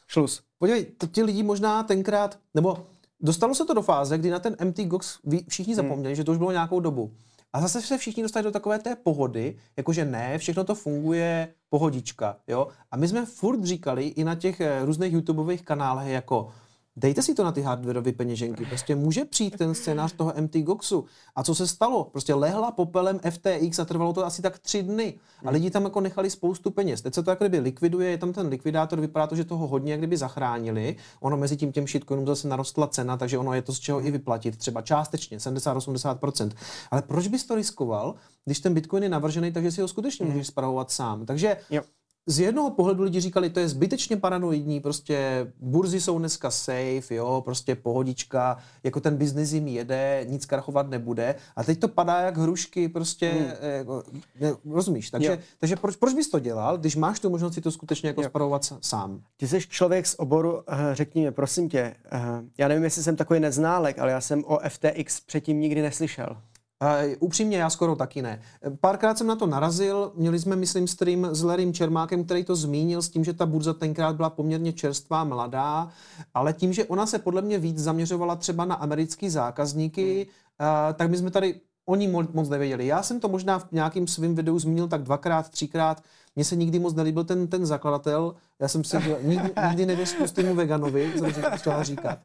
šlus. 0.08 0.44
Podívej, 0.58 0.86
to 0.86 1.08
ti 1.08 1.24
lidi 1.24 1.44
možná 1.44 1.84
tenkrát, 1.84 2.40
nebo 2.54 2.78
dostalo 3.20 3.56
se 3.56 3.66
to 3.66 3.74
do 3.74 3.82
fáze, 3.82 4.18
kdy 4.18 4.30
na 4.30 4.40
ten 4.40 4.56
MT 4.64 4.80
Gox 4.80 5.20
všichni 5.48 5.74
hmm. 5.74 5.84
zapomněli, 5.84 6.10
hmm. 6.10 6.16
že 6.16 6.24
to 6.24 6.32
už 6.32 6.38
bylo 6.38 6.52
nějakou 6.52 6.80
dobu. 6.80 7.12
A 7.56 7.62
zase 7.62 7.82
se 7.82 7.98
všichni 7.98 8.24
dostali 8.24 8.44
do 8.44 8.52
takové 8.52 8.80
té 8.80 8.96
pohody, 8.96 9.58
jakože 9.78 10.06
ne, 10.06 10.38
všechno 10.38 10.64
to 10.64 10.76
funguje 10.76 11.54
pohodička, 11.70 12.38
jo. 12.48 12.68
A 12.92 12.98
my 12.98 13.08
jsme 13.08 13.26
furt 13.26 13.64
říkali 13.64 14.08
i 14.08 14.24
na 14.24 14.36
těch 14.36 14.62
eh, 14.62 14.86
různých 14.86 15.14
YouTubeových 15.14 15.62
kanálech 15.62 16.08
jako 16.08 16.52
Dejte 16.98 17.22
si 17.22 17.34
to 17.34 17.44
na 17.44 17.52
ty 17.52 17.62
hardwareové 17.62 18.12
peněženky. 18.12 18.66
Prostě 18.66 18.96
může 18.96 19.26
přijít 19.26 19.58
ten 19.58 19.76
scénář 19.76 20.14
toho 20.14 20.34
MT 20.42 20.56
Goxu. 20.56 21.06
A 21.36 21.44
co 21.44 21.56
se 21.56 21.68
stalo? 21.68 22.04
Prostě 22.04 22.34
lehla 22.34 22.72
popelem 22.72 23.20
FTX 23.30 23.80
a 23.80 23.86
trvalo 23.86 24.14
to 24.14 24.26
asi 24.26 24.42
tak 24.42 24.60
tři 24.60 24.84
dny. 24.84 25.14
A 25.46 25.52
lidi 25.52 25.70
tam 25.70 25.84
jako 25.84 26.02
nechali 26.02 26.30
spoustu 26.30 26.72
peněz. 26.72 27.02
Teď 27.02 27.14
se 27.14 27.24
to 27.24 27.30
jako 27.30 27.44
kdyby 27.44 27.60
likviduje, 27.60 28.10
je 28.10 28.18
tam 28.18 28.34
ten 28.34 28.48
likvidátor, 28.48 29.00
vypadá 29.00 29.28
to, 29.28 29.36
že 29.36 29.44
toho 29.44 29.68
hodně 29.68 29.92
jak 29.92 30.00
kdyby 30.00 30.18
zachránili. 30.18 30.96
Ono 31.20 31.38
mezi 31.38 31.58
tím 31.58 31.72
těm 31.72 31.88
shitcoinům 31.88 32.28
zase 32.28 32.48
narostla 32.48 32.88
cena, 32.88 33.18
takže 33.18 33.38
ono 33.38 33.54
je 33.54 33.62
to 33.62 33.74
z 33.74 33.80
čeho 33.80 34.08
i 34.08 34.12
vyplatit, 34.12 34.58
třeba 34.58 34.82
částečně, 34.82 35.38
70-80%. 35.38 36.52
Ale 36.92 37.02
proč 37.02 37.28
bys 37.28 37.46
to 37.46 37.56
riskoval, 37.56 38.16
když 38.46 38.60
ten 38.60 38.74
Bitcoin 38.74 39.04
je 39.04 39.10
navržený, 39.10 39.52
takže 39.52 39.72
si 39.72 39.82
ho 39.82 39.88
skutečně 39.88 40.26
můžeš 40.26 40.48
spravovat 40.48 40.92
sám. 40.92 41.26
Takže 41.26 41.58
jo 41.70 41.82
z 42.28 42.40
jednoho 42.40 42.70
pohledu 42.70 43.04
lidi 43.04 43.20
říkali, 43.20 43.50
to 43.50 43.60
je 43.60 43.70
zbytečně 43.70 44.18
paranoidní, 44.18 44.80
prostě 44.80 45.48
burzy 45.60 46.02
jsou 46.02 46.20
dneska 46.20 46.52
safe, 46.52 47.16
jo, 47.16 47.42
prostě 47.46 47.76
pohodička, 47.76 48.58
jako 48.84 49.00
ten 49.00 49.18
biznis 49.18 49.52
jim 49.52 49.68
jede, 49.68 50.26
nic 50.30 50.46
krachovat 50.46 50.90
nebude. 50.90 51.36
A 51.56 51.64
teď 51.64 51.80
to 51.80 51.88
padá 51.88 52.22
jak 52.22 52.38
hrušky, 52.38 52.90
prostě, 52.90 53.30
hmm. 53.32 53.72
jako, 53.72 54.04
ne, 54.40 54.54
rozumíš? 54.70 55.10
Takže, 55.10 55.40
takže 55.60 55.76
proč, 55.76 55.96
proč 55.96 56.14
bys 56.14 56.30
to 56.30 56.40
dělal, 56.40 56.78
když 56.78 56.96
máš 56.96 57.20
tu 57.20 57.30
možnost 57.30 57.54
si 57.54 57.62
to 57.62 57.72
skutečně 57.72 58.10
jako 58.10 58.24
spravovat 58.24 58.74
sám? 58.82 59.22
Ty 59.38 59.48
jsi 59.48 59.60
člověk 59.60 60.08
z 60.08 60.16
oboru, 60.18 60.64
eh, 60.68 60.96
řekni 60.96 61.24
mi, 61.24 61.32
prosím 61.32 61.70
tě, 61.70 61.96
eh, 62.12 62.20
já 62.58 62.68
nevím, 62.68 62.84
jestli 62.84 63.04
jsem 63.04 63.16
takový 63.16 63.40
neználek, 63.40 64.00
ale 64.00 64.12
já 64.12 64.22
jsem 64.22 64.44
o 64.46 64.60
FTX 64.70 65.20
předtím 65.20 65.60
nikdy 65.60 65.82
neslyšel. 65.82 66.38
Uh, 66.82 67.14
upřímně, 67.20 67.58
já 67.58 67.70
skoro 67.70 67.96
taky 67.96 68.22
ne. 68.22 68.42
Párkrát 68.82 69.18
jsem 69.18 69.28
na 69.28 69.36
to 69.36 69.46
narazil, 69.48 70.12
měli 70.16 70.40
jsme, 70.40 70.56
myslím, 70.56 70.88
stream 70.88 71.36
s 71.36 71.44
Larrym 71.44 71.74
Čermákem, 71.74 72.24
který 72.24 72.44
to 72.44 72.56
zmínil 72.56 73.02
s 73.02 73.10
tím, 73.10 73.24
že 73.24 73.34
ta 73.34 73.46
burza 73.46 73.74
tenkrát 73.74 74.16
byla 74.16 74.30
poměrně 74.30 74.74
čerstvá, 74.74 75.24
mladá, 75.24 75.90
ale 76.34 76.54
tím, 76.54 76.74
že 76.74 76.86
ona 76.86 77.06
se 77.06 77.20
podle 77.20 77.42
mě 77.42 77.60
víc 77.60 77.80
zaměřovala 77.80 78.36
třeba 78.36 78.66
na 78.66 78.76
americké 78.76 79.32
zákazníky, 79.32 80.28
hmm. 80.60 80.70
uh, 80.70 80.94
tak 80.94 81.10
my 81.10 81.18
jsme 81.18 81.32
tady 81.32 81.62
oni 81.86 82.08
moc 82.08 82.50
nevěděli. 82.50 82.88
Já 82.88 83.04
jsem 83.04 83.20
to 83.20 83.30
možná 83.30 83.60
v 83.60 83.72
nějakým 83.72 84.08
svým 84.08 84.36
videu 84.36 84.60
zmínil 84.60 84.88
tak 84.88 85.04
dvakrát, 85.04 85.50
třikrát. 85.50 86.04
Mně 86.36 86.46
se 86.46 86.56
nikdy 86.56 86.80
moc 86.80 86.94
nelíbil 86.94 87.24
ten, 87.24 87.48
ten 87.48 87.66
zakladatel. 87.66 88.36
Já 88.60 88.68
jsem 88.68 88.84
si 88.84 88.98
nikdy, 89.22 89.52
nikdy 89.68 89.86
nevěřil 89.86 90.28
tomu 90.28 90.56
veganovi, 90.56 91.14
jsem 91.16 91.44
chtěla 91.56 91.84
říkat. 91.84 92.20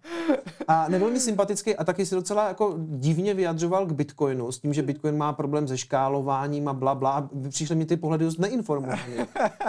A 0.68 0.88
nebyl 0.88 1.10
mi 1.10 1.20
sympatický 1.20 1.76
a 1.76 1.84
taky 1.84 2.06
si 2.06 2.14
docela 2.14 2.48
jako 2.48 2.74
divně 2.78 3.34
vyjadřoval 3.34 3.86
k 3.86 3.92
Bitcoinu 3.92 4.52
s 4.52 4.58
tím, 4.58 4.74
že 4.74 4.82
Bitcoin 4.82 5.16
má 5.16 5.32
problém 5.32 5.68
se 5.68 5.78
škálováním 5.78 6.68
a 6.68 6.72
bla, 6.72 6.94
bla. 6.94 7.30
Přišly 7.48 7.76
mi 7.76 7.86
ty 7.86 7.96
pohledy 7.96 8.24
dost 8.24 8.38
neinformované. 8.38 9.26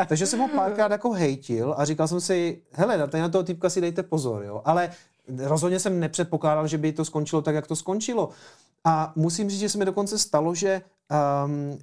Takže 0.08 0.26
jsem 0.26 0.39
ho 0.39 0.48
párkrát 0.48 0.92
jako 0.92 1.12
hejtil 1.12 1.76
a 1.78 1.86
říkal 1.86 2.08
jsem 2.08 2.22
si, 2.22 2.62
hele, 2.72 2.98
na 2.98 3.30
toho 3.30 3.44
typka 3.44 3.70
si 3.70 3.82
dejte 3.82 4.04
pozor, 4.04 4.44
jo. 4.44 4.62
Ale 4.66 4.92
rozhodně 5.38 5.80
jsem 5.80 6.00
nepředpokládal, 6.00 6.68
že 6.68 6.78
by 6.78 6.92
to 6.92 7.06
skončilo 7.06 7.42
tak, 7.42 7.56
jak 7.56 7.68
to 7.68 7.76
skončilo. 7.76 8.30
A 8.84 9.14
musím 9.16 9.50
říct, 9.50 9.60
že 9.60 9.70
se 9.70 9.78
mi 9.78 9.86
dokonce 9.86 10.18
stalo, 10.18 10.56
že 10.56 10.82
um, 11.46 11.78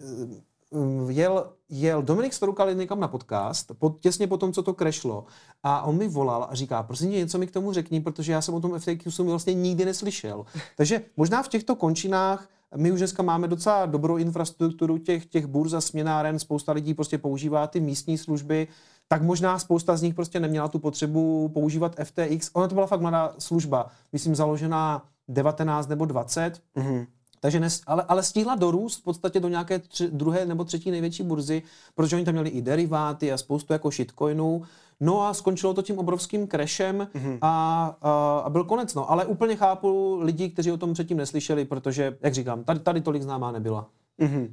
jel, 1.08 1.52
jel 1.68 2.02
Dominik 2.02 2.32
Storukal 2.32 2.74
někam 2.74 3.00
na 3.00 3.08
podcast, 3.08 3.72
pod, 3.78 4.00
těsně 4.00 4.26
po 4.26 4.36
tom, 4.36 4.52
co 4.52 4.62
to 4.62 4.74
krešlo, 4.74 5.24
a 5.62 5.82
on 5.82 5.96
mi 5.96 6.08
volal 6.08 6.46
a 6.50 6.54
říká, 6.54 6.82
prosím 6.82 7.10
tě, 7.10 7.16
něco 7.16 7.38
mi 7.38 7.46
k 7.46 7.50
tomu 7.50 7.72
řekni, 7.72 8.00
protože 8.00 8.32
já 8.32 8.40
jsem 8.40 8.54
o 8.54 8.60
tom 8.60 8.78
FTQ 8.78 9.12
jsem 9.12 9.26
vlastně 9.26 9.54
nikdy 9.54 9.84
neslyšel. 9.84 10.46
Takže 10.76 11.02
možná 11.16 11.42
v 11.42 11.48
těchto 11.48 11.76
končinách 11.76 12.48
my 12.76 12.92
už 12.92 12.98
dneska 12.98 13.22
máme 13.22 13.48
docela 13.48 13.86
dobrou 13.86 14.16
infrastrukturu 14.16 14.98
těch, 14.98 15.26
těch 15.26 15.46
burz 15.46 15.72
a 15.72 15.80
směnáren, 15.80 16.38
spousta 16.38 16.72
lidí 16.72 16.94
prostě 16.94 17.18
používá 17.18 17.66
ty 17.66 17.80
místní 17.80 18.18
služby, 18.18 18.68
tak 19.08 19.22
možná 19.22 19.58
spousta 19.58 19.96
z 19.96 20.02
nich 20.02 20.14
prostě 20.14 20.40
neměla 20.40 20.68
tu 20.68 20.78
potřebu 20.78 21.48
používat 21.48 21.96
FTX. 22.04 22.50
Ona 22.52 22.68
to 22.68 22.74
byla 22.74 22.86
fakt 22.86 23.00
mladá 23.00 23.34
služba, 23.38 23.86
myslím 24.12 24.34
založená 24.34 25.02
19 25.28 25.88
nebo 25.88 26.04
20. 26.04 26.62
Mm-hmm. 26.76 27.06
Takže 27.40 27.60
nes, 27.60 27.82
ale, 27.86 28.04
ale 28.08 28.22
stihla 28.22 28.54
dorůst 28.54 29.00
v 29.00 29.04
podstatě 29.04 29.40
do 29.40 29.48
nějaké 29.48 29.78
tři, 29.78 30.08
druhé 30.10 30.46
nebo 30.46 30.64
třetí 30.64 30.90
největší 30.90 31.22
burzy, 31.22 31.62
protože 31.94 32.16
oni 32.16 32.24
tam 32.24 32.34
měli 32.34 32.50
i 32.50 32.62
deriváty 32.62 33.32
a 33.32 33.38
spoustu 33.38 33.72
jako 33.72 33.90
shitcoinů. 33.90 34.62
No 35.00 35.22
a 35.22 35.34
skončilo 35.34 35.74
to 35.74 35.82
tím 35.82 35.98
obrovským 35.98 36.48
crashem 36.48 37.08
mm-hmm. 37.14 37.38
a, 37.42 37.84
a, 38.02 38.38
a 38.38 38.50
byl 38.50 38.64
konec. 38.64 38.94
No. 38.94 39.10
Ale 39.10 39.26
úplně 39.26 39.56
chápu 39.56 40.18
lidi, 40.20 40.50
kteří 40.50 40.72
o 40.72 40.76
tom 40.76 40.92
předtím 40.92 41.16
neslyšeli, 41.16 41.64
protože, 41.64 42.16
jak 42.22 42.34
říkám, 42.34 42.64
tady, 42.64 42.80
tady 42.80 43.00
tolik 43.00 43.22
známá 43.22 43.52
nebyla. 43.52 43.86
Mm-hmm. 44.20 44.52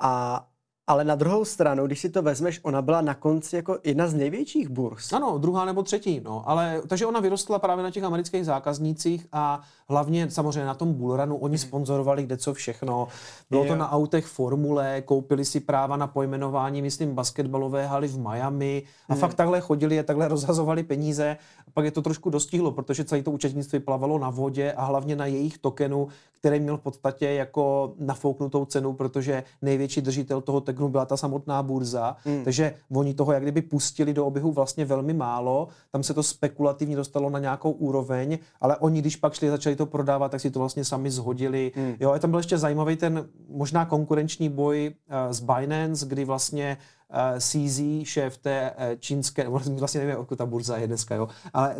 A 0.00 0.46
Ale 0.90 1.04
na 1.04 1.14
druhou 1.14 1.44
stranu, 1.44 1.86
když 1.86 2.00
si 2.00 2.10
to 2.10 2.22
vezmeš, 2.22 2.60
ona 2.62 2.82
byla 2.82 3.00
na 3.00 3.14
konci 3.14 3.56
jako 3.56 3.78
jedna 3.84 4.08
z 4.08 4.14
největších 4.14 4.68
burs. 4.68 5.12
Ano, 5.12 5.38
druhá 5.38 5.64
nebo 5.64 5.82
třetí, 5.82 6.20
no. 6.20 6.42
Ale, 6.46 6.82
takže 6.86 7.06
ona 7.06 7.20
vyrostla 7.20 7.58
právě 7.58 7.84
na 7.84 7.90
těch 7.90 8.04
amerických 8.04 8.44
zákaznících 8.44 9.26
a 9.32 9.60
hlavně 9.90 10.30
samozřejmě 10.30 10.64
na 10.64 10.74
tom 10.74 10.94
bullrunu. 10.94 11.36
Oni 11.36 11.56
hmm. 11.56 11.68
sponzorovali 11.68 12.22
kde 12.22 12.36
co 12.36 12.54
všechno. 12.54 13.08
Bylo 13.50 13.64
to 13.64 13.76
na 13.76 13.92
autech 13.92 14.26
Formule, 14.26 15.02
koupili 15.02 15.44
si 15.44 15.60
práva 15.60 15.96
na 15.96 16.06
pojmenování, 16.06 16.82
myslím, 16.82 17.14
basketbalové 17.14 17.86
haly 17.86 18.08
v 18.08 18.18
Miami 18.18 18.82
a 19.08 19.12
hmm. 19.12 19.20
fakt 19.20 19.34
takhle 19.34 19.60
chodili 19.60 20.00
a 20.00 20.02
takhle 20.02 20.28
rozhazovali 20.28 20.82
peníze. 20.82 21.36
A 21.68 21.70
pak 21.70 21.84
je 21.84 21.90
to 21.90 22.02
trošku 22.02 22.30
dostihlo, 22.30 22.72
protože 22.72 23.04
celé 23.04 23.22
to 23.22 23.30
účetnictví 23.30 23.80
plavalo 23.80 24.18
na 24.18 24.30
vodě 24.30 24.72
a 24.72 24.84
hlavně 24.84 25.16
na 25.16 25.26
jejich 25.26 25.58
tokenu, 25.58 26.08
který 26.38 26.60
měl 26.60 26.76
v 26.76 26.80
podstatě 26.80 27.26
jako 27.26 27.92
nafouknutou 27.98 28.64
cenu, 28.64 28.92
protože 28.92 29.42
největší 29.62 30.00
držitel 30.00 30.40
toho 30.40 30.60
tokenu 30.60 30.88
byla 30.88 31.04
ta 31.04 31.16
samotná 31.16 31.62
burza. 31.62 32.16
Hmm. 32.24 32.44
Takže 32.44 32.74
oni 32.94 33.14
toho 33.14 33.32
jak 33.32 33.42
kdyby 33.42 33.62
pustili 33.62 34.14
do 34.14 34.26
oběhu 34.26 34.52
vlastně 34.52 34.84
velmi 34.84 35.14
málo. 35.14 35.68
Tam 35.90 36.02
se 36.02 36.14
to 36.14 36.22
spekulativně 36.22 36.96
dostalo 36.96 37.30
na 37.30 37.38
nějakou 37.38 37.70
úroveň, 37.70 38.38
ale 38.60 38.76
oni, 38.76 39.00
když 39.00 39.16
pak 39.16 39.34
šli 39.34 39.50
začali 39.50 39.76
to 39.80 39.86
prodávat, 39.86 40.30
tak 40.30 40.40
si 40.40 40.50
to 40.50 40.58
vlastně 40.58 40.84
sami 40.84 41.10
zhodili. 41.10 41.72
Hmm. 41.74 41.96
Jo, 42.00 42.12
a 42.12 42.18
tam 42.18 42.30
byl 42.30 42.40
ještě 42.40 42.58
zajímavý 42.58 42.96
ten 42.96 43.28
možná 43.48 43.84
konkurenční 43.84 44.48
boj 44.48 44.92
uh, 44.92 45.32
s 45.32 45.40
Binance, 45.40 46.06
kdy 46.06 46.24
vlastně 46.24 46.76
uh, 47.10 47.16
eh, 47.16 47.40
CZ, 47.40 47.80
šéf 48.02 48.38
té 48.38 48.70
uh, 48.70 48.84
čínské, 48.98 49.48
vlastně 49.78 50.00
nevím, 50.00 50.16
odkud 50.16 50.38
ta 50.38 50.46
burza 50.46 50.76
je 50.76 50.86
dneska, 50.86 51.14
jo, 51.14 51.28
ale 51.52 51.76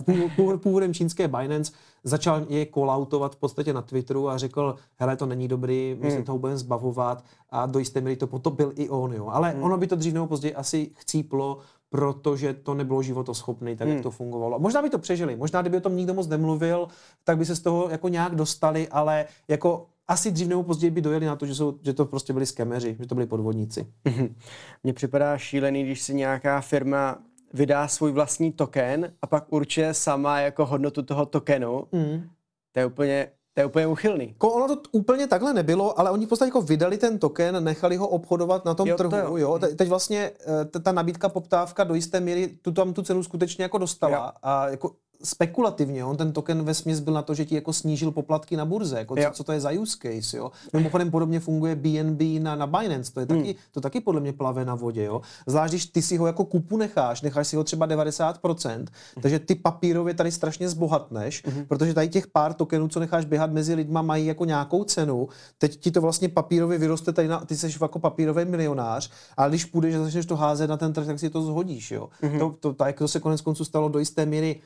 původem 0.62 0.94
čínské 0.94 1.28
Binance 1.28 1.72
začal 2.04 2.46
je 2.48 2.66
kolautovat 2.66 3.34
v 3.34 3.38
podstatě 3.38 3.72
na 3.72 3.82
Twitteru 3.82 4.28
a 4.28 4.38
řekl, 4.38 4.76
hele, 4.96 5.16
to 5.16 5.26
není 5.26 5.48
dobrý, 5.48 5.96
my 6.00 6.08
hmm. 6.08 6.18
se 6.18 6.24
toho 6.24 6.38
budeme 6.38 6.58
zbavovat 6.58 7.24
a 7.50 7.66
do 7.66 7.78
jisté 7.78 8.00
míry 8.00 8.16
to 8.16 8.26
potopil 8.26 8.72
i 8.74 8.88
on, 8.88 9.12
jo. 9.12 9.28
Ale 9.28 9.50
hmm. 9.50 9.62
ono 9.62 9.76
by 9.76 9.86
to 9.86 9.96
dřív 9.96 10.14
nebo 10.14 10.26
později 10.26 10.54
asi 10.54 10.90
chcíplo, 10.94 11.58
protože 11.90 12.54
to 12.54 12.74
nebylo 12.74 13.02
životoschopné, 13.02 13.76
tak 13.76 13.86
hmm. 13.88 13.96
jak 13.96 14.02
to 14.02 14.10
fungovalo. 14.10 14.58
Možná 14.58 14.82
by 14.82 14.90
to 14.90 14.98
přežili, 14.98 15.36
možná 15.36 15.60
kdyby 15.60 15.76
o 15.76 15.80
tom 15.80 15.96
nikdo 15.96 16.14
moc 16.14 16.28
nemluvil, 16.28 16.88
tak 17.24 17.38
by 17.38 17.44
se 17.44 17.56
z 17.56 17.60
toho 17.60 17.88
jako 17.88 18.08
nějak 18.08 18.34
dostali, 18.34 18.88
ale 18.88 19.24
jako 19.48 19.86
asi 20.08 20.30
dřív 20.30 20.48
nebo 20.48 20.62
později 20.62 20.90
by 20.90 21.00
dojeli 21.00 21.26
na 21.26 21.36
to, 21.36 21.46
že, 21.46 21.54
jsou, 21.54 21.78
že 21.82 21.92
to 21.92 22.04
prostě 22.04 22.32
byli 22.32 22.46
skemeři, 22.46 22.96
že 23.00 23.06
to 23.06 23.14
byli 23.14 23.26
podvodníci. 23.26 23.86
Mhm. 24.04 24.34
Mně 24.82 24.92
připadá 24.92 25.38
šílený, 25.38 25.84
když 25.84 26.02
si 26.02 26.14
nějaká 26.14 26.60
firma 26.60 27.18
vydá 27.54 27.88
svůj 27.88 28.12
vlastní 28.12 28.52
token 28.52 29.12
a 29.22 29.26
pak 29.26 29.52
určuje 29.52 29.94
sama 29.94 30.40
jako 30.40 30.66
hodnotu 30.66 31.02
toho 31.02 31.26
tokenu. 31.26 31.84
Mm. 31.92 32.30
To 32.72 32.80
je 32.80 32.86
úplně 32.86 33.28
to 33.54 33.60
je 33.60 33.66
úplně 33.66 33.86
uchylný. 33.86 34.34
Ko, 34.38 34.50
ono 34.50 34.76
to 34.76 34.82
úplně 34.92 35.26
takhle 35.26 35.54
nebylo, 35.54 36.00
ale 36.00 36.10
oni 36.10 36.26
v 36.26 36.28
podstatě 36.28 36.48
jako 36.48 36.62
vydali 36.62 36.98
ten 36.98 37.18
token, 37.18 37.64
nechali 37.64 37.96
ho 37.96 38.08
obchodovat 38.08 38.64
na 38.64 38.74
tom 38.74 38.88
jo, 38.88 38.96
trhu. 38.96 39.10
To 39.10 39.16
jo. 39.16 39.36
Jo. 39.36 39.58
Te, 39.58 39.68
teď 39.68 39.88
vlastně 39.88 40.30
eh, 40.74 40.80
ta 40.80 40.92
nabídka, 40.92 41.28
poptávka 41.28 41.84
do 41.84 41.94
jisté 41.94 42.20
míry 42.20 42.48
tu 42.62 42.72
tam 42.72 42.92
tu 42.92 43.02
cenu 43.02 43.22
skutečně 43.22 43.62
jako 43.62 43.78
dostala. 43.78 44.16
Jo. 44.16 44.32
A 44.42 44.68
jako 44.68 44.94
spekulativně, 45.22 46.04
on 46.04 46.16
ten 46.16 46.32
token 46.32 46.62
ve 46.62 46.74
směs 46.74 47.00
byl 47.00 47.14
na 47.14 47.22
to, 47.22 47.34
že 47.34 47.44
ti 47.44 47.54
jako 47.54 47.72
snížil 47.72 48.10
poplatky 48.10 48.56
na 48.56 48.64
burze, 48.64 48.98
jako 48.98 49.16
co, 49.16 49.30
co, 49.32 49.44
to 49.44 49.52
je 49.52 49.60
za 49.60 49.70
use 49.70 49.98
case, 50.02 50.36
jo. 50.36 50.50
Mimochodem 50.72 51.10
podobně 51.10 51.40
funguje 51.40 51.76
BNB 51.76 52.20
na, 52.42 52.56
na 52.56 52.66
Binance, 52.66 53.12
to 53.12 53.20
je 53.20 53.26
taky, 53.26 53.40
hmm. 53.40 53.54
to 53.72 53.80
taky 53.80 54.00
podle 54.00 54.20
mě 54.20 54.32
plave 54.32 54.64
na 54.64 54.74
vodě, 54.74 55.04
jo. 55.04 55.20
Zvlášť, 55.46 55.72
když 55.72 55.86
ty 55.86 56.02
si 56.02 56.16
ho 56.16 56.26
jako 56.26 56.44
kupu 56.44 56.76
necháš, 56.76 57.22
necháš 57.22 57.48
si 57.48 57.56
ho 57.56 57.64
třeba 57.64 57.88
90%, 57.88 58.70
hmm. 58.76 58.86
takže 59.22 59.38
ty 59.38 59.54
papírově 59.54 60.14
tady 60.14 60.32
strašně 60.32 60.68
zbohatneš, 60.68 61.42
hmm. 61.46 61.64
protože 61.64 61.94
tady 61.94 62.08
těch 62.08 62.26
pár 62.26 62.54
tokenů, 62.54 62.88
co 62.88 63.00
necháš 63.00 63.24
běhat 63.24 63.52
mezi 63.52 63.74
lidma, 63.74 64.02
mají 64.02 64.26
jako 64.26 64.44
nějakou 64.44 64.84
cenu, 64.84 65.28
teď 65.58 65.76
ti 65.76 65.90
to 65.90 66.00
vlastně 66.00 66.28
papírově 66.28 66.78
vyroste 66.78 67.12
tady 67.12 67.28
na, 67.28 67.40
ty 67.40 67.56
jsi 67.56 67.70
jako 67.82 67.98
papírový 67.98 68.44
milionář, 68.44 69.10
ale 69.36 69.48
když 69.48 69.64
půjdeš 69.64 69.94
a 69.94 70.04
začneš 70.04 70.26
to 70.26 70.36
házet 70.36 70.66
na 70.66 70.76
ten 70.76 70.92
trh, 70.92 71.06
tak 71.06 71.18
si 71.18 71.30
to 71.30 71.42
zhodíš, 71.42 71.90
jo. 71.90 72.08
Hmm. 72.20 72.38
To, 72.38 72.56
to, 72.60 72.72
tak, 72.72 72.98
to 72.98 73.08
se 73.08 73.20
konec 73.20 73.40
konců 73.40 73.64
stalo 73.64 73.88
do 73.88 73.98
jisté 73.98 74.26
míry 74.26 74.60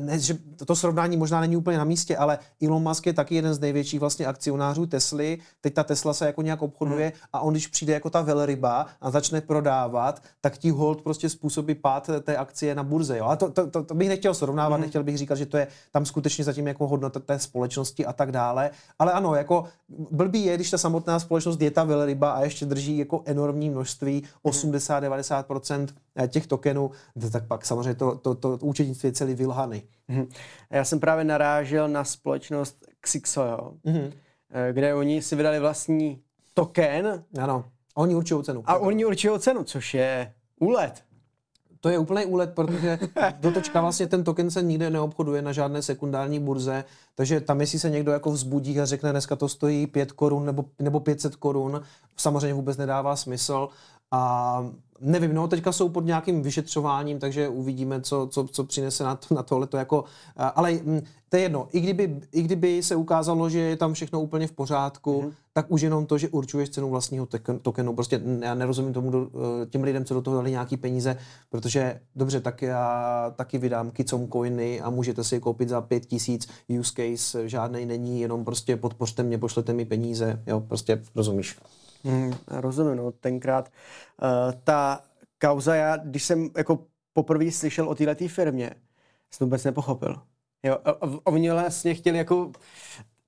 ne, 0.00 0.18
že 0.18 0.38
to 0.66 0.76
srovnání 0.76 1.16
možná 1.16 1.40
není 1.40 1.56
úplně 1.56 1.78
na 1.78 1.84
místě, 1.84 2.16
ale 2.16 2.38
Elon 2.62 2.82
Musk 2.82 3.06
je 3.06 3.12
taky 3.12 3.34
jeden 3.34 3.54
z 3.54 3.60
největších 3.60 4.00
vlastně 4.00 4.26
akcionářů 4.26 4.86
Tesly. 4.86 5.38
Teď 5.60 5.74
ta 5.74 5.84
Tesla 5.84 6.14
se 6.14 6.26
jako 6.26 6.42
nějak 6.42 6.62
obchoduje 6.62 7.04
hmm. 7.04 7.14
a 7.32 7.40
on, 7.40 7.52
když 7.52 7.66
přijde 7.66 7.92
jako 7.92 8.10
ta 8.10 8.22
velryba 8.22 8.86
a 9.00 9.10
začne 9.10 9.40
prodávat, 9.40 10.22
tak 10.40 10.58
ti 10.58 10.70
hold 10.70 11.02
prostě 11.02 11.28
způsobí 11.28 11.74
pád 11.74 12.10
té 12.22 12.36
akcie 12.36 12.74
na 12.74 12.82
burze. 12.82 13.18
Jo? 13.18 13.24
A 13.24 13.36
to, 13.36 13.50
to, 13.50 13.66
to, 13.66 13.84
to 13.84 13.94
bych 13.94 14.08
nechtěl 14.08 14.34
srovnávat, 14.34 14.76
hmm. 14.76 14.82
nechtěl 14.82 15.04
bych 15.04 15.18
říkat, 15.18 15.34
že 15.34 15.46
to 15.46 15.56
je 15.56 15.66
tam 15.92 16.06
skutečně 16.06 16.44
zatím 16.44 16.66
jako 16.66 16.88
hodnota 16.88 17.20
té 17.20 17.38
společnosti 17.38 18.06
a 18.06 18.12
tak 18.12 18.32
dále. 18.32 18.70
Ale 18.98 19.12
ano, 19.12 19.34
jako 19.34 19.64
blbý 20.10 20.44
je, 20.44 20.54
když 20.54 20.70
ta 20.70 20.78
samotná 20.78 21.18
společnost 21.18 21.60
je 21.60 21.70
ta 21.70 21.84
velryba 21.84 22.30
a 22.30 22.44
ještě 22.44 22.66
drží 22.66 22.98
jako 22.98 23.22
enormní 23.24 23.70
množství, 23.70 24.22
80-90% 24.44 25.76
hmm. 25.76 26.28
těch 26.28 26.46
tokenů, 26.46 26.90
tak 27.32 27.46
pak 27.46 27.66
samozřejmě 27.66 27.94
to, 27.94 28.14
to, 28.14 28.34
to, 28.34 28.58
to 28.58 28.66
účetnictví 28.66 29.08
je 29.08 29.12
celý 29.12 29.34
vylhá 29.34 29.53
Hany. 29.54 29.82
Mm-hmm. 30.10 30.28
Já 30.70 30.84
jsem 30.84 31.00
právě 31.00 31.24
narážel 31.24 31.88
na 31.88 32.04
společnost 32.04 32.86
Xixo, 33.00 33.74
mm-hmm. 33.84 34.12
kde 34.72 34.94
oni 34.94 35.22
si 35.22 35.36
vydali 35.36 35.60
vlastní 35.60 36.20
token. 36.54 37.24
Ano, 37.38 37.64
a 37.96 38.00
oni 38.00 38.14
určují 38.14 38.44
cenu. 38.44 38.62
A 38.66 38.76
oni 38.76 39.04
určují 39.04 39.40
cenu, 39.40 39.64
což 39.64 39.94
je 39.94 40.34
úlet. 40.60 41.02
To 41.80 41.88
je 41.88 41.98
úplný 41.98 42.26
úlet, 42.26 42.54
protože 42.54 42.98
dotočka 43.40 43.80
vlastně 43.80 44.06
ten 44.06 44.24
token 44.24 44.50
se 44.50 44.62
nikde 44.62 44.90
neobchoduje 44.90 45.42
na 45.42 45.52
žádné 45.52 45.82
sekundární 45.82 46.40
burze, 46.40 46.84
takže 47.14 47.40
tam, 47.40 47.60
jestli 47.60 47.78
se 47.78 47.90
někdo 47.90 48.12
jako 48.12 48.30
vzbudí 48.30 48.80
a 48.80 48.84
řekne, 48.84 49.10
dneska 49.10 49.36
to 49.36 49.48
stojí 49.48 49.86
5 49.86 50.12
korun 50.12 50.46
nebo, 50.46 50.64
nebo 50.78 51.00
500 51.00 51.36
korun, 51.36 51.82
samozřejmě 52.16 52.54
vůbec 52.54 52.76
nedává 52.76 53.16
smysl. 53.16 53.68
A 54.14 54.70
nevím, 55.00 55.34
no 55.34 55.48
teďka 55.48 55.72
jsou 55.72 55.88
pod 55.88 56.04
nějakým 56.04 56.42
vyšetřováním, 56.42 57.18
takže 57.18 57.48
uvidíme, 57.48 58.00
co, 58.00 58.28
co, 58.30 58.46
co 58.50 58.64
přinese 58.64 59.04
na, 59.04 59.14
to, 59.16 59.34
na 59.34 59.42
tohle. 59.42 59.66
To 59.66 59.76
jako, 59.76 60.04
ale 60.36 60.72
hm, 60.72 61.00
to 61.28 61.36
je 61.36 61.42
jedno. 61.42 61.68
I 61.72 61.80
kdyby, 61.80 62.20
I 62.32 62.42
kdyby 62.42 62.82
se 62.82 62.96
ukázalo, 62.96 63.50
že 63.50 63.58
je 63.58 63.76
tam 63.76 63.94
všechno 63.94 64.20
úplně 64.20 64.46
v 64.46 64.52
pořádku, 64.52 65.22
mm-hmm. 65.22 65.32
tak 65.52 65.66
už 65.68 65.80
jenom 65.80 66.06
to, 66.06 66.18
že 66.18 66.28
určuješ 66.28 66.70
cenu 66.70 66.90
vlastního 66.90 67.28
tokenu. 67.62 67.94
Prostě 67.94 68.20
já 68.40 68.54
nerozumím 68.54 68.92
tomu 68.92 69.10
do, 69.10 69.28
eh, 69.62 69.66
těm 69.66 69.82
lidem, 69.82 70.04
co 70.04 70.14
do 70.14 70.22
toho 70.22 70.36
dali 70.36 70.50
nějaký 70.50 70.76
peníze, 70.76 71.16
protože 71.50 72.00
dobře, 72.16 72.40
tak 72.40 72.62
já 72.62 73.32
taky 73.36 73.58
vydám 73.58 73.90
kicom 73.90 74.28
coiny 74.28 74.80
a 74.80 74.90
můžete 74.90 75.24
si 75.24 75.34
je 75.34 75.40
koupit 75.40 75.68
za 75.68 75.80
pět 75.80 76.06
tisíc. 76.06 76.48
Use 76.80 76.92
case 76.96 77.48
žádný 77.48 77.86
není, 77.86 78.20
jenom 78.20 78.44
prostě 78.44 78.76
podpořte 78.76 79.22
mě, 79.22 79.38
pošlete 79.38 79.72
mi 79.72 79.84
peníze. 79.84 80.42
Jo, 80.46 80.60
prostě 80.60 81.02
rozumíš. 81.14 81.56
Hmm, 82.04 82.32
rozumím, 82.46 82.96
no, 82.96 83.12
tenkrát 83.12 83.68
uh, 84.22 84.52
ta 84.64 85.00
kauza, 85.40 85.74
já, 85.74 85.96
když 85.96 86.24
jsem 86.24 86.50
jako 86.56 86.78
poprvé 87.12 87.50
slyšel 87.50 87.88
o 87.88 87.94
této 87.94 88.28
firmě, 88.28 88.70
jsem 89.30 89.46
vůbec 89.46 89.64
nepochopil. 89.64 90.16
Jo, 90.62 90.78
a, 90.84 90.90
a, 90.90 91.18
oni 91.24 91.50
vlastně 91.50 91.94
chtěli 91.94 92.18
jako 92.18 92.52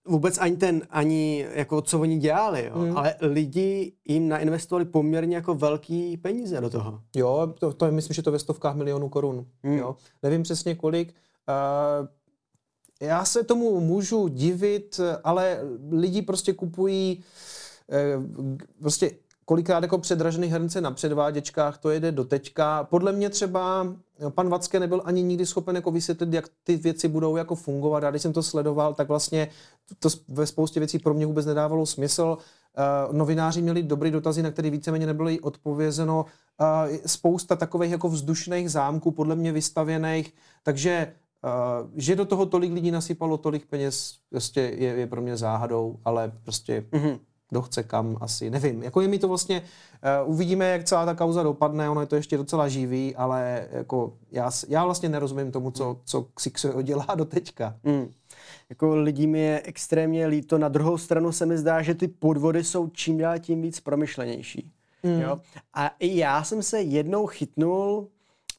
vůbec 0.05 0.39
ani 0.39 0.57
ten, 0.57 0.83
ani 0.91 1.47
jako 1.53 1.83
co 1.83 2.01
oni 2.01 2.19
dělali, 2.19 2.65
jo, 2.65 2.79
hmm. 2.79 2.97
ale 2.97 3.15
lidi 3.21 3.93
jim 4.05 4.29
nainvestovali 4.29 4.85
poměrně 4.85 5.37
jako 5.37 5.55
velký 5.55 6.17
peníze 6.17 6.61
do 6.61 6.71
toho. 6.71 7.01
Jo, 7.17 7.55
to, 7.59 7.73
to 7.73 7.87
je, 7.87 7.93
myslím, 7.93 8.15
že 8.15 8.23
to 8.23 8.33
ve 8.33 8.39
stovkách 8.39 8.77
milionů 8.77 9.09
korun. 9.09 9.47
Hmm. 9.63 9.79
Jo. 9.79 9.97
Nevím 10.23 10.43
přesně 10.43 10.75
kolik. 10.75 11.15
Uh, 11.49 12.07
já 13.01 13.25
se 13.25 13.45
tomu 13.45 13.81
můžu 13.81 14.29
divit, 14.29 15.01
ale 15.25 15.61
lidi 15.91 16.23
prostě 16.23 16.53
kupují 16.53 17.17
uh, 17.17 17.25
Eh, 17.25 17.66
prostě 18.81 19.11
kolikrát 19.45 19.83
jako 19.83 19.99
předražený 19.99 20.49
hrnce 20.49 20.81
na 20.81 20.91
předváděčkách, 20.91 21.79
to 21.79 21.91
jede 21.91 22.13
do 22.13 22.25
teďka. 22.25 22.85
Podle 22.85 23.13
mě 23.13 23.31
třeba 23.31 23.87
pan 24.29 24.49
Vacké 24.49 24.81
nebyl 24.81 25.03
ani 25.05 25.23
nikdy 25.23 25.47
schopen 25.47 25.77
jako 25.77 25.91
vysvětlit, 25.91 26.33
jak 26.33 26.45
ty 26.65 26.77
věci 26.77 27.09
budou 27.09 27.37
jako 27.37 27.55
fungovat. 27.55 28.05
A 28.05 28.11
když 28.11 28.23
jsem 28.23 28.33
to 28.33 28.43
sledoval, 28.43 28.95
tak 28.95 29.09
vlastně 29.09 29.49
to 29.99 30.09
ve 30.29 30.47
spoustě 30.47 30.81
věcí 30.81 30.99
pro 30.99 31.15
mě 31.15 31.27
vůbec 31.27 31.47
nedávalo 31.47 31.87
smysl. 31.87 32.39
Uh, 33.09 33.17
novináři 33.17 33.63
měli 33.63 33.83
dobrý 33.83 34.11
dotazy, 34.11 34.43
na 34.43 34.51
které 34.51 34.71
víceméně 34.71 35.07
nebylo 35.07 35.31
odpovězeno. 35.43 36.25
Uh, 36.61 36.97
spousta 37.07 37.57
takových 37.57 37.91
jako 37.91 38.09
vzdušných 38.09 38.71
zámků, 38.71 39.11
podle 39.11 39.37
mě 39.37 39.53
vystavěných, 39.53 40.35
takže 40.63 41.13
Uh, 41.45 41.91
že 41.95 42.17
do 42.17 42.25
toho 42.25 42.47
tolik 42.47 42.73
lidí 42.73 42.91
nasypalo 42.91 43.37
tolik 43.37 43.67
peněz, 43.67 44.15
prostě 44.31 44.61
je, 44.61 44.95
je 44.95 45.07
pro 45.07 45.23
mě 45.23 45.37
záhadou, 45.37 45.99
ale 46.05 46.33
prostě 46.45 46.85
mm-hmm 46.91 47.19
kdo 47.51 47.63
chce 47.63 47.83
kam, 47.83 48.17
asi 48.21 48.51
nevím. 48.51 48.83
Jako 48.83 49.01
je 49.01 49.09
mi 49.09 49.19
to 49.19 49.29
vlastně, 49.29 49.63
uh, 50.25 50.31
uvidíme, 50.31 50.69
jak 50.69 50.85
celá 50.85 51.07
ta 51.07 51.15
kauza 51.15 51.43
dopadne, 51.43 51.91
ono 51.91 52.01
je 52.01 52.07
to 52.07 52.17
ještě 52.17 52.37
docela 52.37 52.69
živý, 52.69 53.17
ale 53.17 53.69
jako 53.73 54.13
já, 54.31 54.51
já 54.69 54.85
vlastně 54.85 55.09
nerozumím 55.09 55.53
tomu, 55.53 55.71
co, 55.71 56.01
co 56.05 56.23
Xixo 56.23 56.83
dělá 56.83 57.07
do 57.15 57.25
teďka. 57.25 57.77
Mm. 57.85 58.11
Jako 58.71 58.97
lidí 58.97 59.27
mi 59.27 59.41
je 59.41 59.63
extrémně 59.65 60.27
líto, 60.27 60.59
na 60.59 60.69
druhou 60.69 60.99
stranu 60.99 61.33
se 61.33 61.47
mi 61.47 61.59
zdá, 61.59 61.83
že 61.83 61.95
ty 61.95 62.09
podvody 62.09 62.65
jsou 62.65 62.89
čím 62.89 63.19
dál 63.19 63.39
tím 63.39 63.63
víc 63.63 63.81
promyšlenější. 63.81 64.73
Mm. 65.03 65.21
Jo? 65.21 65.41
A 65.75 65.89
i 65.99 66.17
já 66.17 66.45
jsem 66.45 66.63
se 66.63 66.81
jednou 66.81 67.27
chytnul 67.27 68.09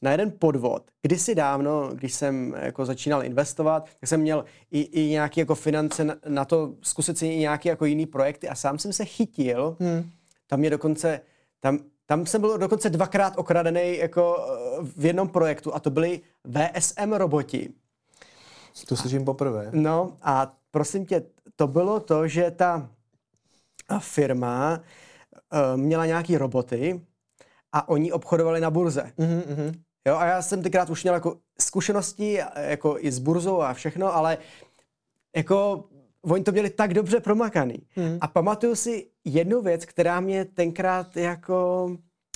na 0.02 0.10
jeden 0.10 0.32
podvod. 0.38 0.90
Kdysi 1.02 1.34
dávno, 1.34 1.90
když 1.94 2.14
jsem 2.14 2.54
jako 2.60 2.86
začínal 2.86 3.24
investovat, 3.24 3.88
tak 4.00 4.08
jsem 4.08 4.20
měl 4.20 4.44
i, 4.70 4.80
i 4.80 5.10
nějaké 5.10 5.40
jako 5.40 5.54
finance 5.54 6.04
na, 6.04 6.14
na 6.28 6.44
to 6.44 6.74
zkusit 6.82 7.18
si 7.18 7.26
i 7.26 7.38
nějaké 7.38 7.68
jako 7.68 7.84
jiný 7.84 8.06
projekty 8.06 8.48
a 8.48 8.54
sám 8.54 8.78
jsem 8.78 8.92
se 8.92 9.04
chytil. 9.04 9.76
Hmm. 9.80 10.10
Tam 10.46 10.58
mě 10.60 10.70
dokonce 10.70 11.20
Tam, 11.60 11.78
tam 12.06 12.26
jsem 12.26 12.40
byl 12.40 12.58
dokonce 12.58 12.90
dvakrát 12.90 13.34
okradený 13.36 13.96
jako 13.98 14.36
v 14.96 15.04
jednom 15.04 15.28
projektu 15.28 15.74
a 15.74 15.80
to 15.80 15.90
byli 15.90 16.20
VSM 16.44 17.12
roboti. 17.12 17.72
To 18.88 18.96
slyším 18.96 19.24
poprvé. 19.24 19.70
No 19.72 20.16
a 20.22 20.54
prosím 20.70 21.06
tě, 21.06 21.22
to 21.56 21.66
bylo 21.66 22.00
to, 22.00 22.28
že 22.28 22.50
ta 22.50 22.90
firma 23.98 24.80
uh, 25.52 25.80
měla 25.80 26.06
nějaký 26.06 26.38
roboty 26.38 27.00
a 27.72 27.88
oni 27.88 28.12
obchodovali 28.12 28.60
na 28.60 28.70
burze. 28.70 29.12
Mm-hmm. 29.18 29.74
Jo, 30.08 30.16
a 30.16 30.26
já 30.26 30.42
jsem 30.42 30.62
tenkrát 30.62 30.90
už 30.90 31.02
měl 31.02 31.14
jako 31.14 31.36
zkušenosti 31.60 32.40
jako 32.56 32.96
i 32.98 33.12
s 33.12 33.18
burzou 33.18 33.60
a 33.60 33.74
všechno, 33.74 34.14
ale 34.14 34.38
jako 35.36 35.84
oni 36.22 36.44
to 36.44 36.52
měli 36.52 36.70
tak 36.70 36.94
dobře 36.94 37.20
promakaný. 37.20 37.78
Mm. 37.96 38.18
A 38.20 38.28
pamatuju 38.28 38.74
si 38.74 39.06
jednu 39.24 39.62
věc, 39.62 39.84
která 39.84 40.20
mě 40.20 40.44
tenkrát 40.44 41.16
jako 41.16 41.90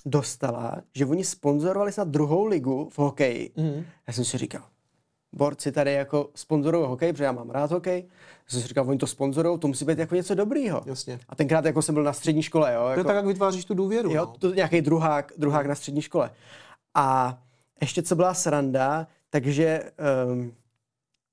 dostala, 0.06 0.82
že 0.94 1.06
oni 1.06 1.24
sponzorovali 1.24 1.92
snad 1.92 2.08
druhou 2.08 2.44
ligu 2.44 2.88
v 2.92 2.98
hokeji. 2.98 3.52
Mm. 3.56 3.84
Já 4.06 4.12
jsem 4.12 4.24
si 4.24 4.38
říkal, 4.38 4.62
borci 5.32 5.72
tady 5.72 5.92
jako 5.92 6.30
sponzorují 6.34 6.86
hokej, 6.86 7.12
protože 7.12 7.24
já 7.24 7.32
mám 7.32 7.50
rád 7.50 7.70
hokej. 7.70 8.04
Já 8.44 8.50
jsem 8.50 8.60
si 8.60 8.68
říkal, 8.68 8.88
oni 8.88 8.98
to 8.98 9.06
sponzorují, 9.06 9.58
to 9.58 9.68
musí 9.68 9.84
být 9.84 9.98
jako 9.98 10.14
něco 10.14 10.34
dobrýho. 10.34 10.82
Jasně. 10.86 11.20
A 11.28 11.34
tenkrát 11.34 11.64
jako 11.64 11.82
jsem 11.82 11.94
byl 11.94 12.04
na 12.04 12.12
střední 12.12 12.42
škole. 12.42 12.74
Jo, 12.74 12.82
to 12.82 12.88
jako, 12.88 13.00
je 13.00 13.04
tak, 13.04 13.16
jak 13.16 13.26
vytváříš 13.26 13.64
tu 13.64 13.74
důvěru. 13.74 14.10
Jo, 14.10 14.26
no. 14.26 14.34
to 14.38 14.54
nějaký 14.54 14.80
druhák, 14.80 15.32
druhák 15.36 15.66
na 15.66 15.74
střední 15.74 16.02
škole. 16.02 16.30
A 16.94 17.38
ještě 17.82 18.02
co 18.02 18.16
byla 18.16 18.34
sranda, 18.34 19.06
takže 19.30 19.82
um, 20.26 20.52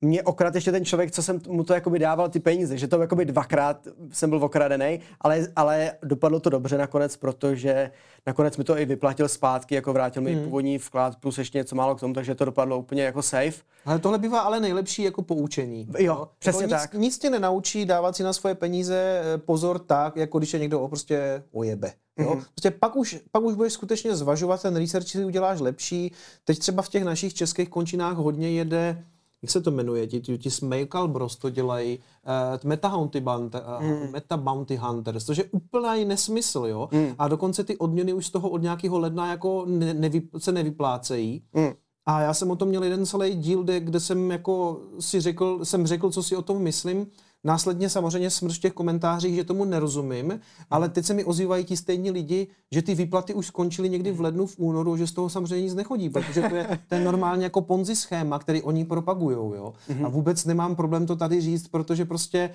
mě 0.02 0.24
okrad 0.24 0.56
ještě 0.56 0.72
ten 0.72 0.86
člověk, 0.86 1.12
co 1.12 1.24
jsem 1.24 1.40
mu 1.48 1.64
to 1.64 1.74
jakoby 1.74 2.00
dával 2.00 2.30
ty 2.30 2.40
peníze, 2.40 2.78
že 2.78 2.88
to 2.88 3.02
jakoby 3.02 3.26
dvakrát 3.26 3.88
jsem 4.12 4.30
byl 4.30 4.44
okradený, 4.44 5.00
ale, 5.22 5.48
ale 5.56 5.92
dopadlo 6.04 6.40
to 6.40 6.50
dobře 6.50 6.78
nakonec, 6.78 7.18
protože 7.18 7.92
nakonec 8.28 8.58
mi 8.58 8.64
to 8.64 8.78
i 8.78 8.86
vyplatil 8.86 9.28
zpátky, 9.28 9.76
jako 9.76 9.94
vrátil 9.94 10.22
mi 10.22 10.34
hmm. 10.34 10.44
původní 10.44 10.78
vklad 10.78 11.16
plus 11.16 11.38
ještě 11.38 11.58
něco 11.58 11.76
málo 11.76 11.96
k 11.96 12.00
tomu, 12.00 12.14
takže 12.14 12.36
to 12.36 12.46
dopadlo 12.46 12.80
úplně 12.80 13.04
jako 13.04 13.22
safe. 13.22 13.62
Ale 13.86 14.00
tohle 14.00 14.18
bývá 14.18 14.40
ale 14.40 14.60
nejlepší 14.60 15.04
jako 15.04 15.22
poučení. 15.22 15.88
Jo, 15.98 16.16
no? 16.20 16.30
přesně 16.40 16.64
jako 16.64 16.70
tak. 16.70 16.94
Nic, 16.94 17.02
nic 17.02 17.18
tě 17.18 17.30
nenaučí 17.30 17.86
dávat 17.86 18.16
si 18.16 18.24
na 18.24 18.34
svoje 18.34 18.56
peníze 18.56 19.22
eh, 19.24 19.38
pozor 19.38 19.80
tak, 19.80 20.16
jako 20.16 20.38
když 20.38 20.54
je 20.54 20.60
někdo 20.60 20.88
prostě 20.88 21.44
ojebe. 21.52 21.94
Jo? 22.20 22.36
Mm-hmm. 22.36 22.46
Prostě 22.54 22.72
pak 22.72 22.96
už, 22.96 23.20
pak 23.32 23.44
už 23.44 23.56
budeš 23.56 23.74
skutečně 23.74 24.16
zvažovat 24.16 24.62
ten 24.62 24.76
research, 24.76 25.08
si 25.08 25.26
uděláš 25.26 25.60
lepší. 25.60 26.12
Teď 26.44 26.60
třeba 26.60 26.82
v 26.82 26.90
těch 26.90 27.04
našich 27.04 27.34
českých 27.34 27.70
končinách 27.70 28.18
hodně 28.18 28.52
jede 28.52 29.06
jak 29.42 29.52
se 29.52 29.62
to 29.62 29.72
jmenuje, 29.72 30.08
ti, 30.08 30.22
ti, 30.22 30.38
ti 30.38 30.52
Smejkal 30.52 31.08
Bros 31.08 31.36
to 31.36 31.50
dělají, 31.50 31.98
uh, 31.98 32.70
Meta, 32.70 32.90
Bounty 32.90 33.20
Band, 33.22 33.56
uh, 33.56 33.86
mm. 33.86 34.12
Meta 34.12 34.38
Bounty 34.38 34.76
Hunters, 34.76 35.26
což 35.26 35.38
je 35.38 35.44
úplný 35.52 36.06
nesmysl, 36.06 36.66
jo, 36.68 36.90
mm. 36.92 37.16
a 37.18 37.28
dokonce 37.28 37.64
ty 37.64 37.78
odměny 37.78 38.14
už 38.14 38.26
z 38.26 38.32
toho 38.32 38.50
od 38.50 38.62
nějakého 38.62 39.00
ledna 39.00 39.32
jako 39.32 39.66
ne, 39.68 39.94
nevy, 39.94 40.22
se 40.38 40.52
nevyplácejí. 40.52 41.44
Mm. 41.54 41.72
A 42.06 42.22
já 42.22 42.34
jsem 42.34 42.52
o 42.52 42.56
tom 42.56 42.70
měl 42.70 42.84
jeden 42.84 43.06
celý 43.06 43.36
díl, 43.36 43.64
kde 43.64 44.00
jsem 44.00 44.32
jako 44.32 44.82
si 45.00 45.22
řekl, 45.22 45.60
jsem 45.64 45.88
řekl, 45.88 46.10
co 46.10 46.24
si 46.24 46.36
o 46.36 46.42
tom 46.42 46.62
myslím, 46.62 47.08
Následně 47.44 47.90
samozřejmě 47.90 48.30
smrš 48.30 48.58
v 48.58 48.62
těch 48.62 48.74
komentářích, 48.74 49.36
že 49.36 49.44
tomu 49.44 49.66
nerozumím, 49.66 50.40
ale 50.70 50.90
teď 50.90 51.06
se 51.06 51.14
mi 51.14 51.24
ozývají 51.24 51.66
ti 51.66 51.78
stejní 51.78 52.12
lidi, 52.12 52.48
že 52.72 52.82
ty 52.82 52.96
výplaty 52.96 53.34
už 53.34 53.48
skončily 53.48 53.90
někdy 53.90 54.12
v 54.12 54.22
lednu, 54.22 54.46
v 54.46 54.60
únoru, 54.60 54.98
že 54.98 55.08
z 55.08 55.12
toho 55.12 55.30
samozřejmě 55.30 55.64
nic 55.64 55.76
nechodí, 55.76 56.10
protože 56.10 56.42
to 56.42 56.56
je 56.56 56.80
ten 56.88 57.04
normálně 57.04 57.44
jako 57.44 57.62
ponzi 57.62 57.96
schéma, 57.96 58.40
který 58.40 58.62
oni 58.62 58.86
propagují. 58.86 59.38
Jo? 59.38 59.74
A 60.04 60.10
vůbec 60.10 60.46
nemám 60.46 60.76
problém 60.76 61.06
to 61.06 61.16
tady 61.16 61.42
říct, 61.42 61.68
protože 61.68 62.06
prostě 62.06 62.50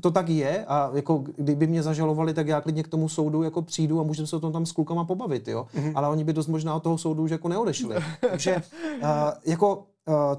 to 0.00 0.10
tak 0.10 0.28
je 0.28 0.64
a 0.64 0.90
jako 0.94 1.24
kdyby 1.36 1.66
mě 1.66 1.82
zažalovali, 1.82 2.34
tak 2.34 2.48
já 2.48 2.60
klidně 2.60 2.82
k 2.82 2.88
tomu 2.88 3.08
soudu 3.08 3.42
jako 3.42 3.62
přijdu 3.62 4.00
a 4.00 4.02
můžeme 4.02 4.26
se 4.26 4.36
o 4.36 4.40
tom 4.40 4.52
tam 4.52 4.66
s 4.66 4.72
klukama 4.72 5.04
pobavit, 5.04 5.48
jo. 5.48 5.66
Mm-hmm. 5.74 5.92
Ale 5.94 6.08
oni 6.08 6.24
by 6.24 6.32
dost 6.32 6.46
možná 6.46 6.74
od 6.74 6.82
toho 6.82 6.98
soudu 6.98 7.22
už 7.22 7.30
jako 7.30 7.48
neodešli. 7.48 7.96
Takže 8.30 8.56
uh, 8.56 9.08
jako 9.46 9.84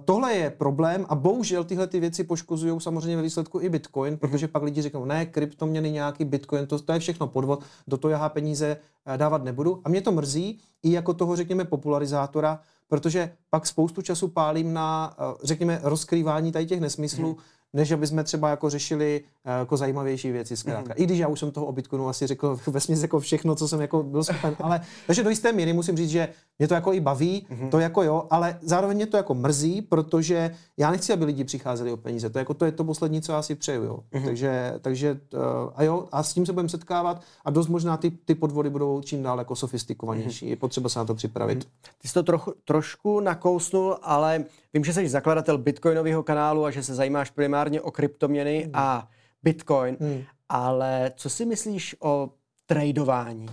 tohle 0.05 0.33
je 0.33 0.49
problém 0.49 1.05
a 1.09 1.15
bohužel 1.15 1.63
tyhle 1.63 1.87
ty 1.87 1.99
věci 1.99 2.23
poškozují 2.23 2.81
samozřejmě 2.81 3.15
ve 3.15 3.21
výsledku 3.21 3.61
i 3.61 3.69
Bitcoin, 3.69 4.13
mhm. 4.13 4.19
protože 4.19 4.47
pak 4.47 4.63
lidi 4.63 4.81
řeknou, 4.81 5.05
ne, 5.05 5.25
kryptoměny 5.25 5.91
nějaký 5.91 6.25
Bitcoin, 6.25 6.67
to, 6.67 6.79
to 6.79 6.93
je 6.93 6.99
všechno 6.99 7.27
podvod, 7.27 7.63
do 7.87 7.97
toho 7.97 8.11
já 8.11 8.29
peníze 8.29 8.77
uh, 9.07 9.17
dávat 9.17 9.43
nebudu. 9.43 9.81
A 9.85 9.89
mě 9.89 10.01
to 10.01 10.11
mrzí 10.11 10.59
i 10.83 10.91
jako 10.91 11.13
toho, 11.13 11.35
řekněme, 11.35 11.65
popularizátora, 11.65 12.59
protože 12.87 13.31
pak 13.49 13.67
spoustu 13.67 14.01
času 14.01 14.27
pálím 14.27 14.73
na, 14.73 15.15
uh, 15.19 15.37
řekněme, 15.43 15.79
rozkrývání 15.83 16.51
tady 16.51 16.65
těch 16.65 16.79
nesmyslů, 16.79 17.29
mm 17.29 17.35
než 17.73 17.91
aby 17.91 18.07
jsme 18.07 18.23
třeba 18.23 18.49
jako 18.49 18.69
řešili 18.69 19.21
jako 19.57 19.77
zajímavější 19.77 20.31
věci 20.31 20.57
zkrátka. 20.57 20.93
Mm-hmm. 20.93 21.01
I 21.01 21.05
když 21.05 21.19
já 21.19 21.27
už 21.27 21.39
jsem 21.39 21.51
toho 21.51 21.65
o 21.65 21.71
Bitcoinu 21.71 22.09
asi 22.09 22.27
řekl 22.27 22.59
ve 22.67 22.79
jako 23.01 23.19
všechno, 23.19 23.55
co 23.55 23.67
jsem 23.67 23.81
jako 23.81 24.03
byl 24.03 24.23
schopen, 24.23 24.55
ale 24.59 24.81
takže 25.07 25.23
do 25.23 25.29
jisté 25.29 25.51
míry 25.51 25.73
musím 25.73 25.97
říct, 25.97 26.09
že 26.09 26.29
mě 26.59 26.67
to 26.67 26.73
jako 26.73 26.93
i 26.93 26.99
baví, 26.99 27.47
mm-hmm. 27.49 27.69
to 27.69 27.79
jako 27.79 28.03
jo, 28.03 28.27
ale 28.29 28.57
zároveň 28.61 28.97
mě 28.97 29.05
to 29.05 29.17
jako 29.17 29.33
mrzí, 29.33 29.81
protože 29.81 30.55
já 30.77 30.91
nechci, 30.91 31.13
aby 31.13 31.25
lidi 31.25 31.43
přicházeli 31.43 31.91
o 31.91 31.97
peníze. 31.97 32.29
To, 32.29 32.39
jako, 32.39 32.53
to 32.53 32.65
je 32.65 32.71
to 32.71 32.83
poslední, 32.83 33.21
co 33.21 33.31
já 33.31 33.41
si 33.41 33.55
přeju. 33.55 33.83
Jo. 33.83 33.99
Mm-hmm. 34.13 34.25
Takže, 34.25 34.73
takže 34.81 35.19
uh, 35.33 35.39
a 35.75 35.83
jo, 35.83 36.07
a 36.11 36.23
s 36.23 36.33
tím 36.33 36.45
se 36.45 36.53
budeme 36.53 36.69
setkávat 36.69 37.21
a 37.45 37.49
dost 37.49 37.67
možná 37.67 37.97
ty, 37.97 38.11
ty 38.11 38.35
podvody 38.35 38.69
budou 38.69 39.01
čím 39.01 39.23
dál 39.23 39.39
jako 39.39 39.55
sofistikovanější. 39.55 40.45
Mm-hmm. 40.45 40.49
Je 40.49 40.55
potřeba 40.55 40.89
se 40.89 40.99
na 40.99 41.05
to 41.05 41.15
připravit. 41.15 41.59
Mm-hmm. 41.59 41.91
Ty 42.01 42.07
jsi 42.07 42.13
to 42.13 42.23
trochu, 42.23 42.53
trošku 42.65 43.19
nakousnul, 43.19 43.97
ale 44.01 44.45
vím, 44.73 44.83
že 44.83 44.93
jsi 44.93 45.09
zakladatel 45.09 45.57
bitcoinového 45.57 46.23
kanálu 46.23 46.65
a 46.65 46.71
že 46.71 46.83
se 46.83 46.95
zajímáš 46.95 47.29
primárně 47.29 47.81
o 47.81 47.91
kryptoměny 47.91 48.63
mm. 48.65 48.71
a 48.73 49.07
bitcoin, 49.43 49.97
mm. 49.99 50.23
ale 50.49 51.11
co 51.15 51.29
si 51.29 51.45
myslíš 51.45 51.95
o 51.99 52.29
tradování? 52.65 53.45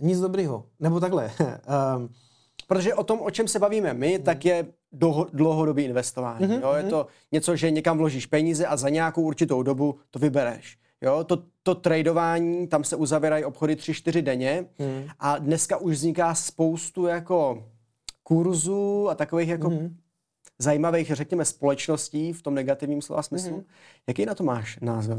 Nic 0.00 0.20
dobrýho. 0.20 0.64
Nebo 0.80 1.00
takhle. 1.00 1.32
um, 1.96 2.08
Protože 2.66 2.94
o 2.94 3.04
tom, 3.04 3.20
o 3.20 3.30
čem 3.30 3.48
se 3.48 3.58
bavíme 3.58 3.94
my, 3.94 4.18
mm. 4.18 4.24
tak 4.24 4.44
je 4.44 4.66
dlouhodobý 5.32 5.84
investování. 5.84 6.46
Mm-hmm, 6.46 6.62
jo? 6.62 6.72
Je 6.72 6.82
mhm. 6.82 6.90
to 6.90 7.06
něco, 7.32 7.56
že 7.56 7.70
někam 7.70 7.98
vložíš 7.98 8.26
peníze 8.26 8.66
a 8.66 8.76
za 8.76 8.88
nějakou 8.88 9.22
určitou 9.22 9.62
dobu 9.62 9.98
to 10.10 10.18
vybereš. 10.18 10.78
Jo, 11.02 11.24
to, 11.24 11.42
to 11.62 11.74
tradování, 11.74 12.66
tam 12.66 12.84
se 12.84 12.96
uzavírají 12.96 13.44
obchody 13.44 13.74
3-4 13.74 14.22
denně 14.22 14.66
mm. 14.78 15.08
a 15.18 15.38
dneska 15.38 15.76
už 15.76 15.94
vzniká 15.94 16.34
spoustu 16.34 17.06
jako 17.06 17.64
kurzů 18.22 19.08
a 19.08 19.14
takových 19.14 19.48
jako 19.48 19.70
mm. 19.70 19.96
Zajímavých, 20.62 21.14
řekněme, 21.14 21.44
společností 21.44 22.32
v 22.32 22.42
tom 22.42 22.54
negativním 22.54 23.02
slova 23.02 23.22
smyslu. 23.22 23.56
Mm. 23.56 23.64
Jaký 24.06 24.26
na 24.26 24.34
to 24.34 24.44
máš 24.44 24.78
názor? 24.80 25.16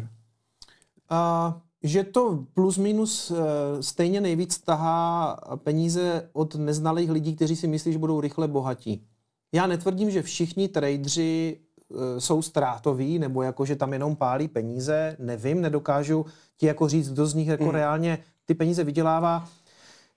Uh, 1.11 1.53
že 1.83 2.03
to 2.03 2.45
plus 2.53 2.77
minus 2.77 3.31
uh, 3.31 3.37
stejně 3.79 4.21
nejvíc 4.21 4.59
tahá 4.59 5.37
peníze 5.55 6.29
od 6.33 6.55
neznalých 6.55 7.11
lidí, 7.11 7.35
kteří 7.35 7.55
si 7.55 7.67
myslí, 7.67 7.93
že 7.93 7.99
budou 7.99 8.21
rychle 8.21 8.47
bohatí. 8.47 9.05
Já 9.51 9.67
netvrdím, 9.67 10.11
že 10.11 10.21
všichni 10.21 10.67
tradeři 10.67 11.57
uh, 11.89 11.97
jsou 12.17 12.41
ztrátoví, 12.41 13.19
nebo 13.19 13.41
jako, 13.41 13.65
že 13.65 13.75
tam 13.75 13.93
jenom 13.93 14.15
pálí 14.15 14.47
peníze, 14.47 15.15
nevím, 15.19 15.61
nedokážu 15.61 16.25
ti 16.57 16.65
jako 16.65 16.87
říct, 16.87 17.11
kdo 17.11 17.25
z 17.25 17.33
nich 17.33 17.47
jako 17.47 17.63
mm. 17.63 17.69
reálně 17.69 18.17
ty 18.45 18.53
peníze 18.53 18.83
vydělává. 18.83 19.47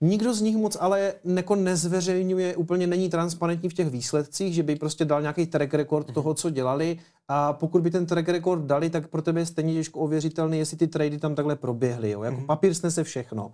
Nikdo 0.04 0.34
z 0.34 0.40
nich 0.40 0.56
moc 0.56 0.76
ale 0.80 1.14
jako 1.24 1.54
nezveřejňuje, 1.54 2.56
úplně 2.56 2.86
není 2.86 3.08
transparentní 3.08 3.68
v 3.68 3.74
těch 3.74 3.88
výsledcích, 3.88 4.54
že 4.54 4.62
by 4.62 4.76
prostě 4.76 5.04
dal 5.04 5.20
nějaký 5.20 5.46
track 5.46 5.74
record 5.74 6.12
toho, 6.12 6.34
co 6.34 6.50
dělali 6.50 6.98
a 7.28 7.52
pokud 7.52 7.82
by 7.82 7.90
ten 7.90 8.06
track 8.06 8.28
record 8.28 8.64
dali, 8.64 8.90
tak 8.90 9.08
pro 9.08 9.22
tebe 9.22 9.40
je 9.40 9.46
stejně 9.46 9.74
těžko 9.74 10.00
ověřitelný, 10.00 10.58
jestli 10.58 10.76
ty 10.76 10.86
trady 10.86 11.18
tam 11.18 11.34
takhle 11.34 11.56
proběhly. 11.56 12.10
Jo? 12.10 12.22
Jako 12.22 12.36
mhm. 12.36 12.46
papír 12.46 12.74
snese 12.74 13.04
všechno. 13.04 13.52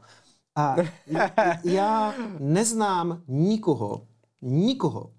A 0.57 0.77
já 1.65 2.15
neznám 2.39 3.23
nikoho, 3.29 4.03
nikoho, 4.43 5.11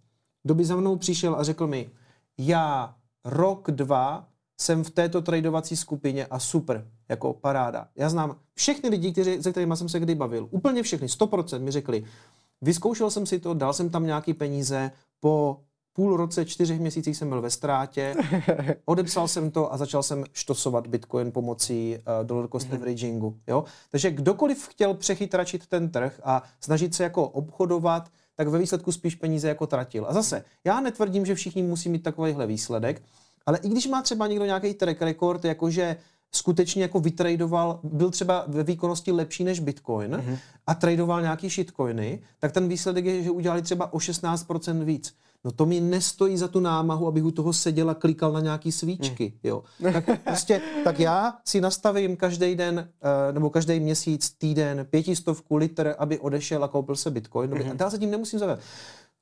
kdo 0.43 0.55
by 0.55 0.65
za 0.65 0.75
mnou 0.75 0.95
přišel 0.95 1.35
a 1.35 1.43
řekl 1.43 1.67
mi, 1.67 1.89
já 2.37 2.95
rok, 3.25 3.71
dva 3.71 4.27
jsem 4.61 4.83
v 4.83 4.89
této 4.89 5.21
tradovací 5.21 5.75
skupině 5.75 6.25
a 6.25 6.39
super, 6.39 6.87
jako 7.11 7.33
paráda. 7.33 7.87
Já 7.95 8.09
znám 8.09 8.35
všechny 8.53 8.89
lidi, 8.89 9.11
kteří, 9.11 9.43
se 9.43 9.51
kterými 9.51 9.77
jsem 9.77 9.89
se 9.89 9.99
kdy 9.99 10.15
bavil, 10.15 10.47
úplně 10.51 10.83
všechny, 10.83 11.07
100% 11.07 11.59
mi 11.59 11.71
řekli, 11.71 12.03
vyzkoušel 12.61 13.09
jsem 13.09 13.25
si 13.25 13.39
to, 13.39 13.53
dal 13.53 13.73
jsem 13.73 13.89
tam 13.89 14.05
nějaký 14.05 14.33
peníze, 14.33 14.91
po 15.19 15.59
půl 15.93 16.17
roce, 16.17 16.45
čtyřech 16.45 16.79
měsících 16.79 17.17
jsem 17.17 17.29
byl 17.29 17.41
ve 17.41 17.49
ztrátě, 17.49 18.15
odepsal 18.85 19.27
jsem 19.27 19.51
to 19.51 19.73
a 19.73 19.77
začal 19.77 20.03
jsem 20.03 20.23
štosovat 20.33 20.87
Bitcoin 20.87 21.31
pomocí 21.31 21.97
uh, 21.97 22.25
dollar 22.25 22.47
cost 22.47 22.69
mm-hmm. 22.69 22.75
averagingu. 22.75 23.37
Jo? 23.47 23.63
Takže 23.91 24.11
kdokoliv 24.11 24.67
chtěl 24.67 24.93
přechytračit 24.93 25.67
ten 25.67 25.89
trh 25.89 26.21
a 26.23 26.43
snažit 26.59 26.95
se 26.95 27.03
jako 27.03 27.27
obchodovat, 27.27 28.09
tak 28.35 28.47
ve 28.47 28.59
výsledku 28.59 28.91
spíš 28.91 29.15
peníze 29.15 29.47
jako 29.47 29.67
tratil. 29.67 30.05
A 30.09 30.13
zase, 30.13 30.43
já 30.63 30.81
netvrdím, 30.81 31.25
že 31.25 31.35
všichni 31.35 31.63
musí 31.63 31.89
mít 31.89 32.03
takovýhle 32.03 32.47
výsledek, 32.47 33.01
ale 33.45 33.57
i 33.57 33.69
když 33.69 33.87
má 33.87 34.01
třeba 34.01 34.27
někdo 34.27 34.45
nějaký 34.45 34.73
track 34.73 35.01
record, 35.01 35.45
jakože 35.45 35.97
skutečně 36.31 36.81
jako 36.81 36.99
vytradoval, 36.99 37.79
byl 37.83 38.09
třeba 38.09 38.45
ve 38.47 38.63
výkonnosti 38.63 39.11
lepší 39.11 39.43
než 39.43 39.59
Bitcoin 39.59 40.11
mm-hmm. 40.11 40.37
a 40.67 40.73
tradoval 40.73 41.21
nějaký 41.21 41.49
shitcoiny, 41.49 42.21
tak 42.39 42.51
ten 42.51 42.67
výsledek 42.67 43.05
je, 43.05 43.23
že 43.23 43.31
udělali 43.31 43.61
třeba 43.61 43.93
o 43.93 43.97
16% 43.97 44.83
víc. 44.83 45.13
No 45.43 45.51
to 45.51 45.65
mi 45.65 45.79
nestojí 45.79 46.37
za 46.37 46.47
tu 46.47 46.59
námahu, 46.59 47.07
abych 47.07 47.23
u 47.23 47.31
toho 47.31 47.53
seděl 47.53 47.89
a 47.89 47.93
klikal 47.93 48.31
na 48.31 48.39
nějaký 48.39 48.71
svíčky, 48.71 49.33
mm. 49.35 49.39
jo. 49.49 49.63
Tak 49.93 50.21
prostě, 50.23 50.61
tak 50.83 50.99
já 50.99 51.33
si 51.45 51.61
nastavím 51.61 52.15
každý 52.15 52.55
den, 52.55 52.89
uh, 53.29 53.33
nebo 53.33 53.49
každý 53.49 53.79
měsíc, 53.79 54.29
týden, 54.29 54.85
pětistovku 54.89 55.55
liter, 55.55 55.95
aby 55.97 56.19
odešel 56.19 56.63
a 56.63 56.67
koupil 56.67 56.95
se 56.95 57.11
Bitcoin. 57.11 57.51
Mm-hmm. 57.51 57.71
A 57.71 57.73
dál 57.73 57.91
se 57.91 57.99
tím 57.99 58.11
nemusím 58.11 58.39
zavést 58.39 58.61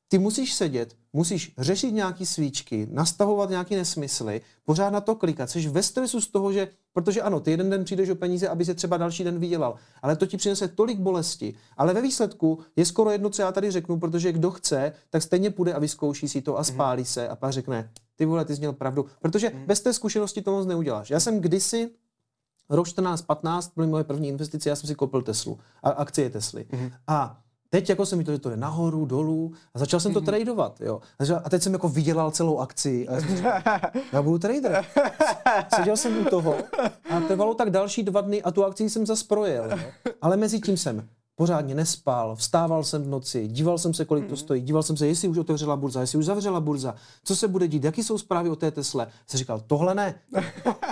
ty 0.10 0.18
musíš 0.18 0.54
sedět, 0.54 0.96
musíš 1.14 1.54
řešit 1.58 1.92
nějaký 1.92 2.26
svíčky, 2.26 2.88
nastavovat 2.92 3.50
nějaké 3.50 3.76
nesmysly, 3.76 4.42
pořád 4.66 4.90
na 4.90 5.02
to 5.02 5.16
klikat, 5.16 5.50
jsi 5.50 5.70
ve 5.70 5.84
stresu 5.84 6.22
z 6.22 6.28
toho, 6.28 6.54
že, 6.54 6.68
protože 6.94 7.22
ano, 7.22 7.40
ty 7.40 7.52
jeden 7.52 7.70
den 7.70 7.84
přijdeš 7.84 8.10
o 8.10 8.16
peníze, 8.16 8.48
aby 8.48 8.66
se 8.66 8.74
třeba 8.74 8.98
další 8.98 9.24
den 9.24 9.40
vydělal, 9.40 9.76
ale 10.02 10.16
to 10.16 10.26
ti 10.26 10.38
přinese 10.38 10.68
tolik 10.68 11.00
bolesti, 11.00 11.54
ale 11.78 11.94
ve 11.94 12.02
výsledku 12.02 12.60
je 12.76 12.86
skoro 12.86 13.12
jedno, 13.12 13.30
co 13.30 13.42
já 13.42 13.52
tady 13.52 13.72
řeknu, 13.72 14.00
protože 14.00 14.32
kdo 14.32 14.52
chce, 14.52 14.94
tak 15.10 15.24
stejně 15.24 15.50
půjde 15.50 15.74
a 15.74 15.80
vyzkouší 15.80 16.30
si 16.30 16.42
to 16.42 16.56
a 16.56 16.60
mhm. 16.60 16.66
spálí 16.66 17.06
se 17.06 17.28
a 17.28 17.36
pak 17.36 17.52
řekne, 17.52 17.90
ty 18.16 18.26
vole, 18.26 18.46
ty 18.46 18.56
jsi 18.56 18.60
měl 18.60 18.74
pravdu, 18.74 19.06
protože 19.22 19.50
mm. 19.50 19.66
bez 19.66 19.82
té 19.82 19.94
zkušenosti 19.94 20.42
to 20.42 20.52
moc 20.52 20.66
neuděláš. 20.68 21.10
Já 21.10 21.20
jsem 21.20 21.40
kdysi 21.40 21.90
rok 22.70 22.88
14-15 22.88 23.72
byly 23.76 23.88
moje 23.88 24.04
první 24.04 24.28
investice, 24.28 24.70
já 24.70 24.76
jsem 24.76 24.88
si 24.88 24.96
koupil 24.96 25.22
Teslu, 25.22 25.60
a 25.84 25.90
akcie 25.90 26.30
Tesly. 26.30 26.66
Mm. 26.72 26.92
A 27.08 27.42
Teď 27.70 27.90
jako 27.90 28.06
jsem 28.06 28.18
viděl, 28.18 28.34
že 28.34 28.40
to 28.40 28.50
je 28.50 28.58
nahoru, 28.58 29.06
dolů 29.06 29.54
a 29.74 29.80
začal 29.80 30.00
jsem 30.00 30.14
to 30.14 30.22
mm-hmm. 30.22 30.26
tradovat, 30.26 30.82
jo. 30.82 31.02
A 31.44 31.50
teď 31.50 31.62
jsem 31.64 31.74
jako 31.74 31.90
vydělal 31.90 32.32
celou 32.32 32.60
akci 32.60 33.08
a 33.08 33.14
já, 33.14 33.22
jsem 33.22 33.38
říkal, 33.38 33.62
já 34.14 34.22
budu 34.22 34.40
trader. 34.40 34.86
Seděl 35.76 35.98
jsem 35.98 36.18
u 36.18 36.30
toho 36.30 36.56
a 37.10 37.20
trvalo 37.28 37.54
tak 37.54 37.70
další 37.70 38.04
dva 38.04 38.22
dny 38.22 38.44
a 38.44 38.52
tu 38.52 38.66
akci 38.66 38.90
jsem 38.90 39.06
zase 39.06 39.26
projel. 39.28 39.70
Jo. 39.72 39.78
Ale 40.22 40.38
mezi 40.38 40.60
tím 40.60 40.78
jsem 40.78 41.08
pořádně 41.36 41.76
nespal, 41.76 42.36
vstával 42.36 42.84
jsem 42.84 43.04
v 43.04 43.08
noci, 43.08 43.48
díval 43.48 43.78
jsem 43.78 43.94
se, 43.94 44.06
kolik 44.06 44.28
to 44.28 44.34
mm-hmm. 44.34 44.38
stojí, 44.38 44.62
díval 44.62 44.84
jsem 44.84 44.98
se, 44.98 45.08
jestli 45.08 45.28
už 45.28 45.38
otevřela 45.38 45.76
burza, 45.76 46.02
jestli 46.02 46.18
už 46.18 46.26
zavřela 46.26 46.60
burza, 46.60 46.96
co 47.24 47.36
se 47.36 47.48
bude 47.48 47.68
dít, 47.68 47.84
jaký 47.84 48.04
jsou 48.04 48.18
zprávy 48.18 48.50
o 48.50 48.56
té 48.56 48.72
Tesle. 48.72 49.08
Jsem 49.28 49.38
říkal, 49.38 49.62
tohle 49.68 49.96
ne. 49.96 50.16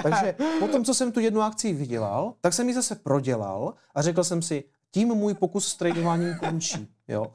Takže 0.03 0.35
potom, 0.59 0.83
co 0.83 0.93
jsem 0.93 1.11
tu 1.11 1.19
jednu 1.19 1.41
akci 1.41 1.73
vydělal, 1.73 2.33
tak 2.41 2.53
jsem 2.53 2.67
ji 2.67 2.75
zase 2.75 2.95
prodělal 2.95 3.73
a 3.95 4.01
řekl 4.01 4.23
jsem 4.23 4.41
si, 4.41 4.63
tím 4.97 5.07
můj 5.07 5.33
pokus 5.33 5.67
s 5.67 5.75
tradováním 5.75 6.35
končí. 6.35 6.87
Jo. 7.07 7.27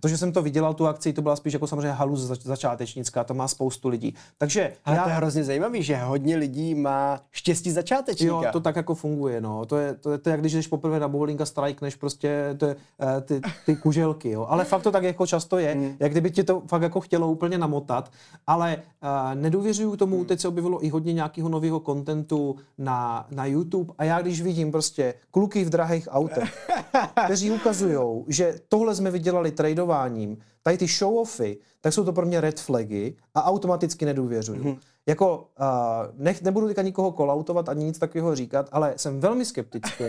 To, 0.00 0.08
že 0.08 0.18
jsem 0.18 0.32
to 0.32 0.42
vydělal, 0.42 0.74
tu 0.74 0.86
akci, 0.86 1.12
to 1.12 1.22
byla 1.22 1.36
spíš 1.36 1.52
jako 1.52 1.66
samozřejmě 1.66 1.90
halus 1.90 2.20
začátečnická, 2.20 3.24
to 3.24 3.34
má 3.34 3.48
spoustu 3.48 3.88
lidí. 3.88 4.14
Takže 4.38 4.72
Ale 4.84 4.96
já... 4.96 5.02
to 5.02 5.08
je 5.08 5.14
hrozně 5.14 5.44
zajímavý, 5.44 5.82
že 5.82 5.96
hodně 5.96 6.36
lidí 6.36 6.74
má 6.74 7.20
štěstí 7.30 7.70
začátečníka. 7.70 8.32
Jo, 8.32 8.44
to 8.52 8.60
tak 8.60 8.76
jako 8.76 8.94
funguje, 8.94 9.40
no. 9.40 9.66
To 9.66 9.76
je, 9.76 9.94
to 9.94 10.10
je, 10.10 10.18
to 10.18 10.28
je 10.28 10.30
jak 10.30 10.40
když 10.40 10.52
jdeš 10.52 10.66
poprvé 10.66 11.00
na 11.00 11.08
bowling 11.08 11.40
a 11.40 11.46
strajkneš 11.46 11.96
prostě 11.96 12.54
to 12.58 12.66
je, 12.66 12.74
uh, 12.74 13.08
ty, 13.22 13.40
ty 13.66 13.76
kuželky, 13.76 14.30
jo. 14.30 14.46
Ale 14.48 14.64
fakt 14.64 14.82
to 14.82 14.90
tak 14.90 15.02
jako 15.02 15.26
často 15.26 15.58
je, 15.58 15.74
mm. 15.74 15.96
jak 16.00 16.10
kdyby 16.10 16.30
ti 16.30 16.44
to 16.44 16.62
fakt 16.66 16.82
jako 16.82 17.00
chtělo 17.00 17.30
úplně 17.30 17.58
namotat, 17.58 18.10
ale 18.46 18.76
uh, 18.76 19.40
nedůvěřuju 19.40 19.96
tomu, 19.96 20.18
mm. 20.18 20.24
teď 20.24 20.40
se 20.40 20.48
objevilo 20.48 20.84
i 20.84 20.88
hodně 20.88 21.12
nějakého 21.12 21.48
nového 21.48 21.80
kontentu 21.80 22.56
na, 22.78 23.26
na 23.30 23.46
YouTube 23.46 23.94
a 23.98 24.04
já 24.04 24.20
když 24.20 24.42
vidím 24.42 24.72
prostě 24.72 25.14
kluky 25.30 25.64
v 25.64 25.70
drahých 25.70 26.08
autech, 26.10 26.70
kteří 27.24 27.50
ukazují, 27.50 28.24
že 28.28 28.54
tohle 28.68 28.94
jsme 29.02 29.10
vydělali 29.10 29.50
tradováním, 29.50 30.38
tady 30.62 30.78
ty 30.78 30.86
show-offy, 30.86 31.58
tak 31.80 31.92
jsou 31.92 32.04
to 32.04 32.12
pro 32.12 32.26
mě 32.26 32.40
red 32.40 32.60
flagy 32.60 33.16
a 33.34 33.44
automaticky 33.44 34.04
nedůvěřuju. 34.04 34.64
Mm-hmm. 34.64 34.78
Jako, 35.06 35.48
uh, 35.60 36.24
nech, 36.24 36.42
nebudu 36.42 36.66
teďka 36.66 36.82
nikoho 36.82 37.12
kolautovat 37.12 37.68
ani 37.68 37.84
nic 37.84 37.98
takového 37.98 38.34
říkat, 38.34 38.68
ale 38.72 38.94
jsem 38.96 39.20
velmi 39.20 39.44
skeptický 39.44 40.04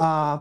a 0.00 0.40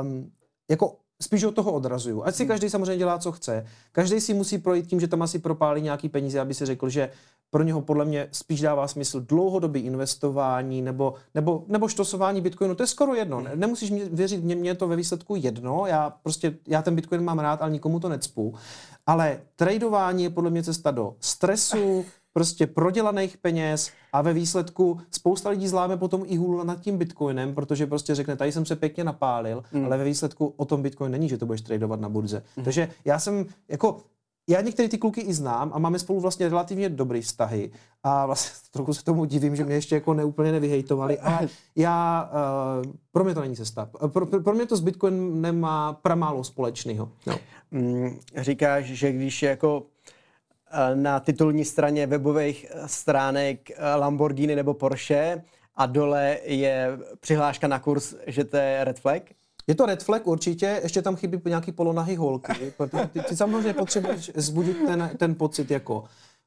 um, 0.00 0.30
jako 0.70 0.96
spíš 1.22 1.44
od 1.44 1.54
toho 1.54 1.72
odrazuju. 1.72 2.24
Ať 2.24 2.34
si 2.34 2.42
hmm. 2.42 2.48
každý 2.48 2.70
samozřejmě 2.70 2.96
dělá, 2.96 3.18
co 3.18 3.32
chce. 3.32 3.66
Každý 3.92 4.20
si 4.20 4.34
musí 4.34 4.58
projít 4.58 4.86
tím, 4.86 5.00
že 5.00 5.08
tam 5.08 5.22
asi 5.22 5.38
propálí 5.38 5.82
nějaký 5.82 6.08
peníze, 6.08 6.40
aby 6.40 6.54
si 6.54 6.66
řekl, 6.66 6.88
že 6.88 7.10
pro 7.54 7.62
něho 7.62 7.80
podle 7.80 8.04
mě 8.04 8.28
spíš 8.32 8.60
dává 8.60 8.88
smysl 8.88 9.20
dlouhodobý 9.20 9.80
investování 9.80 10.82
nebo, 10.82 11.14
nebo, 11.34 11.64
nebo 11.68 11.88
štosování 11.88 12.40
Bitcoinu. 12.40 12.74
To 12.74 12.82
je 12.82 12.86
skoro 12.86 13.14
jedno. 13.14 13.40
Ne, 13.40 13.50
nemusíš 13.54 13.90
mě 13.90 14.04
věřit, 14.04 14.44
mě, 14.44 14.56
mě 14.56 14.70
je 14.70 14.74
to 14.74 14.88
ve 14.88 14.96
výsledku 14.96 15.36
jedno. 15.36 15.86
Já 15.86 16.10
prostě, 16.10 16.56
já 16.68 16.82
ten 16.82 16.94
Bitcoin 16.94 17.24
mám 17.24 17.38
rád, 17.38 17.62
ale 17.62 17.70
nikomu 17.70 18.00
to 18.00 18.08
necpu. 18.08 18.54
Ale 19.06 19.40
tradování 19.56 20.22
je 20.22 20.30
podle 20.30 20.50
mě 20.50 20.62
cesta 20.62 20.90
do 20.90 21.14
stresu, 21.20 22.04
prostě 22.32 22.66
prodělaných 22.66 23.36
peněz 23.36 23.90
a 24.12 24.22
ve 24.22 24.32
výsledku 24.32 25.00
spousta 25.10 25.50
lidí 25.50 25.68
zláme 25.68 25.96
potom 25.96 26.22
i 26.26 26.36
hůl 26.36 26.64
nad 26.64 26.80
tím 26.80 26.98
bitcoinem, 26.98 27.54
protože 27.54 27.86
prostě 27.86 28.14
řekne, 28.14 28.36
tady 28.36 28.52
jsem 28.52 28.66
se 28.66 28.76
pěkně 28.76 29.04
napálil, 29.04 29.62
mm. 29.72 29.84
ale 29.84 29.98
ve 29.98 30.04
výsledku 30.04 30.54
o 30.56 30.64
tom 30.64 30.82
bitcoin 30.82 31.12
není, 31.12 31.28
že 31.28 31.38
to 31.38 31.46
budeš 31.46 31.60
tradovat 31.60 32.00
na 32.00 32.08
burze. 32.08 32.42
Mm. 32.56 32.64
Takže 32.64 32.88
já 33.04 33.18
jsem 33.18 33.46
jako 33.68 34.00
já 34.48 34.60
některé 34.60 34.88
ty 34.88 34.98
kluky 34.98 35.20
i 35.20 35.34
znám 35.34 35.70
a 35.74 35.78
máme 35.78 35.98
spolu 35.98 36.20
vlastně 36.20 36.48
relativně 36.48 36.88
dobrý 36.88 37.22
vztahy 37.22 37.70
a 38.02 38.26
vlastně 38.26 38.50
trochu 38.70 38.94
se 38.94 39.04
tomu 39.04 39.24
divím, 39.24 39.56
že 39.56 39.64
mě 39.64 39.74
ještě 39.74 39.94
jako 39.94 40.14
neúplně 40.14 40.52
nevyhejtovali, 40.52 41.18
ale 41.18 41.48
já, 41.76 42.30
uh, 42.84 42.92
pro 43.12 43.24
mě 43.24 43.34
to 43.34 43.40
není 43.40 43.56
cesta. 43.56 43.90
Pro, 44.06 44.26
pro 44.26 44.54
mě 44.54 44.66
to 44.66 44.76
s 44.76 44.80
Bitcoinem 44.80 45.40
nemá 45.40 45.92
pramálo 45.92 46.44
společného. 46.44 47.10
No. 47.26 47.38
Mm, 47.70 48.18
říkáš, 48.36 48.84
že 48.84 49.12
když 49.12 49.42
jako 49.42 49.82
eh, 50.70 50.96
na 50.96 51.20
titulní 51.20 51.64
straně 51.64 52.06
webových 52.06 52.66
stránek 52.86 53.70
eh, 53.70 53.94
Lamborghini 53.94 54.56
nebo 54.56 54.74
Porsche 54.74 55.42
a 55.76 55.86
dole 55.86 56.38
je 56.44 56.98
přihláška 57.20 57.68
na 57.68 57.78
kurz, 57.78 58.14
že 58.26 58.44
to 58.44 58.56
je 58.56 58.84
red 58.84 59.00
flag? 59.00 59.22
Je 59.66 59.74
to 59.74 59.86
red 59.86 60.02
flag 60.02 60.26
určitě, 60.26 60.80
ještě 60.82 61.02
tam 61.02 61.16
chybí 61.16 61.40
nějaký 61.46 61.72
polonahy 61.72 62.14
holky, 62.14 62.72
protože 62.76 63.06
ty, 63.12 63.20
ty 63.20 63.36
samozřejmě 63.36 63.72
potřebuješ 63.74 64.30
zbudit 64.34 64.76
ten, 64.86 65.10
ten 65.18 65.34
pocit 65.34 65.70
jako 65.70 66.04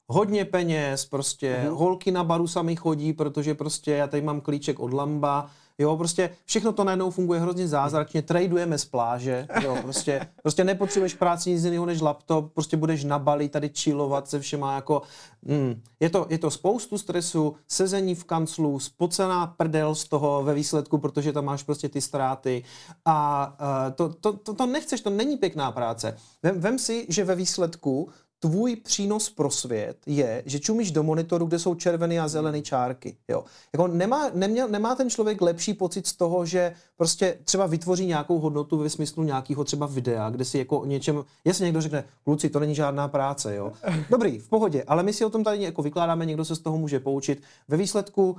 hodně 0.07 0.45
peněz, 0.45 1.05
prostě 1.05 1.59
mm-hmm. 1.63 1.75
holky 1.75 2.11
na 2.11 2.23
baru 2.23 2.47
sami 2.47 2.75
chodí, 2.75 3.13
protože 3.13 3.55
prostě 3.55 3.91
já 3.91 4.07
tady 4.07 4.21
mám 4.21 4.41
klíček 4.41 4.79
od 4.79 4.93
Lamba, 4.93 5.49
Jo, 5.79 5.97
prostě 5.97 6.29
všechno 6.45 6.71
to 6.71 6.83
najednou 6.83 7.11
funguje 7.11 7.39
hrozně 7.39 7.67
zázračně, 7.67 8.21
tradujeme 8.21 8.77
z 8.77 8.85
pláže, 8.85 9.47
jo, 9.63 9.77
prostě, 9.81 10.27
prostě 10.41 10.63
nepotřebuješ 10.63 11.13
práci 11.13 11.49
nic 11.49 11.63
jiného 11.63 11.85
než 11.85 12.01
laptop, 12.01 12.53
prostě 12.53 12.77
budeš 12.77 13.03
na 13.03 13.19
Bali 13.19 13.49
tady 13.49 13.69
chillovat 13.69 14.29
se 14.29 14.39
všema 14.39 14.75
jako, 14.75 15.01
mm, 15.41 15.81
je, 15.99 16.09
to, 16.09 16.25
je 16.29 16.37
to 16.37 16.51
spoustu 16.51 16.97
stresu, 16.97 17.55
sezení 17.67 18.15
v 18.15 18.23
kanclu, 18.23 18.79
spocená 18.79 19.47
prdel 19.47 19.95
z 19.95 20.07
toho 20.07 20.43
ve 20.43 20.53
výsledku, 20.53 20.97
protože 20.97 21.33
tam 21.33 21.45
máš 21.45 21.63
prostě 21.63 21.89
ty 21.89 22.01
ztráty 22.01 22.63
a 23.05 23.47
uh, 23.61 23.93
to, 23.95 24.09
to, 24.09 24.33
to, 24.33 24.53
to 24.53 24.65
nechceš, 24.65 25.01
to 25.01 25.09
není 25.09 25.37
pěkná 25.37 25.71
práce. 25.71 26.17
Vem, 26.43 26.61
vem 26.61 26.79
si, 26.79 27.05
že 27.09 27.23
ve 27.23 27.35
výsledku 27.35 28.09
tvůj 28.39 28.75
přínos 28.75 29.29
pro 29.29 29.51
svět 29.51 29.97
je, 30.05 30.43
že 30.45 30.59
čumíš 30.59 30.91
do 30.91 31.03
monitoru, 31.03 31.45
kde 31.45 31.59
jsou 31.59 31.75
červené 31.75 32.19
a 32.19 32.27
zelené 32.27 32.61
čárky. 32.61 33.17
Jo. 33.27 33.43
Jako 33.73 33.87
nemá, 33.87 34.29
neměl, 34.33 34.67
nemá 34.67 34.95
ten 34.95 35.09
člověk 35.09 35.41
lepší 35.41 35.73
pocit 35.73 36.07
z 36.07 36.13
toho, 36.13 36.45
že 36.45 36.73
prostě 36.97 37.37
třeba 37.43 37.65
vytvoří 37.65 38.05
nějakou 38.05 38.39
hodnotu 38.39 38.77
ve 38.77 38.89
smyslu 38.89 39.23
nějakého 39.23 39.63
třeba 39.63 39.85
videa, 39.85 40.29
kde 40.29 40.45
si 40.45 40.57
jako 40.57 40.79
o 40.79 40.85
něčem, 40.85 41.23
jestli 41.45 41.65
někdo 41.65 41.81
řekne, 41.81 42.03
kluci, 42.23 42.49
to 42.49 42.59
není 42.59 42.75
žádná 42.75 43.07
práce, 43.07 43.55
jo. 43.55 43.73
Dobrý, 44.09 44.39
v 44.39 44.49
pohodě, 44.49 44.83
ale 44.87 45.03
my 45.03 45.13
si 45.13 45.25
o 45.25 45.29
tom 45.29 45.43
tady 45.43 45.63
jako 45.63 45.81
vykládáme, 45.81 46.25
někdo 46.25 46.45
se 46.45 46.55
z 46.55 46.59
toho 46.59 46.77
může 46.77 46.99
poučit. 46.99 47.41
Ve 47.67 47.77
výsledku, 47.77 48.31
uh, 48.31 48.37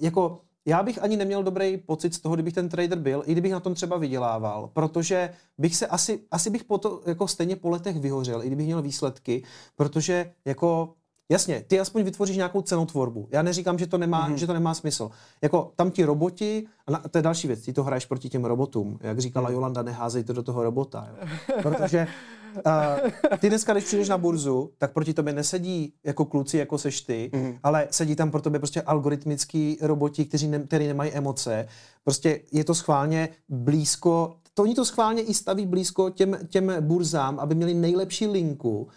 jako 0.00 0.40
já 0.66 0.82
bych 0.82 1.02
ani 1.02 1.16
neměl 1.16 1.42
dobrý 1.42 1.76
pocit 1.76 2.14
z 2.14 2.20
toho, 2.20 2.34
kdybych 2.34 2.54
ten 2.54 2.68
trader 2.68 2.98
byl, 2.98 3.22
i 3.26 3.32
kdybych 3.32 3.52
na 3.52 3.60
tom 3.60 3.74
třeba 3.74 3.96
vydělával, 3.96 4.70
protože 4.72 5.30
bych 5.58 5.76
se 5.76 5.86
asi, 5.86 6.20
asi 6.30 6.50
bych 6.50 6.64
po 6.64 6.78
to, 6.78 7.02
jako 7.06 7.28
stejně 7.28 7.56
po 7.56 7.70
letech 7.70 7.96
vyhořel, 7.96 8.42
i 8.42 8.46
kdybych 8.46 8.66
měl 8.66 8.82
výsledky, 8.82 9.42
protože 9.76 10.32
jako 10.44 10.94
Jasně, 11.30 11.64
ty 11.66 11.80
aspoň 11.80 12.02
vytvoříš 12.02 12.36
nějakou 12.36 12.62
cenotvorbu. 12.62 13.28
Já 13.30 13.42
neříkám, 13.42 13.78
že 13.78 13.86
to 13.86 13.98
nemá, 13.98 14.28
mm-hmm. 14.28 14.34
že 14.34 14.46
to 14.46 14.52
nemá 14.52 14.74
smysl. 14.74 15.10
Jako 15.42 15.72
tam 15.76 15.90
ti 15.90 16.04
roboti, 16.04 16.66
a 16.86 16.90
na, 16.90 17.02
to 17.10 17.18
je 17.18 17.22
další 17.22 17.46
věc, 17.46 17.64
ty 17.64 17.72
to 17.72 17.84
hraješ 17.84 18.06
proti 18.06 18.28
těm 18.28 18.44
robotům. 18.44 18.98
Jak 19.00 19.18
říkala 19.18 19.48
mm. 19.48 19.54
Jolanda, 19.54 19.82
neházej 19.82 20.24
to 20.24 20.32
do 20.32 20.42
toho 20.42 20.62
robota. 20.62 21.08
Jo. 21.10 21.28
Protože 21.62 22.06
uh, 22.56 23.38
ty 23.38 23.48
dneska, 23.48 23.72
když 23.72 23.84
přijdeš 23.84 24.08
na 24.08 24.18
burzu, 24.18 24.72
tak 24.78 24.92
proti 24.92 25.14
tobě 25.14 25.32
nesedí 25.32 25.94
jako 26.04 26.24
kluci, 26.24 26.58
jako 26.58 26.78
seš 26.78 27.00
ty, 27.00 27.30
mm. 27.34 27.58
ale 27.62 27.88
sedí 27.90 28.16
tam 28.16 28.30
pro 28.30 28.42
tebe 28.42 28.58
prostě 28.58 28.82
algoritmický 28.82 29.78
roboti, 29.80 30.24
kteří 30.24 30.48
ne, 30.48 30.58
který 30.58 30.86
nemají 30.86 31.12
emoce. 31.12 31.68
Prostě 32.04 32.40
je 32.52 32.64
to 32.64 32.74
schválně 32.74 33.28
blízko 33.48 34.36
to 34.54 34.62
oni 34.62 34.74
to 34.74 34.84
schválně 34.84 35.22
i 35.22 35.34
staví 35.34 35.66
blízko 35.66 36.10
těm, 36.10 36.38
těm 36.48 36.72
burzám, 36.80 37.38
aby 37.38 37.54
měli 37.54 37.74
nejlepší 37.74 38.26
linku, 38.26 38.88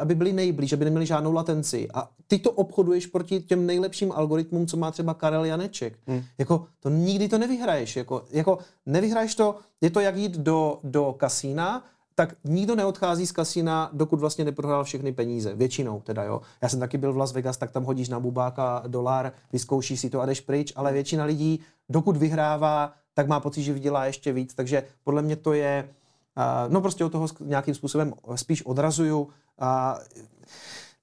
aby 0.00 0.14
byli 0.14 0.32
nejblíž, 0.32 0.72
aby 0.72 0.84
neměli 0.84 1.06
žádnou 1.06 1.32
latenci. 1.32 1.88
A 1.94 2.10
ty 2.26 2.38
to 2.38 2.50
obchoduješ 2.50 3.06
proti 3.06 3.40
těm 3.40 3.66
nejlepším 3.66 4.12
algoritmům, 4.12 4.66
co 4.66 4.76
má 4.76 4.90
třeba 4.90 5.14
Karel 5.14 5.44
Janeček. 5.44 5.98
Hmm. 6.06 6.22
Jako, 6.38 6.66
to 6.80 6.88
nikdy 6.88 7.28
to 7.28 7.38
nevyhraješ. 7.38 7.96
Jako, 7.96 8.24
jako 8.30 8.58
nevyhraješ 8.86 9.34
to, 9.34 9.54
je 9.80 9.90
to 9.90 10.00
jak 10.00 10.16
jít 10.16 10.36
do, 10.36 10.80
do 10.84 11.14
kasína, 11.18 11.84
tak 12.20 12.34
nikdo 12.44 12.76
neodchází 12.76 13.26
z 13.26 13.32
kasína, 13.32 13.90
dokud 13.92 14.20
vlastně 14.20 14.44
neprohrál 14.44 14.84
všechny 14.84 15.12
peníze. 15.12 15.54
Většinou 15.54 16.00
teda, 16.00 16.24
jo. 16.24 16.40
Já 16.62 16.68
jsem 16.68 16.80
taky 16.80 16.98
byl 16.98 17.12
v 17.12 17.16
Las 17.16 17.32
Vegas, 17.32 17.56
tak 17.56 17.70
tam 17.70 17.84
hodíš 17.84 18.08
na 18.08 18.20
bubáka 18.20 18.82
dolar, 18.86 19.32
vyzkoušíš 19.52 20.00
si 20.00 20.10
to 20.10 20.20
a 20.20 20.26
jdeš 20.26 20.40
pryč, 20.40 20.72
ale 20.76 20.92
většina 20.92 21.24
lidí, 21.24 21.60
dokud 21.88 22.16
vyhrává, 22.16 22.92
tak 23.14 23.28
má 23.28 23.40
pocit, 23.40 23.62
že 23.62 23.72
vydělá 23.72 24.06
ještě 24.06 24.32
víc. 24.32 24.54
Takže 24.54 24.84
podle 25.04 25.22
mě 25.22 25.36
to 25.36 25.52
je, 25.52 25.88
uh, 26.36 26.72
no 26.72 26.80
prostě 26.80 27.04
od 27.04 27.12
toho 27.12 27.26
nějakým 27.40 27.74
způsobem 27.74 28.12
spíš 28.34 28.66
odrazuju. 28.66 29.20
Uh, 29.20 29.28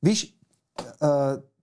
víš, 0.01 0.37
uh, 1.01 1.09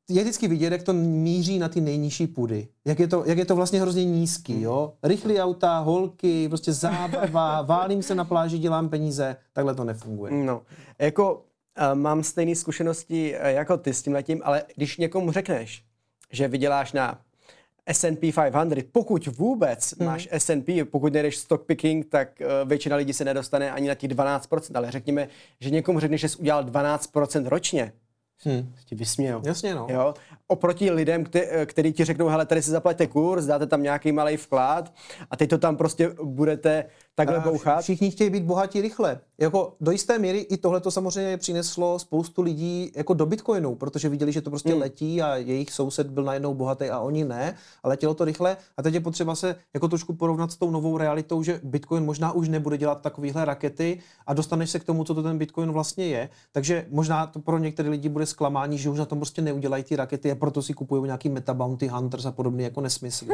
je 0.09 0.23
vždycky 0.23 0.49
vidět, 0.49 0.73
jak 0.73 0.83
to 0.83 0.93
míří 0.93 1.59
na 1.59 1.69
ty 1.69 1.81
nejnižší 1.81 2.27
půdy. 2.27 2.69
Jak 2.85 2.99
je 2.99 3.09
to, 3.09 3.25
jak 3.27 3.39
je 3.39 3.45
to 3.45 3.57
vlastně 3.57 3.81
hrozně 3.81 4.05
nízký, 4.05 4.61
jo? 4.61 4.93
Rychlý 5.03 5.41
auta, 5.41 5.79
holky, 5.79 6.49
prostě 6.49 6.73
zábava, 6.73 7.63
válím 7.77 8.03
se 8.03 8.15
na 8.15 8.25
pláži, 8.25 8.59
dělám 8.59 8.89
peníze, 8.89 9.37
takhle 9.53 9.75
to 9.75 9.85
nefunguje. 9.85 10.33
No, 10.33 10.63
jako 10.99 11.35
uh, 11.35 11.95
mám 11.95 12.23
stejné 12.23 12.55
zkušenosti 12.55 13.35
uh, 13.35 13.47
jako 13.47 13.77
ty 13.77 13.95
s 13.95 14.03
tím 14.03 14.13
letím, 14.13 14.41
ale 14.45 14.63
když 14.77 14.97
někomu 14.97 15.33
řekneš, 15.33 15.85
že 16.33 16.49
vyděláš 16.49 16.93
na 16.93 17.21
S&P 17.87 18.33
500, 18.33 18.93
pokud 18.93 19.27
vůbec 19.27 19.95
hmm. 19.99 20.09
máš 20.09 20.29
S&P, 20.33 20.85
pokud 20.85 21.13
nejdeš 21.13 21.37
stock 21.37 21.67
picking, 21.67 22.07
tak 22.07 22.29
uh, 22.41 22.69
většina 22.69 22.97
lidí 22.97 23.13
se 23.13 23.25
nedostane 23.25 23.73
ani 23.73 23.89
na 23.89 23.95
těch 23.95 24.11
12%, 24.11 24.71
ale 24.75 24.91
řekněme, 24.91 25.29
že 25.61 25.71
někomu 25.71 26.01
řekneš, 26.01 26.21
že 26.21 26.29
jsi 26.29 26.39
udělal 26.39 26.65
12% 26.65 27.47
ročně, 27.47 27.93
hmm. 28.45 28.75
ti 28.85 28.95
vysmějou. 28.95 29.43
Jasně, 29.47 29.75
no. 29.75 29.87
Jo? 29.91 30.15
Oproti 30.49 30.91
lidem, 30.91 31.25
kte, 31.25 31.67
který 31.67 31.93
ti 31.93 32.05
řeknou, 32.05 32.29
hele, 32.29 32.47
tady 32.47 32.63
si 32.63 32.71
zaplaťte 32.71 33.07
kurz, 33.07 33.45
dáte 33.45 33.67
tam 33.67 33.83
nějaký 33.83 34.13
malý 34.13 34.37
vklad 34.37 34.93
a 35.31 35.37
teď 35.37 35.51
to 35.51 35.59
tam 35.59 35.77
prostě 35.77 36.15
budete 36.23 36.85
takhle 37.15 37.41
bouchat. 37.41 37.83
Všichni 37.83 38.11
chtějí 38.11 38.31
být 38.31 38.45
bohatí 38.45 38.81
rychle. 38.81 39.21
Jako 39.39 39.77
do 39.81 39.91
jisté 39.91 40.19
míry 40.19 40.39
i 40.39 40.57
tohle 40.57 40.81
to 40.81 40.91
samozřejmě 40.91 41.37
přineslo 41.37 41.99
spoustu 41.99 42.43
lidí 42.43 42.93
jako 42.97 43.15
do 43.15 43.27
Bitcoinu, 43.27 43.75
protože 43.75 44.09
viděli, 44.09 44.33
že 44.33 44.41
to 44.41 44.51
prostě 44.51 44.71
hmm. 44.71 44.81
letí 44.81 45.23
a 45.23 45.37
jejich 45.37 45.71
soused 45.71 46.07
byl 46.07 46.25
najednou 46.25 46.55
bohatý 46.55 46.85
a 46.85 47.01
oni 47.01 47.25
ne, 47.25 47.55
a 47.83 47.89
letělo 47.89 48.15
to 48.15 48.25
rychle 48.25 48.57
a 48.77 48.83
teď 48.83 48.95
je 48.95 49.01
potřeba 49.01 49.35
se 49.35 49.57
jako 49.75 49.89
trošku 49.89 50.13
porovnat 50.13 50.53
s 50.53 50.57
tou 50.57 50.71
novou 50.71 50.99
realitou, 50.99 51.43
že 51.43 51.61
Bitcoin 51.63 52.05
možná 52.05 52.33
už 52.33 52.49
nebude 52.49 52.79
dělat 52.79 53.01
takovéhle 53.01 53.45
rakety 53.45 54.01
a 54.27 54.35
dostaneš 54.35 54.71
se 54.71 54.79
k 54.79 54.85
tomu, 54.85 55.05
co 55.05 55.15
to 55.15 55.23
ten 55.23 55.39
Bitcoin 55.39 55.71
vlastně 55.71 56.07
je. 56.07 56.29
Takže 56.53 56.87
možná 56.91 57.27
to 57.27 57.39
pro 57.39 57.59
některé 57.59 57.89
lidi 57.89 58.09
bude 58.09 58.27
zklamání, 58.27 58.79
že 58.79 58.91
už 58.91 58.99
na 58.99 59.05
tom 59.05 59.19
prostě 59.19 59.43
neudělají 59.43 59.85
ty 59.85 59.97
rakety 59.97 60.31
a 60.31 60.35
proto 60.45 60.63
si 60.63 60.75
kupují 60.75 61.03
nějaký 61.03 61.29
Meta 61.29 61.55
Bounty 61.55 61.89
Hunters 61.89 62.27
a 62.27 62.33
podobný 62.33 62.65
jako 62.65 62.81
nesmysl. 62.81 63.27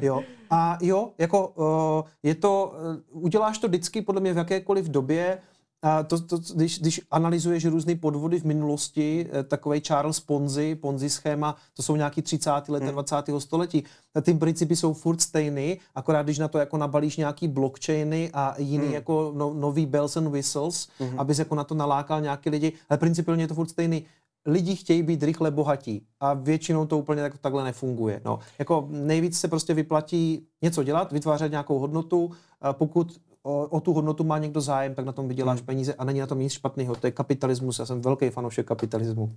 Jo. 0.00 0.22
A 0.50 0.78
jo, 0.82 1.10
jako 1.18 1.48
uh, 1.48 2.08
je 2.22 2.34
to 2.34 2.74
uh, 3.12 3.24
uděláš 3.24 3.58
to 3.58 3.68
vždycky 3.68 4.02
podle 4.02 4.20
mě 4.20 4.32
v 4.32 4.36
jakékoliv 4.36 4.88
době, 4.88 5.38
a 5.84 6.02
to, 6.02 6.20
to, 6.20 6.38
když, 6.54 6.78
když 6.80 7.00
analyzuješ 7.10 7.64
různé 7.64 7.94
podvody 7.94 8.40
v 8.40 8.44
minulosti, 8.44 9.26
eh, 9.32 9.42
takový 9.42 9.80
Charles 9.80 10.20
Ponzi, 10.20 10.74
Ponzi 10.74 11.10
schéma, 11.10 11.56
to 11.74 11.82
jsou 11.82 11.96
nějaký 11.96 12.22
30. 12.22 12.50
let 12.68 12.82
hmm. 12.82 12.92
20. 12.92 13.16
století, 13.38 13.84
ty 14.22 14.34
principy 14.34 14.76
jsou 14.76 14.92
furt 14.92 15.20
stejný, 15.20 15.78
akorát 15.94 16.22
když 16.22 16.38
na 16.38 16.48
to 16.48 16.58
jako 16.58 16.76
nabalíš 16.76 17.16
nějaký 17.16 17.48
blockchainy 17.48 18.30
a 18.34 18.54
jiný 18.58 18.84
hmm. 18.84 18.94
jako 18.94 19.32
no, 19.36 19.54
nový 19.54 19.86
bells 19.86 20.16
and 20.16 20.28
whistles, 20.28 20.88
hmm. 20.98 21.20
abys 21.20 21.38
jako 21.38 21.54
na 21.54 21.64
to 21.64 21.74
nalákal 21.74 22.20
nějaký 22.20 22.50
lidi, 22.50 22.72
ale 22.88 22.98
principiálně 22.98 23.44
je 23.44 23.48
to 23.48 23.54
furt 23.54 23.68
stejný 23.68 24.04
lidi 24.46 24.76
chtějí 24.76 25.02
být 25.02 25.22
rychle 25.22 25.50
bohatí 25.50 26.06
a 26.20 26.34
většinou 26.34 26.86
to 26.86 26.98
úplně 26.98 27.22
tak, 27.22 27.38
takhle 27.38 27.64
nefunguje. 27.64 28.20
No, 28.24 28.38
jako 28.58 28.86
nejvíc 28.90 29.40
se 29.40 29.48
prostě 29.48 29.74
vyplatí 29.74 30.46
něco 30.62 30.82
dělat, 30.82 31.12
vytvářet 31.12 31.50
nějakou 31.50 31.78
hodnotu, 31.78 32.30
pokud 32.72 33.20
o, 33.42 33.66
o 33.66 33.80
tu 33.80 33.92
hodnotu 33.92 34.24
má 34.24 34.38
někdo 34.38 34.60
zájem, 34.60 34.94
tak 34.94 35.04
na 35.04 35.12
tom 35.12 35.28
vyděláš 35.28 35.58
hmm. 35.58 35.66
peníze 35.66 35.94
a 35.94 36.04
není 36.04 36.20
na 36.20 36.26
tom 36.26 36.38
nic 36.38 36.52
špatného. 36.52 36.94
To 36.94 37.06
je 37.06 37.10
kapitalismus, 37.10 37.78
já 37.78 37.86
jsem 37.86 38.00
velký 38.00 38.30
fanoušek 38.30 38.66
kapitalismu. 38.66 39.36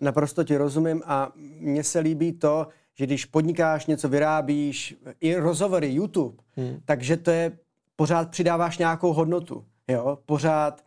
Naprosto 0.00 0.44
ti 0.44 0.56
rozumím 0.56 1.02
a 1.06 1.32
mně 1.60 1.84
se 1.84 1.98
líbí 1.98 2.32
to, 2.32 2.66
že 2.94 3.06
když 3.06 3.24
podnikáš, 3.24 3.86
něco 3.86 4.08
vyrábíš, 4.08 4.96
i 5.20 5.36
rozhovory, 5.36 5.88
YouTube, 5.88 6.36
hmm. 6.56 6.80
takže 6.84 7.16
to 7.16 7.30
je, 7.30 7.58
pořád 7.96 8.30
přidáváš 8.30 8.78
nějakou 8.78 9.12
hodnotu, 9.12 9.64
jo, 9.88 10.18
pořád 10.26 10.82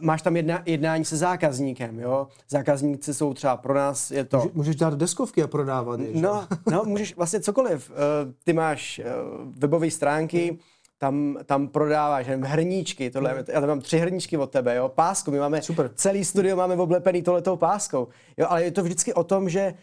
máš 0.00 0.22
tam 0.22 0.36
jedna, 0.36 0.62
jednání 0.66 1.04
se 1.04 1.16
zákazníkem, 1.16 2.00
jo, 2.00 2.28
zákazníci 2.48 3.14
jsou 3.14 3.34
třeba 3.34 3.56
pro 3.56 3.74
nás, 3.74 4.10
je 4.10 4.24
to... 4.24 4.50
Můžeš 4.54 4.76
dát 4.76 4.94
deskovky 4.94 5.42
a 5.42 5.46
prodávat 5.46 6.00
je, 6.00 6.08
No, 6.14 6.46
no, 6.70 6.82
můžeš 6.84 7.16
vlastně 7.16 7.40
cokoliv. 7.40 7.90
Uh, 7.90 7.96
ty 8.44 8.52
máš 8.52 9.00
uh, 9.00 9.52
webové 9.58 9.90
stránky, 9.90 10.48
hmm 10.48 10.58
tam, 10.98 11.38
tam 11.44 11.68
prodáváš 11.68 12.26
nevím, 12.26 12.44
hrníčky, 12.44 13.10
tohle, 13.10 13.34
mm. 13.34 13.44
já 13.48 13.60
tam 13.60 13.68
mám 13.68 13.80
tři 13.80 13.98
hrníčky 13.98 14.36
od 14.36 14.50
tebe, 14.50 14.76
jo, 14.76 14.88
pásku, 14.88 15.30
my 15.30 15.38
máme, 15.38 15.62
Super. 15.62 15.90
celý 15.94 16.24
studio 16.24 16.56
máme 16.56 16.74
oblepený 16.74 17.22
tohletou 17.22 17.56
páskou, 17.56 18.08
jo, 18.36 18.46
ale 18.48 18.64
je 18.64 18.70
to 18.70 18.82
vždycky 18.82 19.14
o 19.14 19.24
tom, 19.24 19.48
že 19.48 19.74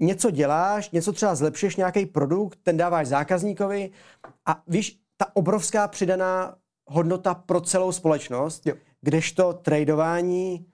něco 0.00 0.30
děláš, 0.30 0.90
něco 0.90 1.12
třeba 1.12 1.34
zlepšeš 1.34 1.76
nějaký 1.76 2.06
produkt, 2.06 2.58
ten 2.62 2.76
dáváš 2.76 3.06
zákazníkovi 3.06 3.90
a 4.46 4.62
víš, 4.66 4.98
ta 5.16 5.26
obrovská 5.36 5.88
přidaná 5.88 6.54
hodnota 6.86 7.34
pro 7.34 7.60
celou 7.60 7.92
společnost, 7.92 8.66
jo. 8.66 8.74
Kdežto 9.02 9.52
tradování, 9.52 10.66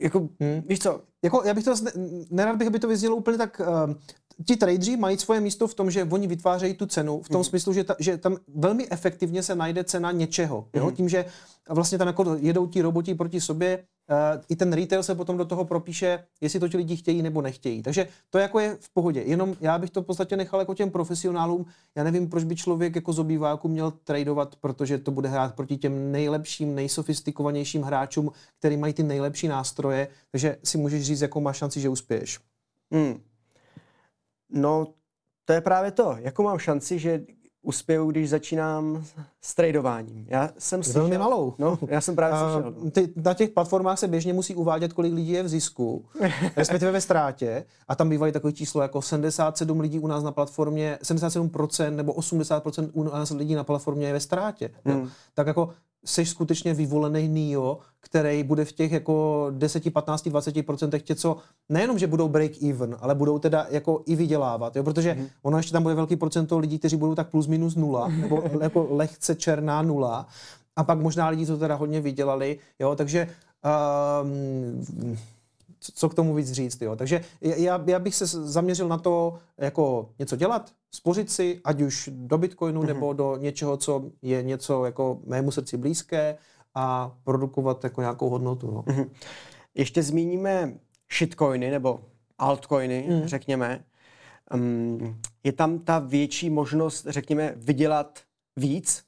jako, 0.00 0.18
hmm. 0.18 0.62
víš 0.68 0.78
co? 0.78 1.00
Jako, 1.22 1.42
já 1.44 1.54
bych 1.54 1.64
to, 1.64 1.74
nerad 2.30 2.56
bych, 2.56 2.68
aby 2.68 2.78
to 2.78 2.88
vyznělo 2.88 3.16
úplně 3.16 3.38
tak, 3.38 3.60
uh, 3.60 3.94
ti 4.46 4.56
tradeři 4.56 4.96
mají 4.96 5.18
svoje 5.18 5.40
místo 5.40 5.68
v 5.68 5.74
tom, 5.74 5.90
že 5.90 6.08
oni 6.10 6.26
vytvářejí 6.26 6.74
tu 6.74 6.86
cenu, 6.86 7.22
v 7.22 7.28
tom 7.28 7.40
mm. 7.40 7.44
smyslu, 7.44 7.72
že, 7.72 7.84
ta, 7.84 7.96
že 7.98 8.18
tam 8.18 8.36
velmi 8.54 8.88
efektivně 8.90 9.42
se 9.42 9.54
najde 9.54 9.84
cena 9.84 10.12
něčeho. 10.12 10.68
Jo? 10.74 10.84
Mhm. 10.84 10.94
Tím, 10.94 11.08
že 11.08 11.24
vlastně 11.68 11.98
tam 11.98 12.06
jako 12.06 12.36
jedou 12.40 12.66
ti 12.66 12.82
roboti 12.82 13.14
proti 13.14 13.40
sobě, 13.40 13.84
i 14.48 14.56
ten 14.56 14.72
retail 14.72 15.02
se 15.02 15.14
potom 15.14 15.36
do 15.36 15.44
toho 15.44 15.64
propíše, 15.64 16.24
jestli 16.40 16.60
to 16.60 16.68
ti 16.68 16.76
lidi 16.76 16.96
chtějí 16.96 17.22
nebo 17.22 17.42
nechtějí. 17.42 17.82
Takže 17.82 18.08
to 18.30 18.38
jako 18.38 18.60
je 18.60 18.76
v 18.80 18.90
pohodě. 18.94 19.20
Jenom 19.20 19.56
já 19.60 19.78
bych 19.78 19.90
to 19.90 20.02
v 20.02 20.06
podstatě 20.06 20.36
nechal 20.36 20.60
jako 20.60 20.74
těm 20.74 20.90
profesionálům. 20.90 21.66
Já 21.96 22.04
nevím, 22.04 22.28
proč 22.28 22.44
by 22.44 22.56
člověk 22.56 22.96
jako 22.96 23.12
z 23.12 23.18
obýváku 23.18 23.68
měl 23.68 23.90
tradovat, 23.90 24.56
protože 24.56 24.98
to 24.98 25.10
bude 25.10 25.28
hrát 25.28 25.54
proti 25.54 25.76
těm 25.76 26.12
nejlepším, 26.12 26.74
nejsofistikovanějším 26.74 27.82
hráčům, 27.82 28.30
který 28.58 28.76
mají 28.76 28.92
ty 28.92 29.02
nejlepší 29.02 29.48
nástroje. 29.48 30.08
Takže 30.30 30.56
si 30.64 30.78
můžeš 30.78 31.02
říct, 31.02 31.20
jakou 31.20 31.40
máš 31.40 31.56
šanci, 31.56 31.80
že 31.80 31.88
uspěješ. 31.88 32.38
Mm. 32.90 33.22
No, 34.50 34.86
to 35.44 35.52
je 35.52 35.60
právě 35.60 35.90
to. 35.90 36.16
Jakou 36.18 36.42
mám 36.42 36.58
šanci, 36.58 36.98
že 36.98 37.24
uspěju, 37.62 38.10
když 38.10 38.30
začínám 38.30 39.04
s 39.40 39.54
tradováním. 39.54 40.26
Já 40.28 40.50
jsem 40.58 40.82
slyšel, 40.82 41.02
Velmi 41.02 41.18
malou. 41.18 41.54
No, 41.58 41.78
já 41.88 42.00
jsem 42.00 42.16
právě 42.16 42.38
slyšel. 42.38 42.74
No. 42.84 42.90
Ty, 42.90 43.12
na 43.16 43.34
těch 43.34 43.50
platformách 43.50 43.98
se 43.98 44.08
běžně 44.08 44.32
musí 44.32 44.54
uvádět, 44.54 44.92
kolik 44.92 45.12
lidí 45.12 45.30
je 45.30 45.42
v 45.42 45.48
zisku, 45.48 46.04
respektive 46.56 46.92
ve 46.92 47.00
ztrátě. 47.00 47.64
A 47.88 47.94
tam 47.94 48.08
bývají 48.08 48.32
takové 48.32 48.52
číslo 48.52 48.82
jako 48.82 49.02
77 49.02 49.80
lidí 49.80 49.98
u 49.98 50.06
nás 50.06 50.22
na 50.22 50.32
platformě, 50.32 50.98
77% 51.02 51.96
nebo 51.96 52.12
80% 52.12 52.90
u 52.92 53.02
nás 53.02 53.30
lidí 53.30 53.54
na 53.54 53.64
platformě 53.64 54.06
je 54.06 54.12
ve 54.12 54.20
ztrátě. 54.20 54.70
Hmm. 54.84 55.10
Tak 55.34 55.46
jako 55.46 55.70
seš 56.04 56.30
skutečně 56.30 56.74
vyvolený 56.74 57.28
NIO, 57.28 57.78
který 58.00 58.42
bude 58.42 58.64
v 58.64 58.72
těch 58.72 58.92
jako 58.92 59.46
10, 59.50 59.92
15, 59.92 60.28
20 60.28 60.66
procentech 60.66 61.02
tě, 61.02 61.14
co 61.14 61.36
nejenom, 61.68 61.98
že 61.98 62.06
budou 62.06 62.28
break 62.28 62.62
even, 62.62 62.96
ale 63.00 63.14
budou 63.14 63.38
teda 63.38 63.66
jako 63.70 64.02
i 64.06 64.16
vydělávat, 64.16 64.76
jo? 64.76 64.84
protože 64.84 65.14
mm. 65.14 65.28
ono 65.42 65.56
ještě 65.56 65.72
tam 65.72 65.82
bude 65.82 65.94
velký 65.94 66.16
procento 66.16 66.58
lidí, 66.58 66.78
kteří 66.78 66.96
budou 66.96 67.14
tak 67.14 67.30
plus 67.30 67.46
minus 67.46 67.76
nula, 67.76 68.08
nebo 68.20 68.42
jako 68.60 68.86
lehce 68.90 69.34
černá 69.34 69.82
nula, 69.82 70.26
a 70.76 70.84
pak 70.84 70.98
možná 70.98 71.28
lidi, 71.28 71.46
co 71.46 71.58
teda 71.58 71.74
hodně 71.74 72.00
vydělali, 72.00 72.58
jo, 72.78 72.96
takže 72.96 73.28
um, 74.22 75.16
co 75.94 76.08
k 76.08 76.14
tomu 76.14 76.34
víc 76.34 76.52
říct. 76.52 76.82
Jo. 76.82 76.96
Takže 76.96 77.20
já, 77.40 77.84
já 77.86 77.98
bych 77.98 78.14
se 78.14 78.26
zaměřil 78.26 78.88
na 78.88 78.98
to, 78.98 79.38
jako 79.58 80.10
něco 80.18 80.36
dělat, 80.36 80.72
spořit 80.94 81.30
si, 81.30 81.60
ať 81.64 81.80
už 81.80 82.10
do 82.12 82.38
Bitcoinu 82.38 82.82
mm-hmm. 82.82 82.86
nebo 82.86 83.12
do 83.12 83.36
něčeho, 83.36 83.76
co 83.76 84.04
je 84.22 84.42
něco 84.42 84.84
jako 84.84 85.20
mému 85.26 85.50
srdci 85.50 85.76
blízké 85.76 86.36
a 86.74 87.16
produkovat 87.24 87.84
jako 87.84 88.00
nějakou 88.00 88.28
hodnotu. 88.28 88.70
No. 88.70 88.82
Mm-hmm. 88.82 89.10
Ještě 89.74 90.02
zmíníme 90.02 90.74
shitcoiny 91.18 91.70
nebo 91.70 92.00
altcoiny, 92.38 93.06
mm. 93.10 93.28
řekněme. 93.28 93.84
Um, 94.54 95.20
je 95.44 95.52
tam 95.52 95.78
ta 95.78 95.98
větší 95.98 96.50
možnost, 96.50 97.06
řekněme, 97.08 97.54
vydělat 97.56 98.20
víc 98.56 99.04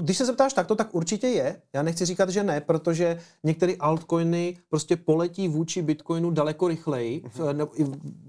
když 0.00 0.16
se 0.16 0.26
zeptáš 0.26 0.52
takto, 0.52 0.74
tak 0.74 0.94
určitě 0.94 1.26
je. 1.26 1.62
Já 1.72 1.82
nechci 1.82 2.04
říkat, 2.04 2.30
že 2.30 2.42
ne, 2.42 2.60
protože 2.60 3.18
některé 3.44 3.74
altcoiny 3.80 4.56
prostě 4.68 4.96
poletí 4.96 5.48
vůči 5.48 5.82
Bitcoinu 5.82 6.30
daleko 6.30 6.68
rychleji, 6.68 7.22
uh-huh. 7.22 7.56
nebo 7.56 7.80
i 7.80 7.86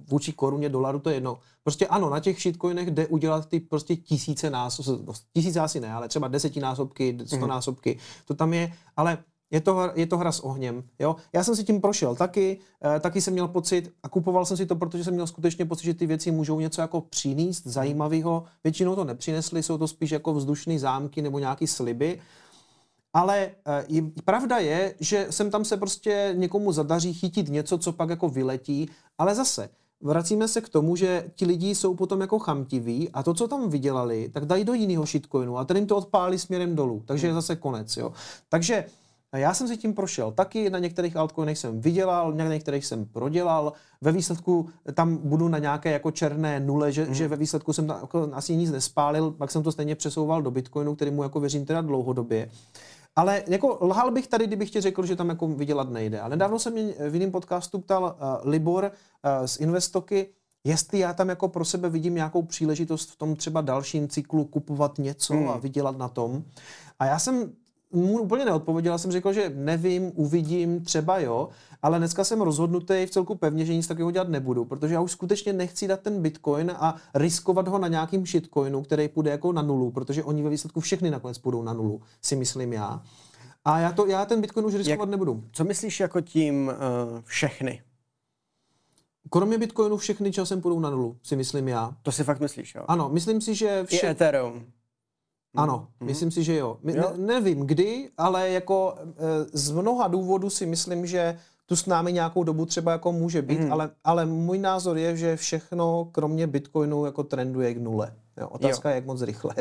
vůči 0.10 0.34
koruně, 0.34 0.70
dolaru, 0.70 1.00
to 1.00 1.10
je 1.10 1.16
jedno. 1.16 1.40
Prostě 1.64 1.88
ano, 1.88 2.10
na 2.10 2.20
těch 2.20 2.42
shitcoinech 2.42 2.92
jde 2.92 3.08
udělat 3.08 3.46
ty 3.46 3.60
prostě 3.60 3.96
tisíce 3.96 4.50
násobky, 4.50 5.14
tisíce 5.34 5.60
asi 5.60 5.80
ne, 5.80 5.94
ale 5.94 6.08
třeba 6.08 6.28
desetinásobky, 6.28 7.18
stonásobky, 7.26 7.96
uh-huh. 7.96 8.26
to 8.26 8.34
tam 8.34 8.54
je, 8.54 8.74
ale 8.98 9.18
je 9.54 9.62
to, 9.62 9.92
je 9.96 10.08
to 10.08 10.18
hra 10.18 10.32
s 10.32 10.40
ohněm. 10.40 10.84
Jo? 11.00 11.16
Já 11.34 11.44
jsem 11.44 11.56
si 11.56 11.64
tím 11.64 11.82
prošel 11.82 12.16
taky, 12.16 12.60
eh, 12.86 13.00
taky 13.00 13.22
jsem 13.22 13.34
měl 13.34 13.48
pocit 13.48 13.92
a 14.04 14.10
kupoval 14.10 14.46
jsem 14.46 14.58
si 14.58 14.66
to, 14.66 14.76
protože 14.76 15.04
jsem 15.04 15.14
měl 15.14 15.28
skutečně 15.28 15.66
pocit, 15.66 15.84
že 15.84 15.94
ty 15.94 16.06
věci 16.06 16.32
můžou 16.32 16.60
něco 16.60 16.82
jako 16.82 17.02
přinést 17.02 17.68
zajímavého. 17.68 18.44
Většinou 18.64 18.96
to 18.96 19.04
nepřinesly, 19.04 19.64
jsou 19.64 19.78
to 19.78 19.88
spíš 19.88 20.12
jako 20.12 20.34
vzdušné 20.34 20.80
zámky 20.80 21.22
nebo 21.22 21.40
nějaké 21.40 21.68
sliby. 21.68 22.20
ale 23.16 23.52
uh, 23.90 24.10
pravda 24.26 24.58
je, 24.58 24.96
že 25.00 25.28
sem 25.30 25.52
tam 25.52 25.66
se 25.66 25.78
prostě 25.78 26.34
někomu 26.38 26.72
zadaří 26.72 27.14
chytit 27.14 27.50
něco, 27.50 27.78
co 27.78 27.92
pak 27.92 28.10
jako 28.10 28.30
vyletí, 28.30 28.90
ale 29.18 29.36
zase, 29.36 29.70
vracíme 30.02 30.48
se 30.48 30.62
k 30.62 30.70
tomu, 30.70 30.96
že 30.96 31.32
ti 31.36 31.46
lidi 31.46 31.76
jsou 31.76 31.96
potom 31.96 32.22
jako 32.22 32.40
chamtiví 32.40 33.10
a 33.14 33.24
to, 33.24 33.34
co 33.34 33.48
tam 33.48 33.70
vydělali, 33.70 34.30
tak 34.34 34.46
dají 34.46 34.64
do 34.64 34.74
jiného 34.74 35.06
shitcoinu 35.06 35.58
a 35.58 35.66
ten 35.66 35.78
jim 35.78 35.88
to 35.88 35.98
odpálí 35.98 36.40
směrem 36.40 36.76
dolů. 36.76 37.04
Takže 37.06 37.28
je 37.28 37.34
zase 37.34 37.56
konec. 37.56 37.98
Jo. 37.98 38.14
Takže 38.50 38.86
já 39.38 39.54
jsem 39.54 39.68
si 39.68 39.78
tím 39.78 39.94
prošel 39.94 40.32
taky, 40.32 40.70
na 40.70 40.80
některých 40.80 41.16
altcoinech 41.18 41.58
jsem 41.58 41.82
vydělal, 41.82 42.34
na 42.34 42.48
některých 42.48 42.86
jsem 42.86 43.06
prodělal, 43.06 43.74
ve 44.02 44.12
výsledku 44.12 44.70
tam 44.94 45.18
budu 45.18 45.48
na 45.48 45.58
nějaké 45.58 45.92
jako 45.92 46.12
černé 46.12 46.60
nule, 46.60 46.92
že, 46.92 47.06
mm. 47.06 47.14
že 47.14 47.28
ve 47.28 47.36
výsledku 47.36 47.74
jsem 47.74 47.88
tam 47.88 47.98
jako 48.02 48.30
asi 48.34 48.56
nic 48.56 48.72
nespálil, 48.72 49.32
pak 49.32 49.52
jsem 49.52 49.64
to 49.64 49.72
stejně 49.72 49.96
přesouval 49.96 50.42
do 50.42 50.52
Bitcoinu, 50.52 50.96
který 50.96 51.12
mu 51.12 51.24
jako 51.24 51.40
věřím 51.40 51.66
teda 51.66 51.82
dlouhodobě. 51.82 52.50
Ale 53.16 53.44
jako 53.48 53.78
lhal 53.82 54.12
bych 54.12 54.28
tady, 54.28 54.48
kdybych 54.48 54.72
ti 54.72 54.82
řekl, 54.82 55.06
že 55.06 55.16
tam 55.16 55.30
jako 55.30 55.48
vydělat 55.48 55.90
nejde. 55.90 56.20
A 56.20 56.28
nedávno 56.28 56.60
jsem 56.60 56.74
mě 56.74 56.94
v 57.10 57.14
jiném 57.14 57.32
podcastu 57.32 57.80
ptal 57.80 58.04
uh, 58.04 58.50
Libor 58.50 58.84
uh, 58.84 59.46
z 59.46 59.58
Investoky, 59.58 60.28
jestli 60.64 61.00
já 61.00 61.14
tam 61.14 61.30
jako 61.30 61.48
pro 61.48 61.66
sebe 61.66 61.90
vidím 61.90 62.16
nějakou 62.16 62.42
příležitost 62.42 63.12
v 63.12 63.16
tom 63.16 63.36
třeba 63.36 63.62
dalším 63.62 64.08
cyklu 64.08 64.46
kupovat 64.46 64.98
něco 64.98 65.34
hmm. 65.34 65.50
a 65.50 65.58
vydělat 65.58 65.98
na 65.98 66.08
tom. 66.08 66.44
A 67.00 67.06
já 67.06 67.20
jsem 67.20 67.52
mu 67.94 68.22
úplně 68.22 68.46
neodpověděl, 68.46 68.98
jsem 68.98 69.12
řekl, 69.12 69.34
že 69.34 69.52
nevím, 69.56 70.12
uvidím, 70.16 70.84
třeba 70.84 71.20
jo, 71.20 71.50
ale 71.82 71.98
dneska 71.98 72.24
jsem 72.24 72.42
rozhodnutý 72.42 73.06
v 73.06 73.10
celku 73.10 73.36
pevně, 73.36 73.66
že 73.66 73.76
nic 73.76 73.88
takového 73.88 74.12
dělat 74.12 74.30
nebudu, 74.30 74.66
protože 74.66 74.94
já 74.94 75.02
už 75.02 75.12
skutečně 75.12 75.54
nechci 75.54 75.88
dát 75.88 76.00
ten 76.00 76.22
bitcoin 76.22 76.72
a 76.76 76.96
riskovat 77.16 77.68
ho 77.68 77.80
na 77.80 77.88
nějakým 77.88 78.26
shitcoinu, 78.26 78.84
který 78.84 79.08
půjde 79.08 79.32
jako 79.32 79.52
na 79.52 79.62
nulu, 79.62 79.92
protože 79.92 80.24
oni 80.24 80.44
ve 80.44 80.50
výsledku 80.50 80.80
všechny 80.80 81.12
nakonec 81.12 81.38
půjdou 81.38 81.64
na 81.64 81.74
nulu, 81.74 82.02
si 82.22 82.36
myslím 82.36 82.74
já. 82.74 83.02
A 83.66 83.80
já, 83.80 83.92
to, 83.92 84.06
já 84.06 84.26
ten 84.26 84.42
bitcoin 84.42 84.66
už 84.66 84.76
riskovat 84.76 85.00
Jak, 85.00 85.10
nebudu. 85.10 85.44
Co 85.52 85.64
myslíš 85.64 86.00
jako 86.00 86.22
tím 86.22 86.68
uh, 86.68 87.22
všechny? 87.24 87.82
Kromě 89.30 89.58
Bitcoinu 89.58 89.98
všechny 89.98 90.32
časem 90.32 90.62
půjdou 90.62 90.80
na 90.80 90.90
nulu, 90.90 91.18
si 91.24 91.36
myslím 91.36 91.68
já. 91.68 91.96
To 92.02 92.12
si 92.12 92.24
fakt 92.24 92.40
myslíš, 92.40 92.76
jo? 92.76 92.86
Ano, 92.88 93.10
myslím 93.10 93.42
si, 93.42 93.56
že 93.56 93.84
vše... 93.84 94.08
I 94.08 94.10
Ethereum. 94.10 94.66
Ano, 95.56 95.88
mm-hmm. 95.88 96.06
myslím 96.06 96.32
si, 96.32 96.44
že 96.44 96.56
jo. 96.56 96.78
jo. 96.84 97.14
Ne, 97.18 97.26
nevím 97.26 97.60
kdy, 97.60 98.10
ale 98.18 98.50
jako 98.50 98.96
e, 98.98 99.04
z 99.54 99.72
mnoha 99.72 100.08
důvodů 100.08 100.50
si 100.50 100.66
myslím, 100.66 101.06
že 101.06 101.38
tu 101.66 101.76
s 101.76 101.86
námi 101.86 102.14
nějakou 102.14 102.44
dobu 102.44 102.66
třeba 102.66 102.92
jako 102.92 103.12
může 103.12 103.42
být, 103.42 103.60
mm. 103.60 103.74
ale, 103.74 103.90
ale 104.04 104.26
můj 104.26 104.60
názor 104.60 104.98
je, 104.98 105.18
že 105.18 105.36
všechno 105.36 106.10
kromě 106.12 106.48
Bitcoinu 106.48 107.06
jako 107.06 107.24
trenduje 107.24 107.74
k 107.74 107.78
nule. 107.78 108.14
Jo, 108.38 108.48
otázka 108.48 108.90
jo. 108.90 108.94
je, 108.94 108.96
jak 108.96 109.06
moc 109.06 109.22
rychle. 109.22 109.56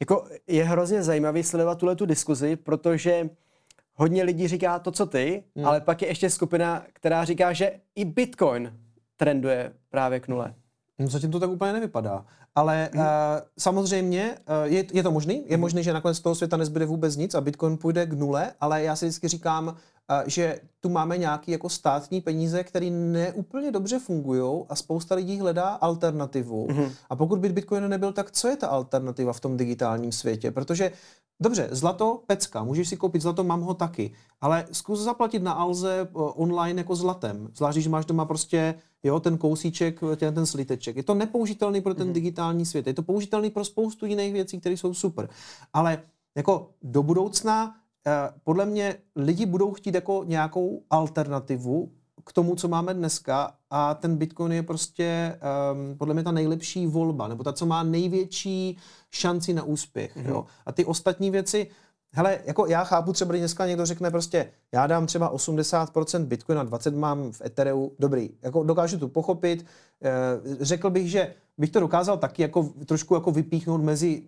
Jako 0.00 0.24
je 0.46 0.64
hrozně 0.64 1.02
zajímavý 1.02 1.42
sledovat 1.42 1.78
tuhle 1.78 1.96
tu 1.96 2.06
diskuzi, 2.06 2.56
protože 2.56 3.30
hodně 3.94 4.22
lidí 4.22 4.48
říká 4.48 4.78
to, 4.78 4.90
co 4.90 5.06
ty, 5.06 5.44
mm. 5.54 5.66
ale 5.66 5.80
pak 5.80 6.02
je 6.02 6.08
ještě 6.08 6.30
skupina, 6.30 6.84
která 6.92 7.24
říká, 7.24 7.52
že 7.52 7.72
i 7.94 8.04
Bitcoin 8.04 8.78
trenduje 9.16 9.72
právě 9.90 10.20
k 10.20 10.28
nule. 10.28 10.54
No 10.98 11.06
zatím 11.06 11.30
to 11.30 11.40
tak 11.40 11.50
úplně 11.50 11.72
nevypadá. 11.72 12.26
Ale 12.54 12.90
uh, 12.94 13.02
samozřejmě 13.58 14.38
uh, 14.64 14.72
je, 14.72 14.84
je 14.92 15.02
to 15.02 15.10
možný. 15.10 15.44
Je 15.46 15.56
hmm. 15.56 15.60
možný, 15.60 15.82
že 15.82 15.92
nakonec 15.92 16.16
z 16.16 16.20
toho 16.20 16.34
světa 16.34 16.56
nezbyde 16.56 16.86
vůbec 16.86 17.16
nic 17.16 17.34
a 17.34 17.40
Bitcoin 17.40 17.76
půjde 17.76 18.06
k 18.06 18.12
nule, 18.12 18.52
ale 18.60 18.82
já 18.82 18.96
si 18.96 19.06
vždycky 19.06 19.28
říkám, 19.28 19.76
že 20.26 20.60
tu 20.80 20.88
máme 20.88 21.18
nějaký 21.18 21.52
jako 21.52 21.68
státní 21.68 22.20
peníze, 22.20 22.64
které 22.64 22.90
neúplně 22.90 23.72
dobře 23.72 23.98
fungují 23.98 24.64
a 24.68 24.76
spousta 24.76 25.14
lidí 25.14 25.40
hledá 25.40 25.68
alternativu. 25.68 26.66
Hmm. 26.70 26.90
A 27.10 27.16
pokud 27.16 27.38
by 27.38 27.48
Bitcoin 27.48 27.88
nebyl, 27.88 28.12
tak 28.12 28.30
co 28.30 28.48
je 28.48 28.56
ta 28.56 28.66
alternativa 28.66 29.32
v 29.32 29.40
tom 29.40 29.56
digitálním 29.56 30.12
světě? 30.12 30.50
Protože 30.50 30.92
Dobře, 31.42 31.68
zlato, 31.70 32.22
pecka, 32.26 32.64
můžeš 32.64 32.88
si 32.88 32.96
koupit 32.96 33.22
zlato, 33.22 33.44
mám 33.44 33.60
ho 33.60 33.74
taky, 33.74 34.12
ale 34.40 34.66
zkus 34.72 35.00
zaplatit 35.00 35.42
na 35.42 35.52
Alze 35.52 36.08
online 36.12 36.80
jako 36.80 36.94
zlatem, 36.94 37.48
zvlášť, 37.56 37.76
když 37.76 37.86
máš 37.86 38.04
doma 38.04 38.24
prostě 38.24 38.74
jo, 39.02 39.20
ten 39.20 39.38
kousíček, 39.38 40.00
ten, 40.16 40.34
ten 40.34 40.46
sliteček. 40.46 40.96
Je 40.96 41.02
to 41.02 41.14
nepoužitelný 41.14 41.80
pro 41.80 41.94
ten 41.94 42.06
mm. 42.06 42.12
digitální 42.12 42.66
svět, 42.66 42.86
je 42.86 42.94
to 42.94 43.02
použitelný 43.02 43.50
pro 43.50 43.64
spoustu 43.64 44.06
jiných 44.06 44.32
věcí, 44.32 44.60
které 44.60 44.76
jsou 44.76 44.94
super. 44.94 45.28
Ale 45.72 46.02
jako 46.36 46.70
do 46.82 47.02
budoucna 47.02 47.76
podle 48.44 48.66
mě 48.66 48.96
lidi 49.16 49.46
budou 49.46 49.72
chtít 49.72 49.94
jako 49.94 50.24
nějakou 50.26 50.82
alternativu 50.90 51.90
k 52.24 52.32
tomu, 52.32 52.56
co 52.56 52.68
máme 52.68 52.94
dneska 52.94 53.54
a 53.70 53.94
ten 53.94 54.16
Bitcoin 54.16 54.52
je 54.52 54.62
prostě 54.62 55.38
um, 55.72 55.98
podle 55.98 56.14
mě 56.14 56.22
ta 56.22 56.32
nejlepší 56.32 56.86
volba, 56.86 57.28
nebo 57.28 57.44
ta, 57.44 57.52
co 57.52 57.66
má 57.66 57.82
největší 57.82 58.78
šanci 59.10 59.54
na 59.54 59.62
úspěch. 59.62 60.16
Mm-hmm. 60.16 60.28
Jo? 60.28 60.46
A 60.66 60.72
ty 60.72 60.84
ostatní 60.84 61.30
věci, 61.30 61.66
hele, 62.12 62.38
jako 62.44 62.66
já 62.66 62.84
chápu 62.84 63.12
třeba, 63.12 63.32
když 63.32 63.40
dneska 63.40 63.66
někdo 63.66 63.86
řekne 63.86 64.10
prostě, 64.10 64.50
já 64.72 64.86
dám 64.86 65.06
třeba 65.06 65.34
80% 65.34 66.24
Bitcoin 66.24 66.58
a 66.58 66.62
20 66.62 66.94
mám 66.94 67.32
v 67.32 67.40
Ethereu, 67.40 67.92
dobrý, 67.98 68.30
jako 68.42 68.62
dokážu 68.62 68.98
to 68.98 69.08
pochopit, 69.08 69.66
e, 70.02 70.64
řekl 70.64 70.90
bych, 70.90 71.10
že 71.10 71.34
bych 71.58 71.70
to 71.70 71.80
dokázal 71.80 72.16
taky 72.18 72.42
jako 72.42 72.70
trošku 72.86 73.14
jako 73.14 73.30
vypíchnout 73.30 73.82
mezi 73.82 74.22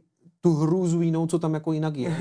tu 0.44 0.54
hrůzu 0.54 1.00
jinou, 1.00 1.26
co 1.26 1.38
tam 1.38 1.54
jako 1.54 1.72
jinak 1.72 1.96
je. 1.96 2.16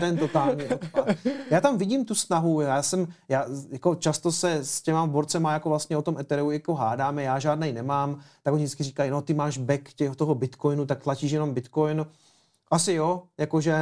Ten 0.00 0.16
totální 0.16 0.64
odpad. 0.64 1.08
Já 1.50 1.60
tam 1.60 1.78
vidím 1.78 2.04
tu 2.04 2.14
snahu, 2.14 2.60
já 2.60 2.82
jsem, 2.82 3.06
já 3.28 3.46
jako 3.70 3.94
často 3.94 4.32
se 4.32 4.52
s 4.52 4.82
těma 4.82 5.06
borcema 5.06 5.52
jako 5.52 5.68
vlastně 5.68 5.96
o 5.96 6.02
tom 6.02 6.18
Ethereu 6.18 6.50
jako 6.50 6.74
hádáme, 6.74 7.22
já 7.22 7.38
žádnej 7.38 7.72
nemám, 7.72 8.18
tak 8.42 8.54
oni 8.54 8.64
vždycky 8.64 8.84
říkají, 8.84 9.10
no 9.10 9.22
ty 9.22 9.34
máš 9.34 9.58
back 9.58 9.92
těch, 9.92 10.16
toho 10.16 10.34
Bitcoinu, 10.34 10.86
tak 10.86 11.02
tlačíš 11.02 11.32
jenom 11.32 11.54
Bitcoin. 11.54 12.06
Asi 12.70 12.92
jo, 12.92 13.22
jakože 13.38 13.74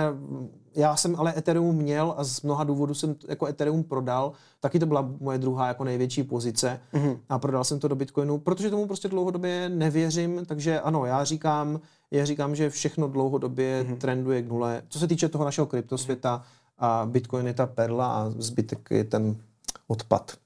já 0.76 0.96
jsem 0.96 1.16
ale 1.16 1.34
Ethereum 1.36 1.76
měl 1.76 2.14
a 2.16 2.24
z 2.24 2.42
mnoha 2.42 2.64
důvodů 2.64 2.94
jsem 2.94 3.16
jako 3.28 3.46
Ethereum 3.46 3.84
prodal. 3.84 4.32
Taky 4.60 4.78
to 4.78 4.86
byla 4.86 5.08
moje 5.20 5.38
druhá 5.38 5.68
jako 5.68 5.84
největší 5.84 6.22
pozice 6.22 6.80
mm-hmm. 6.94 7.18
a 7.28 7.38
prodal 7.38 7.64
jsem 7.64 7.78
to 7.80 7.88
do 7.88 7.96
Bitcoinu, 7.96 8.38
protože 8.38 8.70
tomu 8.70 8.86
prostě 8.86 9.08
dlouhodobě 9.08 9.68
nevěřím, 9.68 10.46
takže 10.46 10.80
ano, 10.80 11.06
já 11.06 11.24
říkám, 11.24 11.80
já 12.10 12.24
říkám, 12.24 12.56
že 12.56 12.70
všechno 12.70 13.08
dlouhodobě 13.08 13.84
mm-hmm. 13.84 13.96
trenduje 13.96 14.42
k 14.42 14.48
nule. 14.48 14.82
Co 14.88 14.98
se 14.98 15.08
týče 15.08 15.28
toho 15.28 15.44
našeho 15.44 15.66
kryptosvěta, 15.66 16.44
a 16.78 17.06
Bitcoin 17.10 17.46
je 17.46 17.54
ta 17.54 17.66
perla 17.66 18.06
a 18.06 18.30
zbytek 18.30 18.88
je 18.90 19.04
ten 19.04 19.36
odpad. 19.86 20.36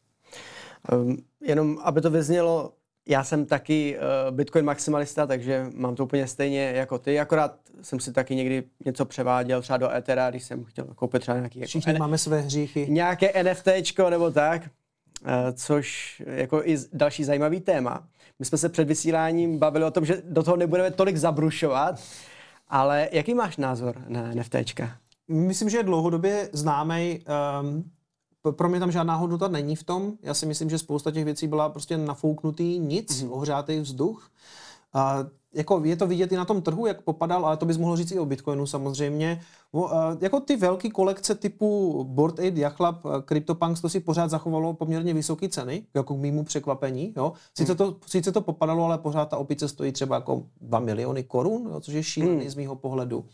Um, 0.93 1.17
jenom 1.41 1.79
aby 1.83 2.01
to 2.01 2.11
vyznělo, 2.11 2.73
já 3.09 3.25
jsem 3.25 3.47
taky 3.47 3.99
uh, 3.99 4.37
Bitcoin 4.37 4.65
maximalista, 4.65 5.27
takže 5.27 5.67
mám 5.75 5.95
to 5.95 6.05
úplně 6.05 6.27
stejně 6.27 6.73
jako 6.75 6.99
ty, 6.99 7.21
akorát 7.21 7.59
jsem 7.83 8.01
si 8.01 8.13
taky 8.13 8.35
někdy 8.35 8.65
něco 8.85 9.05
převáděl 9.05 9.63
třeba 9.63 9.77
do 9.77 9.91
Ethera, 9.91 10.31
když 10.31 10.45
jsem 10.45 10.65
chtěl 10.65 10.85
koupit 10.95 11.23
třeba 11.23 11.37
nějaký... 11.37 11.59
Jako 11.59 11.69
Všichni 11.69 11.99
máme 11.99 12.19
své 12.19 12.41
hříchy. 12.41 12.87
Nějaké 12.91 13.43
NFTčko 13.43 14.11
nebo 14.11 14.31
tak, 14.31 14.63
což 15.53 16.23
jako 16.27 16.62
i 16.65 16.78
další 16.93 17.24
zajímavý 17.24 17.61
téma. 17.61 18.09
My 18.39 18.44
jsme 18.44 18.59
se 18.59 18.69
před 18.69 18.89
vysíláním 18.89 19.59
bavili 19.59 19.85
o 19.85 19.90
tom, 19.90 20.05
že 20.05 20.23
do 20.24 20.43
toho 20.43 20.57
nebudeme 20.57 20.90
tolik 20.90 21.16
zabrušovat, 21.16 22.01
ale 22.69 23.09
jaký 23.12 23.35
máš 23.35 23.57
názor 23.57 23.97
na 24.09 24.35
NFTčka? 24.35 24.97
Myslím, 25.28 25.70
že 25.70 25.77
je 25.77 25.82
dlouhodobě 25.82 26.49
známý. 26.53 27.20
Um, 27.62 27.85
pro 28.51 28.69
mě 28.69 28.81
tam 28.81 28.93
žádná 28.93 29.15
hodnota 29.15 29.49
není 29.49 29.77
v 29.77 29.82
tom. 29.82 30.12
Já 30.23 30.35
si 30.35 30.47
myslím, 30.47 30.70
že 30.70 30.78
spousta 30.78 31.11
těch 31.11 31.24
věcí 31.24 31.47
byla 31.47 31.69
prostě 31.69 31.99
nafouknutý 31.99 32.78
nic, 32.78 33.23
mm-hmm. 33.23 33.32
ohřátý 33.32 33.81
vzduch. 33.81 34.31
A 34.94 35.27
jako 35.55 35.81
je 35.85 35.97
to 35.97 36.06
vidět 36.06 36.32
i 36.32 36.36
na 36.36 36.44
tom 36.44 36.62
trhu, 36.62 36.86
jak 36.86 37.02
popadal, 37.02 37.47
ale 37.47 37.56
to 37.56 37.66
bys 37.66 37.77
mohl 37.77 37.97
říct 37.97 38.12
i 38.12 38.19
o 38.19 38.27
Bitcoinu 38.27 38.66
samozřejmě. 38.66 39.40
Jako 40.20 40.40
ty 40.40 40.56
velké 40.56 40.90
kolekce 40.90 41.35
typu 41.35 42.05
Board 42.05 42.39
Aid, 42.39 42.56
Yachlab, 42.56 43.06
CryptoPunks, 43.28 43.81
to 43.81 43.89
si 43.89 44.01
pořád 44.01 44.31
zachovalo 44.31 44.74
poměrně 44.74 45.14
vysoké 45.14 45.48
ceny, 45.48 45.86
jako 45.94 46.14
k 46.14 46.19
mýmu 46.19 46.44
překvapení. 46.44 47.12
Jo. 47.16 47.32
Sice, 47.56 47.74
to, 47.74 47.97
sice 48.06 48.32
to 48.32 48.40
popadalo, 48.40 48.85
ale 48.85 48.98
pořád 48.98 49.24
ta 49.24 49.36
opice 49.36 49.69
stojí 49.69 49.93
třeba 49.93 50.16
jako 50.16 50.43
2 50.60 50.78
miliony 50.78 51.23
korun, 51.23 51.69
jo, 51.73 51.81
což 51.81 51.94
je 51.94 52.02
šílený 52.02 52.40
hmm. 52.40 52.51
z 52.51 52.55
mýho 52.55 52.77
pohledu. 52.77 53.24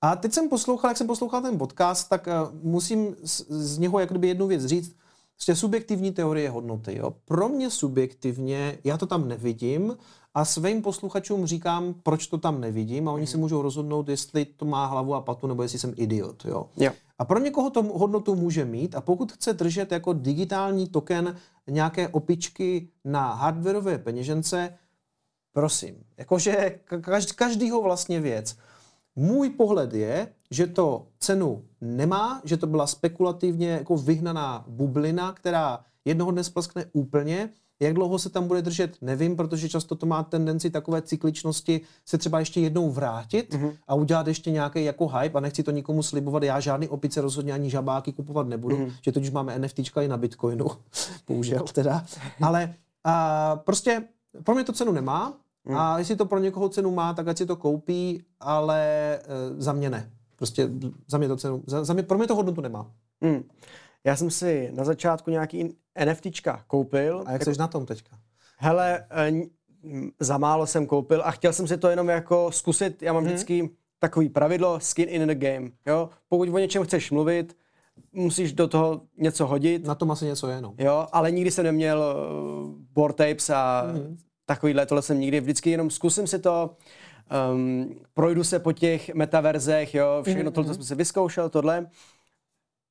A 0.00 0.16
teď 0.16 0.32
jsem 0.32 0.48
poslouchal, 0.48 0.90
jak 0.90 0.96
jsem 0.96 1.06
poslouchal 1.06 1.42
ten 1.42 1.58
podcast, 1.58 2.08
tak 2.08 2.26
uh, 2.26 2.54
musím 2.62 3.16
z, 3.22 3.44
z 3.48 3.78
něho 3.78 3.98
jak 3.98 4.10
kdyby 4.10 4.28
jednu 4.28 4.46
věc 4.46 4.64
říct. 4.64 4.96
Prostě 5.34 5.54
subjektivní 5.54 6.12
teorie 6.12 6.50
hodnoty. 6.50 6.96
Jo. 6.96 7.14
Pro 7.24 7.48
mě 7.48 7.70
subjektivně, 7.70 8.78
já 8.84 8.96
to 8.96 9.06
tam 9.06 9.28
nevidím 9.28 9.96
a 10.38 10.44
svým 10.44 10.82
posluchačům 10.82 11.46
říkám, 11.46 11.94
proč 12.02 12.26
to 12.26 12.38
tam 12.38 12.60
nevidím 12.60 13.08
a 13.08 13.12
oni 13.12 13.26
si 13.26 13.36
mhm. 13.36 13.40
můžou 13.40 13.62
rozhodnout, 13.62 14.08
jestli 14.08 14.44
to 14.44 14.64
má 14.64 14.86
hlavu 14.86 15.14
a 15.14 15.20
patu 15.20 15.46
nebo 15.46 15.62
jestli 15.62 15.78
jsem 15.78 15.94
idiot. 15.96 16.44
Jo. 16.44 16.68
Jo. 16.76 16.92
A 17.18 17.24
pro 17.24 17.38
někoho 17.38 17.70
to 17.70 17.82
hodnotu 17.82 18.34
může 18.34 18.64
mít 18.64 18.94
a 18.94 19.00
pokud 19.00 19.32
chce 19.32 19.52
držet 19.52 19.92
jako 19.92 20.12
digitální 20.12 20.88
token 20.88 21.36
nějaké 21.70 22.08
opičky 22.08 22.88
na 23.04 23.34
hardwareové 23.34 23.98
peněžence, 23.98 24.78
prosím, 25.52 25.94
jakože 26.16 26.80
každýho 27.34 27.82
vlastně 27.82 28.20
věc. 28.20 28.56
Můj 29.16 29.50
pohled 29.50 29.94
je, 29.94 30.28
že 30.50 30.66
to 30.66 31.06
cenu 31.18 31.64
nemá, 31.80 32.40
že 32.44 32.56
to 32.56 32.66
byla 32.66 32.86
spekulativně 32.86 33.70
jako 33.70 33.96
vyhnaná 33.96 34.64
bublina, 34.68 35.32
která 35.32 35.84
jednoho 36.04 36.30
dne 36.30 36.44
splskne 36.44 36.84
úplně 36.92 37.50
Jak 37.80 37.94
dlouho 37.94 38.18
se 38.18 38.30
tam 38.30 38.48
bude 38.48 38.62
držet, 38.62 38.96
nevím, 39.00 39.36
protože 39.36 39.68
často 39.68 39.94
to 39.94 40.06
má 40.06 40.22
tendenci 40.22 40.70
takové 40.70 41.02
cykličnosti 41.02 41.80
se 42.04 42.18
třeba 42.18 42.38
ještě 42.38 42.60
jednou 42.60 42.90
vrátit 42.90 43.54
mm-hmm. 43.54 43.72
a 43.88 43.94
udělat 43.94 44.26
ještě 44.26 44.50
nějaký 44.50 44.84
jako 44.84 45.08
hype 45.08 45.38
a 45.38 45.40
nechci 45.40 45.62
to 45.62 45.70
nikomu 45.70 46.02
slibovat. 46.02 46.42
Já 46.42 46.60
žádný 46.60 46.88
opice 46.88 47.20
rozhodně 47.20 47.52
ani 47.52 47.70
žabáky 47.70 48.12
kupovat 48.12 48.48
nebudu, 48.48 48.76
mm-hmm. 48.76 48.92
že 49.02 49.12
totiž 49.12 49.30
máme 49.30 49.58
NFTčka 49.58 50.02
i 50.02 50.08
na 50.08 50.16
Bitcoinu, 50.16 50.66
bohužel 51.28 51.64
teda. 51.72 52.04
Ale 52.42 52.74
a, 53.04 53.56
prostě 53.56 54.02
pro 54.44 54.54
mě 54.54 54.64
to 54.64 54.72
cenu 54.72 54.92
nemá 54.92 55.36
mm. 55.64 55.76
a 55.76 55.98
jestli 55.98 56.16
to 56.16 56.26
pro 56.26 56.38
někoho 56.38 56.68
cenu 56.68 56.90
má, 56.94 57.14
tak 57.14 57.28
ať 57.28 57.38
si 57.38 57.46
to 57.46 57.56
koupí, 57.56 58.22
ale 58.40 58.84
e, 59.14 59.20
za 59.56 59.72
mě 59.72 59.90
ne. 59.90 60.10
Prostě 60.36 60.70
za 61.08 61.18
mě 61.18 61.28
to 61.28 61.36
cenu, 61.36 61.62
za, 61.66 61.84
za 61.84 61.94
mě, 61.94 62.02
pro 62.02 62.18
mě 62.18 62.26
to 62.26 62.34
hodnotu 62.34 62.60
nemá. 62.60 62.90
Mm. 63.20 63.44
Já 64.04 64.16
jsem 64.16 64.30
si 64.30 64.70
na 64.74 64.84
začátku 64.84 65.30
nějaký 65.30 65.74
NFTčka 66.04 66.64
koupil. 66.66 67.22
A 67.26 67.32
jak 67.32 67.40
jako, 67.40 67.54
jsi 67.54 67.60
na 67.60 67.68
tom 67.68 67.86
teďka? 67.86 68.18
Hele, 68.58 69.04
eh, 69.10 69.32
za 70.20 70.38
málo 70.38 70.66
jsem 70.66 70.86
koupil 70.86 71.22
a 71.24 71.30
chtěl 71.30 71.52
jsem 71.52 71.66
si 71.66 71.76
to 71.76 71.88
jenom 71.88 72.08
jako 72.08 72.52
zkusit. 72.52 73.02
Já 73.02 73.12
mám 73.12 73.22
hmm. 73.22 73.32
vždycky 73.32 73.70
takový 73.98 74.28
pravidlo 74.28 74.80
skin 74.80 75.08
in 75.08 75.28
the 75.28 75.34
game. 75.34 75.70
Jo? 75.86 76.10
Pokud 76.28 76.48
o 76.48 76.58
něčem 76.58 76.84
chceš 76.84 77.10
mluvit, 77.10 77.56
musíš 78.12 78.52
do 78.52 78.68
toho 78.68 79.00
něco 79.16 79.46
hodit. 79.46 79.84
Na 79.84 79.94
tom 79.94 80.10
asi 80.10 80.24
něco 80.24 80.48
je, 80.48 80.60
no. 80.60 80.74
Jo, 80.78 81.06
ale 81.12 81.30
nikdy 81.30 81.50
jsem 81.50 81.64
neměl 81.64 81.98
uh, 81.98 82.70
board 82.92 83.16
tapes 83.16 83.50
a 83.50 83.80
hmm. 83.80 84.18
takovýhle, 84.46 84.86
tohle 84.86 85.02
jsem 85.02 85.20
nikdy. 85.20 85.40
Vždycky 85.40 85.70
jenom 85.70 85.90
zkusím 85.90 86.26
si 86.26 86.38
to, 86.38 86.76
um, 87.52 87.94
projdu 88.14 88.44
se 88.44 88.58
po 88.58 88.72
těch 88.72 89.14
metaverzech, 89.14 89.94
jo, 89.94 90.22
všechno 90.22 90.42
hmm. 90.42 90.52
tohle 90.52 90.74
jsem 90.74 90.82
si 90.82 90.94
vyzkoušel, 90.94 91.48
tohle. 91.48 91.86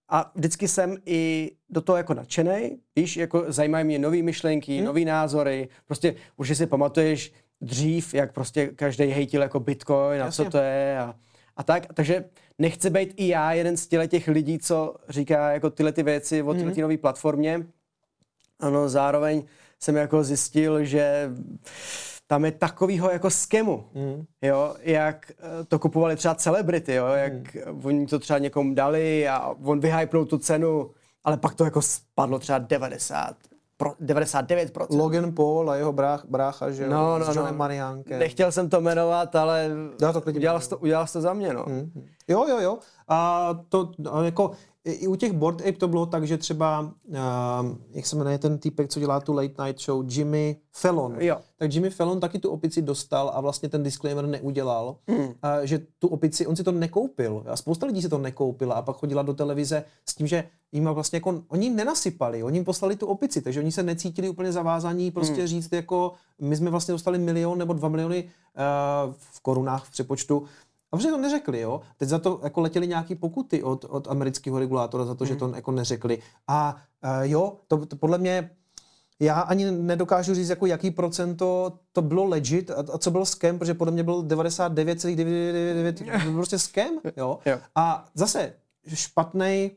A 0.09 0.31
vždycky 0.35 0.67
jsem 0.67 0.97
i 1.05 1.51
do 1.69 1.81
toho 1.81 1.97
jako 1.97 2.13
nadšený, 2.13 2.77
víš, 2.95 3.17
jako 3.17 3.45
zajímají 3.47 3.85
mě 3.85 3.99
nové 3.99 4.21
myšlenky, 4.21 4.75
hmm. 4.77 4.85
nové 4.85 5.01
názory, 5.01 5.69
prostě 5.85 6.15
už 6.37 6.57
si 6.57 6.65
pamatuješ 6.67 7.33
dřív, 7.61 8.13
jak 8.13 8.33
prostě 8.33 8.67
každý 8.67 9.05
hejtil 9.05 9.41
jako 9.41 9.59
Bitcoin 9.59 10.21
a 10.21 10.25
Jasně. 10.25 10.45
co 10.45 10.51
to 10.51 10.57
je 10.57 10.99
a, 10.99 11.15
a 11.57 11.63
tak, 11.63 11.93
takže 11.93 12.25
nechci 12.59 12.89
být 12.89 13.13
i 13.17 13.27
já 13.27 13.53
jeden 13.53 13.77
z 13.77 13.87
těch 13.87 14.27
lidí, 14.27 14.59
co 14.59 14.95
říká 15.09 15.51
jako 15.51 15.69
tyhle 15.69 15.91
ty 15.91 16.03
věci 16.03 16.41
o 16.41 16.53
tyhle 16.53 16.71
hmm. 16.71 16.81
nové 16.81 16.97
platformě. 16.97 17.67
Ano, 18.59 18.89
zároveň 18.89 19.43
jsem 19.79 19.95
jako 19.95 20.23
zjistil, 20.23 20.85
že 20.85 21.29
tam 22.27 22.45
je 22.45 22.51
takovýho 22.51 23.11
jako 23.11 23.29
skemu, 23.29 23.85
mm. 23.93 24.25
jo, 24.41 24.75
jak 24.79 25.31
eh, 25.31 25.65
to 25.65 25.79
kupovali 25.79 26.15
třeba 26.15 26.35
celebrity, 26.35 26.93
jo, 26.93 27.07
jak 27.07 27.55
mm. 27.55 27.85
oni 27.85 28.07
to 28.07 28.19
třeba 28.19 28.39
někomu 28.39 28.73
dali 28.73 29.27
a 29.27 29.55
on 29.63 29.79
vyhypnul 29.79 30.25
tu 30.25 30.37
cenu, 30.37 30.91
ale 31.23 31.37
pak 31.37 31.55
to 31.55 31.63
jako 31.63 31.81
spadlo 31.81 32.39
třeba 32.39 32.57
90, 32.57 33.35
pro, 33.77 33.91
99%. 34.01 34.97
Logan 34.97 35.35
Paul 35.35 35.71
a 35.71 35.75
jeho 35.75 35.93
brách, 35.93 36.25
brácha, 36.29 36.71
že 36.71 36.87
no, 36.87 37.19
no, 37.19 37.33
no. 37.33 37.53
Mariánkem. 37.53 38.19
Nechtěl 38.19 38.51
jsem 38.51 38.69
to 38.69 38.81
jmenovat, 38.81 39.35
ale 39.35 39.69
to 40.13 40.21
udělal, 40.35 40.61
jsi 40.61 40.69
to, 40.69 40.77
udělal 40.77 41.07
jsi 41.07 41.13
to 41.13 41.21
za 41.21 41.33
mě, 41.33 41.53
no. 41.53 41.65
Mm. 41.67 42.05
Jo, 42.27 42.45
jo, 42.49 42.59
jo. 42.59 42.77
A 43.07 43.49
to 43.69 43.91
jako 44.23 44.51
i 44.91 45.07
u 45.07 45.15
těch 45.15 45.31
Board 45.31 45.61
Ape 45.61 45.71
to 45.71 45.87
bylo 45.87 46.05
tak, 46.05 46.27
že 46.27 46.37
třeba, 46.37 46.81
uh, 46.81 47.17
jak 47.91 48.05
se 48.05 48.15
jmenuje 48.15 48.37
ten 48.37 48.57
týpek, 48.57 48.89
co 48.89 48.99
dělá 48.99 49.19
tu 49.19 49.33
late 49.33 49.65
night 49.65 49.81
show, 49.81 50.05
Jimmy 50.07 50.57
Fallon. 50.71 51.15
Jo. 51.19 51.37
Tak 51.57 51.73
Jimmy 51.73 51.89
Fallon 51.89 52.19
taky 52.19 52.39
tu 52.39 52.49
opici 52.49 52.81
dostal 52.81 53.31
a 53.33 53.41
vlastně 53.41 53.69
ten 53.69 53.83
disclaimer 53.83 54.27
neudělal, 54.27 54.95
mm. 55.07 55.17
uh, 55.17 55.29
že 55.63 55.81
tu 55.99 56.07
opici, 56.07 56.47
on 56.47 56.55
si 56.55 56.63
to 56.63 56.71
nekoupil. 56.71 57.43
A 57.47 57.57
spousta 57.57 57.85
lidí 57.85 58.01
si 58.01 58.09
to 58.09 58.17
nekoupila 58.17 58.75
a 58.75 58.81
pak 58.81 58.95
chodila 58.95 59.21
do 59.21 59.33
televize 59.33 59.83
s 60.05 60.15
tím, 60.15 60.27
že 60.27 60.43
jim 60.71 60.85
vlastně 60.85 61.17
jako, 61.17 61.43
oni 61.47 61.65
jim 61.65 61.75
nenasypali, 61.75 62.43
oni 62.43 62.57
jim 62.57 62.65
poslali 62.65 62.95
tu 62.95 63.05
opici, 63.05 63.41
takže 63.41 63.59
oni 63.59 63.71
se 63.71 63.83
necítili 63.83 64.29
úplně 64.29 64.51
zavázaní 64.51 65.11
prostě 65.11 65.41
mm. 65.41 65.47
říct 65.47 65.73
jako, 65.73 66.13
my 66.41 66.55
jsme 66.55 66.69
vlastně 66.69 66.91
dostali 66.91 67.19
milion 67.19 67.57
nebo 67.57 67.73
dva 67.73 67.89
miliony 67.89 68.23
uh, 68.23 69.13
v 69.13 69.41
korunách 69.41 69.85
v 69.85 69.91
přepočtu, 69.91 70.43
a 70.91 70.97
protože 70.97 71.09
to 71.09 71.17
neřekli, 71.17 71.59
jo. 71.59 71.81
Teď 71.97 72.09
za 72.09 72.19
to 72.19 72.39
jako 72.43 72.61
letěly 72.61 72.87
nějaké 72.87 73.15
pokuty 73.15 73.63
od, 73.63 73.85
od 73.89 74.07
amerického 74.07 74.59
regulátora 74.59 75.05
za 75.05 75.15
to, 75.15 75.23
mm. 75.23 75.27
že 75.27 75.35
to 75.35 75.51
jako 75.55 75.71
neřekli. 75.71 76.19
A 76.47 76.75
uh, 77.03 77.09
jo, 77.21 77.57
to, 77.67 77.85
to 77.85 77.95
podle 77.95 78.17
mě 78.17 78.49
já 79.19 79.39
ani 79.39 79.71
nedokážu 79.71 80.33
říct, 80.33 80.49
jako 80.49 80.65
jaký 80.65 80.91
procento 80.91 81.73
to 81.91 82.01
bylo 82.01 82.25
legit 82.25 82.71
a, 82.71 82.85
a 82.93 82.97
co 82.97 83.11
byl 83.11 83.25
scam, 83.25 83.59
protože 83.59 83.73
podle 83.73 83.91
mě 83.91 84.03
byl 84.03 84.23
99,99, 84.23 86.33
prostě 86.33 86.59
scam, 86.59 86.99
jo. 87.17 87.39
jo. 87.45 87.59
A 87.75 88.05
zase 88.13 88.53
špatný 88.93 89.71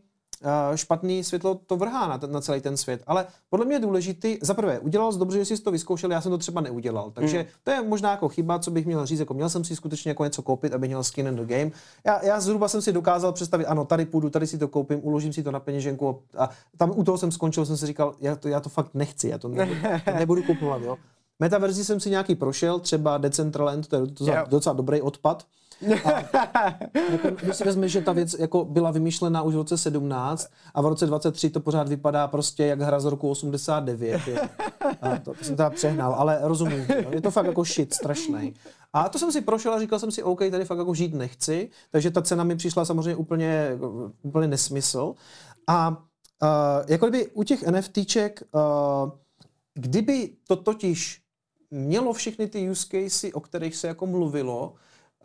špatný 0.74 1.24
světlo 1.24 1.60
to 1.66 1.76
vrhá 1.76 2.08
na, 2.08 2.20
na 2.26 2.40
celý 2.40 2.60
ten 2.60 2.76
svět. 2.76 3.02
Ale 3.06 3.26
podle 3.50 3.66
mě 3.66 3.74
je 3.74 3.80
důležitý, 3.80 4.38
za 4.42 4.54
prvé, 4.54 4.78
udělal 4.78 5.12
jsi 5.12 5.18
dobře, 5.18 5.44
že 5.44 5.56
jsi 5.56 5.62
to 5.62 5.70
vyzkoušel, 5.70 6.12
já 6.12 6.20
jsem 6.20 6.32
to 6.32 6.38
třeba 6.38 6.60
neudělal. 6.60 7.10
Takže 7.10 7.38
mm. 7.38 7.44
to 7.64 7.70
je 7.70 7.82
možná 7.82 8.10
jako 8.10 8.28
chyba, 8.28 8.58
co 8.58 8.70
bych 8.70 8.86
měl 8.86 9.06
říct, 9.06 9.20
jako 9.20 9.34
měl 9.34 9.48
jsem 9.48 9.64
si 9.64 9.76
skutečně 9.76 10.10
jako 10.10 10.24
něco 10.24 10.42
koupit, 10.42 10.74
aby 10.74 10.86
měl 10.86 11.04
skin 11.04 11.26
in 11.26 11.36
the 11.36 11.44
game. 11.44 11.70
Já, 12.04 12.24
já 12.24 12.40
zhruba 12.40 12.68
jsem 12.68 12.82
si 12.82 12.92
dokázal 12.92 13.32
představit, 13.32 13.66
ano, 13.66 13.84
tady 13.84 14.04
půjdu, 14.04 14.30
tady 14.30 14.46
si 14.46 14.58
to 14.58 14.68
koupím, 14.68 15.00
uložím 15.02 15.32
si 15.32 15.42
to 15.42 15.50
na 15.50 15.60
peněženku 15.60 16.22
a 16.38 16.50
tam 16.76 16.92
u 16.96 17.04
toho 17.04 17.18
jsem 17.18 17.32
skončil, 17.32 17.66
jsem 17.66 17.76
si 17.76 17.86
říkal, 17.86 18.14
já 18.20 18.36
to, 18.36 18.48
já 18.48 18.60
to 18.60 18.68
fakt 18.68 18.90
nechci, 18.94 19.28
já 19.28 19.38
to 19.38 19.48
nebudu, 19.48 19.80
to 20.04 20.12
nebudu 20.18 20.42
kupovat, 20.42 20.82
jo. 20.82 20.96
Metaverzi 21.40 21.84
jsem 21.84 22.00
si 22.00 22.10
nějaký 22.10 22.34
prošel, 22.34 22.80
třeba 22.80 23.18
Decentraland, 23.18 23.88
to 23.88 23.96
je 23.96 24.02
docela, 24.02 24.44
docela 24.44 24.72
dobrý 24.72 25.02
odpad. 25.02 25.46
A, 26.04 26.74
jako, 27.10 27.30
když 27.42 27.56
si 27.56 27.64
vezme, 27.64 27.88
že 27.88 28.00
ta 28.00 28.12
věc 28.12 28.36
jako 28.38 28.64
byla 28.64 28.90
vymýšlena 28.90 29.42
už 29.42 29.54
v 29.54 29.56
roce 29.56 29.78
17 29.78 30.50
a 30.74 30.82
v 30.82 30.86
roce 30.86 31.06
23 31.06 31.50
to 31.50 31.60
pořád 31.60 31.88
vypadá 31.88 32.28
prostě 32.28 32.64
jak 32.64 32.80
hra 32.80 33.00
z 33.00 33.04
roku 33.04 33.30
89. 33.30 34.20
Jo. 34.26 34.36
A 35.02 35.18
to, 35.18 35.34
to 35.34 35.44
jsem 35.44 35.56
teda 35.56 35.70
přehnal, 35.70 36.14
ale 36.14 36.38
rozumím. 36.42 36.86
Jo. 36.88 37.10
Je 37.10 37.20
to 37.20 37.30
fakt 37.30 37.46
jako 37.46 37.64
shit, 37.64 37.94
strašný. 37.94 38.54
A 38.92 39.08
to 39.08 39.18
jsem 39.18 39.32
si 39.32 39.40
prošel 39.40 39.74
a 39.74 39.80
říkal 39.80 39.98
jsem 39.98 40.10
si, 40.10 40.22
OK, 40.22 40.38
tady 40.50 40.64
fakt 40.64 40.78
jako 40.78 40.94
žít 40.94 41.14
nechci, 41.14 41.70
takže 41.90 42.10
ta 42.10 42.22
cena 42.22 42.44
mi 42.44 42.56
přišla 42.56 42.84
samozřejmě 42.84 43.16
úplně, 43.16 43.78
úplně 44.22 44.48
nesmysl. 44.48 45.14
A 45.66 45.88
uh, 45.88 45.96
jako 46.88 47.08
kdyby 47.08 47.30
u 47.30 47.42
těch 47.42 47.66
NFTček, 47.66 48.42
uh, 48.52 49.10
kdyby 49.74 50.30
to 50.46 50.56
totiž 50.56 51.22
mělo 51.70 52.12
všechny 52.12 52.46
ty 52.46 52.70
use 52.70 52.86
casey, 52.90 53.32
o 53.32 53.40
kterých 53.40 53.76
se 53.76 53.88
jako 53.88 54.06
mluvilo, 54.06 54.74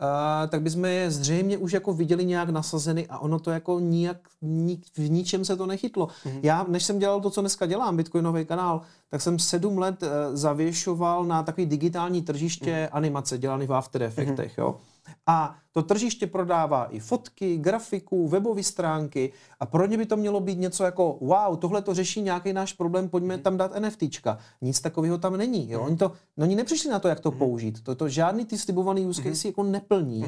Uh, 0.00 0.50
tak 0.50 0.62
bychom 0.62 0.84
je 0.84 1.10
zřejmě 1.10 1.58
už 1.58 1.72
jako 1.72 1.92
viděli 1.92 2.24
nějak 2.24 2.48
nasazeny 2.48 3.06
a 3.06 3.18
ono 3.18 3.38
to 3.38 3.50
jako 3.50 3.80
nijak, 3.80 4.16
ni, 4.42 4.80
v 4.96 5.10
ničem 5.10 5.44
se 5.44 5.56
to 5.56 5.66
nechytlo. 5.66 6.06
Mm-hmm. 6.06 6.40
Já, 6.42 6.64
než 6.68 6.84
jsem 6.84 6.98
dělal 6.98 7.20
to, 7.20 7.30
co 7.30 7.40
dneska 7.40 7.66
dělám, 7.66 7.96
Bitcoinový 7.96 8.44
kanál, 8.44 8.80
tak 9.10 9.22
jsem 9.22 9.38
sedm 9.38 9.78
let 9.78 10.02
uh, 10.02 10.08
zavěšoval 10.32 11.24
na 11.24 11.42
takový 11.42 11.66
digitální 11.66 12.22
tržiště 12.22 12.70
mm-hmm. 12.70 12.96
animace 12.96 13.38
dělaný 13.38 13.66
v 13.66 13.74
After 13.74 14.02
Effectech, 14.02 14.58
mm-hmm. 14.58 14.62
jo. 14.62 14.76
A 15.26 15.56
to 15.72 15.82
tržiště 15.82 16.26
prodává 16.26 16.84
i 16.84 17.00
fotky, 17.00 17.56
grafiku, 17.56 18.28
webové 18.28 18.62
stránky 18.62 19.32
a 19.60 19.66
pro 19.66 19.86
ně 19.86 19.98
by 19.98 20.06
to 20.06 20.16
mělo 20.16 20.40
být 20.40 20.58
něco 20.58 20.84
jako 20.84 21.18
wow, 21.20 21.56
tohle 21.56 21.82
to 21.82 21.94
řeší 21.94 22.22
nějaký 22.22 22.52
náš 22.52 22.72
problém, 22.72 23.08
pojďme 23.08 23.34
mhm. 23.34 23.42
tam 23.42 23.56
dát 23.56 23.80
NFTčka. 23.80 24.38
Nic 24.60 24.80
takového 24.80 25.18
tam 25.18 25.36
není. 25.36 25.70
Jo? 25.70 25.78
Mhm. 25.78 25.86
Oni, 25.88 25.96
to, 25.96 26.12
no, 26.36 26.44
oni 26.44 26.56
nepřišli 26.56 26.90
na 26.90 26.98
to, 26.98 27.08
jak 27.08 27.20
to 27.20 27.30
mhm. 27.30 27.38
použít. 27.38 27.82
To, 27.82 27.94
to 27.94 28.08
žádný 28.08 28.44
ty 28.44 28.58
slibovaný 28.58 29.06
use 29.06 29.22
case 29.22 29.48
jako 29.48 29.62
neplní. 29.62 30.24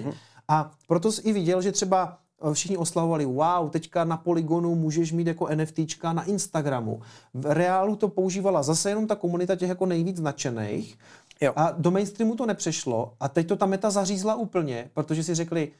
A 0.48 0.70
proto 0.88 1.12
jsi 1.12 1.22
i 1.22 1.32
viděl, 1.32 1.62
že 1.62 1.72
třeba 1.72 2.18
eh, 2.50 2.54
všichni 2.54 2.76
oslavovali, 2.76 3.24
wow, 3.24 3.70
teďka 3.70 4.04
na 4.04 4.16
Polygonu 4.16 4.74
můžeš 4.74 5.12
mít 5.12 5.26
jako 5.26 5.48
NFTčka 5.54 6.12
na 6.12 6.24
Instagramu. 6.24 7.00
V 7.34 7.46
reálu 7.46 7.96
to 7.96 8.08
používala 8.08 8.62
zase 8.62 8.90
jenom 8.90 9.06
ta 9.06 9.14
komunita 9.14 9.56
těch 9.56 9.68
jako 9.68 9.86
nejvíc 9.86 10.20
nadšených 10.20 10.98
Jo. 11.40 11.52
A 11.56 11.70
do 11.70 11.90
mainstreamu 11.90 12.36
to 12.36 12.46
nepřešlo 12.46 13.14
a 13.20 13.28
teď 13.28 13.46
to 13.48 13.56
ta 13.56 13.66
meta 13.66 13.90
zařízla 13.90 14.34
úplně, 14.34 14.90
protože 14.94 15.24
si 15.24 15.34
řekli, 15.34 15.72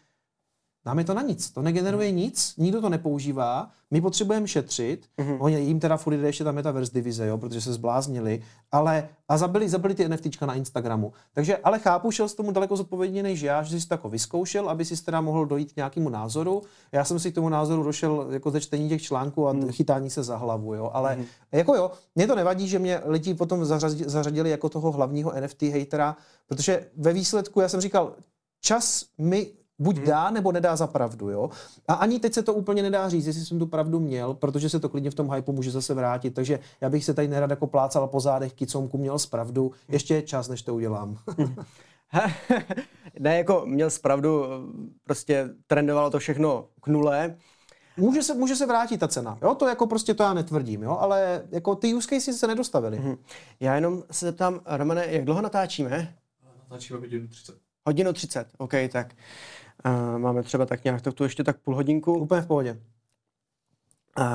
Dáme 0.88 1.04
to 1.04 1.14
na 1.14 1.22
nic, 1.22 1.50
to 1.50 1.62
negeneruje 1.62 2.08
mm. 2.08 2.16
nic, 2.16 2.54
nikdo 2.56 2.80
to 2.80 2.88
nepoužívá, 2.88 3.70
my 3.90 4.00
potřebujeme 4.00 4.48
šetřit, 4.48 5.06
mm-hmm. 5.18 5.36
oni 5.40 5.60
jim 5.60 5.80
teda 5.80 5.96
furt 5.96 6.16
jde 6.16 6.26
ještě 6.26 6.44
ta 6.44 6.52
metaverse 6.52 6.92
divize, 6.94 7.26
jo, 7.26 7.38
protože 7.38 7.60
se 7.60 7.72
zbláznili, 7.72 8.42
ale 8.72 9.08
a 9.28 9.38
zabili, 9.38 9.68
zabili 9.68 9.94
ty 9.94 10.08
NFTčka 10.08 10.46
na 10.46 10.54
Instagramu. 10.54 11.12
Takže, 11.32 11.56
ale 11.56 11.78
chápu, 11.78 12.10
šel 12.10 12.28
s 12.28 12.34
tomu 12.34 12.52
daleko 12.52 12.76
zodpovědně 12.76 13.22
než 13.22 13.40
já, 13.40 13.62
že 13.62 13.80
jsi 13.80 13.88
to 13.88 13.94
jako 13.94 14.08
vyzkoušel, 14.08 14.68
aby 14.68 14.84
si 14.84 15.04
teda 15.04 15.20
mohl 15.20 15.46
dojít 15.46 15.72
k 15.72 15.76
nějakému 15.76 16.08
názoru. 16.08 16.62
Já 16.92 17.04
jsem 17.04 17.18
si 17.18 17.32
k 17.32 17.34
tomu 17.34 17.48
názoru 17.48 17.82
došel 17.82 18.26
jako 18.30 18.50
ze 18.50 18.60
čtení 18.60 18.88
těch 18.88 19.02
článků 19.02 19.48
a 19.48 19.52
mm. 19.52 19.72
chytání 19.72 20.10
se 20.10 20.22
za 20.22 20.36
hlavu, 20.36 20.74
jo, 20.74 20.90
ale 20.92 21.16
mm. 21.16 21.24
jako 21.52 21.74
jo, 21.74 21.90
mě 22.14 22.26
to 22.26 22.34
nevadí, 22.34 22.68
že 22.68 22.78
mě 22.78 23.00
lidi 23.04 23.34
potom 23.34 23.64
zařadili 24.06 24.50
jako 24.50 24.68
toho 24.68 24.92
hlavního 24.92 25.32
NFT 25.40 25.62
hejtera, 25.62 26.16
protože 26.46 26.86
ve 26.96 27.12
výsledku 27.12 27.60
já 27.60 27.68
jsem 27.68 27.80
říkal, 27.80 28.14
čas 28.60 29.04
mi 29.18 29.57
buď 29.78 29.96
hmm. 29.96 30.06
dá, 30.06 30.30
nebo 30.30 30.52
nedá 30.52 30.76
za 30.76 30.86
pravdu, 30.86 31.30
jo. 31.30 31.50
A 31.88 31.94
ani 31.94 32.20
teď 32.20 32.34
se 32.34 32.42
to 32.42 32.54
úplně 32.54 32.82
nedá 32.82 33.08
říct, 33.08 33.26
jestli 33.26 33.44
jsem 33.44 33.58
tu 33.58 33.66
pravdu 33.66 34.00
měl, 34.00 34.34
protože 34.34 34.68
se 34.68 34.80
to 34.80 34.88
klidně 34.88 35.10
v 35.10 35.14
tom 35.14 35.32
hypeu 35.32 35.52
může 35.52 35.70
zase 35.70 35.94
vrátit, 35.94 36.34
takže 36.34 36.58
já 36.80 36.90
bych 36.90 37.04
se 37.04 37.14
tady 37.14 37.28
nerad 37.28 37.50
jako 37.50 37.66
plácal 37.66 38.06
po 38.06 38.20
zádech 38.20 38.52
kicomku, 38.52 38.98
měl 38.98 39.18
zpravdu, 39.18 39.72
ještě 39.88 40.14
je 40.14 40.22
čas, 40.22 40.48
než 40.48 40.62
to 40.62 40.74
udělám. 40.74 41.18
ne, 43.18 43.36
jako 43.36 43.62
měl 43.66 43.90
zpravdu, 43.90 44.44
prostě 45.04 45.48
trendovalo 45.66 46.10
to 46.10 46.18
všechno 46.18 46.64
k 46.80 46.86
nule, 46.86 47.36
může 47.96 48.22
se, 48.22 48.34
může 48.34 48.56
se 48.56 48.66
vrátit 48.66 48.98
ta 48.98 49.08
cena. 49.08 49.38
Jo? 49.42 49.54
To 49.54 49.68
jako 49.68 49.86
prostě 49.86 50.14
to 50.14 50.22
já 50.22 50.34
netvrdím, 50.34 50.82
jo? 50.82 50.96
ale 51.00 51.42
jako 51.50 51.74
ty 51.74 51.94
use 51.94 52.08
cases 52.08 52.38
se 52.38 52.46
nedostavily. 52.46 52.98
Mm-hmm. 52.98 53.18
Já 53.60 53.74
jenom 53.74 54.02
se 54.10 54.26
zeptám, 54.26 54.60
Romane, 54.66 55.06
jak 55.08 55.24
dlouho 55.24 55.42
natáčíme? 55.42 56.14
Natáčíme 56.70 56.98
hodinu 56.98 57.28
30. 57.28 57.54
Hodinu 57.86 58.12
30, 58.12 58.48
OK, 58.58 58.72
tak 58.92 59.06
uh, 59.06 59.18
máme 60.18 60.42
třeba 60.42 60.66
tak 60.66 60.84
nějak 60.84 61.02
to 61.02 61.12
tu 61.12 61.24
ještě 61.24 61.44
tak 61.44 61.58
půl 61.58 61.74
hodinku. 61.74 62.12
Úplně 62.14 62.40
v 62.40 62.46
pohodě. 62.46 62.80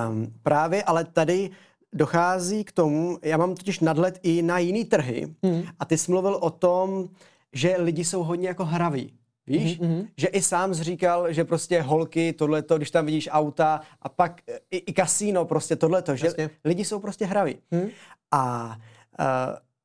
Um, 0.10 0.34
právě, 0.44 0.84
ale 0.84 1.03
tady 1.06 1.49
dochází 1.94 2.64
k 2.64 2.72
tomu, 2.72 3.20
já 3.22 3.38
mám 3.38 3.56
totiž 3.56 3.80
nadhled 3.80 4.20
i 4.24 4.41
na 4.41 4.60
jiný 4.60 4.86
trhy 4.86 5.36
mm. 5.41 5.64
a 5.80 5.86
ty 5.86 5.98
jsi 5.98 6.11
mluvil 6.11 6.36
o 6.36 6.49
tom, 6.49 7.10
že 7.53 7.76
lidi 7.78 8.06
jsou 8.06 8.24
hodně 8.24 8.48
jako 8.48 8.65
hraví. 8.65 9.14
Víš? 9.48 9.80
Mm-hmm. 9.80 10.07
Že 10.18 10.28
i 10.28 10.41
sám 10.41 10.74
říkal, 10.74 11.34
že 11.34 11.44
prostě 11.44 11.82
holky, 11.82 12.34
tohleto, 12.34 12.78
když 12.78 12.91
tam 12.91 13.06
vidíš 13.06 13.30
auta 13.32 13.82
a 14.02 14.10
pak 14.10 14.41
i, 14.72 14.78
i 14.78 14.94
kasíno, 14.94 15.45
prostě 15.45 15.76
tohleto, 15.76 16.15
že 16.15 16.26
Jasně. 16.28 16.49
lidi 16.65 16.86
jsou 16.86 16.99
prostě 16.99 17.26
hraví. 17.26 17.57
Mm. 17.72 17.90
A 18.32 18.76
uh, 19.20 19.26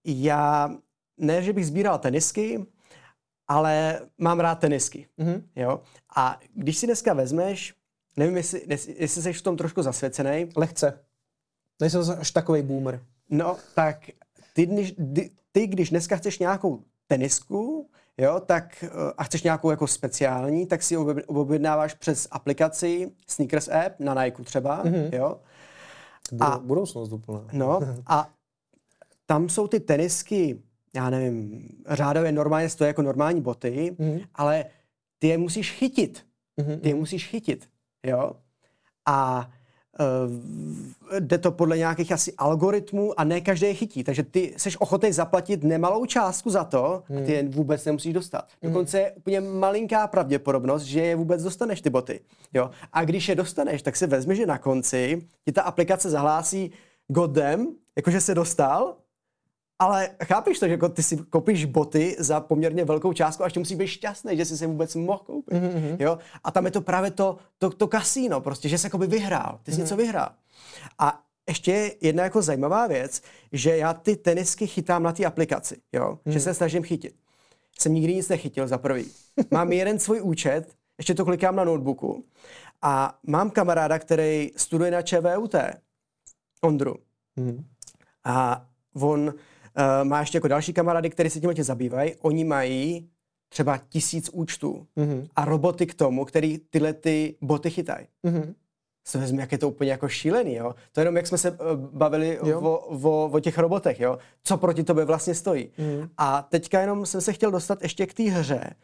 já, 0.04 0.70
ne, 1.18 1.42
že 1.42 1.52
bych 1.52 1.66
sbíral 1.66 1.98
tenisky, 1.98 2.66
ale 3.48 4.00
mám 4.18 4.40
rád 4.40 4.54
tenisky. 4.54 5.08
Mm-hmm. 5.18 5.42
Jo? 5.56 5.80
A 6.16 6.38
když 6.54 6.78
si 6.78 6.86
dneska 6.86 7.14
vezmeš, 7.14 7.74
nevím, 8.16 8.36
jestli, 8.36 8.62
jestli 8.98 9.22
jsi 9.22 9.32
v 9.32 9.42
tom 9.42 9.56
trošku 9.56 9.82
zasvěcený. 9.82 10.48
Lehce. 10.56 11.00
Nejsem 11.80 12.02
až 12.18 12.30
takový 12.30 12.62
boomer. 12.62 13.00
No, 13.30 13.56
tak 13.74 14.10
ty, 14.54 14.66
když, 14.66 14.94
ty, 15.52 15.66
když 15.66 15.90
dneska 15.90 16.16
chceš 16.16 16.38
nějakou 16.38 16.82
tenisku, 17.06 17.90
jo, 18.18 18.40
tak 18.46 18.84
eh, 18.84 18.88
a 19.18 19.24
chceš 19.24 19.42
nějakou 19.42 19.70
jako 19.70 19.86
speciální, 19.86 20.66
tak 20.66 20.82
si 20.82 20.96
objednáváš 21.26 21.94
přes 21.94 22.28
aplikaci 22.30 23.12
Sneakers 23.26 23.68
App 23.68 24.00
na 24.00 24.24
Nike 24.24 24.42
třeba, 24.42 24.84
mm-hmm. 24.84 25.14
jo. 25.14 25.40
Budou, 26.32 26.52
a, 26.52 26.58
budoucnost 26.58 27.12
úplně. 27.12 27.40
No 27.52 27.80
a 28.06 28.30
tam 29.26 29.48
jsou 29.48 29.68
ty 29.68 29.80
tenisky, 29.80 30.62
já 30.98 31.10
nevím, 31.10 31.68
řádově 31.88 32.32
normálně 32.32 32.68
stojí 32.68 32.88
jako 32.88 33.02
normální 33.02 33.40
boty, 33.40 33.96
mm-hmm. 33.98 34.24
ale 34.34 34.64
ty 35.18 35.28
je 35.28 35.38
musíš 35.38 35.72
chytit. 35.72 36.26
Mm-hmm. 36.60 36.80
Ty 36.80 36.88
je 36.88 36.94
musíš 36.94 37.28
chytit, 37.28 37.68
jo. 38.06 38.32
A 39.06 39.50
uh, 40.00 41.20
jde 41.20 41.38
to 41.38 41.52
podle 41.52 41.78
nějakých 41.78 42.12
asi 42.12 42.32
algoritmů 42.38 43.20
a 43.20 43.24
ne 43.24 43.40
každý 43.40 43.66
je 43.66 43.74
chytí. 43.74 44.04
Takže 44.04 44.22
ty 44.22 44.54
jsi 44.56 44.70
ochotný 44.78 45.12
zaplatit 45.12 45.64
nemalou 45.64 46.06
částku 46.06 46.50
za 46.50 46.64
to 46.64 47.02
hmm. 47.06 47.18
a 47.18 47.26
ty 47.26 47.32
je 47.32 47.48
vůbec 47.48 47.84
nemusíš 47.84 48.12
dostat. 48.12 48.48
Hmm. 48.62 48.72
Dokonce 48.72 49.00
je 49.00 49.12
úplně 49.12 49.40
malinká 49.40 50.06
pravděpodobnost, 50.06 50.82
že 50.82 51.00
je 51.00 51.16
vůbec 51.16 51.42
dostaneš 51.42 51.80
ty 51.80 51.90
boty. 51.90 52.20
Jo? 52.54 52.70
A 52.92 53.04
když 53.04 53.28
je 53.28 53.34
dostaneš, 53.34 53.82
tak 53.82 53.96
si 53.96 54.06
vezmi, 54.06 54.36
že 54.36 54.46
na 54.46 54.58
konci 54.58 55.26
ti 55.44 55.52
ta 55.52 55.62
aplikace 55.62 56.10
zahlásí 56.10 56.70
godem, 57.08 57.66
jakože 57.96 58.20
se 58.20 58.34
dostal 58.34 58.96
ale 59.78 60.10
chápeš 60.24 60.58
to, 60.58 60.66
že 60.66 60.72
jako 60.72 60.88
ty 60.88 61.02
si 61.02 61.16
koupíš 61.16 61.64
boty 61.64 62.16
za 62.18 62.40
poměrně 62.40 62.84
velkou 62.84 63.12
částku 63.12 63.42
a 63.42 63.46
ještě 63.46 63.60
musíš 63.60 63.76
být 63.76 63.86
šťastný, 63.86 64.36
že 64.36 64.44
jsi 64.44 64.58
se 64.58 64.66
vůbec 64.66 64.94
mohl 64.94 65.18
koupit. 65.18 65.54
Mm-hmm. 65.54 65.96
Jo? 65.98 66.18
A 66.44 66.50
tam 66.50 66.64
je 66.64 66.70
to 66.70 66.80
právě 66.80 67.10
to, 67.10 67.36
to, 67.58 67.70
to 67.70 67.88
kasíno, 67.88 68.40
prostě, 68.40 68.68
že 68.68 68.78
jsi 68.78 68.86
jako 68.86 68.98
by 68.98 69.06
vyhrál, 69.06 69.60
ty 69.62 69.72
jsi 69.72 69.76
mm-hmm. 69.76 69.80
něco 69.80 69.96
vyhrál. 69.96 70.28
A 70.98 71.22
ještě 71.48 71.94
jedna 72.00 72.24
jako 72.24 72.42
zajímavá 72.42 72.86
věc, 72.86 73.22
že 73.52 73.76
já 73.76 73.94
ty 73.94 74.16
tenisky 74.16 74.66
chytám 74.66 75.02
na 75.02 75.12
té 75.12 75.24
aplikaci, 75.24 75.76
jo? 75.92 76.18
Mm. 76.24 76.32
že 76.32 76.40
se 76.40 76.54
snažím 76.54 76.82
chytit. 76.82 77.14
Jsem 77.78 77.94
nikdy 77.94 78.14
nic 78.14 78.28
nechytil 78.28 78.68
za 78.68 78.78
prvý. 78.78 79.10
Mám 79.50 79.72
jeden 79.72 79.98
svůj 79.98 80.20
účet, 80.22 80.74
ještě 80.98 81.14
to 81.14 81.24
klikám 81.24 81.56
na 81.56 81.64
notebooku 81.64 82.24
a 82.82 83.18
mám 83.26 83.50
kamaráda, 83.50 83.98
který 83.98 84.50
studuje 84.56 84.90
na 84.90 85.02
ČVUT, 85.02 85.54
Ondru. 86.62 86.94
Mm. 87.36 87.64
A 88.24 88.66
on 88.94 89.34
Uh, 89.78 90.08
má 90.08 90.20
ještě 90.20 90.36
jako 90.36 90.48
další 90.48 90.72
kamarády, 90.72 91.10
kteří 91.10 91.30
se 91.30 91.40
tím 91.40 91.54
tě 91.54 91.64
zabývají. 91.64 92.14
Oni 92.20 92.44
mají 92.44 93.08
třeba 93.48 93.78
tisíc 93.88 94.30
účtů 94.32 94.86
mm-hmm. 94.96 95.28
a 95.36 95.44
roboty 95.44 95.86
k 95.86 95.94
tomu, 95.94 96.24
který 96.24 96.58
tyhle 96.58 96.92
ty 96.92 97.36
boty 97.40 97.70
chytají. 97.70 98.06
Mm-hmm. 98.24 98.54
Se 99.08 99.18
vezmi, 99.18 99.40
jak 99.40 99.52
je 99.52 99.58
to 99.58 99.68
úplně 99.68 99.90
jako 99.90 100.08
šílený, 100.08 100.54
jo. 100.54 100.74
To 100.92 101.00
je 101.00 101.02
jenom, 101.02 101.16
jak 101.16 101.26
jsme 101.26 101.38
se 101.38 101.50
uh, 101.50 101.56
bavili 101.76 102.40
o, 102.40 102.60
o, 102.60 103.30
o 103.32 103.40
těch 103.40 103.58
robotech, 103.58 104.00
jo. 104.00 104.18
Co 104.44 104.56
proti 104.56 104.84
tobě 104.84 105.04
vlastně 105.04 105.34
stojí. 105.34 105.70
Mm-hmm. 105.78 106.08
A 106.18 106.42
teďka 106.42 106.80
jenom 106.80 107.06
jsem 107.06 107.20
se 107.20 107.32
chtěl 107.32 107.50
dostat 107.50 107.82
ještě 107.82 108.06
k 108.06 108.14
té 108.14 108.22
hře, 108.22 108.74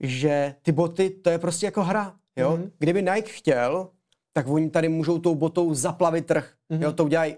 že 0.00 0.54
ty 0.62 0.72
boty, 0.72 1.10
to 1.10 1.30
je 1.30 1.38
prostě 1.38 1.66
jako 1.66 1.82
hra, 1.82 2.14
jo. 2.36 2.56
Mm-hmm. 2.56 2.70
Kdyby 2.78 3.02
Nike 3.02 3.32
chtěl, 3.32 3.88
tak 4.32 4.48
oni 4.48 4.70
tady 4.70 4.88
můžou 4.88 5.18
tou 5.18 5.34
botou 5.34 5.74
zaplavit 5.74 6.26
trh, 6.26 6.52
mm-hmm. 6.70 6.82
jo. 6.82 6.92
To 6.92 7.04
udělají 7.04 7.36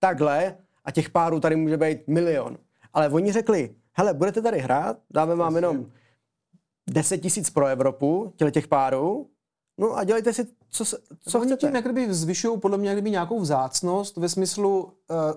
takhle 0.00 0.56
a 0.88 0.90
těch 0.90 1.10
párů 1.10 1.40
tady 1.40 1.56
může 1.56 1.76
být 1.76 2.08
milion. 2.08 2.58
Ale 2.92 3.08
oni 3.08 3.32
řekli, 3.32 3.74
hele, 3.92 4.14
budete 4.14 4.42
tady 4.42 4.58
hrát, 4.58 4.96
dáme 5.10 5.34
vám 5.34 5.56
jenom 5.56 5.86
10 6.90 7.18
tisíc 7.18 7.50
pro 7.50 7.66
Evropu, 7.66 8.32
těle 8.36 8.50
těch 8.50 8.68
párů, 8.68 9.26
no 9.78 9.96
a 9.96 10.04
dělejte 10.04 10.32
si, 10.32 10.46
co, 10.70 10.84
co 11.20 11.38
Oni 11.38 11.46
chcete. 11.46 11.66
tím 11.66 11.76
jak 11.76 11.84
kdyby 11.84 12.14
zvyšují 12.14 12.60
podle 12.60 12.78
mě 12.78 12.92
kdyby 12.92 13.10
nějakou 13.10 13.40
vzácnost 13.40 14.16
ve 14.16 14.28
smyslu 14.28 14.84
uh, 14.84 14.90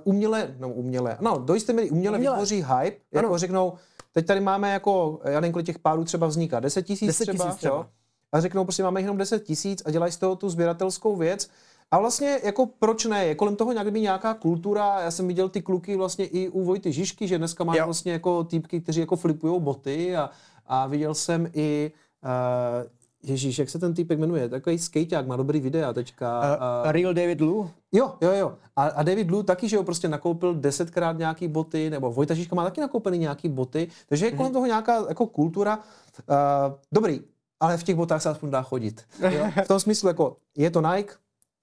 uměle, 0.04 0.56
no 0.60 0.70
uměle, 0.70 1.18
no 1.22 1.38
do 1.38 1.54
jisté 1.54 1.74
míry 1.74 1.90
uměle, 1.90 2.18
uměle. 2.18 2.36
vytvoří 2.36 2.56
hype, 2.56 2.98
ano. 3.14 3.24
jako 3.24 3.38
řeknou, 3.38 3.74
teď 4.12 4.26
tady 4.26 4.40
máme 4.40 4.74
jako, 4.74 5.22
já 5.26 5.40
nevím, 5.40 5.54
kolik 5.54 5.66
těch 5.66 5.80
párů 5.80 6.04
třeba 6.04 6.28
vzniká, 6.28 6.60
10 6.60 6.82
tisíc 6.82 7.18
třeba, 7.20 7.52
třeba. 7.54 7.76
Jo? 7.76 7.86
a 8.32 8.40
řeknou, 8.42 8.64
prostě 8.66 8.84
máme 8.84 9.02
jenom 9.02 9.18
10 9.18 9.44
tisíc 9.44 9.82
a 9.86 9.92
dělají 9.92 10.12
z 10.12 10.18
toho 10.18 10.36
tu 10.36 10.50
sběratelskou 10.50 11.16
věc 11.16 11.50
a 11.92 12.00
vlastně 12.00 12.40
jako 12.44 12.66
proč 12.80 13.06
ne, 13.06 13.26
je 13.26 13.36
kolem 13.36 13.56
toho 13.56 13.72
nějak 13.72 13.94
nějaká 13.94 14.34
kultura, 14.34 15.02
já 15.02 15.12
jsem 15.12 15.28
viděl 15.28 15.50
ty 15.50 15.62
kluky 15.62 15.96
vlastně 15.96 16.26
i 16.26 16.50
u 16.50 16.64
Vojty 16.64 16.92
Žižky, 16.92 17.28
že 17.28 17.38
dneska 17.38 17.64
má 17.64 17.74
vlastně 17.86 18.12
jako 18.12 18.44
týpky, 18.44 18.82
kteří 18.82 19.00
jako 19.00 19.16
flipují 19.16 19.62
boty 19.62 20.16
a, 20.16 20.30
a 20.68 20.88
viděl 20.88 21.14
jsem 21.14 21.50
i 21.54 21.92
uh, 22.24 22.90
Ježíš, 23.24 23.60
jak 23.60 23.70
se 23.70 23.80
ten 23.80 23.94
týpek 23.94 24.20
jmenuje? 24.20 24.50
Takový 24.50 24.80
skateák, 24.80 25.28
má 25.28 25.36
dobrý 25.36 25.60
videa 25.60 25.94
teďka. 25.94 26.40
Uh, 26.40 26.46
uh, 26.86 26.92
Real 26.92 27.14
David 27.14 27.42
Lu? 27.42 27.70
Jo, 27.92 28.14
jo, 28.22 28.32
jo. 28.32 28.54
A, 28.76 28.84
a 28.84 29.04
David 29.04 29.32
Lu 29.32 29.44
taky, 29.44 29.70
že 29.70 29.76
jo, 29.76 29.84
prostě 29.84 30.08
nakoupil 30.08 30.56
desetkrát 30.56 31.18
nějaký 31.18 31.48
boty, 31.48 31.90
nebo 31.90 32.12
Vojta 32.12 32.34
Žižka 32.34 32.56
má 32.56 32.64
taky 32.64 32.82
nakoupený 32.82 33.18
nějaký 33.18 33.50
boty, 33.50 33.88
takže 34.10 34.26
je 34.26 34.32
kolem 34.32 34.52
mm-hmm. 34.52 34.54
toho 34.54 34.66
nějaká 34.66 35.06
jako 35.10 35.26
kultura. 35.26 35.78
Uh, 35.78 36.74
dobrý, 36.92 37.22
ale 37.60 37.78
v 37.78 37.84
těch 37.84 37.96
botách 37.96 38.22
se 38.22 38.30
aspoň 38.30 38.50
dá 38.50 38.62
chodit. 38.62 39.04
Jo? 39.30 39.52
V 39.64 39.68
tom 39.68 39.80
smyslu, 39.80 40.08
jako 40.08 40.38
je 40.58 40.72
to 40.72 40.82
Nike, 40.82 41.14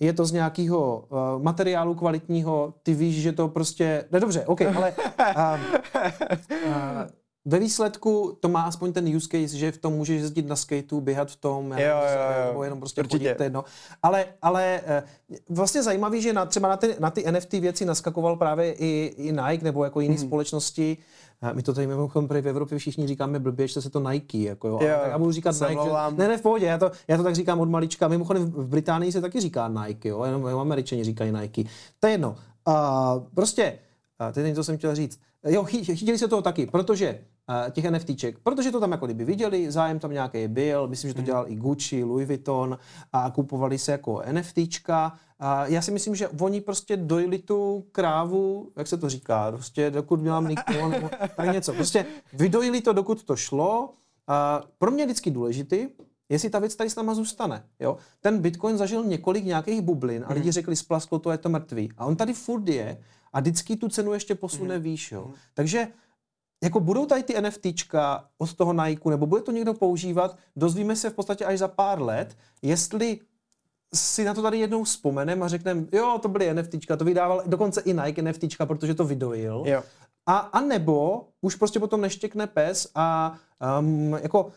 je 0.00 0.12
to 0.12 0.24
z 0.24 0.32
nějakého 0.32 1.04
uh, 1.08 1.42
materiálu 1.42 1.94
kvalitního, 1.94 2.74
ty 2.82 2.94
víš, 2.94 3.22
že 3.22 3.32
to 3.32 3.48
prostě, 3.48 4.04
ne 4.12 4.20
dobře, 4.20 4.46
OK, 4.46 4.60
ale 4.62 4.94
uh, 5.36 5.60
uh, 6.66 7.17
ve 7.48 7.58
výsledku 7.58 8.36
to 8.40 8.48
má 8.48 8.62
aspoň 8.62 8.92
ten 8.92 9.16
use 9.16 9.28
case, 9.28 9.56
že 9.56 9.72
v 9.72 9.78
tom 9.78 9.92
můžeš 9.92 10.20
jezdit 10.20 10.46
na 10.46 10.56
skateu, 10.56 11.00
běhat 11.00 11.30
v 11.30 11.36
tom, 11.36 11.72
jo, 11.72 11.78
jo, 11.78 12.40
jo. 12.40 12.46
nebo 12.46 12.64
jenom 12.64 12.78
prostě 12.78 13.00
Určitě. 13.00 13.18
chodit, 13.18 13.34
to 13.36 13.42
jedno. 13.42 13.64
Ale, 14.02 14.26
ale 14.42 14.80
vlastně 15.48 15.82
zajímavý, 15.82 16.22
že 16.22 16.32
na, 16.32 16.46
třeba 16.46 16.68
na 16.68 16.76
ty, 16.76 16.96
na 16.98 17.10
ty 17.10 17.32
NFT 17.32 17.52
věci 17.52 17.84
naskakoval 17.84 18.36
právě 18.36 18.72
i, 18.72 19.14
i 19.16 19.32
Nike 19.32 19.64
nebo 19.64 19.84
jako 19.84 20.00
jiné 20.00 20.14
mm. 20.14 20.20
společnosti, 20.20 20.96
my 21.52 21.62
to 21.62 21.74
tady 21.74 21.86
mimochodem 21.86 22.28
v 22.42 22.48
Evropě 22.48 22.78
všichni 22.78 23.06
říkáme 23.06 23.38
blbě, 23.38 23.68
že 23.68 23.82
se 23.82 23.90
to 23.90 24.10
Nike, 24.10 24.38
jako 24.38 24.68
jo. 24.68 24.78
jo 24.82 24.96
tak 25.02 25.10
já 25.10 25.18
budu 25.18 25.32
říkat 25.32 25.60
Nike. 25.60 25.82
Že, 25.84 26.16
ne, 26.16 26.28
ne, 26.28 26.38
v 26.38 26.42
pohodě, 26.42 26.66
já 26.66 26.78
to, 26.78 26.90
já 27.08 27.16
to 27.16 27.22
tak 27.22 27.34
říkám 27.34 27.60
od 27.60 27.68
malička. 27.68 28.08
Mimochodem 28.08 28.50
v 28.50 28.68
Británii 28.68 29.12
se 29.12 29.20
taky 29.20 29.40
říká 29.40 29.68
Nike, 29.68 30.08
jo, 30.08 30.24
jenom, 30.24 30.46
američani 30.46 31.04
říkají 31.04 31.32
Nike. 31.32 31.64
To 32.00 32.06
je 32.06 32.12
jedno. 32.12 32.36
Uh, 32.68 32.74
prostě, 33.34 33.78
uh, 34.20 34.32
teď 34.32 34.46
něco 34.46 34.64
jsem 34.64 34.78
chtěl 34.78 34.94
říct. 34.94 35.20
Jo, 35.46 35.64
chytili 35.64 36.18
se 36.18 36.28
toho 36.28 36.42
taky, 36.42 36.66
protože 36.66 37.18
těch 37.70 37.84
NFTček, 37.84 38.38
protože 38.38 38.70
to 38.70 38.80
tam 38.80 38.92
jako 38.92 39.06
kdyby 39.06 39.24
viděli, 39.24 39.70
zájem 39.70 39.98
tam 39.98 40.12
nějaký 40.12 40.48
byl, 40.48 40.88
myslím, 40.88 41.10
že 41.10 41.14
to 41.14 41.18
hmm. 41.18 41.26
dělal 41.26 41.44
i 41.48 41.54
Gucci, 41.54 42.04
Louis 42.04 42.28
Vuitton 42.28 42.78
a 43.12 43.30
kupovali 43.30 43.78
se 43.78 43.92
jako 43.92 44.22
NFTčka 44.32 45.12
a 45.38 45.66
já 45.66 45.82
si 45.82 45.90
myslím, 45.90 46.14
že 46.14 46.28
oni 46.28 46.60
prostě 46.60 46.96
dojili 46.96 47.38
tu 47.38 47.84
krávu, 47.92 48.70
jak 48.76 48.86
se 48.86 48.96
to 48.96 49.08
říká, 49.08 49.52
prostě 49.52 49.90
dokud 49.90 50.20
měla 50.20 50.40
mlíko, 50.40 50.88
nebo 50.88 51.10
tak 51.36 51.52
něco. 51.52 51.72
Prostě 51.72 52.06
vydojili 52.32 52.80
to, 52.80 52.92
dokud 52.92 53.24
to 53.24 53.36
šlo. 53.36 53.90
A 54.26 54.62
pro 54.78 54.90
mě 54.90 55.02
je 55.02 55.06
vždycky 55.06 55.30
důležitý, 55.30 55.88
jestli 56.28 56.50
ta 56.50 56.58
věc 56.58 56.76
tady 56.76 56.90
s 56.90 56.96
náma 56.96 57.14
zůstane. 57.14 57.64
Jo? 57.80 57.96
Ten 58.20 58.38
Bitcoin 58.38 58.76
zažil 58.76 59.04
několik 59.04 59.44
nějakých 59.44 59.80
bublin 59.80 60.24
a 60.28 60.32
lidi 60.32 60.46
mhm. 60.46 60.52
řekli, 60.52 60.76
splasklo 60.76 61.18
to, 61.18 61.30
je 61.30 61.38
to 61.38 61.48
mrtvý. 61.48 61.90
A 61.96 62.06
on 62.06 62.16
tady 62.16 62.34
furt 62.34 62.68
je 62.68 62.98
a 63.32 63.40
vždycky 63.40 63.76
tu 63.76 63.88
cenu 63.88 64.12
ještě 64.12 64.34
posune 64.34 64.76
mm. 64.76 64.82
výš. 64.82 65.12
Jo? 65.12 65.30
Takže 65.54 65.88
jako 66.62 66.80
budou 66.80 67.06
tady 67.06 67.22
ty 67.22 67.40
NFTčka 67.40 68.24
od 68.38 68.54
toho 68.54 68.72
Nike, 68.72 69.10
nebo 69.10 69.26
bude 69.26 69.42
to 69.42 69.52
někdo 69.52 69.74
používat, 69.74 70.36
dozvíme 70.56 70.96
se 70.96 71.10
v 71.10 71.14
podstatě 71.14 71.44
až 71.44 71.58
za 71.58 71.68
pár 71.68 72.02
let, 72.02 72.36
jestli 72.62 73.20
si 73.94 74.24
na 74.24 74.34
to 74.34 74.42
tady 74.42 74.58
jednou 74.58 74.84
vzpomenem 74.84 75.42
a 75.42 75.48
řekneme, 75.48 75.84
jo, 75.92 76.18
to 76.22 76.28
byly 76.28 76.54
NFTčka, 76.54 76.96
to 76.96 77.04
vydával 77.04 77.42
dokonce 77.46 77.80
i 77.80 77.94
Nike 77.94 78.22
NFTčka, 78.22 78.66
protože 78.66 78.94
to 78.94 79.04
vydojil. 79.04 79.62
Jo. 79.66 79.82
A, 80.26 80.36
a 80.36 80.60
nebo 80.60 81.24
už 81.40 81.54
prostě 81.54 81.80
potom 81.80 82.00
neštěkne 82.00 82.46
pes 82.46 82.90
a 82.94 83.38
um, 83.80 84.12
jako 84.22 84.48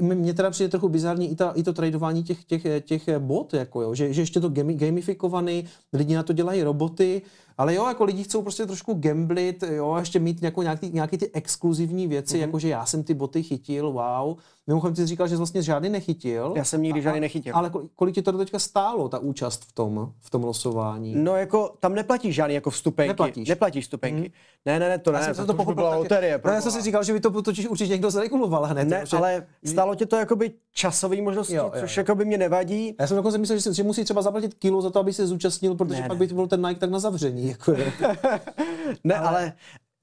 mně 0.00 0.34
teda 0.34 0.50
přijde 0.50 0.68
trochu 0.68 0.88
bizarní 0.88 1.30
i, 1.30 1.36
ta, 1.36 1.52
i 1.54 1.62
to 1.62 1.72
tradování 1.72 2.22
těch, 2.22 2.44
těch, 2.44 2.62
těch 2.84 3.18
bot, 3.18 3.54
jako 3.54 3.82
jo, 3.82 3.94
že, 3.94 4.12
že 4.12 4.22
ještě 4.22 4.40
to 4.40 4.48
gamifikovaný, 4.48 5.64
lidi 5.92 6.14
na 6.14 6.22
to 6.22 6.32
dělají 6.32 6.62
roboty, 6.62 7.22
ale 7.60 7.74
jo, 7.74 7.86
jako 7.86 8.04
lidi 8.04 8.24
chcou 8.24 8.42
prostě 8.42 8.66
trošku 8.66 8.94
gamblit, 8.94 9.62
jo, 9.62 9.96
ještě 9.98 10.18
mít 10.18 10.42
jako 10.42 10.62
nějaký, 10.62 10.90
nějaký 10.90 11.18
ty 11.18 11.30
exkluzivní 11.32 12.06
věci, 12.06 12.36
mm-hmm. 12.36 12.40
jako 12.40 12.58
že 12.58 12.68
já 12.68 12.86
jsem 12.86 13.02
ty 13.04 13.14
boty 13.14 13.42
chytil, 13.42 13.92
wow. 13.92 14.36
Mimochodem 14.66 14.94
ty 14.94 15.02
jsi 15.02 15.06
říkal, 15.06 15.28
že 15.28 15.34
jsi 15.34 15.36
vlastně 15.36 15.62
žádný 15.62 15.88
nechytil. 15.88 16.52
Já 16.56 16.64
jsem 16.64 16.82
nikdy 16.82 17.00
a, 17.00 17.02
žádný 17.02 17.20
nechytil. 17.20 17.56
Ale 17.56 17.70
kolik 17.96 18.14
ti 18.14 18.22
to 18.22 18.32
teďka 18.32 18.58
stálo, 18.58 19.08
ta 19.08 19.18
účast 19.18 19.64
v 19.64 19.72
tom, 19.72 20.12
v 20.20 20.30
tom 20.30 20.44
losování? 20.44 21.14
No 21.16 21.36
jako, 21.36 21.74
tam 21.80 21.94
neplatíš 21.94 22.34
žádný 22.34 22.54
jako 22.54 22.70
vstupenky. 22.70 23.08
Neplatíš. 23.08 23.48
Neplatíš 23.48 23.84
vstupenky. 23.84 24.20
Mm. 24.20 24.34
Ne, 24.66 24.78
ne, 24.78 24.88
ne, 24.88 24.98
to 24.98 25.12
ne, 25.12 25.18
já 25.18 25.24
jsem 25.24 25.34
to, 25.34 25.46
to 25.46 25.54
pochopil. 25.54 25.74
Byla 25.74 25.96
loterie. 25.96 26.40
No, 26.44 26.50
já 26.52 26.60
jsem 26.60 26.72
si 26.72 26.82
říkal, 26.82 27.04
že 27.04 27.12
by 27.12 27.20
to 27.20 27.42
totiž 27.42 27.66
určitě 27.66 27.92
někdo 27.92 28.10
zreguloval 28.10 28.64
hned. 28.64 28.88
Ne, 28.88 29.00
protože... 29.00 29.16
ale 29.16 29.46
stálo 29.64 29.94
tě 29.94 30.06
to 30.06 30.16
jakoby 30.16 30.52
časový 30.72 31.22
možnosti, 31.22 31.54
jo, 31.54 31.70
jo, 31.74 31.80
což 31.80 31.96
jako 31.96 32.14
by 32.14 32.24
mě 32.24 32.38
nevadí. 32.38 32.94
Já 33.00 33.06
jsem 33.06 33.16
dokonce 33.16 33.38
myslel, 33.38 33.58
že, 33.58 33.74
že 33.74 33.82
musí 33.82 34.04
třeba 34.04 34.22
zaplatit 34.22 34.54
kilo 34.54 34.82
za 34.82 34.90
to, 34.90 34.98
aby 34.98 35.12
se 35.12 35.26
zúčastnil, 35.26 35.74
protože 35.74 36.02
ne, 36.02 36.08
pak 36.08 36.20
ne. 36.20 36.26
by 36.26 36.34
byl 36.34 36.46
ten 36.46 36.66
Nike 36.66 36.80
tak 36.80 36.90
na 36.90 36.98
zavření. 36.98 37.49
Jako 37.50 37.72
ne, 39.04 39.14
ale, 39.14 39.28
ale 39.28 39.52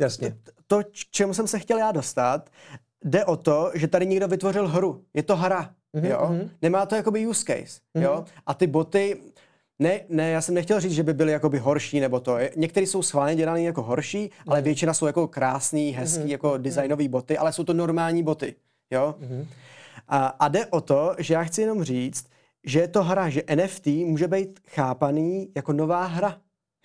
jasně. 0.02 0.38
To, 0.68 0.82
čemu 1.12 1.34
jsem 1.34 1.48
se 1.48 1.60
chtěl 1.60 1.78
já 1.78 1.92
dostat, 1.92 2.50
jde 3.04 3.26
o 3.26 3.38
to, 3.38 3.72
že 3.74 3.88
tady 3.88 4.06
někdo 4.06 4.28
vytvořil 4.28 4.68
hru. 4.68 5.04
Je 5.14 5.24
to 5.24 5.36
hra, 5.36 5.74
mm-hmm, 5.96 6.10
jo? 6.10 6.20
Mm-hmm. 6.22 6.50
Nemá 6.62 6.86
to 6.86 6.96
jakoby 6.96 7.28
use 7.28 7.44
case, 7.46 7.80
mm-hmm. 7.96 8.02
jo? 8.02 8.26
A 8.46 8.54
ty 8.54 8.68
boty, 8.68 9.22
ne, 9.80 10.00
ne, 10.10 10.30
já 10.30 10.42
jsem 10.42 10.56
nechtěl 10.56 10.80
říct, 10.80 10.92
že 10.92 11.04
by 11.04 11.14
byly 11.14 11.32
jakoby 11.32 11.60
horší 11.60 12.00
nebo 12.00 12.20
to. 12.20 12.38
Některé 12.56 12.88
jsou 12.88 13.02
schválně 13.02 13.36
dělané 13.36 13.62
jako 13.62 13.82
horší, 13.82 14.28
mm-hmm. 14.28 14.52
ale 14.52 14.62
většina 14.62 14.94
jsou 14.94 15.06
jako 15.06 15.28
krásný, 15.28 15.92
hezký, 15.92 16.24
mm-hmm. 16.24 16.32
jako 16.32 16.58
designové 16.58 17.08
boty, 17.08 17.38
ale 17.38 17.54
jsou 17.54 17.64
to 17.64 17.74
normální 17.74 18.24
boty, 18.24 18.56
jo? 18.92 19.16
Mm-hmm. 19.20 19.46
A, 20.08 20.28
a 20.28 20.48
jde 20.48 20.66
o 20.66 20.82
to, 20.82 21.16
že 21.18 21.34
já 21.34 21.44
chci 21.44 21.62
jenom 21.62 21.84
říct, 21.84 22.26
že 22.64 22.80
je 22.80 22.88
to 22.88 23.04
hra, 23.04 23.30
že 23.30 23.44
NFT 23.56 23.88
může 23.88 24.28
být 24.28 24.60
chápaný 24.68 25.52
jako 25.56 25.74
nová 25.74 26.06
hra. 26.06 26.38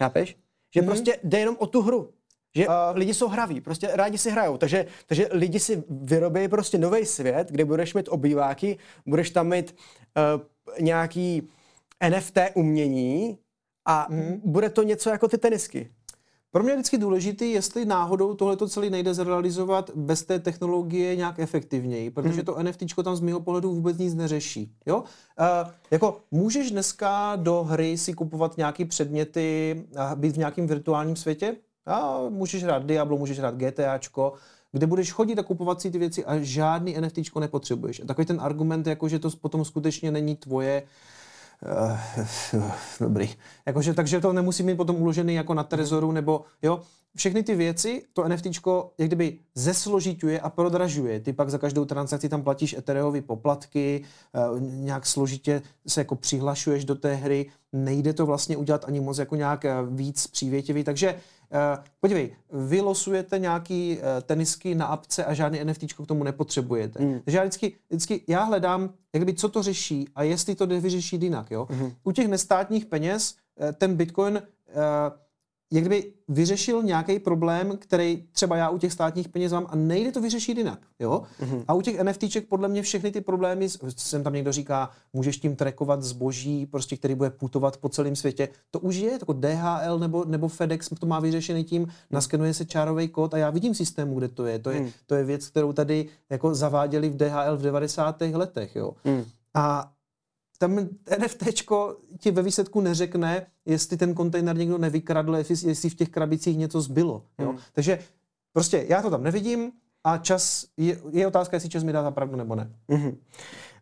Chápeš? 0.03 0.37
Že 0.74 0.81
mm-hmm. 0.81 0.86
prostě 0.86 1.19
jde 1.24 1.39
jenom 1.39 1.57
o 1.59 1.66
tu 1.66 1.82
hru. 1.82 2.11
Že 2.57 2.69
uh, 2.69 2.74
lidi 2.94 3.15
jsou 3.15 3.28
hraví, 3.28 3.61
prostě 3.61 3.89
rádi 3.93 4.19
si 4.19 4.31
hrajou. 4.31 4.57
Takže, 4.57 4.86
takže 5.07 5.28
lidi 5.31 5.61
si 5.61 5.85
vyrobí 5.90 6.49
prostě 6.49 6.78
nový 6.78 7.07
svět, 7.07 7.49
kde 7.51 7.65
budeš 7.65 7.94
mít 7.94 8.09
obýváky, 8.09 8.78
budeš 9.07 9.31
tam 9.31 9.49
mít 9.49 9.74
uh, 10.36 10.43
nějaký 10.81 11.49
NFT 12.09 12.39
umění 12.55 13.39
a 13.85 14.07
mm. 14.11 14.40
bude 14.44 14.70
to 14.70 14.82
něco 14.82 15.11
jako 15.11 15.28
ty 15.28 15.39
tenisky. 15.39 15.90
Pro 16.53 16.62
mě 16.62 16.73
je 16.73 16.77
vždycky 16.77 16.99
důležité, 16.99 17.45
jestli 17.45 17.85
náhodou 17.85 18.35
tohleto 18.35 18.69
celé 18.69 18.91
nejde 18.91 19.15
zrealizovat 19.15 19.91
bez 19.95 20.23
té 20.23 20.39
technologie 20.39 21.16
nějak 21.16 21.39
efektivněji, 21.39 22.11
protože 22.11 22.39
mm. 22.39 22.45
to 22.45 22.62
NFT 22.62 22.83
tam 23.05 23.16
z 23.16 23.20
mého 23.20 23.41
pohledu 23.41 23.74
vůbec 23.74 23.99
nic 23.99 24.15
neřeší. 24.15 24.73
Jo? 24.87 24.97
Uh, 24.97 25.70
jako 25.91 26.20
můžeš 26.31 26.70
dneska 26.70 27.37
do 27.37 27.62
hry 27.62 27.99
si 27.99 28.12
kupovat 28.12 28.57
nějaké 28.57 28.85
předměty 28.85 29.77
a 29.97 30.15
být 30.15 30.35
v 30.35 30.39
nějakém 30.39 30.66
virtuálním 30.66 31.16
světě? 31.16 31.57
A 31.87 32.19
můžeš 32.29 32.65
hrát 32.65 32.87
Diablo, 32.87 33.19
můžeš 33.19 33.39
hrát 33.39 33.55
GTAčko, 33.57 34.33
kde 34.73 34.87
budeš 34.87 35.12
chodit 35.12 35.39
a 35.39 35.43
kupovat 35.43 35.81
si 35.81 35.91
ty 35.91 35.99
věci 35.99 36.24
a 36.24 36.39
žádný 36.39 36.97
NFT 37.01 37.37
nepotřebuješ. 37.41 38.01
A 38.01 38.05
takový 38.05 38.27
ten 38.27 38.41
argument, 38.41 38.87
jako 38.87 39.09
že 39.09 39.19
to 39.19 39.31
potom 39.31 39.65
skutečně 39.65 40.11
není 40.11 40.37
tvoje, 40.37 40.83
Uh, 40.83 40.89
dobrý. 43.01 43.31
Jakože, 43.67 43.95
takže 43.95 44.21
to 44.21 44.33
nemusí 44.33 44.63
mít 44.63 44.77
potom 44.77 44.97
uložený 44.97 45.35
jako 45.35 45.55
na 45.55 45.63
Trezoru, 45.63 46.13
nebo 46.13 46.45
jo, 46.63 46.81
všechny 47.17 47.43
ty 47.43 47.55
věci, 47.55 48.03
to 48.13 48.29
NFT 48.29 48.47
jak 48.99 49.09
kdyby 49.09 49.39
zesložituje 49.55 50.41
a 50.41 50.51
prodražuje. 50.51 51.21
Ty 51.21 51.33
pak 51.33 51.51
za 51.51 51.59
každou 51.59 51.85
transakci 51.85 52.29
tam 52.29 52.43
platíš 52.43 52.73
Ethereovy 52.73 53.21
poplatky, 53.21 54.05
uh, 54.51 54.61
nějak 54.61 55.07
složitě 55.07 55.63
se 55.87 56.01
jako 56.01 56.17
přihlašuješ 56.17 56.85
do 56.85 56.95
té 56.95 57.15
hry, 57.15 57.47
nejde 57.73 58.13
to 58.13 58.27
vlastně 58.27 58.57
udělat 58.57 58.85
ani 58.89 59.01
moc 59.01 59.19
jako 59.19 59.37
nějak 59.37 59.65
víc 59.91 60.27
přívětivý, 60.27 60.85
takže 60.85 61.15
Uh, 61.15 61.41
podívej, 62.01 62.37
vy 62.53 62.81
losujete 62.81 63.39
nějaký 63.39 63.97
uh, 63.97 64.03
tenisky 64.23 64.74
na 64.74 64.87
apce 64.87 65.24
a 65.24 65.35
žádný 65.35 65.65
NFT 65.65 65.93
k 65.93 66.07
tomu 66.07 66.24
nepotřebujete. 66.24 67.05
Mm. 67.05 67.20
Takže 67.24 67.39
já 67.39 67.45
vždycky, 67.45 67.73
vždycky 67.89 68.23
já 68.29 68.43
hledám, 68.43 68.91
jak 69.12 69.24
by, 69.24 69.35
co 69.35 69.49
to 69.49 69.62
řeší 69.62 70.09
a 70.15 70.23
jestli 70.23 70.55
to 70.55 70.66
jde 70.66 70.81
vyřešit 70.81 71.23
jinak. 71.23 71.51
Jo? 71.51 71.66
Mm. 71.70 71.93
U 72.05 72.12
těch 72.12 72.29
nestátních 72.29 72.87
peněz 72.87 73.35
uh, 73.57 73.73
ten 73.73 73.97
Bitcoin 73.97 74.35
uh, 74.35 74.43
jak 75.73 75.85
kdyby 75.85 76.12
vyřešil 76.28 76.82
nějaký 76.82 77.19
problém, 77.19 77.77
který 77.77 78.24
třeba 78.32 78.57
já 78.57 78.70
u 78.70 78.78
těch 78.78 78.93
státních 78.93 79.28
peněz 79.28 79.53
mám 79.53 79.66
a 79.69 79.77
nejde 79.77 80.12
to 80.12 80.20
vyřešit 80.20 80.59
jinak. 80.59 80.78
Jo? 80.99 81.23
Mm-hmm. 81.40 81.65
A 81.69 81.74
u 81.74 81.81
těch 81.81 82.03
NFTček 82.03 82.49
podle 82.49 82.69
mě 82.69 82.82
všechny 82.82 83.11
ty 83.11 83.20
problémy, 83.20 83.69
jsem 83.97 84.23
tam 84.23 84.32
někdo 84.32 84.53
říká, 84.53 84.90
můžeš 85.12 85.39
tím 85.39 85.57
trackovat 85.57 86.03
zboží, 86.03 86.66
prostě, 86.66 86.97
který 86.97 87.15
bude 87.15 87.31
putovat 87.31 87.77
po 87.77 87.89
celém 87.89 88.16
světě. 88.16 88.49
To 88.70 88.81
už 88.81 88.97
je, 88.97 89.12
jako 89.12 89.32
DHL 89.32 89.99
nebo, 89.99 90.24
nebo 90.24 90.49
FedEx 90.49 90.89
to 91.01 91.07
má 91.07 91.20
vyřešený 91.20 91.65
tím, 91.65 91.82
mm. 91.82 91.89
naskenuje 92.11 92.55
se 92.55 92.65
čárový 92.65 93.09
kód 93.09 93.35
a 93.35 93.39
já 93.39 93.51
vidím 93.51 93.74
systému, 93.74 94.19
kde 94.19 94.28
to 94.28 94.47
je. 94.47 94.59
To 94.59 94.70
je, 94.70 94.81
mm. 94.81 94.90
to 95.07 95.15
je 95.15 95.24
věc, 95.24 95.49
kterou 95.49 95.73
tady 95.73 96.07
jako 96.31 96.55
zaváděli 96.55 97.09
v 97.09 97.16
DHL 97.16 97.57
v 97.57 97.62
90. 97.62 98.20
letech. 98.20 98.77
Jo? 98.77 98.93
Mm. 99.05 99.24
A 99.55 99.93
tam 100.63 100.89
NFT 101.19 101.45
ti 102.19 102.31
ve 102.31 102.43
výsledku 102.43 102.81
neřekne, 102.81 103.47
jestli 103.67 103.97
ten 103.97 104.15
kontejner 104.15 104.57
někdo 104.57 104.79
nevykradl, 104.79 105.37
jestli, 105.37 105.91
v 105.91 105.95
těch 105.95 106.09
krabicích 106.09 106.59
něco 106.59 106.81
zbylo. 106.81 107.23
Jo? 107.39 107.49
Hmm. 107.49 107.59
Takže 107.73 107.99
prostě 108.53 108.87
já 108.89 109.03
to 109.03 109.11
tam 109.11 109.23
nevidím 109.23 109.73
a 110.05 110.19
čas, 110.19 110.67
je, 110.77 110.99
je 111.11 111.27
otázka, 111.27 111.57
jestli 111.57 111.69
čas 111.69 111.83
mi 111.83 111.93
dá 111.93 112.11
pravdu 112.11 112.37
nebo 112.37 112.55
ne. 112.55 112.71
Mm-hmm. 112.89 113.17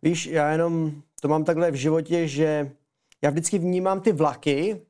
Víš, 0.03 0.27
já 0.27 0.53
jenom 0.53 0.93
to 1.21 1.29
mám 1.29 1.45
takhle 1.45 1.71
v 1.71 1.75
životě, 1.75 2.29
že 2.29 2.71
já 3.23 3.31
vždycky 3.31 3.59
vnímám 3.59 4.01
ty 4.01 4.13
vlaky, 4.13 4.81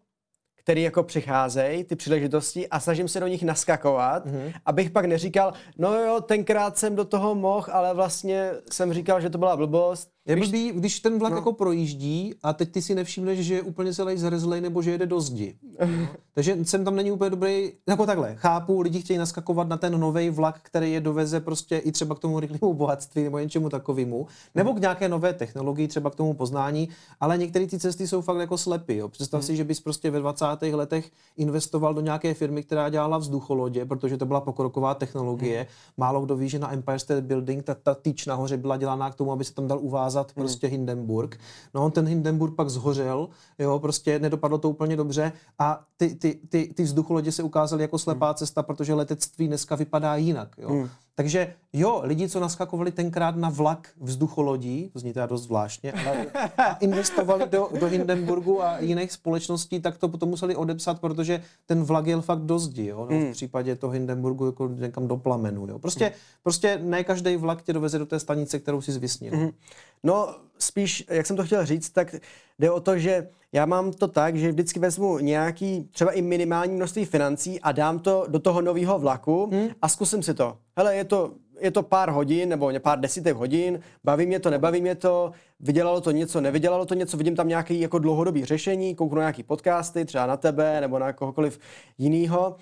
který 0.54 0.82
jako 0.82 1.02
přicházejí, 1.02 1.84
ty 1.84 1.96
příležitosti 1.96 2.68
a 2.68 2.80
snažím 2.80 3.08
se 3.08 3.20
do 3.20 3.26
nich 3.26 3.42
naskakovat, 3.42 4.26
mm-hmm. 4.26 4.52
abych 4.66 4.90
pak 4.90 5.04
neříkal, 5.04 5.52
no 5.78 5.94
jo, 5.94 6.20
tenkrát 6.20 6.78
jsem 6.78 6.96
do 6.96 7.04
toho 7.04 7.34
mohl, 7.34 7.66
ale 7.72 7.94
vlastně 7.94 8.50
jsem 8.70 8.92
říkal, 8.92 9.20
že 9.20 9.30
to 9.30 9.38
byla 9.38 9.56
blbost 9.56 10.10
je 10.26 10.36
blbý, 10.36 10.72
když 10.72 11.00
ten 11.00 11.18
vlak 11.18 11.32
no. 11.32 11.38
jako 11.38 11.52
projíždí 11.52 12.34
a 12.42 12.52
teď 12.52 12.72
ty 12.72 12.82
si 12.82 12.94
nevšimneš, 12.94 13.38
že 13.38 13.54
je 13.54 13.62
úplně 13.62 13.94
celý 13.94 14.18
zrezlej 14.18 14.60
nebo 14.60 14.82
že 14.82 14.90
jede 14.90 15.06
do 15.06 15.20
zdi. 15.20 15.54
Takže 16.34 16.56
jsem 16.62 16.84
tam 16.84 16.96
není 16.96 17.12
úplně 17.12 17.30
dobrý, 17.30 17.72
jako 17.88 18.06
takhle, 18.06 18.34
chápu, 18.36 18.80
lidi 18.80 19.00
chtějí 19.00 19.18
naskakovat 19.18 19.68
na 19.68 19.76
ten 19.76 20.00
nový 20.00 20.30
vlak, 20.30 20.60
který 20.62 20.92
je 20.92 21.00
doveze 21.00 21.40
prostě 21.40 21.78
i 21.78 21.92
třeba 21.92 22.14
k 22.14 22.18
tomu 22.18 22.40
rychlému 22.40 22.74
bohatství 22.74 23.24
nebo 23.24 23.38
něčemu 23.38 23.68
takovému, 23.68 24.26
nebo 24.54 24.72
k 24.72 24.80
nějaké 24.80 25.08
nové 25.08 25.32
technologii, 25.32 25.88
třeba 25.88 26.10
k 26.10 26.14
tomu 26.14 26.34
poznání, 26.34 26.88
ale 27.20 27.38
některé 27.38 27.66
ty 27.66 27.78
cesty 27.78 28.08
jsou 28.08 28.20
fakt 28.20 28.38
jako 28.38 28.58
slepy. 28.58 28.96
Jo. 28.96 29.08
Představ 29.08 29.40
hmm. 29.40 29.46
si, 29.46 29.56
že 29.56 29.64
bys 29.64 29.80
prostě 29.80 30.10
ve 30.10 30.18
20. 30.18 30.44
letech 30.72 31.10
investoval 31.36 31.94
do 31.94 32.00
nějaké 32.00 32.34
firmy, 32.34 32.62
která 32.62 32.88
dělala 32.88 33.18
vzducholodě, 33.18 33.84
protože 33.84 34.16
to 34.16 34.26
byla 34.26 34.40
pokroková 34.40 34.94
technologie. 34.94 35.58
Hmm. 35.58 35.68
Málo 35.96 36.20
kdo 36.20 36.36
ví, 36.36 36.48
že 36.48 36.58
na 36.58 36.72
Empire 36.72 36.98
State 36.98 37.24
Building 37.24 37.64
ta, 37.64 37.74
ta 37.74 37.94
tyč 37.94 38.26
nahoře 38.26 38.56
byla 38.56 38.76
dělaná 38.76 39.10
k 39.10 39.14
tomu, 39.14 39.32
aby 39.32 39.44
se 39.44 39.54
tam 39.54 39.68
dal 39.68 39.78
uvázat 39.80 40.09
ukázat 40.10 40.32
hmm. 40.36 40.42
prostě 40.42 40.66
Hindenburg. 40.66 41.38
No, 41.74 41.90
ten 41.90 42.06
Hindenburg 42.06 42.54
pak 42.54 42.70
zhořel, 42.70 43.28
jo, 43.58 43.78
prostě 43.78 44.18
nedopadlo 44.18 44.58
to 44.58 44.70
úplně 44.70 44.96
dobře 44.96 45.32
a 45.58 45.84
ty, 45.96 46.14
ty, 46.14 46.40
ty, 46.48 46.72
ty 46.74 46.82
vzducholodě 46.82 47.32
se 47.32 47.42
ukázaly 47.42 47.82
jako 47.82 47.98
slepá 47.98 48.26
hmm. 48.26 48.34
cesta, 48.34 48.62
protože 48.62 48.94
letectví 48.94 49.46
dneska 49.46 49.76
vypadá 49.76 50.16
jinak, 50.16 50.48
jo. 50.58 50.68
Hmm. 50.68 50.88
Takže 51.14 51.54
jo, 51.72 52.00
lidi, 52.04 52.28
co 52.28 52.40
naskakovali 52.40 52.92
tenkrát 52.92 53.36
na 53.36 53.48
vlak 53.50 53.88
vzducholodí, 54.00 54.90
to 54.92 54.98
zní 54.98 55.12
teda 55.12 55.26
dost 55.26 55.42
zvláštně, 55.42 55.92
ale 55.92 56.26
investovali 56.80 57.46
do, 57.48 57.68
do 57.80 57.86
Hindenburgu 57.86 58.62
a 58.62 58.78
jiných 58.78 59.12
společností, 59.12 59.80
tak 59.80 59.98
to 59.98 60.08
potom 60.08 60.28
museli 60.28 60.56
odepsat, 60.56 61.00
protože 61.00 61.42
ten 61.66 61.84
vlak 61.84 62.06
jel 62.06 62.22
fakt 62.22 62.42
do 62.42 62.58
zdi, 62.58 62.86
jo? 62.86 63.06
No, 63.10 63.16
v 63.16 63.20
hmm. 63.20 63.32
případě 63.32 63.76
toho 63.76 63.92
Hindenburgu 63.92 64.46
jako 64.46 64.68
někam 64.68 65.08
do 65.08 65.16
plamenu. 65.16 65.66
Jo? 65.66 65.78
Prostě, 65.78 66.04
mm. 66.04 66.12
prostě 66.42 66.80
ne 66.82 67.04
každý 67.04 67.36
vlak 67.36 67.62
tě 67.62 67.72
doveze 67.72 67.98
do 67.98 68.06
té 68.06 68.20
stanice, 68.20 68.58
kterou 68.58 68.80
si 68.80 68.92
zvysnil. 68.92 69.36
Mm. 69.36 69.50
No 70.02 70.34
spíš, 70.62 71.04
jak 71.08 71.26
jsem 71.26 71.36
to 71.36 71.44
chtěl 71.44 71.66
říct, 71.66 71.90
tak 71.90 72.14
jde 72.58 72.70
o 72.70 72.80
to, 72.80 72.98
že 72.98 73.28
já 73.52 73.66
mám 73.66 73.92
to 73.92 74.08
tak, 74.08 74.36
že 74.36 74.48
vždycky 74.48 74.80
vezmu 74.80 75.18
nějaký 75.18 75.88
třeba 75.92 76.12
i 76.12 76.22
minimální 76.22 76.76
množství 76.76 77.04
financí 77.04 77.60
a 77.60 77.72
dám 77.72 77.98
to 77.98 78.24
do 78.28 78.38
toho 78.38 78.60
nového 78.60 78.98
vlaku 78.98 79.48
hmm. 79.52 79.68
a 79.82 79.88
zkusím 79.88 80.22
si 80.22 80.34
to. 80.34 80.56
Hele, 80.76 80.96
je 80.96 81.04
to, 81.04 81.32
je 81.60 81.70
to 81.70 81.82
pár 81.82 82.10
hodin 82.10 82.48
nebo 82.48 82.72
pár 82.78 83.00
desítek 83.00 83.36
hodin, 83.36 83.80
baví 84.04 84.26
mě 84.26 84.40
to, 84.40 84.50
nebaví 84.50 84.80
mě 84.80 84.94
to, 84.94 85.32
vydělalo 85.60 86.00
to 86.00 86.10
něco, 86.10 86.40
nevydělalo 86.40 86.86
to 86.86 86.94
něco, 86.94 87.16
vidím 87.16 87.36
tam 87.36 87.48
nějaké 87.48 87.74
jako 87.74 87.98
dlouhodobé 87.98 88.46
řešení, 88.46 88.94
kouknu 88.94 89.16
na 89.16 89.22
nějaký 89.22 89.42
podcasty, 89.42 90.04
třeba 90.04 90.26
na 90.26 90.36
tebe 90.36 90.80
nebo 90.80 90.98
na 90.98 91.12
kohokoliv 91.12 91.58
jiného. 91.98 92.56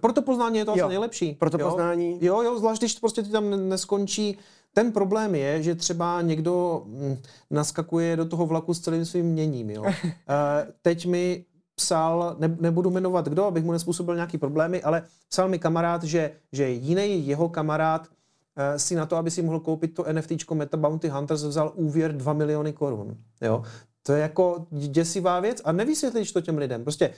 Pro 0.00 0.12
to 0.12 0.22
poznání 0.22 0.58
je 0.58 0.64
to 0.64 0.70
jo, 0.76 0.84
asi 0.84 0.88
nejlepší. 0.88 1.34
Pro 1.34 1.50
to 1.50 1.58
jo? 1.58 1.68
poznání. 1.68 2.18
Jo, 2.20 2.42
jo, 2.42 2.58
zvlášť 2.58 2.80
když 2.80 2.98
prostě 2.98 3.22
ty 3.22 3.28
tam 3.28 3.68
neskončí 3.68 4.38
ten 4.74 4.92
problém 4.92 5.34
je, 5.34 5.62
že 5.62 5.74
třeba 5.74 6.22
někdo 6.22 6.82
mm, 6.86 7.16
naskakuje 7.50 8.16
do 8.16 8.24
toho 8.24 8.46
vlaku 8.46 8.74
s 8.74 8.80
celým 8.80 9.04
svým 9.04 9.26
měním. 9.26 9.70
Jo. 9.70 9.84
Eh, 10.28 10.66
teď 10.82 11.06
mi 11.06 11.44
psal, 11.74 12.36
ne, 12.38 12.56
nebudu 12.60 12.90
jmenovat 12.90 13.28
kdo, 13.28 13.44
abych 13.44 13.64
mu 13.64 13.72
nespůsobil 13.72 14.14
nějaký 14.14 14.38
problémy, 14.38 14.82
ale 14.82 15.02
psal 15.28 15.48
mi 15.48 15.58
kamarád, 15.58 16.04
že, 16.04 16.32
že 16.52 16.68
jiný 16.68 17.26
jeho 17.26 17.48
kamarád 17.48 18.08
eh, 18.56 18.78
si 18.78 18.94
na 18.94 19.06
to, 19.06 19.16
aby 19.16 19.30
si 19.30 19.42
mohl 19.42 19.60
koupit 19.60 19.94
to 19.94 20.04
NFT 20.12 20.50
Meta 20.54 20.76
Bounty 20.76 21.08
Hunters, 21.08 21.42
vzal 21.42 21.72
úvěr 21.74 22.16
2 22.16 22.32
miliony 22.32 22.72
korun. 22.72 23.16
Jo? 23.40 23.62
To 24.02 24.12
je 24.12 24.22
jako 24.22 24.66
děsivá 24.70 25.40
věc 25.40 25.62
a 25.64 25.72
nevysvětlíš 25.72 26.32
to 26.32 26.40
těm 26.40 26.58
lidem. 26.58 26.82
Prostě 26.82 27.10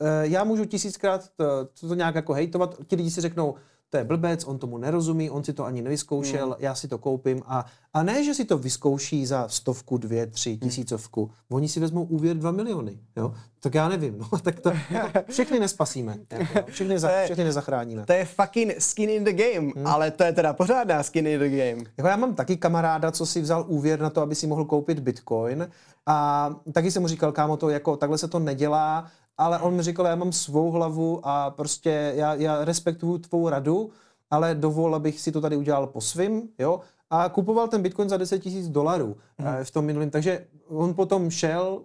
eh, 0.00 0.28
já 0.28 0.44
můžu 0.44 0.64
tisíckrát 0.64 1.28
to, 1.36 1.88
to 1.88 1.94
nějak 1.94 2.14
jako 2.14 2.32
hejtovat, 2.32 2.78
ti 2.86 2.96
lidi 2.96 3.10
si 3.10 3.20
řeknou, 3.20 3.54
to 3.92 3.98
je 3.98 4.04
blbec, 4.04 4.44
on 4.44 4.58
tomu 4.58 4.78
nerozumí, 4.78 5.30
on 5.30 5.44
si 5.44 5.52
to 5.52 5.64
ani 5.64 5.82
nevyzkoušel, 5.82 6.46
mm. 6.46 6.54
já 6.58 6.74
si 6.74 6.88
to 6.88 6.98
koupím 6.98 7.42
a, 7.46 7.66
a 7.94 8.02
ne, 8.02 8.24
že 8.24 8.34
si 8.34 8.44
to 8.44 8.58
vyzkouší 8.58 9.26
za 9.26 9.48
stovku, 9.48 9.98
dvě, 9.98 10.26
tři, 10.26 10.50
hmm. 10.50 10.60
tisícovku, 10.60 11.30
oni 11.50 11.68
si 11.68 11.80
vezmou 11.80 12.04
úvěr 12.04 12.36
dva 12.36 12.50
miliony, 12.50 12.98
jo? 13.16 13.34
Tak 13.60 13.74
já 13.74 13.88
nevím, 13.88 14.18
no, 14.18 14.38
tak 14.42 14.60
to 14.60 14.72
jako 14.90 15.18
všechny 15.30 15.60
nespasíme, 15.60 16.16
jako, 16.30 16.66
všechny, 16.70 16.98
za, 16.98 17.10
je, 17.10 17.24
všechny 17.24 17.44
nezachráníme. 17.44 18.06
To 18.06 18.12
je 18.12 18.24
fucking 18.24 18.74
skin 18.78 19.10
in 19.10 19.24
the 19.24 19.32
game, 19.32 19.72
hmm. 19.76 19.86
ale 19.86 20.10
to 20.10 20.24
je 20.24 20.32
teda 20.32 20.52
pořádná 20.52 21.02
skin 21.02 21.26
in 21.26 21.40
the 21.40 21.48
game. 21.48 21.90
Jako 21.96 22.08
já 22.08 22.16
mám 22.16 22.34
taky 22.34 22.56
kamaráda, 22.56 23.10
co 23.10 23.26
si 23.26 23.40
vzal 23.40 23.64
úvěr 23.68 24.00
na 24.00 24.10
to, 24.10 24.20
aby 24.20 24.34
si 24.34 24.46
mohl 24.46 24.64
koupit 24.64 25.00
bitcoin 25.00 25.68
a 26.06 26.50
taky 26.72 26.90
jsem 26.90 27.02
mu 27.02 27.08
říkal, 27.08 27.32
kámo, 27.32 27.56
to 27.56 27.68
jako 27.68 27.96
takhle 27.96 28.18
se 28.18 28.28
to 28.28 28.38
nedělá, 28.38 29.06
ale 29.38 29.58
on 29.58 29.74
mi 29.74 29.82
říkal, 29.82 30.06
já 30.06 30.16
mám 30.16 30.32
svou 30.32 30.70
hlavu 30.70 31.20
a 31.22 31.50
prostě 31.50 32.12
já, 32.16 32.34
já 32.34 32.64
respektuju 32.64 33.18
tvou 33.18 33.48
radu, 33.48 33.90
ale 34.30 34.54
dovol, 34.54 34.94
abych 34.94 35.20
si 35.20 35.32
to 35.32 35.40
tady 35.40 35.56
udělal 35.56 35.86
po 35.86 36.00
svým, 36.00 36.48
jo, 36.58 36.80
a 37.10 37.28
kupoval 37.28 37.68
ten 37.68 37.82
bitcoin 37.82 38.08
za 38.08 38.16
10 38.16 38.38
tisíc 38.38 38.68
dolarů 38.68 39.16
mm. 39.38 39.46
v 39.64 39.70
tom 39.70 39.84
minulém. 39.84 40.10
Takže 40.10 40.46
on 40.68 40.94
potom 40.94 41.30
šel, 41.30 41.82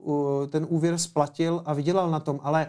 ten 0.50 0.66
úvěr 0.70 0.98
splatil 0.98 1.62
a 1.66 1.74
vydělal 1.74 2.12
na 2.12 2.20
tom, 2.20 2.40
ale 2.44 2.68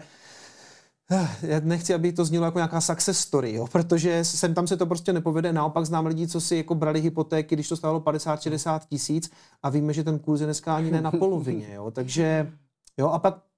eh, 1.11 1.29
já 1.41 1.59
nechci, 1.59 1.93
aby 1.93 2.11
to 2.11 2.25
znělo 2.25 2.45
jako 2.45 2.57
nějaká 2.57 2.81
success 2.81 3.19
story, 3.19 3.53
jo, 3.53 3.67
protože 3.71 4.25
sem 4.25 4.53
tam 4.53 4.67
se 4.67 4.77
to 4.77 4.85
prostě 4.85 5.13
nepovede. 5.13 5.53
Naopak 5.53 5.85
znám 5.85 6.05
lidi, 6.05 6.27
co 6.27 6.41
si 6.41 6.55
jako 6.55 6.75
brali 6.75 7.01
hypotéky, 7.01 7.55
když 7.55 7.69
to 7.69 7.75
stálo 7.77 7.99
50-60 7.99 8.79
tisíc 8.89 9.31
a 9.63 9.69
víme, 9.69 9.93
že 9.93 10.03
ten 10.03 10.19
kurz 10.19 10.41
je 10.41 10.47
dneska 10.47 10.75
ani 10.75 10.91
ne 10.91 11.01
na 11.01 11.11
polovině. 11.11 11.73
Jo. 11.73 11.91
Takže 11.91 12.51
jo, 12.97 13.09
a 13.09 13.19
pak 13.19 13.48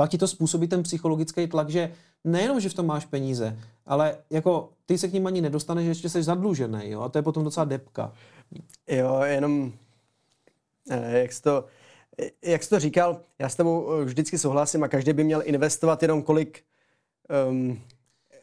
pak 0.00 0.10
ti 0.10 0.18
to 0.18 0.28
způsobí 0.28 0.68
ten 0.68 0.82
psychologický 0.82 1.46
tlak, 1.46 1.70
že 1.70 1.92
nejenom, 2.24 2.60
že 2.60 2.68
v 2.68 2.74
tom 2.74 2.86
máš 2.86 3.06
peníze, 3.06 3.58
ale 3.86 4.16
jako 4.30 4.72
ty 4.86 4.98
se 4.98 5.08
k 5.08 5.12
ním 5.12 5.26
ani 5.26 5.40
nedostaneš, 5.40 5.86
ještě 5.86 6.08
jsi 6.08 6.22
zadlužený, 6.22 6.90
jo, 6.90 7.00
a 7.00 7.08
to 7.08 7.18
je 7.18 7.22
potom 7.22 7.44
docela 7.44 7.64
depka. 7.64 8.12
Jo, 8.88 9.20
jenom, 9.24 9.72
eh, 10.90 11.20
jak 11.20 11.32
jsi 11.32 11.42
to, 11.42 11.64
jak 12.42 12.62
jsi 12.62 12.70
to 12.70 12.80
říkal, 12.80 13.20
já 13.38 13.48
s 13.48 13.56
tebou 13.56 13.92
eh, 13.92 14.04
vždycky 14.04 14.38
souhlasím 14.38 14.84
a 14.84 14.88
každý 14.88 15.12
by 15.12 15.24
měl 15.24 15.42
investovat 15.44 16.02
jenom 16.02 16.22
kolik, 16.22 16.64
um, 17.48 17.80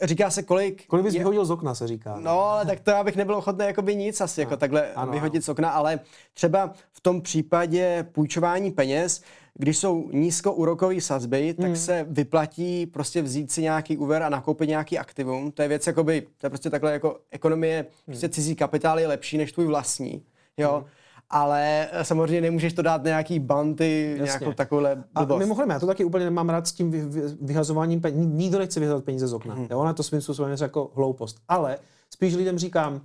říká 0.01 0.29
se 0.29 0.43
kolik... 0.43 0.87
Kolik 0.87 1.05
bys 1.05 1.13
je... 1.13 1.19
vyhodil 1.19 1.45
z 1.45 1.51
okna, 1.51 1.75
se 1.75 1.87
říká. 1.87 2.17
No, 2.19 2.41
ale 2.41 2.65
tak 2.65 2.79
to 2.79 2.91
já 2.91 3.03
bych 3.03 3.15
nebyl 3.15 3.35
ochotný 3.35 3.65
jakoby 3.65 3.95
nic 3.95 4.21
asi, 4.21 4.41
jako 4.41 4.57
takhle 4.57 4.93
ano, 4.93 5.11
vyhodit 5.11 5.35
ano. 5.35 5.41
z 5.41 5.49
okna, 5.49 5.69
ale 5.69 5.99
třeba 6.33 6.73
v 6.91 7.01
tom 7.01 7.21
případě 7.21 8.05
půjčování 8.11 8.71
peněz, 8.71 9.21
když 9.53 9.77
jsou 9.77 10.09
nízkoúrokové 10.13 11.01
sazby, 11.01 11.53
tak 11.53 11.65
hmm. 11.65 11.75
se 11.75 12.05
vyplatí 12.09 12.85
prostě 12.85 13.21
vzít 13.21 13.51
si 13.51 13.61
nějaký 13.61 13.97
úvěr 13.97 14.23
a 14.23 14.29
nakoupit 14.29 14.69
nějaký 14.69 14.97
aktivum. 14.97 15.51
To 15.51 15.61
je 15.61 15.67
věc, 15.67 15.87
jakoby, 15.87 16.21
to 16.37 16.45
je 16.45 16.49
prostě 16.49 16.69
takhle 16.69 16.91
jako 16.91 17.19
ekonomie, 17.31 17.77
hmm. 17.79 17.89
prostě 18.05 18.29
cizí 18.29 18.55
kapitál 18.55 18.99
je 18.99 19.07
lepší 19.07 19.37
než 19.37 19.51
tvůj 19.51 19.65
vlastní. 19.65 20.23
Jo. 20.57 20.71
Hmm 20.71 20.96
ale 21.29 21.87
samozřejmě 22.01 22.41
nemůžeš 22.41 22.73
to 22.73 22.81
dát 22.81 23.03
nějaký 23.03 23.39
banty, 23.39 24.15
Jasně. 24.17 24.25
nějakou 24.25 24.53
takovouhle 24.53 25.03
blbost. 25.13 25.35
A 25.35 25.39
mimochodem, 25.39 25.69
já 25.69 25.79
to 25.79 25.87
taky 25.87 26.03
úplně 26.03 26.25
nemám 26.25 26.49
rád 26.49 26.67
s 26.67 26.71
tím 26.71 26.91
vyhazováním 27.41 28.01
peněz. 28.01 28.27
Nikdo 28.29 28.59
nechce 28.59 28.79
vyhazovat 28.79 29.05
peníze 29.05 29.27
z 29.27 29.33
okna. 29.33 29.53
Hmm. 29.53 29.67
Jo, 29.71 29.79
ona 29.79 29.93
to 29.93 30.03
svým 30.03 30.21
způsobem 30.21 30.51
je 30.51 30.57
jako 30.61 30.91
hloupost. 30.95 31.37
Ale 31.47 31.77
spíš 32.13 32.35
lidem 32.35 32.57
říkám, 32.57 33.01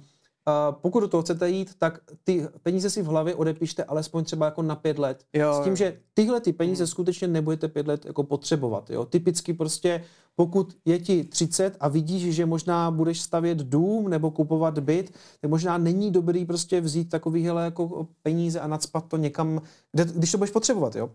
pokud 0.70 1.00
do 1.00 1.08
toho 1.08 1.22
chcete 1.22 1.50
jít, 1.50 1.74
tak 1.78 2.00
ty 2.24 2.48
peníze 2.62 2.90
si 2.90 3.02
v 3.02 3.06
hlavě 3.06 3.34
odepište 3.34 3.84
alespoň 3.84 4.24
třeba 4.24 4.46
jako 4.46 4.62
na 4.62 4.76
pět 4.76 4.98
let. 4.98 5.24
Jo, 5.32 5.54
s 5.60 5.64
tím, 5.64 5.76
že 5.76 5.98
tyhle 6.14 6.40
ty 6.40 6.52
peníze 6.52 6.84
hmm. 6.84 6.88
skutečně 6.88 7.28
nebudete 7.28 7.68
pět 7.68 7.86
let 7.86 8.06
jako 8.06 8.22
potřebovat. 8.22 8.90
Jo? 8.90 9.04
Typicky 9.04 9.52
prostě, 9.52 10.04
pokud 10.36 10.76
je 10.84 10.98
ti 10.98 11.24
30 11.24 11.76
a 11.80 11.88
vidíš, 11.88 12.34
že 12.34 12.46
možná 12.46 12.90
budeš 12.90 13.20
stavět 13.20 13.58
dům 13.58 14.08
nebo 14.08 14.30
kupovat 14.30 14.78
byt, 14.78 15.14
tak 15.40 15.50
možná 15.50 15.78
není 15.78 16.10
dobrý 16.10 16.44
prostě 16.44 16.80
vzít 16.80 17.08
takovýhle 17.08 17.64
jako 17.64 18.06
peníze 18.22 18.60
a 18.60 18.66
nadspat 18.66 19.08
to 19.08 19.16
někam, 19.16 19.62
kde, 19.92 20.04
když 20.04 20.32
to 20.32 20.38
budeš 20.38 20.50
potřebovat. 20.50 20.96
Jo? 20.96 21.10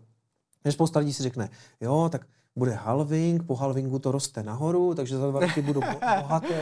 Že 0.64 0.72
spousta 0.72 0.98
lidí 1.00 1.12
si 1.12 1.22
řekne, 1.22 1.50
jo, 1.80 2.08
tak 2.12 2.26
bude 2.58 2.72
halving, 2.72 3.42
po 3.42 3.54
halvingu 3.54 3.98
to 3.98 4.12
roste 4.12 4.42
nahoru, 4.42 4.94
takže 4.94 5.16
za 5.16 5.30
dva 5.30 5.40
roky 5.40 5.62
budu 5.62 5.80
bohatý. 6.22 6.54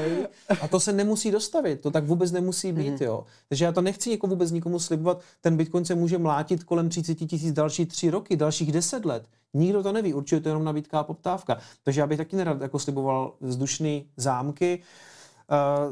A 0.60 0.68
to 0.68 0.81
se 0.81 0.93
nemusí 0.93 1.31
dostavit, 1.31 1.81
to 1.81 1.90
tak 1.90 2.05
vůbec 2.05 2.32
nemusí 2.32 2.73
být, 2.73 2.94
mhm. 2.94 3.05
jo. 3.05 3.24
Takže 3.48 3.64
já 3.64 3.73
to 3.73 3.82
nechci 3.82 4.10
jako 4.10 4.27
vůbec 4.27 4.51
nikomu 4.51 4.78
slibovat, 4.78 5.20
ten 5.40 5.56
Bitcoin 5.56 5.85
se 5.85 5.94
může 5.94 6.18
mlátit 6.18 6.64
kolem 6.64 6.89
30 6.89 7.14
tisíc 7.14 7.52
další 7.52 7.86
tři 7.86 8.10
roky, 8.10 8.36
dalších 8.36 8.73
deset 8.73 9.05
let. 9.05 9.24
Nikdo 9.55 9.82
to 9.82 9.93
neví, 9.93 10.14
určitě 10.14 10.40
to 10.40 10.48
je 10.48 10.51
jenom 10.51 10.64
nabídka 10.64 11.01
a 11.01 11.05
poptávka. 11.05 11.59
Takže 11.85 12.01
já 12.01 12.06
bych 12.06 12.18
taky 12.18 12.36
nerad 12.36 12.60
jako 12.60 12.78
sliboval 12.78 13.32
vzdušný 13.40 14.06
zámky. 14.16 14.78
Uh, 14.78 15.15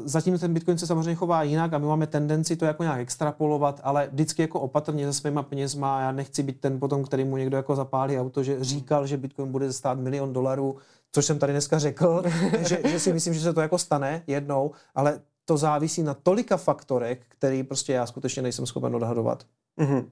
zatím 0.05 0.39
ten 0.39 0.53
Bitcoin 0.53 0.77
se 0.77 0.87
samozřejmě 0.87 1.15
chová 1.15 1.43
jinak 1.43 1.73
a 1.73 1.77
my 1.77 1.85
máme 1.85 2.07
tendenci 2.07 2.55
to 2.55 2.65
jako 2.65 2.83
nějak 2.83 2.99
extrapolovat, 2.99 3.81
ale 3.83 4.09
vždycky 4.11 4.41
jako 4.41 4.59
opatrně 4.59 5.05
se 5.05 5.19
svýma 5.19 5.43
penězma. 5.43 6.01
Já 6.01 6.11
nechci 6.11 6.43
být 6.43 6.59
ten 6.59 6.79
potom, 6.79 7.03
který 7.03 7.23
mu 7.23 7.37
někdo 7.37 7.57
jako 7.57 7.75
zapálí 7.75 8.19
auto, 8.19 8.43
že 8.43 8.63
říkal, 8.63 9.07
že 9.07 9.17
Bitcoin 9.17 9.51
bude 9.51 9.73
stát 9.73 9.99
milion 9.99 10.33
dolarů, 10.33 10.77
což 11.11 11.25
jsem 11.25 11.39
tady 11.39 11.53
dneska 11.53 11.79
řekl, 11.79 12.23
že, 12.67 12.79
že 12.85 12.99
si 12.99 13.13
myslím, 13.13 13.33
že 13.33 13.39
se 13.39 13.53
to 13.53 13.61
jako 13.61 13.77
stane 13.77 14.23
jednou, 14.27 14.71
ale 14.95 15.19
to 15.45 15.57
závisí 15.57 16.03
na 16.03 16.13
tolika 16.13 16.57
faktorech, 16.57 17.21
který 17.27 17.63
prostě 17.63 17.93
já 17.93 18.05
skutečně 18.05 18.41
nejsem 18.41 18.65
schopen 18.65 18.95
odhadovat. 18.95 19.45
Mm-hmm. 19.79 20.05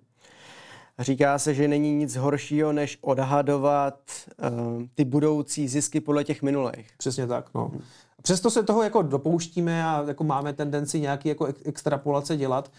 Říká 1.00 1.40
se, 1.40 1.54
že 1.54 1.68
není 1.68 1.96
nic 1.96 2.16
horšího, 2.16 2.74
než 2.74 2.98
odhadovat 3.02 4.00
uh, 4.38 4.84
ty 4.96 5.06
budoucí 5.06 5.68
zisky 5.68 6.00
podle 6.00 6.24
těch 6.24 6.42
minulých. 6.42 6.90
Přesně 6.98 7.28
tak, 7.28 7.54
no. 7.54 7.68
Hmm. 7.68 7.82
Přesto 8.24 8.52
se 8.52 8.64
toho 8.64 8.84
jako 8.84 9.02
dopouštíme 9.02 9.86
a 9.86 10.04
jako 10.08 10.24
máme 10.24 10.54
tendenci 10.54 11.00
nějaký 11.00 11.30
jako 11.30 11.46
extrapolace 11.66 12.38
dělat, 12.38 12.72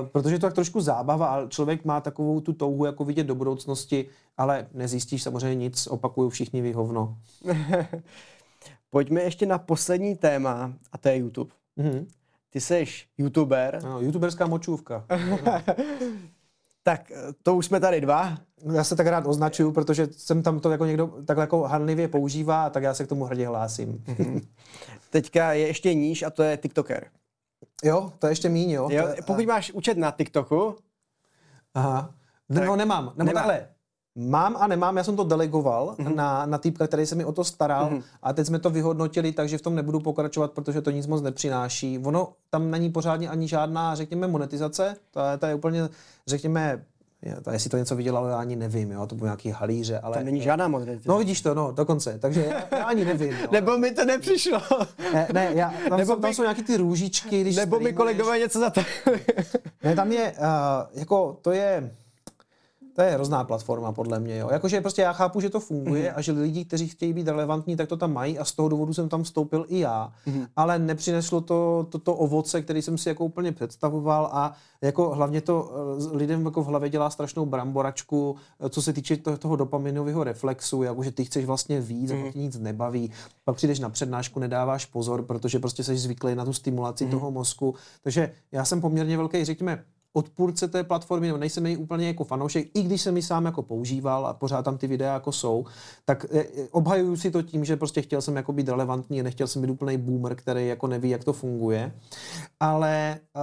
uh, 0.00 0.08
protože 0.08 0.38
to 0.38 0.46
je 0.46 0.50
tak 0.50 0.54
trošku 0.54 0.80
zábava 0.80 1.26
a 1.26 1.46
člověk 1.46 1.84
má 1.84 2.00
takovou 2.00 2.40
tu 2.40 2.52
touhu 2.52 2.84
jako 2.84 3.04
vidět 3.04 3.24
do 3.24 3.34
budoucnosti, 3.34 4.08
ale 4.36 4.68
nezjistíš 4.74 5.22
samozřejmě 5.22 5.64
nic, 5.64 5.86
opakuju, 5.86 6.28
všichni 6.28 6.62
ví 6.62 6.72
hovno. 6.72 7.18
Pojďme 8.90 9.22
ještě 9.22 9.46
na 9.46 9.58
poslední 9.58 10.16
téma 10.16 10.72
a 10.92 10.98
to 10.98 11.08
je 11.08 11.16
YouTube. 11.16 11.50
Mm-hmm. 11.78 12.06
Ty 12.50 12.60
jsi 12.60 12.86
youtuber. 13.18 13.80
No, 13.84 14.00
youtuberská 14.00 14.46
močůvka. 14.46 15.04
Tak 16.86 17.12
to 17.42 17.56
už 17.56 17.66
jsme 17.66 17.80
tady 17.80 18.00
dva. 18.00 18.38
Já 18.72 18.84
se 18.84 18.96
tak 18.96 19.06
rád 19.06 19.26
označuju, 19.26 19.72
protože 19.72 20.08
jsem 20.10 20.42
tam 20.42 20.60
to 20.60 20.70
jako 20.70 20.86
někdo 20.86 21.06
takhle 21.06 21.42
jako 21.42 21.62
hanlivě 21.62 22.08
používá, 22.08 22.70
tak 22.70 22.82
já 22.82 22.94
se 22.94 23.04
k 23.04 23.08
tomu 23.08 23.24
hrdě 23.24 23.46
hlásím. 23.46 24.04
Mhm. 24.06 24.40
Teďka 25.10 25.52
je 25.52 25.66
ještě 25.66 25.94
níž 25.94 26.22
a 26.22 26.30
to 26.30 26.42
je 26.42 26.56
TikToker. 26.56 27.06
Jo, 27.84 28.12
to 28.18 28.26
je 28.26 28.30
ještě 28.30 28.48
míň, 28.48 28.70
jo. 28.70 28.88
jo 28.90 29.08
pokud 29.26 29.46
máš 29.46 29.70
účet 29.70 29.98
na 29.98 30.10
TikToku. 30.10 30.76
Aha. 31.74 32.14
No 32.48 32.76
nemám. 32.76 33.04
Nebo 33.04 33.24
nemám. 33.24 33.34
takhle, 33.34 33.68
Mám 34.16 34.56
a 34.58 34.66
nemám, 34.66 34.96
já 34.96 35.04
jsem 35.04 35.16
to 35.16 35.24
delegoval 35.24 35.94
mm-hmm. 35.98 36.14
na, 36.14 36.46
na 36.46 36.58
týpka, 36.58 36.86
který 36.86 37.06
se 37.06 37.14
mi 37.14 37.24
o 37.24 37.32
to 37.32 37.44
staral 37.44 37.90
mm-hmm. 37.90 38.02
a 38.22 38.32
teď 38.32 38.46
jsme 38.46 38.58
to 38.58 38.70
vyhodnotili, 38.70 39.32
takže 39.32 39.58
v 39.58 39.62
tom 39.62 39.74
nebudu 39.74 40.00
pokračovat, 40.00 40.52
protože 40.52 40.82
to 40.82 40.90
nic 40.90 41.06
moc 41.06 41.22
nepřináší. 41.22 41.98
Ono 41.98 42.32
tam 42.50 42.70
není 42.70 42.90
pořádně 42.90 43.28
ani 43.28 43.48
žádná, 43.48 43.94
řekněme, 43.94 44.26
monetizace, 44.26 44.96
to 45.10 45.20
je, 45.20 45.36
to 45.36 45.46
je 45.46 45.54
úplně, 45.54 45.88
řekněme, 46.26 46.82
to, 47.42 47.50
jestli 47.50 47.70
to 47.70 47.76
něco 47.76 47.96
vydělalo, 47.96 48.28
já 48.28 48.36
ani 48.36 48.56
nevím, 48.56 48.90
jo, 48.90 49.06
to 49.06 49.14
bylo 49.14 49.26
nějaký 49.26 49.50
halíře, 49.50 49.98
ale... 49.98 50.16
Tam 50.16 50.24
není 50.24 50.42
žádná 50.42 50.68
monetizace. 50.68 51.08
No 51.08 51.18
vidíš 51.18 51.40
to, 51.40 51.54
no, 51.54 51.72
dokonce, 51.72 52.18
takže 52.18 52.44
já, 52.44 52.78
já 52.78 52.84
ani 52.84 53.04
nevím. 53.04 53.32
Jo. 53.32 53.48
Nebo 53.52 53.78
mi 53.78 53.90
to 53.90 54.04
nepřišlo. 54.04 54.60
Ne, 55.12 55.28
ne 55.32 55.50
já, 55.54 55.74
tam, 55.88 55.98
Nebo 55.98 56.14
jsou, 56.14 56.20
tam 56.20 56.34
jsou 56.34 56.42
nějaký 56.42 56.62
ty 56.62 56.76
růžičky, 56.76 57.40
když 57.40 57.56
Nebo 57.56 57.80
mi 57.80 57.92
kolegové 57.92 58.38
něco 58.38 58.60
za 58.60 58.70
to. 58.70 58.80
ne, 59.84 59.94
tam 59.96 60.12
je, 60.12 60.32
uh, 60.38 60.98
jako, 61.00 61.38
to 61.42 61.52
je, 61.52 61.90
to 62.96 63.02
je 63.02 63.10
hrozná 63.10 63.44
platforma, 63.44 63.92
podle 63.92 64.20
mě. 64.20 64.36
Jo. 64.36 64.48
Jakože 64.52 64.80
prostě 64.80 65.02
já 65.02 65.12
chápu, 65.12 65.40
že 65.40 65.50
to 65.50 65.60
funguje 65.60 66.10
mm-hmm. 66.10 66.14
a 66.16 66.20
že 66.20 66.32
lidi, 66.32 66.64
kteří 66.64 66.88
chtějí 66.88 67.12
být 67.12 67.28
relevantní, 67.28 67.76
tak 67.76 67.88
to 67.88 67.96
tam 67.96 68.12
mají 68.12 68.38
a 68.38 68.44
z 68.44 68.52
toho 68.52 68.68
důvodu 68.68 68.94
jsem 68.94 69.08
tam 69.08 69.22
vstoupil 69.22 69.66
i 69.68 69.78
já. 69.78 70.12
Mm-hmm. 70.26 70.46
Ale 70.56 70.78
nepřineslo 70.78 71.40
to, 71.40 71.86
to, 71.90 71.98
to 71.98 72.14
ovoce, 72.14 72.62
který 72.62 72.82
jsem 72.82 72.98
si 72.98 73.08
jako 73.08 73.24
úplně 73.24 73.52
představoval 73.52 74.28
a 74.32 74.52
jako 74.82 75.14
hlavně 75.14 75.40
to 75.40 75.72
eh, 76.12 76.16
lidem 76.16 76.44
jako 76.44 76.62
v 76.62 76.66
hlavě 76.66 76.90
dělá 76.90 77.10
strašnou 77.10 77.46
bramboračku, 77.46 78.36
eh, 78.60 78.68
co 78.68 78.82
se 78.82 78.92
týče 78.92 79.16
toho, 79.16 79.36
toho 79.36 79.56
dopaminového 79.56 80.24
reflexu, 80.24 80.82
jakože 80.82 81.10
ty 81.12 81.24
chceš 81.24 81.44
vlastně 81.44 81.80
víc, 81.80 82.10
mm-hmm. 82.10 82.28
a 82.28 82.32
tě 82.32 82.38
nic 82.38 82.58
nebaví. 82.58 83.10
Pak 83.44 83.56
přijdeš 83.56 83.78
na 83.78 83.90
přednášku, 83.90 84.40
nedáváš 84.40 84.86
pozor, 84.86 85.22
protože 85.22 85.58
prostě 85.58 85.84
jsi 85.84 85.96
zvyklý 85.96 86.34
na 86.34 86.44
tu 86.44 86.52
stimulaci 86.52 87.06
mm-hmm. 87.06 87.10
toho 87.10 87.30
mozku. 87.30 87.74
Takže 88.02 88.32
já 88.52 88.64
jsem 88.64 88.80
poměrně 88.80 89.16
velký, 89.16 89.44
řekněme, 89.44 89.84
odpůrce 90.16 90.68
té 90.68 90.84
platformy, 90.84 91.26
nebo 91.26 91.38
nejsem 91.38 91.66
její 91.66 91.76
úplně 91.76 92.06
jako 92.06 92.24
fanoušek, 92.24 92.68
i 92.74 92.82
když 92.82 93.02
jsem 93.02 93.16
ji 93.16 93.22
sám 93.22 93.44
jako 93.44 93.62
používal 93.62 94.26
a 94.26 94.32
pořád 94.32 94.62
tam 94.62 94.78
ty 94.78 94.86
videa 94.86 95.12
jako 95.12 95.32
jsou, 95.32 95.64
tak 96.04 96.26
eh, 96.30 96.44
obhajuju 96.70 97.16
si 97.16 97.30
to 97.30 97.42
tím, 97.42 97.64
že 97.64 97.76
prostě 97.76 98.02
chtěl 98.02 98.22
jsem 98.22 98.36
jako 98.36 98.52
být 98.52 98.68
relevantní, 98.68 99.22
nechtěl 99.22 99.46
jsem 99.46 99.62
být 99.62 99.70
úplný 99.70 99.96
boomer, 99.98 100.34
který 100.34 100.68
jako 100.68 100.86
neví, 100.86 101.10
jak 101.10 101.24
to 101.24 101.32
funguje. 101.32 101.92
Ale 102.60 103.20
uh, 103.36 103.42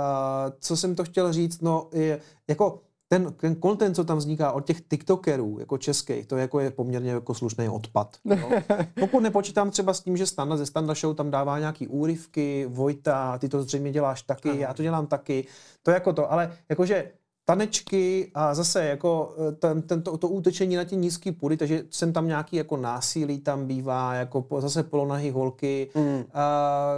co 0.59 0.77
jsem 0.77 0.95
to 0.95 1.03
chtěl 1.03 1.33
říct, 1.33 1.61
no 1.61 1.87
je, 1.91 2.19
jako 2.47 2.79
ten, 3.13 3.33
ten 3.33 3.55
content, 3.61 3.95
co 3.95 4.03
tam 4.03 4.17
vzniká 4.17 4.51
od 4.51 4.65
těch 4.65 4.81
TikTokerů, 4.81 5.59
jako 5.59 5.77
českých, 5.77 6.25
to 6.25 6.37
jako 6.37 6.59
je 6.59 6.71
poměrně 6.71 7.11
jako 7.11 7.33
slušný 7.33 7.69
odpad. 7.69 8.17
No. 8.25 8.37
Pokud 8.99 9.19
nepočítám 9.19 9.71
třeba 9.71 9.93
s 9.93 10.01
tím, 10.01 10.17
že 10.17 10.25
Standa 10.25 10.57
ze 10.57 10.65
Standa 10.65 10.93
Show 10.93 11.15
tam 11.15 11.31
dává 11.31 11.59
nějaký 11.59 11.87
úryvky, 11.87 12.65
Vojta, 12.69 13.37
ty 13.37 13.49
to 13.49 13.63
zřejmě 13.63 13.91
děláš 13.91 14.21
taky, 14.21 14.49
Aha. 14.49 14.59
já 14.59 14.73
to 14.73 14.83
dělám 14.83 15.07
taky, 15.07 15.45
to 15.83 15.91
jako 15.91 16.13
to, 16.13 16.31
ale 16.31 16.53
jakože 16.69 17.11
tanečky 17.45 18.31
a 18.33 18.55
zase 18.55 18.85
jako 18.85 19.35
eh, 19.37 19.51
ten, 19.51 19.81
ten, 19.81 20.01
to, 20.01 20.17
to 20.17 20.27
útečení 20.27 20.75
na 20.75 20.85
ty 20.85 20.95
nízké 20.95 21.31
půdy, 21.31 21.57
takže 21.57 21.83
jsem 21.89 22.13
tam 22.13 22.27
nějaký 22.27 22.55
jako 22.55 22.77
násilí 22.77 23.39
tam 23.39 23.67
bývá, 23.67 24.13
jako 24.13 24.41
po, 24.41 24.61
zase 24.61 24.83
polonahý 24.83 25.31
holky. 25.31 25.89
Mm. 25.95 26.23
A, 26.33 26.91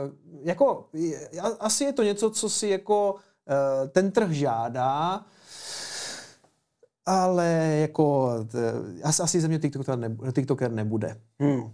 jako, 0.43 0.85
asi 1.59 1.83
je 1.83 1.93
to 1.93 2.03
něco, 2.03 2.29
co 2.29 2.49
si 2.49 2.67
jako 2.67 3.15
eh, 3.47 3.87
ten 3.87 4.11
trh 4.11 4.31
žádá, 4.31 5.25
ale 7.05 7.77
jako 7.81 8.33
asi, 9.03 9.23
asi 9.23 9.41
ze 9.41 9.47
mě 9.47 9.59
TikToker, 9.59 9.97
nebude, 9.97 10.31
TikToker 10.31 10.71
nebude. 10.71 11.17
Hmm. 11.39 11.71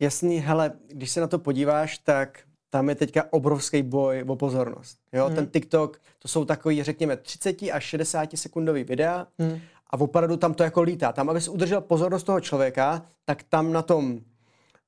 Jasný, 0.00 0.38
hele, 0.38 0.72
když 0.88 1.10
se 1.10 1.20
na 1.20 1.26
to 1.26 1.38
podíváš, 1.38 1.98
tak 1.98 2.38
tam 2.70 2.88
je 2.88 2.94
teďka 2.94 3.24
obrovský 3.30 3.82
boj 3.82 4.24
o 4.28 4.36
pozornost. 4.36 4.98
Jo, 5.12 5.26
hmm. 5.26 5.34
ten 5.34 5.46
TikTok, 5.46 6.00
to 6.18 6.28
jsou 6.28 6.44
takový, 6.44 6.82
řekněme, 6.82 7.16
30 7.16 7.62
až 7.72 7.84
60 7.84 8.28
sekundový 8.34 8.84
videa 8.84 9.26
hmm. 9.38 9.58
a 9.90 10.00
opravdu 10.00 10.36
tam 10.36 10.54
to 10.54 10.62
jako 10.62 10.82
lítá. 10.82 11.12
Tam, 11.12 11.30
abys 11.30 11.48
udržel 11.48 11.80
pozornost 11.80 12.22
toho 12.22 12.40
člověka, 12.40 13.02
tak 13.24 13.42
tam 13.42 13.72
na 13.72 13.82
tom 13.82 14.20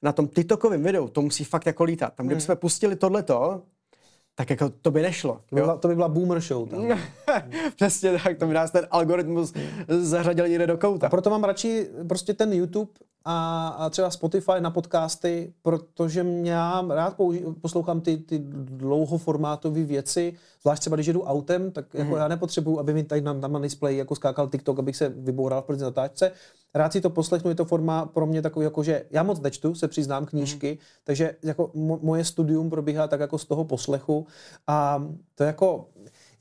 na 0.03 0.13
tom 0.13 0.29
TikTokovém 0.29 0.83
videu 0.83 1.09
to 1.09 1.23
musí 1.23 1.45
fakt 1.45 1.67
jako 1.67 1.85
lítat. 1.85 2.15
Tam, 2.15 2.27
kdybychom 2.27 2.53
hmm. 2.53 2.61
pustili 2.61 2.97
tohleto, 2.97 3.63
tak 4.39 4.51
jako 4.51 4.69
to 4.83 4.91
by 4.91 5.03
nešlo. 5.03 5.41
To 5.49 5.55
by, 5.57 5.61
byla, 5.61 5.77
to 5.77 5.89
by 5.89 5.95
byla 5.95 6.09
boomer 6.09 6.41
show 6.41 6.69
tam. 6.69 6.99
Přesně 7.77 8.13
tak, 8.25 8.39
to 8.39 8.47
by 8.47 8.55
nás 8.55 8.71
ten 8.71 8.87
algoritmus 8.91 9.55
zařadil 9.89 10.49
někde 10.49 10.67
do 10.67 10.79
kouta. 10.79 11.07
A 11.07 11.11
proto 11.11 11.31
mám 11.31 11.45
radši 11.45 11.89
prostě 12.09 12.35
ten 12.35 12.53
YouTube 12.53 12.91
a, 13.31 13.69
a 13.69 13.91
třeba 13.91 14.11
Spotify 14.11 14.53
na 14.61 14.71
podcasty, 14.71 15.53
protože 15.63 16.23
mě 16.23 16.53
já 16.53 16.85
rád 16.89 17.19
použi- 17.19 17.55
poslouchám 17.61 18.01
ty, 18.01 18.17
ty 18.17 18.39
dlouhoformátové 18.53 19.85
věci, 19.85 20.35
zvlášť 20.63 20.81
třeba 20.81 20.97
když 20.97 21.07
jedu 21.07 21.23
autem, 21.23 21.71
tak 21.71 21.95
jako 21.95 22.11
mm. 22.11 22.17
já 22.17 22.29
nepotřebuju, 22.29 22.79
aby 22.79 22.95
mi 22.95 23.05
tady 23.05 23.21
na, 23.21 23.33
na 23.33 23.59
display 23.59 23.97
jako 23.97 24.15
skákal 24.15 24.49
TikTok, 24.49 24.79
abych 24.79 24.97
se 24.97 25.09
vyboural 25.09 25.63
v 25.63 25.65
první 25.65 25.83
natáčce. 25.83 26.33
Rád 26.75 26.93
si 26.93 27.01
to 27.01 27.11
poslechnu, 27.11 27.51
je 27.51 27.55
to 27.55 27.65
forma 27.65 28.07
pro 28.07 28.27
mě 28.27 28.43
takový, 28.43 28.65
jako 28.65 28.83
že 28.83 29.05
já 29.11 29.23
moc 29.23 29.41
nečtu, 29.41 29.75
se 29.75 29.89
přiznám 29.89 30.27
knížky, 30.27 30.71
mm. 30.71 30.79
takže 31.05 31.37
jako 31.43 31.67
mo- 31.67 31.99
moje 32.03 32.25
studium 32.25 32.71
probíhá 32.71 33.09
tak 33.09 33.21
jako 33.21 33.39
z 33.39 33.45
toho 33.45 33.65
poslechu 33.65 34.27
a 34.67 35.05
to 35.35 35.45
jako 35.45 35.87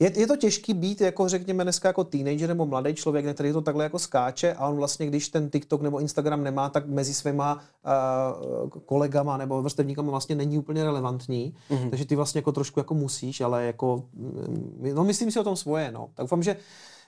je, 0.00 0.20
je 0.20 0.26
to 0.26 0.36
těžký 0.36 0.74
být, 0.74 1.00
jako 1.00 1.28
řekněme 1.28 1.64
dneska 1.64 1.88
jako 1.88 2.04
teenager 2.04 2.48
nebo 2.48 2.66
mladý 2.66 2.94
člověk, 2.94 3.34
který 3.34 3.52
to 3.52 3.60
takhle 3.60 3.84
jako 3.84 3.98
skáče 3.98 4.54
a 4.54 4.68
on 4.68 4.76
vlastně, 4.76 5.06
když 5.06 5.28
ten 5.28 5.50
TikTok 5.50 5.82
nebo 5.82 5.98
Instagram 5.98 6.44
nemá, 6.44 6.68
tak 6.68 6.86
mezi 6.86 7.14
svýma 7.14 7.54
uh, 7.54 8.68
kolegama 8.68 9.36
nebo 9.36 9.62
vrstevníkama 9.62 10.10
vlastně 10.10 10.36
není 10.36 10.58
úplně 10.58 10.84
relevantní, 10.84 11.54
mm-hmm. 11.70 11.90
takže 11.90 12.04
ty 12.04 12.16
vlastně 12.16 12.38
jako 12.38 12.52
trošku 12.52 12.80
jako 12.80 12.94
musíš, 12.94 13.40
ale 13.40 13.64
jako, 13.64 14.02
mm, 14.14 14.90
no 14.94 15.04
myslím 15.04 15.30
si 15.30 15.40
o 15.40 15.44
tom 15.44 15.56
svoje, 15.56 15.92
no. 15.92 16.08
Tak 16.14 16.24
doufám, 16.24 16.42
že 16.42 16.56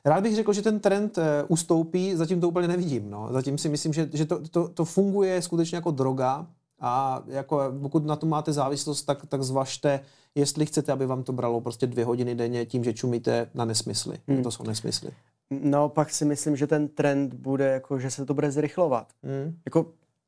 Rád 0.04 0.22
bych 0.22 0.34
řekl, 0.34 0.52
že 0.52 0.62
ten 0.62 0.80
trend 0.80 1.18
uh, 1.18 1.24
ustoupí, 1.48 2.16
zatím 2.16 2.40
to 2.40 2.48
úplně 2.48 2.68
nevidím. 2.68 3.10
No. 3.10 3.28
Zatím 3.30 3.58
si 3.58 3.68
myslím, 3.68 3.92
že, 3.92 4.08
že 4.12 4.24
to, 4.24 4.48
to, 4.48 4.68
to 4.68 4.84
funguje 4.84 5.42
skutečně 5.42 5.76
jako 5.76 5.90
droga 5.90 6.46
a 6.80 7.22
jako, 7.26 7.60
pokud 7.80 8.06
na 8.06 8.16
to 8.16 8.26
máte 8.26 8.52
závislost, 8.52 9.02
tak, 9.02 9.26
tak 9.26 9.42
zvažte, 9.42 10.00
jestli 10.34 10.66
chcete, 10.66 10.92
aby 10.92 11.06
vám 11.06 11.22
to 11.22 11.32
bralo 11.32 11.60
prostě 11.60 11.86
dvě 11.86 12.04
hodiny 12.04 12.34
denně 12.34 12.66
tím, 12.66 12.84
že 12.84 12.92
čumíte 12.92 13.50
na 13.54 13.64
nesmysly. 13.64 14.18
Hmm. 14.28 14.42
To 14.42 14.50
jsou 14.50 14.64
nesmysly. 14.64 15.10
No, 15.50 15.88
pak 15.88 16.10
si 16.10 16.24
myslím, 16.24 16.56
že 16.56 16.66
ten 16.66 16.88
trend 16.88 17.34
bude, 17.34 17.64
jako, 17.64 17.98
že 17.98 18.10
se 18.10 18.26
to 18.26 18.34
bude 18.34 18.50
zrychlovat. 18.50 19.12
Hmm. 19.22 19.56
Jako, 19.64 19.86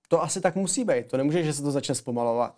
to 0.09 0.23
asi 0.23 0.41
tak 0.41 0.57
musí 0.57 0.85
být. 0.85 1.07
To 1.07 1.17
nemůže, 1.17 1.45
že 1.45 1.53
se 1.53 1.63
to 1.63 1.71
začne 1.71 1.95
zpomalovat. 1.95 2.55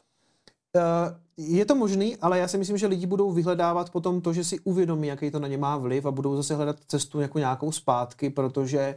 Uh, 0.75 1.15
je 1.37 1.65
to 1.65 1.75
možný, 1.75 2.17
ale 2.17 2.39
já 2.39 2.49
si 2.49 2.59
myslím, 2.59 2.79
že 2.79 2.87
lidi 2.87 3.07
budou 3.07 3.33
vyhledávat 3.33 3.91
potom 3.91 4.21
to, 4.21 4.33
že 4.33 4.45
si 4.45 4.61
uvědomí, 4.61 5.09
jaký 5.09 5.31
to 5.31 5.39
na 5.39 5.49
ně 5.49 5.59
má 5.59 5.77
vliv 5.77 6.07
a 6.07 6.11
budou 6.11 6.37
zase 6.37 6.55
hledat 6.55 6.77
cestu 6.89 7.21
jako 7.21 7.39
nějakou 7.39 7.73
zpátky, 7.73 8.31
protože 8.31 8.97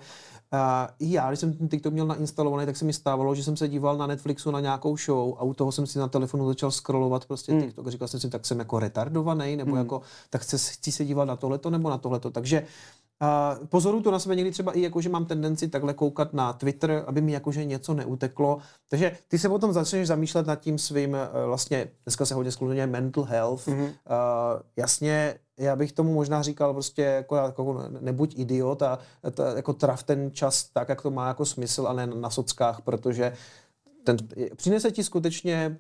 uh, 0.53 0.59
i 0.99 1.13
já, 1.13 1.27
když 1.27 1.39
jsem 1.39 1.53
ten 1.53 1.67
TikTok 1.67 1.93
měl 1.93 2.07
nainstalovaný, 2.07 2.65
tak 2.65 2.77
se 2.77 2.85
mi 2.85 2.93
stávalo, 2.93 3.35
že 3.35 3.43
jsem 3.43 3.57
se 3.57 3.67
díval 3.67 3.97
na 3.97 4.07
Netflixu 4.07 4.51
na 4.51 4.59
nějakou 4.59 4.97
show 4.97 5.35
a 5.39 5.43
u 5.43 5.53
toho 5.53 5.71
jsem 5.71 5.87
si 5.87 5.99
na 5.99 6.07
telefonu 6.07 6.47
začal 6.47 6.71
scrollovat 6.71 7.25
prostě 7.25 7.51
hmm. 7.51 7.61
TikTok 7.61 7.87
říkal 7.87 8.07
jsem 8.07 8.19
si, 8.19 8.29
tak 8.29 8.45
jsem 8.45 8.59
jako 8.59 8.79
retardovaný, 8.79 9.55
nebo 9.55 9.71
hmm. 9.71 9.79
jako, 9.79 10.01
tak 10.29 10.41
chci, 10.41 10.57
chci 10.57 10.91
se 10.91 11.05
dívat 11.05 11.25
na 11.25 11.35
tohleto 11.35 11.69
nebo 11.69 11.89
na 11.89 11.97
tohleto. 11.97 12.31
Takže 12.31 12.61
Uh, 12.61 12.65
pozoru 13.69 14.02
to 14.02 14.11
na 14.11 14.19
sebe 14.19 14.35
někdy 14.35 14.52
třeba 14.52 14.72
i 14.72 14.81
jako, 14.81 15.02
že 15.02 15.10
mám 15.10 15.26
tendenci 15.26 15.68
takhle 15.68 15.94
koukat 15.94 16.34
na 16.34 16.53
Twitter, 16.53 17.03
aby 17.07 17.22
mi 17.22 17.31
jakože 17.31 17.65
něco 17.65 17.94
neuteklo. 17.94 18.57
Takže 18.88 19.11
ty 19.27 19.39
se 19.39 19.49
potom 19.49 19.73
začneš 19.73 20.07
zamýšlet 20.07 20.48
nad 20.48 20.56
tím 20.56 20.77
svým, 20.77 21.11
uh, 21.11 21.45
vlastně 21.45 21.88
dneska 22.03 22.26
se 22.26 22.35
hodně 22.35 22.52
skloňuje 22.52 22.88
mental 22.88 23.23
health. 23.23 23.68
Mm-hmm. 23.68 23.84
Uh, 23.85 23.91
jasně, 24.76 25.35
já 25.60 25.76
bych 25.76 25.91
tomu 25.91 26.14
možná 26.14 26.41
říkal 26.41 26.73
prostě 26.73 27.02
jako, 27.02 27.35
jako 27.35 27.84
nebuď 27.99 28.39
idiot 28.39 28.81
a 28.81 28.99
to, 29.34 29.44
jako 29.44 29.73
traf 29.73 30.03
ten 30.03 30.31
čas 30.31 30.64
tak, 30.73 30.89
jak 30.89 31.02
to 31.02 31.11
má 31.11 31.27
jako 31.27 31.45
smysl 31.45 31.88
a 31.88 31.94
ne 31.94 32.07
na 32.07 32.30
sockách, 32.30 32.81
protože 32.81 33.34
ten, 34.03 34.18
přinese 34.56 34.91
ti 34.91 35.03
skutečně 35.03 35.77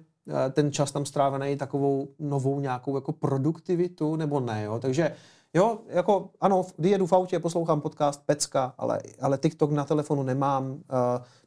ten 0.51 0.71
čas 0.71 0.91
tam 0.91 1.05
strávený 1.05 1.57
takovou 1.57 2.07
novou 2.19 2.59
nějakou 2.59 2.95
jako 2.95 3.11
produktivitu 3.11 4.15
nebo 4.15 4.39
ne, 4.39 4.63
jo? 4.63 4.79
takže 4.79 5.11
Jo, 5.53 5.79
jako 5.87 6.29
ano, 6.41 6.65
kdy 6.77 6.89
jedu 6.89 7.05
v 7.05 7.13
autě, 7.13 7.39
poslouchám 7.39 7.81
podcast 7.81 8.21
Pecka, 8.25 8.73
ale, 8.77 8.99
ale 9.21 9.37
TikTok 9.37 9.71
na 9.71 9.85
telefonu 9.85 10.23
nemám. 10.23 10.71
Uh, 10.71 10.79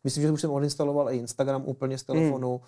myslím, 0.05 0.22
že 0.22 0.31
už 0.31 0.40
jsem 0.40 0.51
odinstaloval 0.51 1.10
i 1.10 1.16
Instagram 1.16 1.62
úplně 1.66 1.98
z 1.98 2.02
telefonu. 2.02 2.60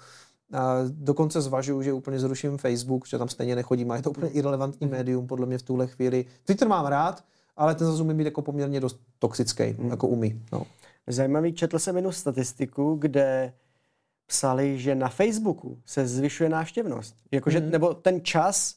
Hmm. 0.51 0.63
Uh, 0.63 0.91
dokonce 0.91 1.41
zvažuju, 1.41 1.83
že 1.83 1.93
úplně 1.93 2.19
zruším 2.19 2.59
Facebook, 2.59 3.07
že 3.07 3.19
tam 3.19 3.29
stejně 3.29 3.57
nechodím 3.57 3.91
a 3.91 3.97
je 3.97 4.03
to 4.03 4.11
úplně 4.11 4.31
irrelevantní 4.31 4.87
hmm. 4.87 4.97
médium 4.97 5.27
podle 5.27 5.47
mě 5.47 5.59
v 5.59 5.63
tuhle 5.63 5.87
chvíli. 5.87 6.25
Twitter 6.45 6.69
mám 6.69 6.87
rád, 6.87 7.25
ale 7.57 7.75
ten 7.75 7.87
zase 7.87 8.03
umí 8.03 8.15
být 8.15 8.25
jako 8.25 8.43
poměrně 8.43 8.81
dost 8.81 9.01
toxický, 9.19 9.65
hmm. 9.65 9.91
jako 9.91 10.09
umí. 10.09 10.43
No. 10.53 10.63
Zajímavý, 11.07 11.53
četl 11.53 11.79
jsem 11.79 11.97
jednu 11.97 12.13
statistiku, 12.13 12.95
kde 12.95 13.53
psali, 14.27 14.79
že 14.79 14.95
na 14.95 15.09
Facebooku 15.09 15.79
se 15.87 16.07
zvyšuje 16.07 16.49
návštěvnost. 16.49 17.17
Jakože, 17.31 17.59
hmm. 17.59 17.71
Nebo 17.71 17.95
ten 17.95 18.21
čas, 18.25 18.75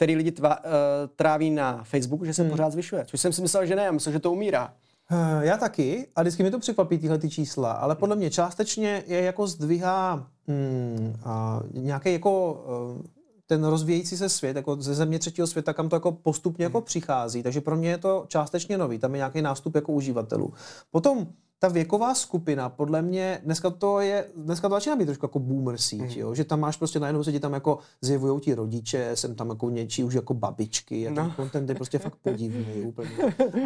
který 0.00 0.16
lidi 0.16 0.32
tva, 0.32 0.64
uh, 0.64 0.70
tráví 1.16 1.50
na 1.50 1.84
Facebooku, 1.84 2.24
že 2.24 2.34
se 2.34 2.42
hmm. 2.42 2.50
pořád 2.50 2.72
zvyšuje. 2.72 3.04
Což 3.04 3.20
jsem 3.20 3.32
si 3.32 3.42
myslel, 3.42 3.66
že 3.66 3.76
ne, 3.76 3.82
já 3.82 3.92
myslel, 3.92 4.12
že 4.12 4.18
to 4.18 4.32
umírá. 4.32 4.72
Uh, 5.12 5.40
já 5.40 5.56
taky 5.56 6.06
a 6.16 6.22
vždycky 6.22 6.42
mi 6.42 6.50
to 6.50 6.58
překvapí 6.58 6.98
tyhle 6.98 7.18
ty 7.18 7.30
čísla, 7.30 7.72
ale 7.72 7.96
podle 7.96 8.16
mě 8.16 8.30
částečně 8.30 9.04
je 9.06 9.22
jako 9.22 9.46
zdvihá 9.46 10.26
hmm, 10.48 11.14
uh, 11.26 11.82
nějaký 11.82 12.12
jako 12.12 12.52
uh, 12.96 13.02
ten 13.46 13.64
rozvíjející 13.64 14.16
se 14.16 14.28
svět, 14.28 14.56
jako 14.56 14.76
ze 14.76 14.94
země 14.94 15.18
třetího 15.18 15.46
světa, 15.46 15.72
kam 15.72 15.88
to 15.88 15.96
jako 15.96 16.12
postupně 16.12 16.64
jako 16.64 16.78
hmm. 16.78 16.84
přichází. 16.84 17.42
Takže 17.42 17.60
pro 17.60 17.76
mě 17.76 17.90
je 17.90 17.98
to 17.98 18.24
částečně 18.28 18.78
nový, 18.78 18.98
tam 18.98 19.14
je 19.14 19.18
nějaký 19.18 19.42
nástup 19.42 19.74
jako 19.74 19.92
uživatelů. 19.92 20.52
Potom 20.90 21.26
ta 21.62 21.68
věková 21.68 22.14
skupina, 22.14 22.68
podle 22.68 23.02
mě, 23.02 23.40
dneska 23.44 23.70
to 23.70 24.00
je, 24.00 24.26
dneska 24.36 24.68
to 24.68 24.74
začíná 24.74 24.96
být 24.96 25.04
trošku 25.04 25.24
jako 25.24 25.38
boomer 25.38 25.78
síť, 25.78 26.16
mm. 26.16 26.20
jo? 26.20 26.34
že 26.34 26.44
tam 26.44 26.60
máš 26.60 26.76
prostě 26.76 27.00
najednou 27.00 27.24
se 27.24 27.32
ti 27.32 27.40
tam 27.40 27.52
jako 27.52 27.78
zjevují 28.00 28.40
ti 28.40 28.54
rodiče, 28.54 29.10
jsem 29.14 29.34
tam 29.34 29.48
jako 29.48 29.70
něčí 29.70 30.04
už 30.04 30.14
jako 30.14 30.34
babičky, 30.34 31.08
a 31.08 31.10
no. 31.10 31.32
content 31.36 31.68
je 31.68 31.74
prostě 31.74 31.98
fakt 31.98 32.16
podivný 32.22 32.82
úplně. 32.84 33.10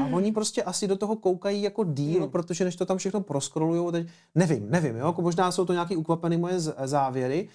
A 0.03 0.07
oni 0.13 0.33
prostě 0.33 0.63
asi 0.63 0.89
do 0.89 0.97
toho 0.97 1.17
koukají 1.17 1.63
jako 1.63 1.85
díl, 1.85 2.23
mm. 2.23 2.31
protože 2.31 2.65
než 2.65 2.77
to 2.77 2.87
tam 2.87 2.99
všechno 2.99 3.21
proskrolujou, 3.21 3.91
teď, 3.91 4.07
nevím, 4.35 4.71
nevím, 4.71 4.97
jo? 4.97 5.07
Jako 5.07 5.23
možná 5.23 5.53
jsou 5.53 5.65
to 5.65 5.73
nějaký 5.73 5.97
ukvapený 5.97 6.37
moje 6.37 6.61
závěry, 6.85 7.49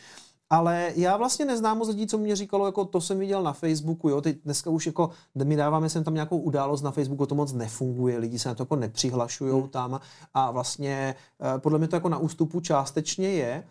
ale 0.50 0.92
já 0.96 1.18
vlastně 1.18 1.46
neznám 1.46 1.78
moc 1.78 1.88
lidí, 1.88 2.08
co 2.08 2.18
mě 2.18 2.36
říkalo, 2.36 2.66
jako 2.66 2.86
to 2.86 3.02
jsem 3.02 3.20
viděl 3.20 3.44
na 3.44 3.54
Facebooku, 3.54 4.10
jo, 4.10 4.22
teď 4.22 4.38
dneska 4.44 4.70
už 4.70 4.86
jako 4.86 5.10
my 5.44 5.56
dáváme 5.56 5.90
sem 5.90 6.04
tam 6.04 6.14
nějakou 6.14 6.38
událost 6.38 6.82
na 6.82 6.92
Facebooku, 6.92 7.26
to 7.26 7.36
moc 7.36 7.54
nefunguje, 7.54 8.18
lidi 8.18 8.40
se 8.40 8.50
na 8.50 8.56
to 8.56 8.64
jako 8.64 8.76
nepřihlašují 8.76 9.54
hmm. 9.54 9.70
tam 9.70 10.00
a 10.34 10.52
vlastně 10.52 11.16
eh, 11.56 11.60
podle 11.60 11.80
mě 11.80 11.88
to 11.88 11.96
jako 11.96 12.10
na 12.10 12.18
ústupu 12.18 12.60
částečně 12.60 13.30
je, 13.30 13.64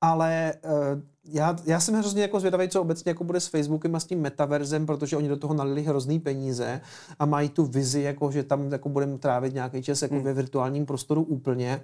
ale 0.00 0.54
uh, 0.64 1.00
já, 1.24 1.56
já 1.64 1.80
jsem 1.80 1.94
hrozně 1.94 2.22
jako 2.22 2.40
zvědavý, 2.40 2.68
co 2.68 2.80
obecně 2.80 3.10
jako 3.10 3.24
bude 3.24 3.40
s 3.40 3.46
Facebookem 3.46 3.94
a 3.94 4.00
s 4.00 4.04
tím 4.04 4.20
metaverzem, 4.20 4.86
protože 4.86 5.16
oni 5.16 5.28
do 5.28 5.36
toho 5.36 5.54
nalili 5.54 5.82
hrozný 5.82 6.20
peníze 6.20 6.80
a 7.18 7.26
mají 7.26 7.48
tu 7.48 7.64
vizi, 7.64 8.00
jako, 8.00 8.30
že 8.30 8.42
tam 8.42 8.72
jako 8.72 8.88
budeme 8.88 9.18
trávit 9.18 9.54
nějaký 9.54 9.82
čas 9.82 10.02
jako 10.02 10.14
hmm. 10.14 10.24
ve 10.24 10.32
virtuálním 10.32 10.86
prostoru 10.86 11.22
úplně. 11.22 11.82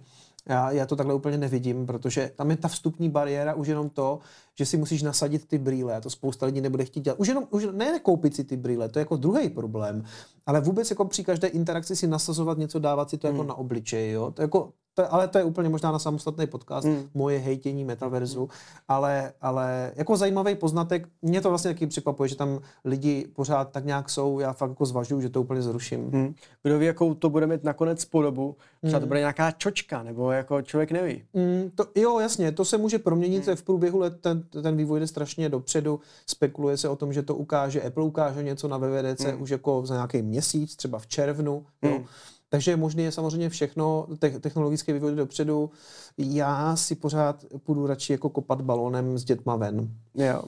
Já, 0.48 0.70
já 0.70 0.86
to 0.86 0.96
takhle 0.96 1.14
úplně 1.14 1.38
nevidím, 1.38 1.86
protože 1.86 2.30
tam 2.36 2.50
je 2.50 2.56
ta 2.56 2.68
vstupní 2.68 3.10
bariéra 3.10 3.54
už 3.54 3.68
jenom 3.68 3.90
to, 3.90 4.18
že 4.58 4.66
si 4.66 4.76
musíš 4.76 5.02
nasadit 5.02 5.48
ty 5.48 5.58
brýle. 5.58 5.96
A 5.96 6.00
to 6.00 6.10
spousta 6.10 6.46
lidí 6.46 6.60
nebude 6.60 6.84
chtít 6.84 7.00
dělat. 7.00 7.20
Už 7.20 7.28
jenom, 7.28 7.46
už 7.50 7.68
ne 7.72 7.98
koupit 7.98 8.36
si 8.36 8.44
ty 8.44 8.56
brýle, 8.56 8.88
to 8.88 8.98
je 8.98 9.00
jako 9.00 9.16
druhý 9.16 9.50
problém. 9.50 10.04
ale 10.46 10.60
vůbec 10.60 10.90
jako 10.90 11.04
při 11.04 11.24
každé 11.24 11.48
interakci 11.48 11.96
si 11.96 12.06
nasazovat 12.06 12.58
něco, 12.58 12.78
dávat 12.78 13.10
si 13.10 13.18
to 13.18 13.26
jako 13.26 13.38
hmm. 13.38 13.48
jako 13.48 13.48
na 13.48 13.54
obličej, 13.54 14.10
jo. 14.10 14.30
To 14.30 14.42
jako, 14.42 14.72
to, 14.94 15.14
ale 15.14 15.28
to 15.28 15.38
je 15.38 15.44
úplně 15.44 15.68
možná 15.68 15.92
na 15.92 15.98
samostatný 15.98 16.46
podcast, 16.46 16.86
hmm. 16.86 17.08
moje 17.14 17.38
hejtění 17.38 17.84
metaverzu, 17.84 18.40
hmm. 18.40 18.48
ale, 18.88 19.32
ale 19.40 19.92
jako 19.96 20.16
zajímavý 20.16 20.54
poznatek, 20.54 21.08
mě 21.22 21.40
to 21.40 21.48
vlastně 21.48 21.70
taky 21.70 21.86
překvapuje, 21.86 22.28
že 22.28 22.36
tam 22.36 22.60
lidi 22.84 23.26
pořád 23.32 23.70
tak 23.72 23.84
nějak 23.84 24.10
jsou, 24.10 24.38
já 24.38 24.52
fakt 24.52 24.70
jako 24.70 24.86
zvažuju, 24.86 25.20
že 25.20 25.28
to 25.28 25.40
úplně 25.40 25.62
zruším. 25.62 26.10
Hmm. 26.10 26.34
Kdo 26.62 26.78
ví, 26.78 26.86
jakou 26.86 27.14
to 27.14 27.30
bude 27.30 27.46
mít 27.46 27.64
nakonec 27.64 28.04
podobu, 28.04 28.56
třeba 28.80 28.98
hmm. 28.98 29.00
to 29.00 29.06
bude 29.06 29.18
nějaká 29.18 29.50
čočka, 29.50 30.02
nebo 30.02 30.30
jako 30.30 30.62
člověk 30.62 30.92
neví. 30.92 31.24
Hmm, 31.34 31.70
to, 31.74 31.86
jo, 31.94 32.18
jasně, 32.18 32.52
to 32.52 32.64
se 32.64 32.78
může 32.78 32.98
proměnit 32.98 33.46
hmm. 33.46 33.56
v 33.56 33.62
průběhu 33.62 33.98
let, 33.98 34.20
ten, 34.20 34.41
ten 34.62 34.76
vývoj 34.76 35.00
jde 35.00 35.06
strašně 35.06 35.48
dopředu, 35.48 36.00
spekuluje 36.26 36.76
se 36.76 36.88
o 36.88 36.96
tom, 36.96 37.12
že 37.12 37.22
to 37.22 37.34
ukáže, 37.34 37.82
Apple 37.82 38.04
ukáže 38.04 38.42
něco 38.42 38.68
na 38.68 38.78
VVDC 38.78 39.24
hmm. 39.24 39.42
už 39.42 39.50
jako 39.50 39.86
za 39.86 39.94
nějaký 39.94 40.22
měsíc, 40.22 40.76
třeba 40.76 40.98
v 40.98 41.06
červnu, 41.06 41.66
hmm. 41.82 41.92
jo. 41.92 42.04
Takže 42.48 42.70
je 42.70 42.76
možné 42.76 43.12
samozřejmě 43.12 43.48
všechno, 43.48 44.06
te- 44.18 44.40
technologické 44.40 44.92
vývoj 44.92 45.14
dopředu. 45.14 45.70
Já 46.18 46.76
si 46.76 46.94
pořád 46.94 47.44
půjdu 47.64 47.86
radši 47.86 48.12
jako 48.12 48.28
kopat 48.30 48.62
balonem 48.62 49.18
s 49.18 49.24
dětma 49.24 49.56
ven. 49.56 49.88
Jo. 50.14 50.42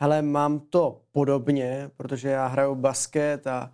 Hele, 0.00 0.22
mám 0.22 0.60
to 0.60 1.00
podobně, 1.12 1.90
protože 1.96 2.28
já 2.28 2.46
hraju 2.46 2.74
basket 2.74 3.46
a 3.46 3.72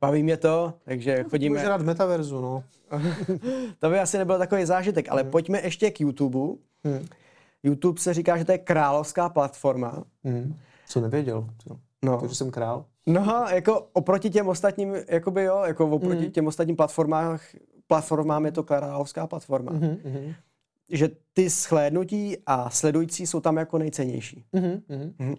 baví 0.00 0.22
mě 0.22 0.36
to, 0.36 0.74
takže 0.84 1.24
chodíme... 1.30 1.58
Můžu 1.58 1.68
rád 1.68 1.82
metaverzu, 1.82 2.40
no. 2.40 2.64
to 3.78 3.90
by 3.90 3.98
asi 3.98 4.18
nebyl 4.18 4.38
takový 4.38 4.64
zážitek, 4.64 5.08
ale 5.08 5.22
hmm. 5.22 5.30
pojďme 5.30 5.60
ještě 5.60 5.90
k 5.90 6.00
YouTube. 6.00 6.38
Hmm. 6.84 7.06
YouTube 7.62 8.00
se 8.00 8.14
říká, 8.14 8.36
že 8.36 8.44
to 8.44 8.52
je 8.52 8.58
královská 8.58 9.28
platforma. 9.28 10.04
Hmm. 10.24 10.56
Co 10.86 11.00
nevěděl? 11.00 11.48
No. 12.04 12.20
Takže 12.20 12.34
jsem 12.34 12.50
král. 12.50 12.84
No, 13.06 13.46
jako 13.52 13.88
oproti 13.92 14.30
těm 14.30 14.48
ostatním, 14.48 14.94
jakoby 15.08 15.44
jo, 15.44 15.62
jako 15.66 15.88
oproti 15.88 16.24
mm. 16.24 16.30
těm 16.30 16.46
ostatním 16.46 16.76
platformách, 16.76 17.42
platformám 17.86 18.46
je 18.46 18.52
to 18.52 18.62
královská 18.62 19.26
platforma. 19.26 19.72
Mm-hmm. 19.72 20.34
Že 20.90 21.10
ty 21.32 21.50
shlédnutí 21.50 22.36
a 22.46 22.70
sledující 22.70 23.26
jsou 23.26 23.40
tam 23.40 23.56
jako 23.56 23.78
nejcennější. 23.78 24.44
Mm-hmm. 24.54 25.12
Mm. 25.18 25.34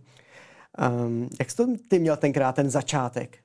Um, 1.05 1.29
jak 1.39 1.51
jsi 1.51 1.57
to 1.57 1.67
ty 1.87 1.99
měl 1.99 2.17
tenkrát, 2.17 2.55
ten 2.55 2.69
začátek? 2.69 3.37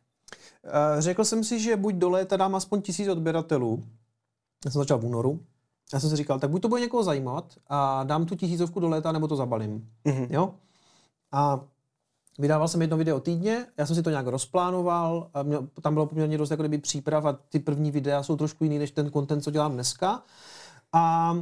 Uh, 0.64 1.00
řekl 1.00 1.24
jsem 1.24 1.44
si, 1.44 1.60
že 1.60 1.76
buď 1.76 1.94
do 1.94 2.10
léta 2.10 2.36
dám 2.36 2.54
aspoň 2.54 2.82
tisíc 2.82 3.08
odběratelů. 3.08 3.84
Já 4.64 4.70
jsem 4.70 4.78
začal 4.78 4.98
v 4.98 5.04
únoru. 5.04 5.40
Já 5.92 6.00
jsem 6.00 6.10
si 6.10 6.16
říkal, 6.16 6.38
tak 6.38 6.50
buď 6.50 6.62
to 6.62 6.68
bude 6.68 6.80
někoho 6.80 7.02
zajímat 7.02 7.54
a 7.66 8.04
dám 8.04 8.26
tu 8.26 8.34
tisícovku 8.34 8.80
do 8.80 8.88
léta, 8.88 9.12
nebo 9.12 9.28
to 9.28 9.36
zabalím. 9.36 9.88
Mm-hmm. 10.04 10.26
Jo? 10.30 10.54
A 11.32 11.60
Vydával 12.38 12.68
jsem 12.68 12.80
jedno 12.80 12.96
video 12.96 13.20
týdně, 13.20 13.66
já 13.76 13.86
jsem 13.86 13.96
si 13.96 14.02
to 14.02 14.10
nějak 14.10 14.26
rozplánoval, 14.26 15.30
a 15.34 15.42
měl, 15.42 15.68
tam 15.82 15.94
bylo 15.94 16.06
poměrně 16.06 16.38
dost 16.38 16.50
jako 16.50 16.62
kdyby 16.62 16.78
příprava, 16.78 17.32
ty 17.32 17.58
první 17.58 17.90
videa 17.90 18.22
jsou 18.22 18.36
trošku 18.36 18.64
jiný 18.64 18.78
než 18.78 18.90
ten 18.90 19.10
content, 19.10 19.44
co 19.44 19.50
dělám 19.50 19.72
dneska. 19.72 20.22
A 20.92 21.34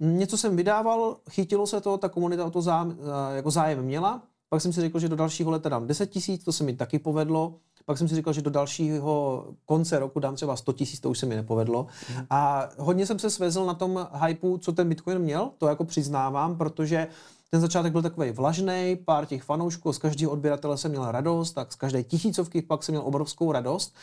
něco 0.00 0.36
jsem 0.36 0.56
vydával, 0.56 1.16
chytilo 1.30 1.66
se 1.66 1.80
to, 1.80 1.98
ta 1.98 2.08
komunita 2.08 2.44
o 2.44 2.50
to 2.50 2.62
zá, 2.62 2.86
jako 3.34 3.50
zájem 3.50 3.82
měla, 3.82 4.22
pak 4.48 4.60
jsem 4.60 4.72
si 4.72 4.80
řekl, 4.80 4.98
že 4.98 5.08
do 5.08 5.16
dalšího 5.16 5.50
leta 5.50 5.68
dám 5.68 5.86
10 5.86 6.06
tisíc, 6.06 6.44
to 6.44 6.52
se 6.52 6.64
mi 6.64 6.76
taky 6.76 6.98
povedlo. 6.98 7.54
Pak 7.84 7.98
jsem 7.98 8.08
si 8.08 8.14
říkal, 8.14 8.32
že 8.32 8.42
do 8.42 8.50
dalšího 8.50 9.46
konce 9.66 9.98
roku 9.98 10.20
dám 10.20 10.34
třeba 10.34 10.56
100 10.56 10.72
tisíc, 10.72 11.00
to 11.00 11.10
už 11.10 11.18
se 11.18 11.26
mi 11.26 11.36
nepovedlo. 11.36 11.86
Mm. 12.10 12.26
A 12.30 12.68
hodně 12.78 13.06
jsem 13.06 13.18
se 13.18 13.30
svezl 13.30 13.66
na 13.66 13.74
tom 13.74 14.08
hypeu, 14.26 14.58
co 14.58 14.72
ten 14.72 14.88
Bitcoin 14.88 15.18
měl, 15.18 15.50
to 15.58 15.68
jako 15.68 15.84
přiznávám, 15.84 16.56
protože 16.56 17.08
ten 17.50 17.60
začátek 17.60 17.92
byl 17.92 18.02
takový 18.02 18.30
vlažný, 18.30 18.98
pár 19.04 19.26
těch 19.26 19.42
fanoušků, 19.42 19.92
z 19.92 19.98
každého 19.98 20.32
odběratele 20.32 20.78
jsem 20.78 20.90
měl 20.90 21.10
radost, 21.10 21.52
tak 21.52 21.72
z 21.72 21.76
každé 21.76 22.02
tisícovky 22.02 22.62
pak 22.62 22.82
jsem 22.82 22.92
měl 22.92 23.02
obrovskou 23.06 23.52
radost. 23.52 23.94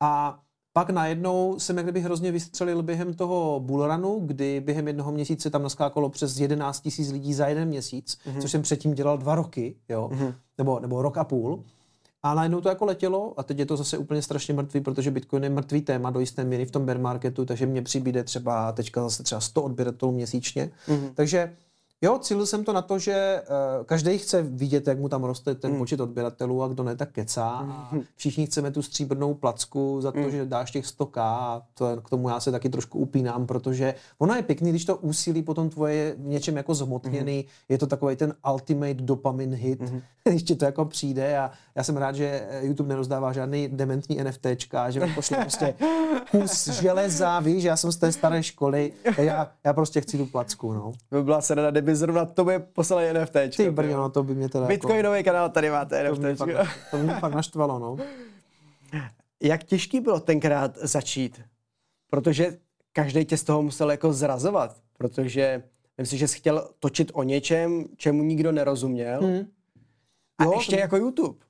A 0.00 0.38
pak 0.72 0.90
najednou 0.90 1.54
jsem 1.58 1.76
jak 1.76 1.86
kdyby 1.86 2.00
hrozně 2.00 2.32
vystřelil 2.32 2.82
během 2.82 3.14
toho 3.14 3.60
bullrunu, 3.60 4.20
kdy 4.26 4.60
během 4.60 4.86
jednoho 4.86 5.12
měsíce 5.12 5.50
tam 5.50 5.62
naskákalo 5.62 6.08
přes 6.08 6.40
11 6.40 6.80
tisíc 6.80 7.10
lidí 7.10 7.34
za 7.34 7.46
jeden 7.46 7.68
měsíc, 7.68 8.18
mm-hmm. 8.26 8.40
což 8.40 8.50
jsem 8.50 8.62
předtím 8.62 8.94
dělal 8.94 9.18
dva 9.18 9.34
roky, 9.34 9.76
jo, 9.88 10.10
mm-hmm. 10.12 10.34
nebo, 10.58 10.80
nebo 10.80 11.02
rok 11.02 11.16
a 11.16 11.24
půl. 11.24 11.64
A 12.26 12.34
najednou 12.34 12.60
to 12.60 12.68
jako 12.68 12.84
letělo 12.84 13.34
a 13.36 13.42
teď 13.42 13.58
je 13.58 13.66
to 13.66 13.76
zase 13.76 13.98
úplně 13.98 14.22
strašně 14.22 14.54
mrtvý, 14.54 14.80
protože 14.80 15.10
Bitcoin 15.10 15.44
je 15.44 15.50
mrtvý 15.50 15.82
téma 15.82 16.10
do 16.10 16.20
jisté 16.20 16.44
míry 16.44 16.64
v 16.64 16.70
tom 16.70 16.86
bear 16.86 16.98
marketu, 16.98 17.44
takže 17.44 17.66
mě 17.66 17.82
přibíde 17.82 18.24
třeba 18.24 18.72
teďka 18.72 19.02
zase 19.02 19.22
třeba 19.22 19.40
100 19.40 19.62
odběratelů 19.62 20.12
měsíčně. 20.12 20.70
Mm-hmm. 20.88 21.10
Takže 21.14 21.52
Jo, 22.02 22.18
cílil 22.18 22.46
jsem 22.46 22.64
to 22.64 22.72
na 22.72 22.82
to, 22.82 22.98
že 22.98 23.42
uh, 23.78 23.84
každý 23.84 24.18
chce 24.18 24.42
vidět, 24.42 24.86
jak 24.86 24.98
mu 24.98 25.08
tam 25.08 25.24
roste 25.24 25.54
ten 25.54 25.72
mm. 25.72 25.78
počet 25.78 26.00
odběratelů 26.00 26.62
a 26.62 26.68
kdo 26.68 26.82
ne, 26.82 26.96
tak 26.96 27.12
kecá. 27.12 27.62
Mm. 27.92 28.02
Všichni 28.16 28.46
chceme 28.46 28.70
tu 28.70 28.82
stříbrnou 28.82 29.34
placku 29.34 30.00
za 30.00 30.12
to, 30.12 30.18
mm. 30.18 30.30
že 30.30 30.46
dáš 30.46 30.70
těch 30.70 30.84
100k 30.84 31.20
a 31.20 31.62
to, 31.74 31.96
k 32.04 32.10
tomu 32.10 32.28
já 32.28 32.40
se 32.40 32.50
taky 32.50 32.68
trošku 32.68 32.98
upínám, 32.98 33.46
protože 33.46 33.94
ono 34.18 34.34
je 34.34 34.42
pěkný, 34.42 34.70
když 34.70 34.84
to 34.84 34.96
úsilí 34.96 35.42
potom 35.42 35.70
tvoje 35.70 36.16
v 36.18 36.26
něčem 36.26 36.56
jako 36.56 36.74
zhmotněný, 36.74 37.36
mm. 37.36 37.44
je 37.68 37.78
to 37.78 37.86
takový 37.86 38.16
ten 38.16 38.34
ultimate 38.52 38.94
dopamine 38.94 39.56
hit, 39.56 39.80
mm. 39.80 40.02
když 40.24 40.42
ti 40.42 40.54
to 40.54 40.64
jako 40.64 40.84
přijde 40.84 41.38
a 41.38 41.50
já 41.74 41.82
jsem 41.82 41.96
rád, 41.96 42.14
že 42.14 42.48
YouTube 42.60 42.88
nerozdává 42.88 43.32
žádný 43.32 43.68
dementní 43.68 44.24
NFTčka, 44.24 44.90
že 44.90 45.00
mi 45.00 45.14
pošle 45.14 45.36
prostě 45.36 45.74
kus 46.30 46.68
železa, 46.68 47.40
víš, 47.40 47.64
já 47.64 47.76
jsem 47.76 47.92
z 47.92 47.96
té 47.96 48.12
staré 48.12 48.42
školy, 48.42 48.92
já, 49.18 49.50
já 49.64 49.72
prostě 49.72 50.00
chci 50.00 50.18
tu 50.18 50.26
placku, 50.26 50.72
no. 50.72 50.92
By 51.10 51.22
byla 51.22 51.40
se 51.40 51.54
kdyby 51.86 51.95
zrovna 51.96 52.24
to 52.24 52.44
by 52.44 52.58
poslali 52.58 53.12
NFT. 53.12 53.56
Ty 53.56 53.70
brňo, 53.70 53.96
no 53.96 54.10
to 54.10 54.22
by 54.22 54.34
mě 54.34 54.48
teda 54.48 54.66
Bitcoinový 54.66 55.16
jako... 55.16 55.30
kanál, 55.30 55.50
tady 55.50 55.70
máte 55.70 56.10
NFT. 56.10 56.38
To, 56.38 56.46
mě 56.46 56.54
fakt, 56.54 56.70
to 56.90 56.98
mě 56.98 57.14
fakt 57.14 57.34
naštvalo, 57.34 57.78
no. 57.78 57.96
Jak 59.42 59.64
těžký 59.64 60.00
bylo 60.00 60.20
tenkrát 60.20 60.76
začít? 60.76 61.40
Protože 62.10 62.58
každý 62.92 63.24
tě 63.24 63.36
z 63.36 63.44
toho 63.44 63.62
musel 63.62 63.90
jako 63.90 64.12
zrazovat, 64.12 64.76
protože 64.98 65.62
myslím 65.98 66.16
si, 66.16 66.20
že 66.20 66.28
jsi 66.28 66.38
chtěl 66.38 66.68
točit 66.78 67.10
o 67.14 67.22
něčem, 67.22 67.84
čemu 67.96 68.22
nikdo 68.22 68.52
nerozuměl. 68.52 69.20
Hmm. 69.20 69.46
A 70.38 70.44
jo, 70.44 70.52
ještě 70.56 70.76
to... 70.76 70.80
jako 70.80 70.96
YouTube. 70.96 71.45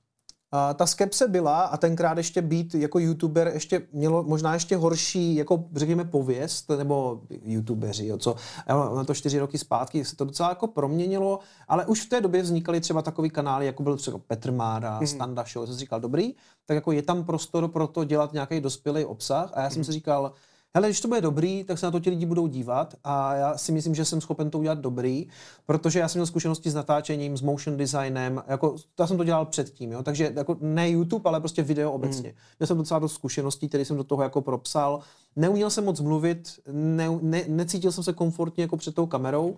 A 0.52 0.74
ta 0.74 0.86
skepse 0.86 1.28
byla 1.28 1.60
a 1.62 1.76
tenkrát 1.76 2.18
ještě 2.18 2.42
být 2.42 2.74
jako 2.74 2.98
youtuber 2.98 3.50
ještě 3.54 3.82
mělo 3.92 4.22
možná 4.22 4.54
ještě 4.54 4.76
horší, 4.76 5.34
jako 5.34 5.64
řekněme 5.74 6.04
pověst, 6.04 6.70
nebo 6.78 7.20
youtubeři, 7.42 8.06
jo, 8.06 8.18
co, 8.18 8.36
na 8.68 9.04
to 9.04 9.14
čtyři 9.14 9.38
roky 9.38 9.58
zpátky 9.58 10.04
se 10.04 10.16
to 10.16 10.24
docela 10.24 10.48
jako 10.48 10.66
proměnilo, 10.66 11.38
ale 11.68 11.86
už 11.86 12.06
v 12.06 12.08
té 12.08 12.20
době 12.20 12.42
vznikaly 12.42 12.80
třeba 12.80 13.02
takový 13.02 13.30
kanály, 13.30 13.66
jako 13.66 13.82
byl 13.82 13.96
třeba 13.96 14.18
Petr 14.18 14.52
Mára, 14.52 14.96
hmm. 14.96 15.06
Standa 15.06 15.44
Show, 15.52 15.66
jsem 15.66 15.76
říkal, 15.76 16.00
dobrý, 16.00 16.34
tak 16.66 16.74
jako 16.74 16.92
je 16.92 17.02
tam 17.02 17.24
prostor 17.24 17.68
pro 17.68 17.86
to 17.86 18.04
dělat 18.04 18.32
nějaký 18.32 18.60
dospělý 18.60 19.04
obsah 19.04 19.50
a 19.54 19.60
já 19.62 19.70
jsem 19.70 19.76
hmm. 19.76 19.84
si 19.84 19.92
říkal, 19.92 20.32
hele, 20.76 20.88
když 20.88 21.00
to 21.00 21.08
bude 21.08 21.20
dobrý, 21.20 21.64
tak 21.64 21.78
se 21.78 21.86
na 21.86 21.90
to 21.90 22.00
ti 22.00 22.10
lidi 22.10 22.26
budou 22.26 22.46
dívat 22.46 22.94
a 23.04 23.34
já 23.34 23.58
si 23.58 23.72
myslím, 23.72 23.94
že 23.94 24.04
jsem 24.04 24.20
schopen 24.20 24.50
to 24.50 24.58
udělat 24.58 24.78
dobrý, 24.78 25.28
protože 25.66 25.98
já 25.98 26.08
jsem 26.08 26.18
měl 26.18 26.26
zkušenosti 26.26 26.70
s 26.70 26.74
natáčením, 26.74 27.36
s 27.36 27.42
motion 27.42 27.76
designem, 27.76 28.42
jako 28.46 28.76
já 28.98 29.06
jsem 29.06 29.16
to 29.16 29.24
dělal 29.24 29.46
předtím, 29.46 29.92
jo, 29.92 30.02
takže 30.02 30.32
jako 30.36 30.56
ne 30.60 30.90
YouTube, 30.90 31.28
ale 31.30 31.40
prostě 31.40 31.62
video 31.62 31.92
obecně. 31.92 32.28
Mm. 32.28 32.34
Měl 32.58 32.66
jsem 32.66 32.76
docela 32.76 33.00
dost 33.00 33.14
zkušeností, 33.14 33.68
které 33.68 33.84
jsem 33.84 33.96
do 33.96 34.04
toho 34.04 34.22
jako 34.22 34.42
propsal. 34.42 35.00
Neuměl 35.36 35.70
jsem 35.70 35.84
moc 35.84 36.00
mluvit, 36.00 36.60
ne, 36.72 37.08
ne, 37.22 37.44
necítil 37.48 37.92
jsem 37.92 38.04
se 38.04 38.12
komfortně 38.12 38.62
jako 38.64 38.76
před 38.76 38.94
tou 38.94 39.06
kamerou, 39.06 39.56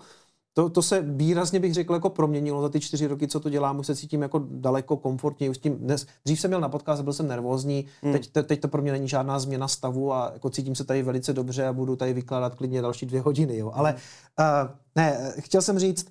to, 0.53 0.69
to 0.69 0.83
se 0.83 1.03
výrazně 1.03 1.61
bych 1.61 1.75
řekl 1.75 1.95
jako 1.95 2.11
proměnilo 2.11 2.63
za 2.63 2.69
ty 2.69 2.81
čtyři 2.81 3.07
roky, 3.07 3.29
co 3.29 3.41
to 3.41 3.51
dělám, 3.51 3.79
už 3.79 3.87
se 3.87 3.97
cítím 3.97 4.23
jako 4.23 4.47
daleko 4.51 4.97
komfortněji. 4.97 5.51
Už 5.51 5.59
tím 5.59 5.77
dnes, 5.77 6.07
dřív 6.25 6.41
jsem 6.41 6.51
měl 6.51 6.61
na 6.61 6.69
podcast, 6.69 7.03
byl 7.03 7.13
jsem 7.13 7.29
nervózní, 7.29 7.85
hmm. 8.03 8.13
teď, 8.13 8.33
te, 8.33 8.43
teď 8.43 8.61
to 8.61 8.69
pro 8.69 8.83
mě 8.83 8.93
není 8.93 9.09
žádná 9.09 9.39
změna 9.39 9.69
stavu 9.69 10.13
a 10.13 10.31
jako 10.33 10.51
cítím 10.51 10.75
se 10.75 10.85
tady 10.85 11.03
velice 11.03 11.33
dobře 11.33 11.67
a 11.67 11.73
budu 11.73 11.97
tady 11.97 12.13
vykládat 12.13 12.55
klidně 12.55 12.83
další 12.83 13.07
dvě 13.07 13.21
hodiny. 13.21 13.57
Jo. 13.57 13.71
Ale 13.75 13.95
uh, 13.95 14.71
ne, 14.97 15.33
chtěl 15.39 15.63
jsem 15.63 15.79
říct, 15.79 16.09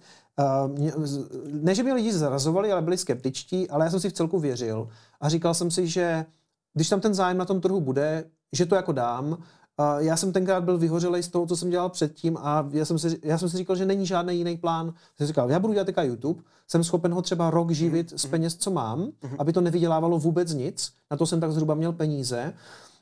uh, 0.66 0.76
ne, 1.52 1.76
že 1.76 1.84
mě 1.84 1.94
lidi 1.94 2.14
zarazovali, 2.14 2.72
ale 2.72 2.82
byli 2.82 2.98
skeptičtí, 2.98 3.70
ale 3.70 3.86
já 3.86 3.92
jsem 3.92 4.00
si 4.00 4.10
v 4.10 4.14
celku 4.14 4.40
věřil 4.40 4.88
a 5.22 5.30
říkal 5.30 5.54
jsem 5.54 5.72
si, 5.72 5.88
že 5.88 6.26
když 6.74 6.90
tam 6.90 7.02
ten 7.02 7.14
zájem 7.14 7.38
na 7.38 7.46
tom 7.46 7.62
trhu 7.62 7.82
bude, 7.82 8.24
že 8.54 8.66
to 8.66 8.76
jako 8.76 8.92
dám 8.92 9.38
já 9.98 10.18
jsem 10.18 10.34
tenkrát 10.34 10.64
byl 10.64 10.78
vyhořelej 10.78 11.24
z 11.24 11.28
toho, 11.28 11.46
co 11.46 11.58
jsem 11.58 11.70
dělal 11.70 11.90
předtím 11.90 12.38
a 12.42 12.70
já 12.72 12.86
jsem 12.86 13.00
si, 13.00 13.20
já 13.24 13.38
jsem 13.38 13.50
si 13.50 13.58
říkal, 13.58 13.76
že 13.76 13.86
není 13.86 14.06
žádný 14.06 14.38
jiný 14.38 14.58
plán. 14.58 14.94
Jsem 15.18 15.28
říkal, 15.28 15.52
já 15.52 15.60
budu 15.60 15.74
dělat 15.74 15.86
teďka 15.86 16.04
YouTube, 16.04 16.42
jsem 16.68 16.84
schopen 16.84 17.14
ho 17.14 17.22
třeba 17.22 17.50
rok 17.50 17.72
živit 17.72 18.12
mm-hmm. 18.12 18.18
z 18.18 18.26
peněz, 18.26 18.56
co 18.56 18.72
mám, 18.72 19.00
mm-hmm. 19.00 19.36
aby 19.40 19.54
to 19.54 19.62
nevydělávalo 19.62 20.20
vůbec 20.20 20.54
nic. 20.54 20.92
Na 21.12 21.18
to 21.18 21.26
jsem 21.26 21.40
tak 21.40 21.52
zhruba 21.52 21.76
měl 21.76 21.94
peníze. 21.94 22.54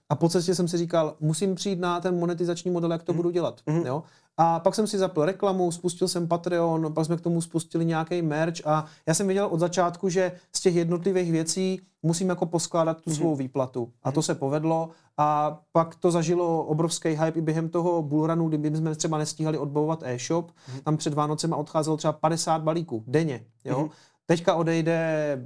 A 0.09 0.15
po 0.15 0.29
cestě 0.29 0.55
jsem 0.55 0.67
si 0.67 0.77
říkal, 0.77 1.15
musím 1.19 1.55
přijít 1.55 1.79
na 1.79 2.01
ten 2.01 2.19
monetizační 2.19 2.71
model, 2.71 2.91
jak 2.91 3.03
to 3.03 3.13
mm. 3.13 3.17
budu 3.17 3.29
dělat. 3.29 3.61
Jo? 3.85 4.03
A 4.37 4.59
pak 4.59 4.75
jsem 4.75 4.87
si 4.87 4.97
zapl 4.97 5.25
reklamu, 5.25 5.71
spustil 5.71 6.07
jsem 6.07 6.27
Patreon, 6.27 6.93
pak 6.93 7.05
jsme 7.05 7.17
k 7.17 7.21
tomu 7.21 7.41
spustili 7.41 7.85
nějaký 7.85 8.21
merch 8.21 8.67
a 8.67 8.85
já 9.07 9.13
jsem 9.13 9.27
věděl 9.27 9.47
od 9.51 9.59
začátku, 9.59 10.09
že 10.09 10.31
z 10.55 10.61
těch 10.61 10.75
jednotlivých 10.75 11.31
věcí 11.31 11.81
musím 12.03 12.29
jako 12.29 12.45
poskládat 12.45 13.01
tu 13.01 13.09
mm. 13.09 13.15
svou 13.15 13.35
výplatu. 13.35 13.91
A 14.03 14.11
to 14.11 14.19
mhm. 14.19 14.23
se 14.23 14.35
povedlo 14.35 14.89
a 15.17 15.59
pak 15.71 15.95
to 15.95 16.11
zažilo 16.11 16.63
obrovský 16.63 17.09
hype 17.09 17.39
i 17.39 17.41
během 17.41 17.69
toho 17.69 18.01
bullrunu, 18.01 18.47
kdyby 18.47 18.77
jsme 18.77 18.95
třeba 18.95 19.17
nestíhali 19.17 19.57
odbavovat 19.57 20.03
e-shop. 20.03 20.51
Mm. 20.73 20.79
Tam 20.79 20.97
před 20.97 21.13
Vánocema 21.13 21.55
odcházelo 21.55 21.97
třeba 21.97 22.13
50 22.13 22.61
balíků 22.61 23.03
denně. 23.07 23.45
Jo? 23.65 23.81
Mm. 23.81 23.89
Teďka 24.27 24.55
odejde 24.55 25.37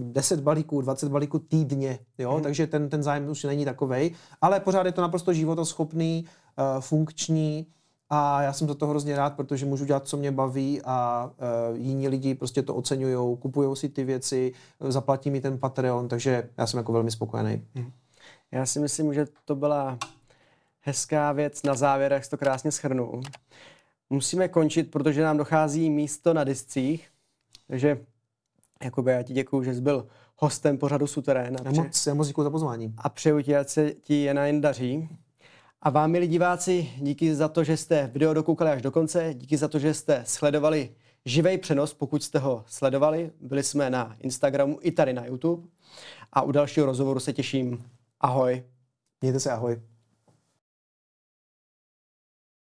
10 0.00 0.40
balíků, 0.40 0.80
20 0.80 1.08
balíků 1.08 1.38
týdně, 1.38 1.98
jo, 2.18 2.32
hmm. 2.32 2.42
takže 2.42 2.66
ten, 2.66 2.88
ten 2.88 3.02
zájem 3.02 3.28
už 3.28 3.44
není 3.44 3.64
takovej, 3.64 4.14
ale 4.40 4.60
pořád 4.60 4.86
je 4.86 4.92
to 4.92 5.00
naprosto 5.00 5.32
životoschopný, 5.32 6.24
uh, 6.24 6.30
funkční, 6.80 7.66
a 8.12 8.42
já 8.42 8.52
jsem 8.52 8.68
za 8.68 8.74
to 8.74 8.86
hrozně 8.86 9.16
rád, 9.16 9.36
protože 9.36 9.66
můžu 9.66 9.84
dělat, 9.84 10.08
co 10.08 10.16
mě 10.16 10.32
baví 10.32 10.82
a 10.84 11.30
uh, 11.70 11.76
jiní 11.76 12.08
lidi 12.08 12.34
prostě 12.34 12.62
to 12.62 12.74
oceňují, 12.74 13.36
kupují 13.38 13.76
si 13.76 13.88
ty 13.88 14.04
věci, 14.04 14.52
zaplatí 14.80 15.30
mi 15.30 15.40
ten 15.40 15.58
Patreon, 15.58 16.08
takže 16.08 16.48
já 16.58 16.66
jsem 16.66 16.78
jako 16.78 16.92
velmi 16.92 17.10
spokojený. 17.10 17.64
Hmm. 17.74 17.92
Já 18.52 18.66
si 18.66 18.80
myslím, 18.80 19.14
že 19.14 19.26
to 19.44 19.54
byla 19.54 19.98
hezká 20.80 21.32
věc 21.32 21.62
na 21.62 21.74
závěr, 21.74 22.12
jak 22.12 22.28
to 22.28 22.38
krásně 22.38 22.72
schrnul. 22.72 23.20
Musíme 24.10 24.48
končit, 24.48 24.90
protože 24.90 25.22
nám 25.22 25.36
dochází 25.36 25.90
místo 25.90 26.34
na 26.34 26.44
discích, 26.44 27.08
takže 27.66 28.00
Jakoby 28.84 29.10
já 29.10 29.22
ti 29.22 29.32
děkuju, 29.32 29.62
že 29.62 29.74
jsi 29.74 29.80
byl 29.80 30.06
hostem 30.36 30.78
pořadu 30.78 31.06
Suterén. 31.06 31.56
Já 31.64 31.70
moc, 31.70 32.06
já 32.06 32.14
moc 32.14 32.28
děkuji 32.28 32.42
za 32.42 32.50
pozvání. 32.50 32.94
A 32.98 33.08
přeju 33.08 33.42
ti, 33.42 33.56
ať 33.56 33.68
se 33.68 33.90
ti 33.90 34.22
jen 34.22 34.38
jen 34.38 34.60
daří. 34.60 35.08
A 35.82 35.90
vám, 35.90 36.10
milí 36.10 36.28
diváci, 36.28 36.90
díky 36.96 37.34
za 37.34 37.48
to, 37.48 37.64
že 37.64 37.76
jste 37.76 38.10
video 38.12 38.34
dokoukali 38.34 38.70
až 38.70 38.82
do 38.82 38.90
konce, 38.90 39.34
díky 39.34 39.56
za 39.56 39.68
to, 39.68 39.78
že 39.78 39.94
jste 39.94 40.22
sledovali 40.26 40.94
živý 41.24 41.58
přenos, 41.58 41.94
pokud 41.94 42.22
jste 42.22 42.38
ho 42.38 42.64
sledovali. 42.66 43.30
Byli 43.40 43.62
jsme 43.62 43.90
na 43.90 44.16
Instagramu 44.18 44.78
i 44.82 44.92
tady 44.92 45.12
na 45.12 45.26
YouTube. 45.26 45.68
A 46.32 46.42
u 46.42 46.52
dalšího 46.52 46.86
rozhovoru 46.86 47.20
se 47.20 47.32
těším. 47.32 47.84
Ahoj. 48.20 48.64
Mějte 49.20 49.40
se 49.40 49.50
ahoj. 49.50 49.80